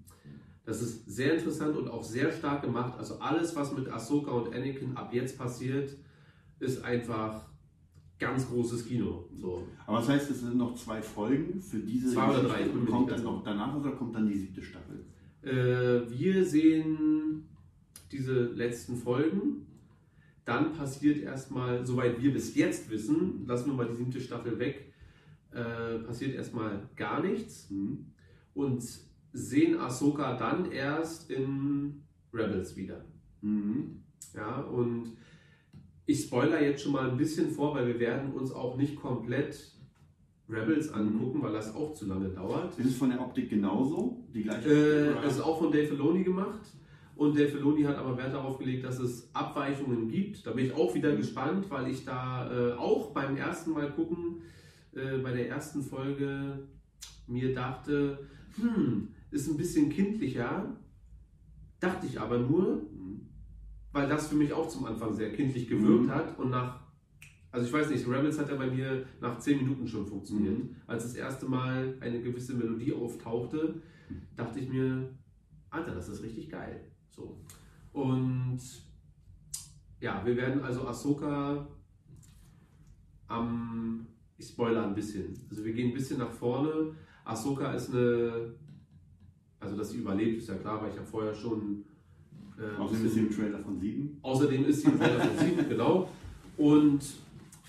Das 0.65 0.81
ist 0.81 1.05
sehr 1.09 1.35
interessant 1.35 1.75
und 1.77 1.89
auch 1.89 2.03
sehr 2.03 2.31
stark 2.31 2.61
gemacht. 2.63 2.97
Also 2.97 3.19
alles, 3.19 3.55
was 3.55 3.75
mit 3.75 3.89
Ahsoka 3.89 4.31
und 4.31 4.53
Anakin 4.53 4.95
ab 4.95 5.13
jetzt 5.13 5.37
passiert, 5.37 5.95
ist 6.59 6.83
einfach 6.83 7.45
ganz 8.19 8.47
großes 8.47 8.85
Kino. 8.85 9.25
So. 9.37 9.67
Aber 9.85 9.97
das 9.97 10.09
heißt, 10.09 10.31
es 10.31 10.41
sind 10.41 10.57
noch 10.57 10.75
zwei 10.75 11.01
Folgen 11.01 11.61
für 11.61 11.79
diese 11.79 12.13
Zwei 12.13 12.29
oder 12.29 12.43
drei, 12.43 12.69
und 12.69 12.85
kommt 12.85 13.11
dann 13.11 13.23
noch 13.23 13.43
danach 13.43 13.75
oder 13.75 13.91
kommt 13.91 14.15
dann 14.15 14.27
die 14.27 14.37
siebte 14.37 14.61
Staffel? 14.61 15.05
Äh, 15.41 16.09
wir 16.09 16.45
sehen 16.45 17.49
diese 18.11 18.43
letzten 18.53 18.95
Folgen. 18.95 19.67
Dann 20.45 20.73
passiert 20.73 21.21
erstmal, 21.21 21.85
soweit 21.85 22.21
wir 22.21 22.33
bis 22.33 22.55
jetzt 22.55 22.89
wissen, 22.89 23.45
lassen 23.45 23.69
wir 23.69 23.73
mal 23.73 23.87
die 23.87 23.95
siebte 23.95 24.19
Staffel 24.19 24.59
weg, 24.59 24.93
äh, 25.51 25.99
passiert 25.99 26.35
erstmal 26.35 26.89
gar 26.95 27.21
nichts. 27.21 27.69
Mhm. 27.69 28.07
Und 28.53 28.83
sehen 29.31 29.79
Ahsoka 29.79 30.35
dann 30.37 30.71
erst 30.71 31.31
in 31.31 32.03
Rebels 32.33 32.75
wieder. 32.75 33.05
Mhm. 33.41 34.03
Ja, 34.35 34.61
und 34.61 35.13
ich 36.05 36.23
spoiler 36.23 36.61
jetzt 36.61 36.83
schon 36.83 36.91
mal 36.91 37.09
ein 37.09 37.17
bisschen 37.17 37.51
vor, 37.51 37.75
weil 37.75 37.87
wir 37.87 37.99
werden 37.99 38.33
uns 38.33 38.51
auch 38.51 38.77
nicht 38.77 38.95
komplett 38.95 39.73
Rebels 40.49 40.91
angucken, 40.91 41.41
weil 41.41 41.53
das 41.53 41.73
auch 41.73 41.93
zu 41.93 42.05
lange 42.05 42.29
dauert. 42.29 42.77
Ist 42.77 42.87
es 42.87 42.97
von 42.97 43.09
der 43.09 43.21
Optik 43.21 43.49
genauso? 43.49 44.25
Die 44.33 44.43
gleiche 44.43 44.69
Äh, 44.69 45.25
es 45.25 45.35
ist 45.35 45.41
auch 45.41 45.59
von 45.59 45.71
Dave 45.71 45.87
Filoni 45.87 46.23
gemacht. 46.23 46.59
Und 47.15 47.37
Dave 47.37 47.49
Filoni 47.49 47.83
hat 47.83 47.97
aber 47.97 48.17
Wert 48.17 48.33
darauf 48.33 48.57
gelegt, 48.57 48.83
dass 48.83 48.99
es 48.99 49.29
Abweichungen 49.33 50.07
gibt. 50.07 50.45
Da 50.45 50.51
bin 50.51 50.65
ich 50.65 50.73
auch 50.73 50.93
wieder 50.95 51.15
gespannt, 51.15 51.69
weil 51.69 51.89
ich 51.89 52.03
da 52.05 52.51
äh, 52.51 52.73
auch 52.73 53.11
beim 53.11 53.37
ersten 53.37 53.71
Mal 53.71 53.91
gucken, 53.91 54.41
äh, 54.93 55.19
bei 55.19 55.31
der 55.31 55.49
ersten 55.49 55.83
Folge 55.83 56.67
mir 57.27 57.53
dachte, 57.53 58.27
hm, 58.55 59.09
ist 59.31 59.47
ein 59.47 59.57
bisschen 59.57 59.89
kindlicher. 59.89 60.75
Dachte 61.79 62.07
ich 62.07 62.19
aber 62.19 62.39
nur, 62.39 62.81
weil 63.91 64.07
das 64.09 64.27
für 64.27 64.35
mich 64.35 64.51
auch 64.53 64.67
zum 64.67 64.85
Anfang 64.85 65.13
sehr 65.13 65.31
kindlich 65.33 65.67
gewirkt 65.67 66.05
Mhm. 66.05 66.11
hat 66.11 66.39
und 66.39 66.49
nach, 66.49 66.79
also 67.51 67.67
ich 67.67 67.73
weiß 67.73 67.89
nicht, 67.91 68.07
Rebels 68.07 68.39
hat 68.39 68.49
ja 68.49 68.55
bei 68.55 68.67
mir 68.67 69.05
nach 69.21 69.37
10 69.37 69.59
Minuten 69.59 69.87
schon 69.87 70.07
funktioniert. 70.07 70.57
Mhm. 70.57 70.75
Als 70.87 71.03
das 71.03 71.15
erste 71.15 71.45
Mal 71.45 71.95
eine 71.99 72.21
gewisse 72.21 72.55
Melodie 72.55 72.93
auftauchte, 72.93 73.81
dachte 74.35 74.59
ich 74.59 74.69
mir, 74.69 75.09
Alter, 75.69 75.93
das 75.93 76.09
ist 76.09 76.23
richtig 76.23 76.49
geil. 76.49 76.81
So. 77.15 77.37
Und 77.93 78.59
ja, 79.99 80.21
wir 80.25 80.35
werden 80.35 80.61
also 80.63 80.87
Ahsoka 80.87 81.67
am, 83.27 84.07
ich 84.37 84.47
spoiler 84.47 84.85
ein 84.85 84.95
bisschen, 84.95 85.33
also 85.49 85.63
wir 85.63 85.73
gehen 85.73 85.89
ein 85.89 85.93
bisschen 85.93 86.19
nach 86.19 86.31
vorne. 86.31 86.93
Ahsoka 87.23 87.73
ist 87.73 87.93
eine, 87.93 88.53
also 89.59 89.77
dass 89.77 89.91
sie 89.91 89.97
überlebt, 89.97 90.39
ist 90.39 90.49
ja 90.49 90.55
klar, 90.55 90.81
weil 90.81 90.91
ich 90.91 90.97
habe 90.97 91.07
vorher 91.07 91.33
schon 91.33 91.85
äh, 92.57 92.79
Außerdem 92.79 93.05
ist 93.05 93.13
sie 93.13 93.19
im 93.21 93.31
Trailer 93.31 93.59
von 93.59 93.79
sieben. 93.79 94.17
Außerdem 94.21 94.65
ist 94.65 94.81
sie 94.81 94.87
im 94.87 94.99
Trailer 94.99 95.19
von 95.19 95.37
7, 95.37 95.69
genau. 95.69 96.09
Und 96.57 97.03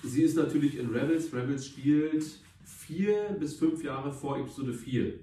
sie 0.02 0.22
ist 0.22 0.36
natürlich 0.36 0.78
in 0.78 0.90
Rebels. 0.90 1.32
Rebels 1.32 1.66
spielt 1.66 2.24
vier 2.64 3.36
bis 3.38 3.54
fünf 3.56 3.84
Jahre 3.84 4.12
vor 4.12 4.38
Episode 4.38 4.72
4. 4.72 5.14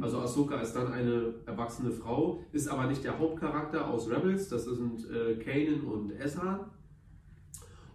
Also 0.00 0.18
Ahsoka 0.18 0.60
ist 0.60 0.74
dann 0.74 0.92
eine 0.92 1.34
erwachsene 1.46 1.90
Frau, 1.90 2.44
ist 2.52 2.68
aber 2.68 2.86
nicht 2.86 3.02
der 3.04 3.18
Hauptcharakter 3.18 3.88
aus 3.88 4.10
Rebels. 4.10 4.48
Das 4.48 4.64
sind 4.64 5.08
äh, 5.10 5.36
Kanan 5.36 5.80
und 5.80 6.12
Ezra. 6.12 6.70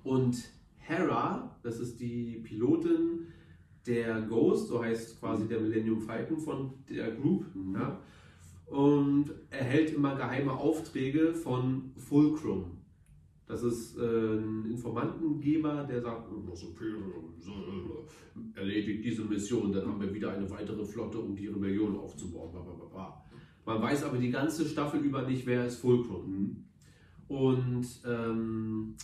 Und 0.03 0.37
Hera, 0.77 1.57
das 1.63 1.79
ist 1.79 1.99
die 1.99 2.41
Pilotin 2.43 3.27
der 3.85 4.21
Ghost, 4.21 4.67
so 4.67 4.83
heißt 4.83 5.19
quasi 5.19 5.47
der 5.47 5.59
Millennium 5.59 6.01
Falcon 6.01 6.39
von 6.39 6.73
der 6.89 7.11
Group. 7.11 7.45
Ja, 7.73 7.99
und 8.67 9.31
erhält 9.51 9.93
immer 9.93 10.15
geheime 10.15 10.53
Aufträge 10.53 11.33
von 11.33 11.91
Fulcrum. 11.97 12.74
Das 13.47 13.63
ist 13.63 13.97
äh, 13.97 14.01
ein 14.01 14.65
Informantengeber, 14.71 15.83
der 15.83 16.01
sagt, 16.01 16.31
äh, 16.31 16.35
erledigt 18.59 19.05
diese 19.05 19.23
Mission, 19.23 19.71
dann 19.71 19.87
haben 19.87 20.01
wir 20.01 20.11
wieder 20.13 20.31
eine 20.31 20.49
weitere 20.49 20.83
Flotte, 20.83 21.19
um 21.19 21.35
die 21.35 21.47
Rebellion 21.47 21.95
aufzubauen. 21.95 22.51
Man 23.65 23.81
weiß 23.81 24.03
aber 24.03 24.17
die 24.17 24.31
ganze 24.31 24.65
Staffel 24.65 24.99
über 25.01 25.21
nicht, 25.23 25.45
wer 25.45 25.67
ist 25.67 25.77
Fulcrum. 25.77 26.65
Und 27.27 27.87
ähm, 28.05 28.95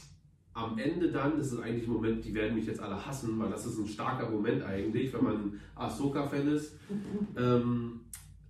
am 0.54 0.78
Ende 0.78 1.12
dann, 1.12 1.38
das 1.38 1.54
ist 1.54 1.60
eigentlich 1.60 1.88
ein 1.88 1.94
Moment, 1.94 2.26
die 2.26 2.34
werden 2.34 2.56
mich 2.56 2.66
jetzt 2.66 2.80
alle 2.80 3.06
hassen, 3.06 3.38
weil 3.40 3.50
das 3.50 3.66
ist 3.66 3.78
ein 3.78 3.88
starker 3.88 4.30
Moment 4.30 4.64
eigentlich, 4.64 5.14
wenn 5.14 5.24
man 5.24 5.60
Ahsoka-Fan 5.76 6.48
ist. 6.48 6.78
Ähm, 7.38 8.02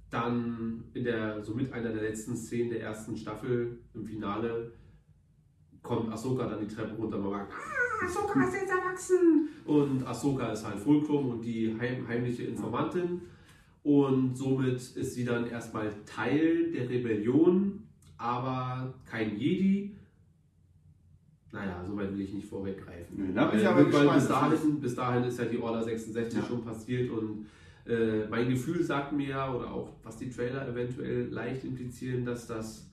dann 0.09 0.83
in 0.93 1.05
der, 1.05 1.43
somit 1.43 1.71
einer 1.71 1.93
der 1.93 2.01
letzten 2.01 2.35
Szenen 2.35 2.71
der 2.71 2.81
ersten 2.81 3.15
Staffel 3.15 3.79
im 3.93 4.05
Finale 4.05 4.73
kommt 5.83 6.11
Ahsoka 6.11 6.47
dann 6.47 6.59
die 6.59 6.73
Treppe 6.73 6.95
runter 6.95 7.17
und 7.17 7.23
man 7.23 7.31
sagt, 7.39 7.51
ah, 7.53 8.05
Ahsoka 8.05 8.43
ist 8.47 8.53
jetzt 8.53 8.71
erwachsen. 8.71 9.49
Und 9.65 10.05
Ahsoka 10.05 10.51
ist 10.51 10.65
halt 10.65 10.79
Fulcrum 10.79 11.29
und 11.29 11.41
die 11.41 11.75
heim, 11.79 12.07
heimliche 12.07 12.43
Informantin. 12.43 13.21
Und 13.83 14.35
somit 14.37 14.75
ist 14.75 15.13
sie 15.15 15.25
dann 15.25 15.47
erstmal 15.47 15.91
Teil 16.05 16.71
der 16.71 16.87
Rebellion, 16.89 17.83
aber 18.17 18.93
kein 19.09 19.35
Jedi. 19.37 19.95
Naja, 21.51 21.83
soweit 21.85 22.13
will 22.13 22.21
ich 22.21 22.33
nicht 22.33 22.47
vorweggreifen. 22.47 23.17
Nee, 23.27 23.33
da 23.33 23.47
bin 23.47 23.59
ich 23.59 23.65
Weil- 23.65 23.71
aber 23.73 23.79
weil 23.79 23.85
gespannt. 23.91 24.13
bis 24.15 24.27
dahin, 24.27 24.79
bis 24.79 24.95
dahin 24.95 25.23
ist 25.25 25.39
ja 25.39 25.45
die 25.45 25.57
Order 25.59 25.83
66 25.83 26.39
Ja. 26.39 26.45
schon 26.45 26.63
passiert 26.63 27.09
und 27.11 27.47
äh, 27.87 28.27
mein 28.29 28.47
Gefühl 28.49 28.83
sagt 28.83 29.11
mir 29.11 29.29
ja, 29.29 29.53
oder 29.53 29.71
auch 29.71 29.89
was 30.03 30.15
die 30.17 30.29
Trailer 30.29 30.67
eventuell 30.67 31.27
leicht 31.29 31.65
implizieren, 31.65 32.23
dass, 32.23 32.45
das, 32.47 32.89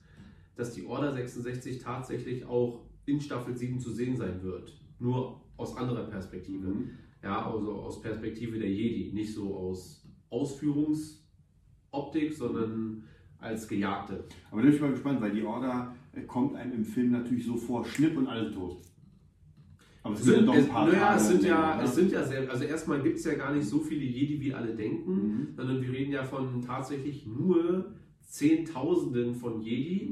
dass 0.59 0.73
die 0.73 0.85
Order 0.85 1.13
66 1.13 1.79
tatsächlich 1.79 2.45
auch 2.45 2.85
in 3.05 3.21
Staffel 3.21 3.55
7 3.55 3.79
zu 3.79 3.91
sehen 3.91 4.17
sein 4.17 4.43
wird. 4.43 4.77
Nur 4.99 5.41
aus 5.57 5.75
anderer 5.77 6.03
Perspektive. 6.03 6.67
Mhm. 6.67 6.89
Ja, 7.23 7.51
also 7.51 7.71
aus 7.73 8.01
Perspektive 8.01 8.59
der 8.59 8.69
Jedi, 8.69 9.13
nicht 9.13 9.33
so 9.33 9.55
aus 9.55 10.05
Ausführungsoptik, 10.29 12.33
sondern 12.33 13.03
als 13.39 13.67
Gejagte. 13.67 14.25
Aber 14.51 14.61
da 14.61 14.67
bin 14.67 14.75
ich 14.75 14.81
mal 14.81 14.91
gespannt, 14.91 15.21
weil 15.21 15.31
die 15.31 15.43
Order 15.43 15.95
äh, 16.13 16.21
kommt 16.21 16.55
einem 16.55 16.73
im 16.73 16.85
Film 16.85 17.11
natürlich 17.11 17.45
so 17.45 17.55
vor, 17.55 17.85
schnipp 17.85 18.17
und 18.17 18.27
alle 18.27 18.53
tot. 18.53 18.81
Aber 20.03 20.13
es 20.13 20.21
Es 20.21 20.25
sind 20.25 20.33
ja 20.33 20.39
sind, 20.39 20.47
doch 20.47 20.55
ein 20.55 20.67
paar 20.67 20.87
naja, 20.87 21.15
es 21.15 21.27
sind 21.27 21.43
ja, 21.43 21.77
ne? 21.77 21.83
es 21.83 21.95
sind 21.95 22.11
ja 22.11 22.23
sehr, 22.23 22.49
also 22.49 22.63
erstmal 22.63 23.01
gibt 23.01 23.17
es 23.17 23.25
ja 23.25 23.35
gar 23.35 23.53
nicht 23.53 23.67
so 23.67 23.79
viele 23.79 24.03
Jedi, 24.03 24.39
wie 24.39 24.53
alle 24.53 24.75
denken, 24.75 25.13
Mhm. 25.13 25.47
sondern 25.55 25.81
wir 25.81 25.91
reden 25.91 26.11
ja 26.11 26.23
von 26.23 26.61
tatsächlich 26.61 27.25
nur 27.25 27.93
Zehntausenden 28.29 29.33
von 29.33 29.59
Jedi 29.59 30.07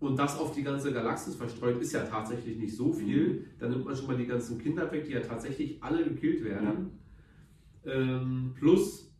und 0.00 0.18
das 0.18 0.38
auf 0.38 0.54
die 0.54 0.62
ganze 0.62 0.90
Galaxis 0.90 1.34
verstreut, 1.34 1.78
ist 1.78 1.92
ja 1.92 2.02
tatsächlich 2.02 2.56
nicht 2.56 2.74
so 2.74 2.92
viel. 2.92 3.44
Dann 3.58 3.70
nimmt 3.70 3.84
man 3.84 3.94
schon 3.94 4.06
mal 4.06 4.16
die 4.16 4.26
ganzen 4.26 4.58
Kinder 4.58 4.90
weg, 4.90 5.04
die 5.04 5.12
ja 5.12 5.20
tatsächlich 5.20 5.82
alle 5.82 6.02
gekillt 6.02 6.42
werden. 6.44 6.98
Ähm, 7.84 8.54
plus, 8.58 9.12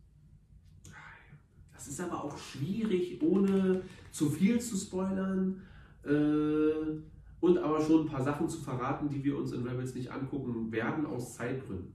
das 1.74 1.88
ist 1.88 2.00
aber 2.00 2.24
auch 2.24 2.38
schwierig, 2.38 3.20
ohne 3.22 3.82
zu 4.10 4.30
viel 4.30 4.58
zu 4.60 4.76
spoilern 4.76 5.60
äh, 6.04 6.96
und 7.40 7.58
aber 7.58 7.82
schon 7.82 8.06
ein 8.06 8.08
paar 8.08 8.24
Sachen 8.24 8.48
zu 8.48 8.60
verraten, 8.60 9.10
die 9.10 9.22
wir 9.22 9.36
uns 9.36 9.52
in 9.52 9.66
Rebels 9.66 9.94
nicht 9.94 10.10
angucken 10.10 10.72
werden, 10.72 11.04
aus 11.04 11.34
Zeitgründen. 11.34 11.92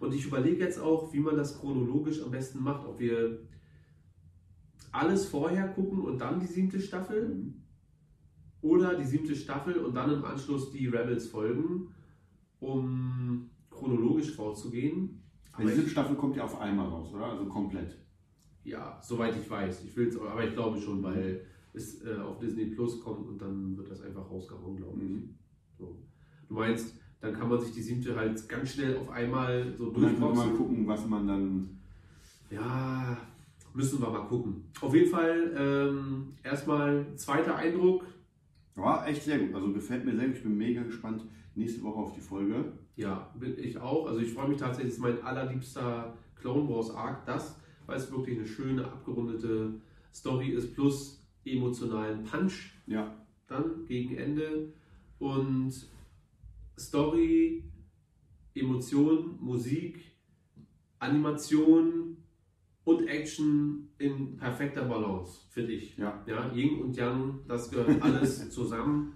Und 0.00 0.14
ich 0.14 0.24
überlege 0.24 0.64
jetzt 0.64 0.80
auch, 0.80 1.12
wie 1.12 1.20
man 1.20 1.36
das 1.36 1.60
chronologisch 1.60 2.22
am 2.22 2.30
besten 2.30 2.62
macht, 2.62 2.86
ob 2.86 2.98
wir 2.98 3.40
alles 4.92 5.26
vorher 5.26 5.68
gucken 5.68 6.00
und 6.00 6.18
dann 6.18 6.38
die 6.38 6.46
siebte 6.46 6.80
Staffel 6.80 7.52
oder 8.60 8.94
die 8.94 9.04
siebte 9.04 9.34
Staffel 9.34 9.76
und 9.78 9.94
dann 9.94 10.12
im 10.12 10.24
Anschluss 10.24 10.70
die 10.70 10.86
Rebels 10.86 11.26
folgen, 11.26 11.88
um 12.60 13.50
chronologisch 13.70 14.32
vorzugehen. 14.34 15.22
Die 15.60 15.68
siebte 15.68 15.90
Staffel 15.90 16.16
kommt 16.16 16.36
ja 16.36 16.44
auf 16.44 16.60
einmal 16.60 16.86
raus, 16.86 17.12
oder? 17.12 17.26
Also 17.26 17.46
komplett. 17.46 17.98
Ja, 18.64 18.98
soweit 19.02 19.36
ich 19.36 19.50
weiß. 19.50 19.84
Ich 19.84 19.96
will's, 19.96 20.16
aber 20.18 20.44
ich 20.44 20.54
glaube 20.54 20.80
schon, 20.80 21.02
weil 21.02 21.44
es 21.74 22.04
äh, 22.04 22.16
auf 22.16 22.38
Disney 22.38 22.66
Plus 22.66 23.00
kommt 23.00 23.28
und 23.28 23.38
dann 23.40 23.76
wird 23.76 23.90
das 23.90 24.02
einfach 24.02 24.30
rausgehauen, 24.30 24.76
glaube 24.76 25.00
ich. 25.02 25.24
So. 25.78 25.98
Du 26.48 26.54
meinst, 26.54 26.96
dann 27.20 27.32
kann 27.34 27.48
man 27.48 27.60
sich 27.60 27.72
die 27.72 27.82
siebte 27.82 28.14
halt 28.14 28.48
ganz 28.48 28.72
schnell 28.72 28.96
auf 28.98 29.10
einmal 29.10 29.74
so 29.76 29.86
Und 29.88 30.02
dann 30.02 30.12
kann 30.12 30.20
man 30.20 30.34
durchboxen. 30.34 30.56
gucken, 30.58 30.86
was 30.86 31.06
man 31.06 31.26
dann. 31.26 31.78
Ja, 32.50 33.16
müssen 33.74 34.00
wir 34.00 34.10
mal 34.10 34.26
gucken. 34.26 34.64
Auf 34.80 34.94
jeden 34.94 35.10
Fall 35.10 35.54
ähm, 35.56 36.34
erstmal 36.42 37.06
zweiter 37.16 37.56
Eindruck. 37.56 38.04
War 38.74 39.06
echt 39.06 39.22
sehr 39.22 39.38
gut. 39.38 39.54
Also 39.54 39.72
gefällt 39.72 40.04
mir 40.04 40.14
sehr 40.16 40.26
gut. 40.26 40.36
Ich 40.36 40.42
bin 40.42 40.56
mega 40.56 40.82
gespannt 40.82 41.24
nächste 41.54 41.82
Woche 41.82 41.98
auf 41.98 42.14
die 42.14 42.20
Folge. 42.20 42.72
Ja, 42.96 43.30
bin 43.38 43.58
ich 43.58 43.78
auch. 43.78 44.06
Also 44.06 44.20
ich 44.20 44.32
freue 44.32 44.48
mich 44.48 44.58
tatsächlich, 44.58 44.92
es 44.92 44.98
ist 44.98 45.02
mein 45.02 45.22
allerliebster 45.22 46.16
Clone 46.34 46.68
Wars 46.68 46.90
Arc, 46.90 47.24
das, 47.26 47.58
weil 47.86 47.96
es 47.96 48.10
wirklich 48.10 48.38
eine 48.38 48.46
schöne, 48.46 48.84
abgerundete 48.84 49.74
Story 50.14 50.48
ist, 50.48 50.74
plus 50.74 51.22
emotionalen 51.44 52.24
Punch 52.24 52.72
Ja. 52.86 53.14
dann 53.46 53.84
gegen 53.86 54.16
Ende. 54.16 54.72
Und 55.18 55.72
Story, 56.78 57.64
Emotion, 58.54 59.38
Musik, 59.40 60.00
Animation 60.98 62.16
und 62.84 63.06
Action 63.06 63.88
in 63.98 64.36
perfekter 64.36 64.84
Balance, 64.84 65.42
finde 65.50 65.72
ich. 65.72 65.96
Ja. 65.96 66.22
Ja, 66.26 66.50
Yin 66.52 66.80
und 66.80 66.96
Yang, 66.96 67.40
das 67.46 67.70
gehört 67.70 68.02
alles 68.02 68.50
zusammen. 68.50 69.12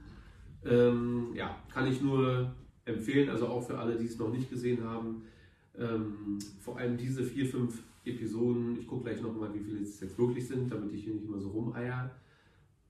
Ähm, 0.65 1.29
ja, 1.35 1.57
kann 1.73 1.87
ich 1.87 2.01
nur 2.01 2.55
empfehlen, 2.85 3.29
also 3.29 3.47
auch 3.49 3.63
für 3.67 3.79
alle, 3.79 3.97
die 3.97 4.05
es 4.07 4.19
noch 4.19 4.31
nicht 4.33 4.49
gesehen 4.51 4.85
haben. 4.85 5.23
Ähm, 5.79 6.39
vor 6.61 6.79
allem 6.79 6.97
diese 6.97 7.23
vier, 7.23 7.47
fünf 7.47 7.83
Episoden, 8.05 8.79
ich 8.79 8.87
gucke 8.87 9.05
gleich 9.05 9.21
nochmal, 9.21 9.53
wie 9.53 9.61
viele 9.61 9.81
es 9.81 10.01
jetzt 10.01 10.17
wirklich 10.19 10.47
sind, 10.47 10.71
damit 10.71 10.93
ich 10.93 11.05
hier 11.05 11.15
nicht 11.15 11.25
immer 11.27 11.41
so 11.41 11.51
rumeier, 11.51 12.11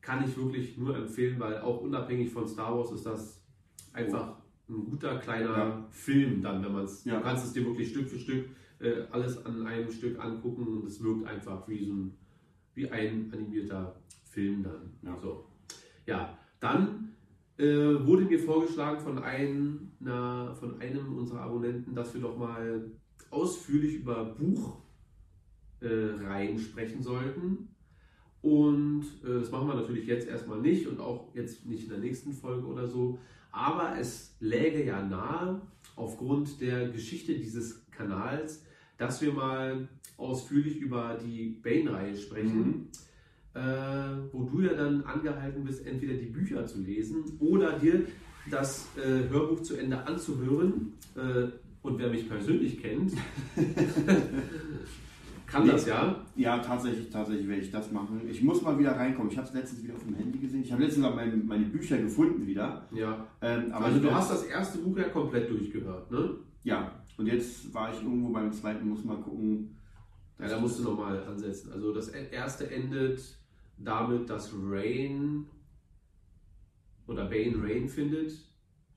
kann 0.03 0.23
ich 0.25 0.37
wirklich 0.37 0.77
nur 0.77 0.97
empfehlen, 0.97 1.41
weil 1.41 1.59
auch 1.61 1.81
unabhängig 1.81 2.31
von 2.31 2.47
Star 2.47 2.77
Wars 2.77 2.93
ist 2.93 3.07
das 3.07 3.43
einfach 3.93 4.37
ein 4.69 4.85
guter 4.85 5.17
kleiner 5.19 5.57
Ja. 5.57 5.87
Film 5.91 6.43
dann, 6.43 6.63
wenn 6.63 6.73
man 6.73 6.85
es, 6.85 7.05
Ja. 7.05 7.17
du 7.17 7.23
kannst 7.23 7.47
es 7.47 7.53
dir 7.55 7.65
wirklich 7.65 7.89
Stück 7.91 8.09
für 8.09 8.19
Stück 8.19 8.47
äh, 8.81 9.03
alles 9.11 9.45
an 9.45 9.67
einem 9.67 9.91
Stück 9.91 10.19
angucken 10.23 10.67
und 10.67 10.87
es 10.87 11.03
wirkt 11.03 11.27
einfach 11.27 11.67
wie 11.69 11.85
so 11.85 11.93
ein, 11.93 12.15
wie 12.75 12.89
ein 12.91 13.31
animierter 13.33 13.97
Film 14.25 14.63
dann. 14.63 14.93
Ja. 15.03 15.19
So. 15.19 15.47
ja, 16.07 16.39
dann 16.61 17.15
äh, 17.59 17.65
wurde 18.07 18.25
mir 18.25 18.39
vorgeschlagen 18.39 19.01
von, 19.01 19.19
ein, 19.19 19.93
na, 19.99 20.55
von 20.55 20.81
einem 20.81 21.17
unserer 21.17 21.41
Abonnenten, 21.41 21.95
dass 21.95 22.13
wir 22.13 22.21
doch 22.21 22.37
mal 22.37 22.91
ausführlich 23.31 23.95
über 23.95 24.37
Buchreihen 25.81 26.57
äh, 26.57 26.61
sprechen 26.61 27.03
sollten. 27.03 27.69
Und 28.43 29.05
äh, 29.25 29.41
das 29.41 29.51
machen 29.51 29.69
wir 29.69 29.75
natürlich 29.75 30.07
jetzt 30.07 30.29
erstmal 30.29 30.61
nicht 30.61 30.87
und 30.87 31.01
auch 31.01 31.35
jetzt 31.35 31.65
nicht 31.67 31.85
in 31.85 31.91
der 31.91 31.99
nächsten 31.99 32.33
Folge 32.33 32.67
oder 32.67 32.87
so. 32.87 33.19
Aber 33.51 33.99
es 33.99 34.37
läge 34.39 34.85
ja 34.85 35.03
nahe, 35.03 35.63
aufgrund 35.97 36.61
der 36.61 36.91
Geschichte 36.91 37.35
dieses 37.35 37.86
Kanals, 37.97 38.65
dass 38.99 39.21
wir 39.23 39.33
mal 39.33 39.89
ausführlich 40.17 40.79
über 40.79 41.19
die 41.23 41.59
Bane-Reihe 41.63 42.17
sprechen 42.17 42.89
äh, 43.57 43.59
wo 44.33 44.45
du 44.45 44.61
ja 44.61 44.75
dann 44.75 45.03
angehalten 45.05 45.65
bist, 45.65 45.87
entweder 45.87 46.15
die 46.15 46.27
Bücher 46.27 46.67
zu 46.67 46.81
lesen 46.81 47.25
oder 47.41 47.79
dir 47.79 48.03
das 48.51 48.87
äh, 48.97 49.29
Hörbuch 49.31 49.63
zu 49.63 49.77
Ende 49.77 50.07
anzuhören. 50.07 50.93
Äh, 51.17 51.49
und 51.83 51.99
wer 51.99 52.11
mich 52.11 52.29
persönlich 52.29 52.83
kennt, 52.83 53.13
kann 55.47 55.69
das 55.69 55.87
ja. 55.87 56.21
Ja, 56.35 56.59
tatsächlich, 56.59 57.09
tatsächlich 57.11 57.47
werde 57.49 57.63
ich 57.63 57.71
das 57.71 57.93
machen. 57.93 58.21
Ich 58.29 58.43
muss 58.43 58.61
mal 58.61 58.77
wieder 58.79 58.93
reinkommen. 58.93 59.31
Ich 59.31 59.39
habe 59.39 59.47
es 59.47 59.55
letztens 59.55 59.85
wieder 59.85 59.95
auf 59.95 60.03
dem 60.03 60.17
Handy 60.17 60.39
gesehen. 60.39 60.63
Ich 60.65 60.73
habe 60.73 60.83
letztens 60.83 61.07
auch 61.07 61.15
meine, 61.15 61.37
meine 61.37 61.65
Bücher 61.67 61.99
gefunden 61.99 62.45
wieder. 62.47 62.87
ja. 62.93 63.27
Ähm, 63.41 63.71
aber 63.71 63.87
Also 63.87 64.01
du 64.01 64.13
hast 64.13 64.33
das 64.33 64.43
erste 64.45 64.79
Buch 64.79 64.99
ja 64.99 65.05
komplett 65.05 65.49
durchgehört, 65.49 66.11
ne? 66.11 66.31
Ja, 66.65 66.93
und 67.17 67.27
jetzt 67.27 67.73
war 67.73 67.93
ich 67.93 68.03
irgendwo 68.03 68.31
beim 68.31 68.53
zweiten, 68.53 68.89
muss 68.89 69.05
mal 69.05 69.21
gucken. 69.21 69.77
Ja, 70.39 70.49
da 70.49 70.61
musst 70.61 70.79
du 70.79 70.85
nochmal 70.85 71.23
ansetzen. 71.25 71.73
Also 71.73 71.95
das 71.95 72.09
erste 72.09 72.71
endet 72.71 73.23
damit, 73.79 74.29
dass 74.29 74.53
Rain 74.55 75.47
oder 77.07 77.25
Bane 77.27 77.57
Rain 77.63 77.89
findet 77.89 78.33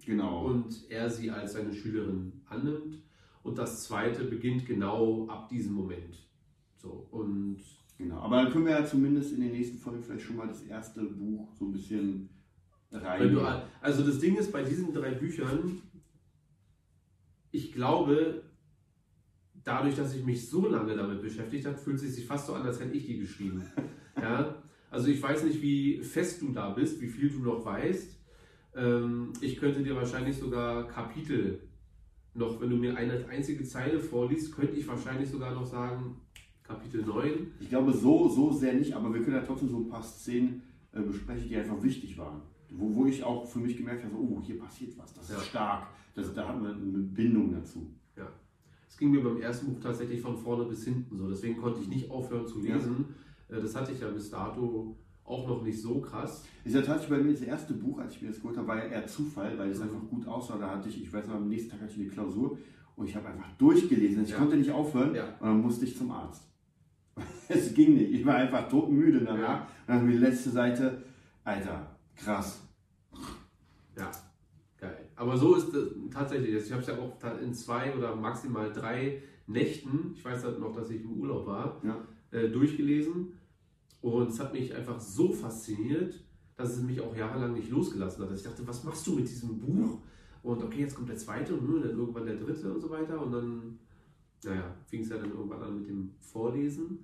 Genau. 0.06 0.48
und 0.48 0.90
er 0.90 1.10
sie 1.10 1.30
als 1.30 1.54
seine 1.54 1.74
Schülerin 1.74 2.42
annimmt. 2.48 3.02
Und 3.44 3.58
das 3.58 3.84
zweite 3.86 4.26
beginnt 4.26 4.66
genau 4.66 5.28
ab 5.28 5.48
diesem 5.50 5.74
Moment. 5.74 6.28
So, 6.76 7.08
und 7.12 7.58
Genau, 7.98 8.20
aber 8.22 8.44
dann 8.44 8.52
können 8.54 8.66
wir 8.66 8.80
ja 8.80 8.86
zumindest 8.86 9.34
in 9.34 9.42
den 9.42 9.52
nächsten 9.52 9.78
Folgen 9.78 10.02
vielleicht 10.02 10.24
schon 10.24 10.38
mal 10.38 10.48
das 10.48 10.62
erste 10.64 11.04
Buch 11.04 11.50
so 11.54 11.66
ein 11.66 11.74
bisschen 11.74 12.30
rein. 12.94 13.20
also 13.82 14.04
das 14.06 14.20
Ding 14.20 14.38
ist 14.38 14.54
bei 14.54 14.64
diesen 14.64 14.94
drei 14.94 15.12
Büchern, 15.12 15.82
ich 17.52 17.72
glaube, 17.72 18.44
dadurch, 19.64 19.96
dass 19.96 20.16
ich 20.16 20.24
mich 20.24 20.50
so 20.50 20.68
lange 20.68 20.96
damit 20.96 21.22
beschäftigt 21.22 21.66
habe, 21.66 21.78
fühlt 21.78 22.02
es 22.02 22.16
sich 22.16 22.26
fast 22.26 22.48
so 22.48 22.54
an, 22.54 22.64
als 22.64 22.80
hätte 22.80 22.96
ich 22.96 23.06
die 23.06 23.18
geschrieben. 23.18 23.64
ja? 24.16 24.56
Also 24.92 25.10
ich 25.10 25.22
weiß 25.22 25.44
nicht, 25.44 25.62
wie 25.62 26.02
fest 26.02 26.42
du 26.42 26.52
da 26.52 26.70
bist, 26.70 27.02
wie 27.02 27.08
viel 27.08 27.30
du 27.30 27.40
noch 27.40 27.66
weißt. 27.66 28.18
Ähm, 28.76 29.34
ich 29.42 29.58
könnte 29.58 29.84
dir 29.84 29.96
wahrscheinlich 29.96 30.38
sogar 30.38 30.88
Kapitel 30.88 31.62
noch, 32.34 32.62
wenn 32.62 32.70
du 32.70 32.78
mir 32.78 32.96
eine 32.96 33.28
einzige 33.28 33.64
Zeile 33.64 34.00
vorliest, 34.00 34.56
könnte 34.56 34.76
ich 34.76 34.88
wahrscheinlich 34.88 35.30
sogar 35.30 35.54
noch 35.54 35.66
sagen, 35.66 36.22
Kapitel 36.64 37.04
9. 37.04 37.54
ich 37.60 37.70
glaube 37.70 37.92
so, 37.94 38.30
so 38.30 38.52
sehr 38.52 38.74
nicht, 38.74 38.94
aber 38.94 39.12
wir 39.14 39.22
können 39.22 39.38
ja 39.38 39.42
trotzdem 39.42 39.70
so 39.70 39.78
ein 39.78 39.90
paar 39.90 40.04
Szenen 40.04 40.62
äh, 40.94 41.02
besprechen, 41.02 41.50
die 41.50 41.58
einfach 41.58 41.82
wichtig 41.82 42.18
waren. 42.18 42.42
Wo, 42.72 42.96
wo 42.96 43.06
ich 43.06 43.24
auch 43.24 43.46
für 43.46 43.60
mich 43.60 43.76
gemerkt 43.78 44.04
habe, 44.06 44.16
oh, 44.16 44.40
hier 44.42 44.60
passiert 44.60 44.98
was, 44.98 45.14
das 45.14 45.30
Ja. 45.30 45.38
ist 45.38 45.46
stark. 45.48 45.88
Das, 46.16 46.34
da 46.34 46.48
hat 46.48 46.62
man 46.62 46.72
eine 46.74 46.98
Bindung 47.04 47.52
dazu. 47.52 47.88
Ja. 48.16 48.28
Es 48.88 48.98
ging 48.98 49.12
mir 49.12 49.24
beim 49.24 49.40
ersten 49.42 49.68
Buch 49.74 49.80
tatsächlich 49.82 50.22
von 50.22 50.38
vorne 50.38 50.66
bis 50.66 50.84
hinten 50.84 51.16
so. 51.18 51.28
Deswegen 51.30 51.58
konnte 51.58 51.80
ich 51.82 51.88
nicht 51.88 52.10
aufhören 52.12 52.46
zu 52.48 52.60
lesen. 52.60 53.06
Äh, 53.48 53.60
Das 53.62 53.76
hatte 53.76 53.92
ich 53.92 54.00
ja 54.02 54.10
bis 54.10 54.30
dato 54.30 54.96
auch 55.24 55.48
noch 55.48 55.64
nicht 55.64 55.80
so 55.80 56.00
krass. 56.02 56.44
Ist 56.64 56.74
ja 56.76 56.82
tatsächlich 56.82 57.18
bei 57.20 57.24
mir 57.24 57.32
das 57.34 57.42
erste 57.42 57.74
Buch, 57.74 58.00
als 58.00 58.16
ich 58.16 58.22
mir 58.22 58.30
das 58.30 58.42
geholt 58.42 58.58
habe, 58.58 58.68
war 58.68 58.78
ja 58.78 58.86
eher 58.86 59.06
Zufall, 59.08 59.58
weil 59.58 59.70
es 59.70 59.80
einfach 59.80 60.02
gut 60.10 60.28
aussah. 60.28 60.58
Da 60.58 60.72
hatte 60.72 60.90
ich, 60.90 61.02
ich 61.04 61.14
weiß 61.14 61.28
noch, 61.28 61.36
am 61.36 61.48
nächsten 61.48 61.70
Tag 61.72 61.82
hatte 61.82 61.92
ich 61.94 62.00
eine 62.00 62.10
Klausur 62.10 62.58
und 62.96 63.06
ich 63.08 63.16
habe 63.16 63.28
einfach 63.30 63.52
durchgelesen. 63.58 64.24
Ich 64.24 64.32
Ja. 64.32 64.38
konnte 64.38 64.58
nicht 64.58 64.72
aufhören 64.72 65.14
Ja. 65.16 65.26
und 65.40 65.48
dann 65.48 65.62
musste 65.62 65.86
ich 65.86 65.96
zum 65.96 66.10
Arzt. 66.12 66.44
es 67.48 67.74
ging 67.74 67.94
nicht. 67.96 68.12
Ich 68.12 68.26
war 68.26 68.36
einfach 68.36 68.68
todmüde 68.70 69.22
danach. 69.24 69.40
Ja. 69.42 69.62
Und 69.62 69.68
dann 69.88 70.00
habe 70.02 70.10
ich 70.12 70.16
die 70.18 70.24
letzte 70.26 70.50
Seite, 70.50 71.04
Alter, 71.44 71.96
krass. 72.24 72.62
Ja, 73.98 74.12
geil. 74.80 75.10
Aber 75.16 75.36
so 75.38 75.56
ist 75.56 75.74
es 75.74 75.90
tatsächlich. 76.12 76.54
Ich 76.66 76.72
habe 76.72 76.82
es 76.82 76.88
ja 76.88 76.98
auch 76.98 77.18
in 77.42 77.54
zwei 77.54 77.96
oder 77.96 78.16
maximal 78.16 78.72
drei 78.72 79.22
Nächten, 79.48 80.12
ich 80.16 80.24
weiß 80.24 80.44
halt 80.44 80.60
noch, 80.60 80.74
dass 80.76 80.90
ich 80.90 81.02
im 81.02 81.14
Urlaub 81.20 81.48
war, 81.48 81.82
Ja. 81.84 81.98
äh, 82.32 82.50
durchgelesen. 82.50 83.34
Und 84.02 84.30
es 84.30 84.40
hat 84.40 84.54
mich 84.54 84.74
einfach 84.74 85.00
so 85.00 85.34
fasziniert, 85.34 86.24
dass 86.56 86.78
es 86.78 86.82
mich 86.84 87.02
auch 87.02 87.16
jahrelang 87.16 87.54
nicht 87.54 87.70
losgelassen 87.70 88.24
hat. 88.24 88.32
Dass 88.32 88.40
ich 88.40 88.46
dachte, 88.46 88.66
was 88.68 88.84
machst 88.84 89.06
du 89.08 89.16
mit 89.16 89.28
diesem 89.28 89.60
Buch? 89.60 90.00
Und 90.44 90.64
okay, 90.64 90.82
jetzt 90.82 90.96
kommt 90.96 91.10
der 91.10 91.18
zweite 91.18 91.54
und 91.56 91.68
dann 91.84 91.98
irgendwann 91.98 92.26
der 92.26 92.36
dritte 92.38 92.72
und 92.72 92.80
so 92.80 92.90
weiter. 92.90 93.22
Und 93.22 93.32
dann, 93.34 93.80
naja, 94.46 94.74
fing 94.86 95.02
es 95.02 95.10
ja 95.10 95.18
dann 95.18 95.32
irgendwann 95.32 95.62
an 95.64 95.80
mit 95.80 95.90
dem 95.90 96.12
Vorlesen. 96.20 97.00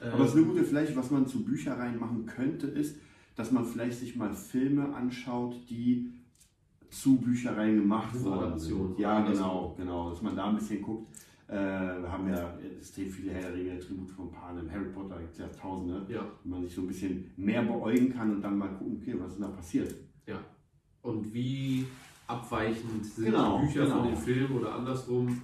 Aber 0.00 0.24
es 0.24 0.30
ist 0.30 0.36
Ähm, 0.36 0.44
eine 0.44 0.52
gute 0.54 0.64
Fläche, 0.64 0.96
was 0.96 1.10
man 1.10 1.26
zu 1.26 1.44
Büchereien 1.44 1.98
machen 1.98 2.24
könnte, 2.24 2.68
ist, 2.68 2.96
dass 3.34 3.50
man 3.50 3.64
vielleicht 3.64 3.98
sich 3.98 4.16
mal 4.16 4.32
Filme 4.32 4.94
anschaut, 4.94 5.56
die 5.68 6.12
zu 6.90 7.16
Büchereien 7.16 7.76
gemacht 7.80 8.12
worden 8.22 8.24
Buchadaptionen. 8.40 8.88
sind. 8.88 8.98
Ja, 8.98 9.20
genau, 9.22 9.74
genau. 9.76 10.10
Dass 10.10 10.20
man 10.22 10.36
da 10.36 10.48
ein 10.50 10.56
bisschen 10.56 10.82
guckt. 10.82 11.14
Äh, 11.48 11.54
wir 11.54 12.10
haben 12.12 12.28
ja 12.28 12.58
extrem 12.58 13.10
viele 13.10 13.32
Herr 13.32 13.50
der 13.50 13.80
Tribut 13.80 14.10
von 14.10 14.30
Panem, 14.30 14.70
Harry 14.70 14.88
Potter, 14.90 15.18
gibt 15.18 15.32
es 15.32 15.38
ja 15.38 15.48
tausende, 15.48 16.06
Ja. 16.08 16.26
wo 16.44 16.50
man 16.50 16.62
sich 16.62 16.74
so 16.74 16.82
ein 16.82 16.86
bisschen 16.86 17.30
mehr 17.36 17.62
beäugen 17.62 18.12
kann 18.12 18.30
und 18.36 18.42
dann 18.42 18.56
mal 18.58 18.68
gucken, 18.68 18.98
okay, 19.00 19.14
was 19.18 19.32
ist 19.32 19.40
da 19.42 19.48
passiert? 19.48 19.94
Ja. 20.26 20.38
Und 21.02 21.32
wie 21.34 21.86
abweichend 22.26 23.04
sind 23.04 23.24
Genau, 23.26 23.58
die 23.60 23.66
Bücher 23.66 23.84
genau. 23.84 23.96
von 23.98 24.06
den 24.06 24.16
Filmen 24.16 24.58
oder 24.58 24.74
andersrum? 24.74 25.42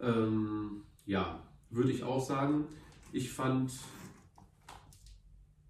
Ähm, 0.00 0.82
ja, 1.06 1.40
würde 1.70 1.90
ich 1.92 2.02
auch 2.04 2.20
sagen. 2.24 2.64
Ich 3.12 3.32
fand 3.32 3.72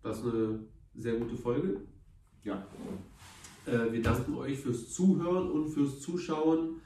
das 0.02 0.22
eine 0.24 0.60
sehr 0.94 1.14
gute 1.14 1.36
Folge. 1.36 1.80
Ja. 2.44 2.66
Äh, 3.66 3.92
wir 3.92 4.02
danken 4.02 4.34
euch 4.34 4.58
fürs 4.58 4.92
Zuhören 4.92 5.50
und 5.50 5.68
fürs 5.68 6.00
Zuschauen. 6.00 6.80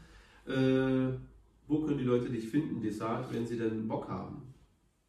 Äh, 0.47 1.13
wo 1.69 1.81
können 1.83 1.99
die 1.99 2.05
Leute 2.05 2.31
dich 2.31 2.49
finden, 2.49 2.81
Desart, 2.81 3.33
wenn 3.33 3.47
sie 3.47 3.59
denn 3.59 3.89
Bock 3.89 4.09
haben? 4.09 4.55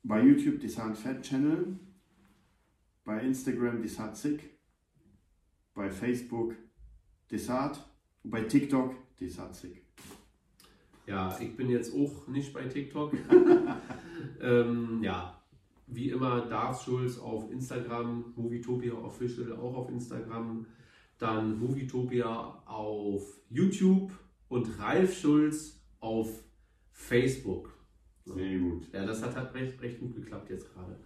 Bei 0.04 0.24
YouTube 0.24 0.60
Desart 0.60 0.98
Fat 0.98 1.22
Channel, 1.22 1.78
bei 3.04 3.22
Instagram 3.22 3.82
Desart 3.82 4.18
Sick, 4.18 4.58
bei 5.74 5.90
Facebook 5.90 6.56
Desart 7.30 7.86
und 8.24 8.32
bei 8.32 8.42
TikTok 8.42 8.96
Desart 9.20 9.56
Sick. 9.56 9.84
Ja, 11.06 11.38
ich 11.40 11.56
bin 11.56 11.70
jetzt 11.70 11.94
auch 11.94 12.28
nicht 12.28 12.54
bei 12.54 12.64
TikTok. 12.64 13.14
ähm, 14.42 15.00
ja, 15.02 15.37
wie 15.88 16.10
immer 16.10 16.42
Darth 16.42 16.84
Schulz 16.84 17.18
auf 17.18 17.50
Instagram, 17.52 18.34
Movietopia 18.36 18.94
Official 18.94 19.54
auch 19.54 19.74
auf 19.76 19.90
Instagram, 19.90 20.66
dann 21.18 21.58
Movietopia 21.60 22.62
auf 22.66 23.24
YouTube 23.50 24.12
und 24.50 24.68
Ralf 24.80 25.18
Schulz 25.18 25.82
auf 26.00 26.44
Facebook. 26.92 27.74
Sehr 28.26 28.60
gut. 28.60 28.88
Ja, 28.94 29.06
das 29.06 29.24
hat, 29.24 29.36
hat 29.36 29.54
recht, 29.56 29.82
recht 29.82 30.00
gut 30.00 30.16
geklappt 30.16 30.50
jetzt 30.50 30.74
gerade. 30.74 30.98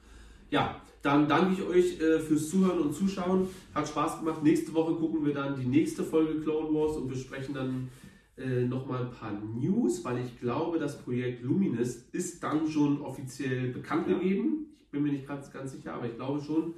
Ja, 0.49 0.81
dann 1.01 1.29
danke 1.29 1.53
ich 1.53 1.61
euch 1.61 2.01
äh, 2.01 2.19
fürs 2.19 2.49
Zuhören 2.49 2.79
und 2.79 2.93
Zuschauen. 2.93 3.47
Hat 3.73 3.87
Spaß 3.87 4.19
gemacht. 4.19 4.43
Nächste 4.43 4.73
Woche 4.73 4.95
gucken 4.95 5.25
wir 5.25 5.33
dann 5.33 5.57
die 5.59 5.65
nächste 5.67 6.03
Folge 6.03 6.41
Clone 6.41 6.73
Wars 6.73 6.97
und 6.97 7.07
besprechen 7.07 7.53
dann 7.53 7.89
äh, 8.37 8.65
nochmal 8.65 9.05
ein 9.05 9.11
paar 9.11 9.31
News, 9.31 10.03
weil 10.03 10.25
ich 10.25 10.39
glaube, 10.39 10.77
das 10.79 11.01
Projekt 11.01 11.43
Luminous 11.43 12.07
ist 12.11 12.43
dann 12.43 12.67
schon 12.67 13.01
offiziell 13.01 13.69
bekannt 13.69 14.07
Ja. 14.09 14.17
gegeben. 14.17 14.70
Bin 14.91 15.03
mir 15.03 15.11
nicht 15.11 15.27
ganz, 15.27 15.51
ganz 15.51 15.71
sicher, 15.71 15.93
aber 15.93 16.05
ich 16.07 16.15
glaube 16.15 16.41
schon. 16.41 16.75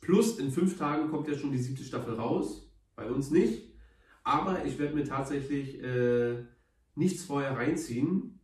Plus 0.00 0.38
in 0.38 0.50
fünf 0.50 0.78
Tagen 0.78 1.10
kommt 1.10 1.28
ja 1.28 1.34
schon 1.34 1.50
die 1.50 1.58
siebte 1.58 1.82
Staffel 1.82 2.14
raus. 2.14 2.70
Bei 2.94 3.10
uns 3.10 3.30
nicht. 3.30 3.72
Aber 4.24 4.64
ich 4.64 4.78
werde 4.78 4.94
mir 4.94 5.04
tatsächlich 5.04 5.82
äh, 5.82 6.44
nichts 6.94 7.24
vorher 7.24 7.56
reinziehen 7.56 8.40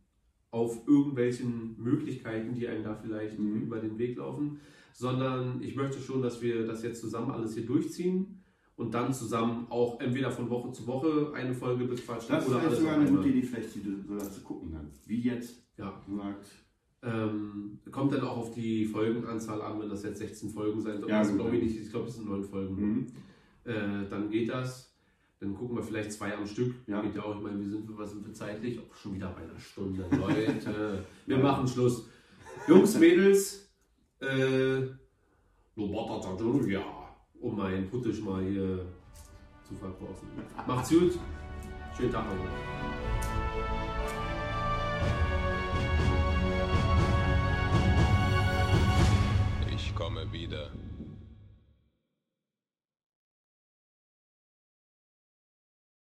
auf 0.49 0.87
irgendwelchen 0.87 1.75
Möglichkeiten, 1.77 2.53
die 2.53 2.67
einem 2.67 2.83
da 2.83 2.95
vielleicht 2.95 3.37
Mhm. 3.37 3.61
über 3.63 3.79
den 3.79 3.97
Weg 3.97 4.17
laufen, 4.17 4.59
sondern 4.93 5.61
ich 5.61 5.75
möchte 5.75 5.99
schon, 5.99 6.21
dass 6.21 6.41
wir 6.41 6.65
das 6.65 6.81
jetzt 6.83 7.01
zusammen 7.01 7.29
alles 7.31 7.53
hier 7.53 7.65
durchziehen 7.65 8.41
und 8.77 8.93
dann 8.93 9.13
zusammen 9.13 9.67
auch 9.69 9.99
entweder 9.99 10.31
von 10.31 10.49
Woche 10.49 10.71
zu 10.71 10.87
Woche 10.87 11.31
eine 11.35 11.53
Folge 11.53 11.83
bequatschen 11.85 12.33
Das 12.33 12.43
ist 12.45 12.49
oder 12.49 12.59
vielleicht 12.59 12.67
alles 12.67 12.79
sogar 12.79 12.95
eine 12.99 13.09
gute 13.11 13.27
Idee, 13.29 13.43
vielleicht 13.43 13.75
die, 13.75 13.81
so 14.07 14.15
das 14.15 14.33
zu 14.33 14.41
gucken 14.41 14.71
dann. 14.71 14.89
Wie 15.05 15.19
jetzt 15.21 15.61
Ja. 15.77 16.01
sagt. 16.07 16.47
Ähm, 17.05 17.79
kommt 17.91 18.13
dann 18.13 18.21
auch 18.21 18.37
auf 18.37 18.51
die 18.51 18.85
Folgenanzahl 18.85 19.61
an, 19.61 19.79
wenn 19.79 19.89
das 19.89 20.03
jetzt 20.03 20.17
16 20.17 20.49
Folgen 20.49 20.81
sein 20.81 20.99
sollen. 20.99 21.09
Ja, 21.09 21.19
das 21.19 21.33
glaube 21.33 21.55
ich 21.55 21.63
nicht, 21.63 21.79
ich 21.79 21.91
glaube, 21.91 22.07
es 22.07 22.15
sind 22.15 22.27
neun 22.27 22.43
Folgen. 22.43 22.75
Mhm. 22.75 23.07
Äh, 23.63 24.09
dann 24.09 24.29
geht 24.29 24.49
das. 24.49 24.91
Dann 25.39 25.53
gucken 25.53 25.75
wir 25.75 25.83
vielleicht 25.83 26.11
zwei 26.11 26.35
am 26.35 26.47
Stück. 26.47 26.73
Ja. 26.87 27.01
Geht 27.01 27.15
ja 27.15 27.23
auch, 27.23 27.35
ich 27.35 27.41
meine, 27.41 27.59
wir 27.59 27.69
sind, 27.69 27.85
was 27.97 28.11
sind 28.11 28.25
wir 28.25 28.33
zeitlich? 28.33 28.79
Auch 28.79 28.95
schon 28.95 29.13
wieder 29.13 29.29
bei 29.29 29.43
einer 29.43 29.59
Stunde. 29.59 30.05
Leute, 30.11 31.05
wir 31.25 31.37
machen 31.37 31.67
Schluss. 31.67 32.07
Jungs, 32.67 32.97
Mädels, 32.97 33.69
äh, 34.21 34.81
ja, 36.67 36.85
um 37.41 37.57
meinen 37.57 37.89
Puttisch 37.89 38.21
mal 38.21 38.43
hier 38.43 38.85
zu 39.63 39.75
verkaufen. 39.75 40.29
Macht's 40.65 40.89
gut. 40.89 41.19
Schönen 41.95 42.11
Tag 42.11 42.25
noch. 42.25 44.24
komme 49.95 50.31
wieder. 50.31 50.69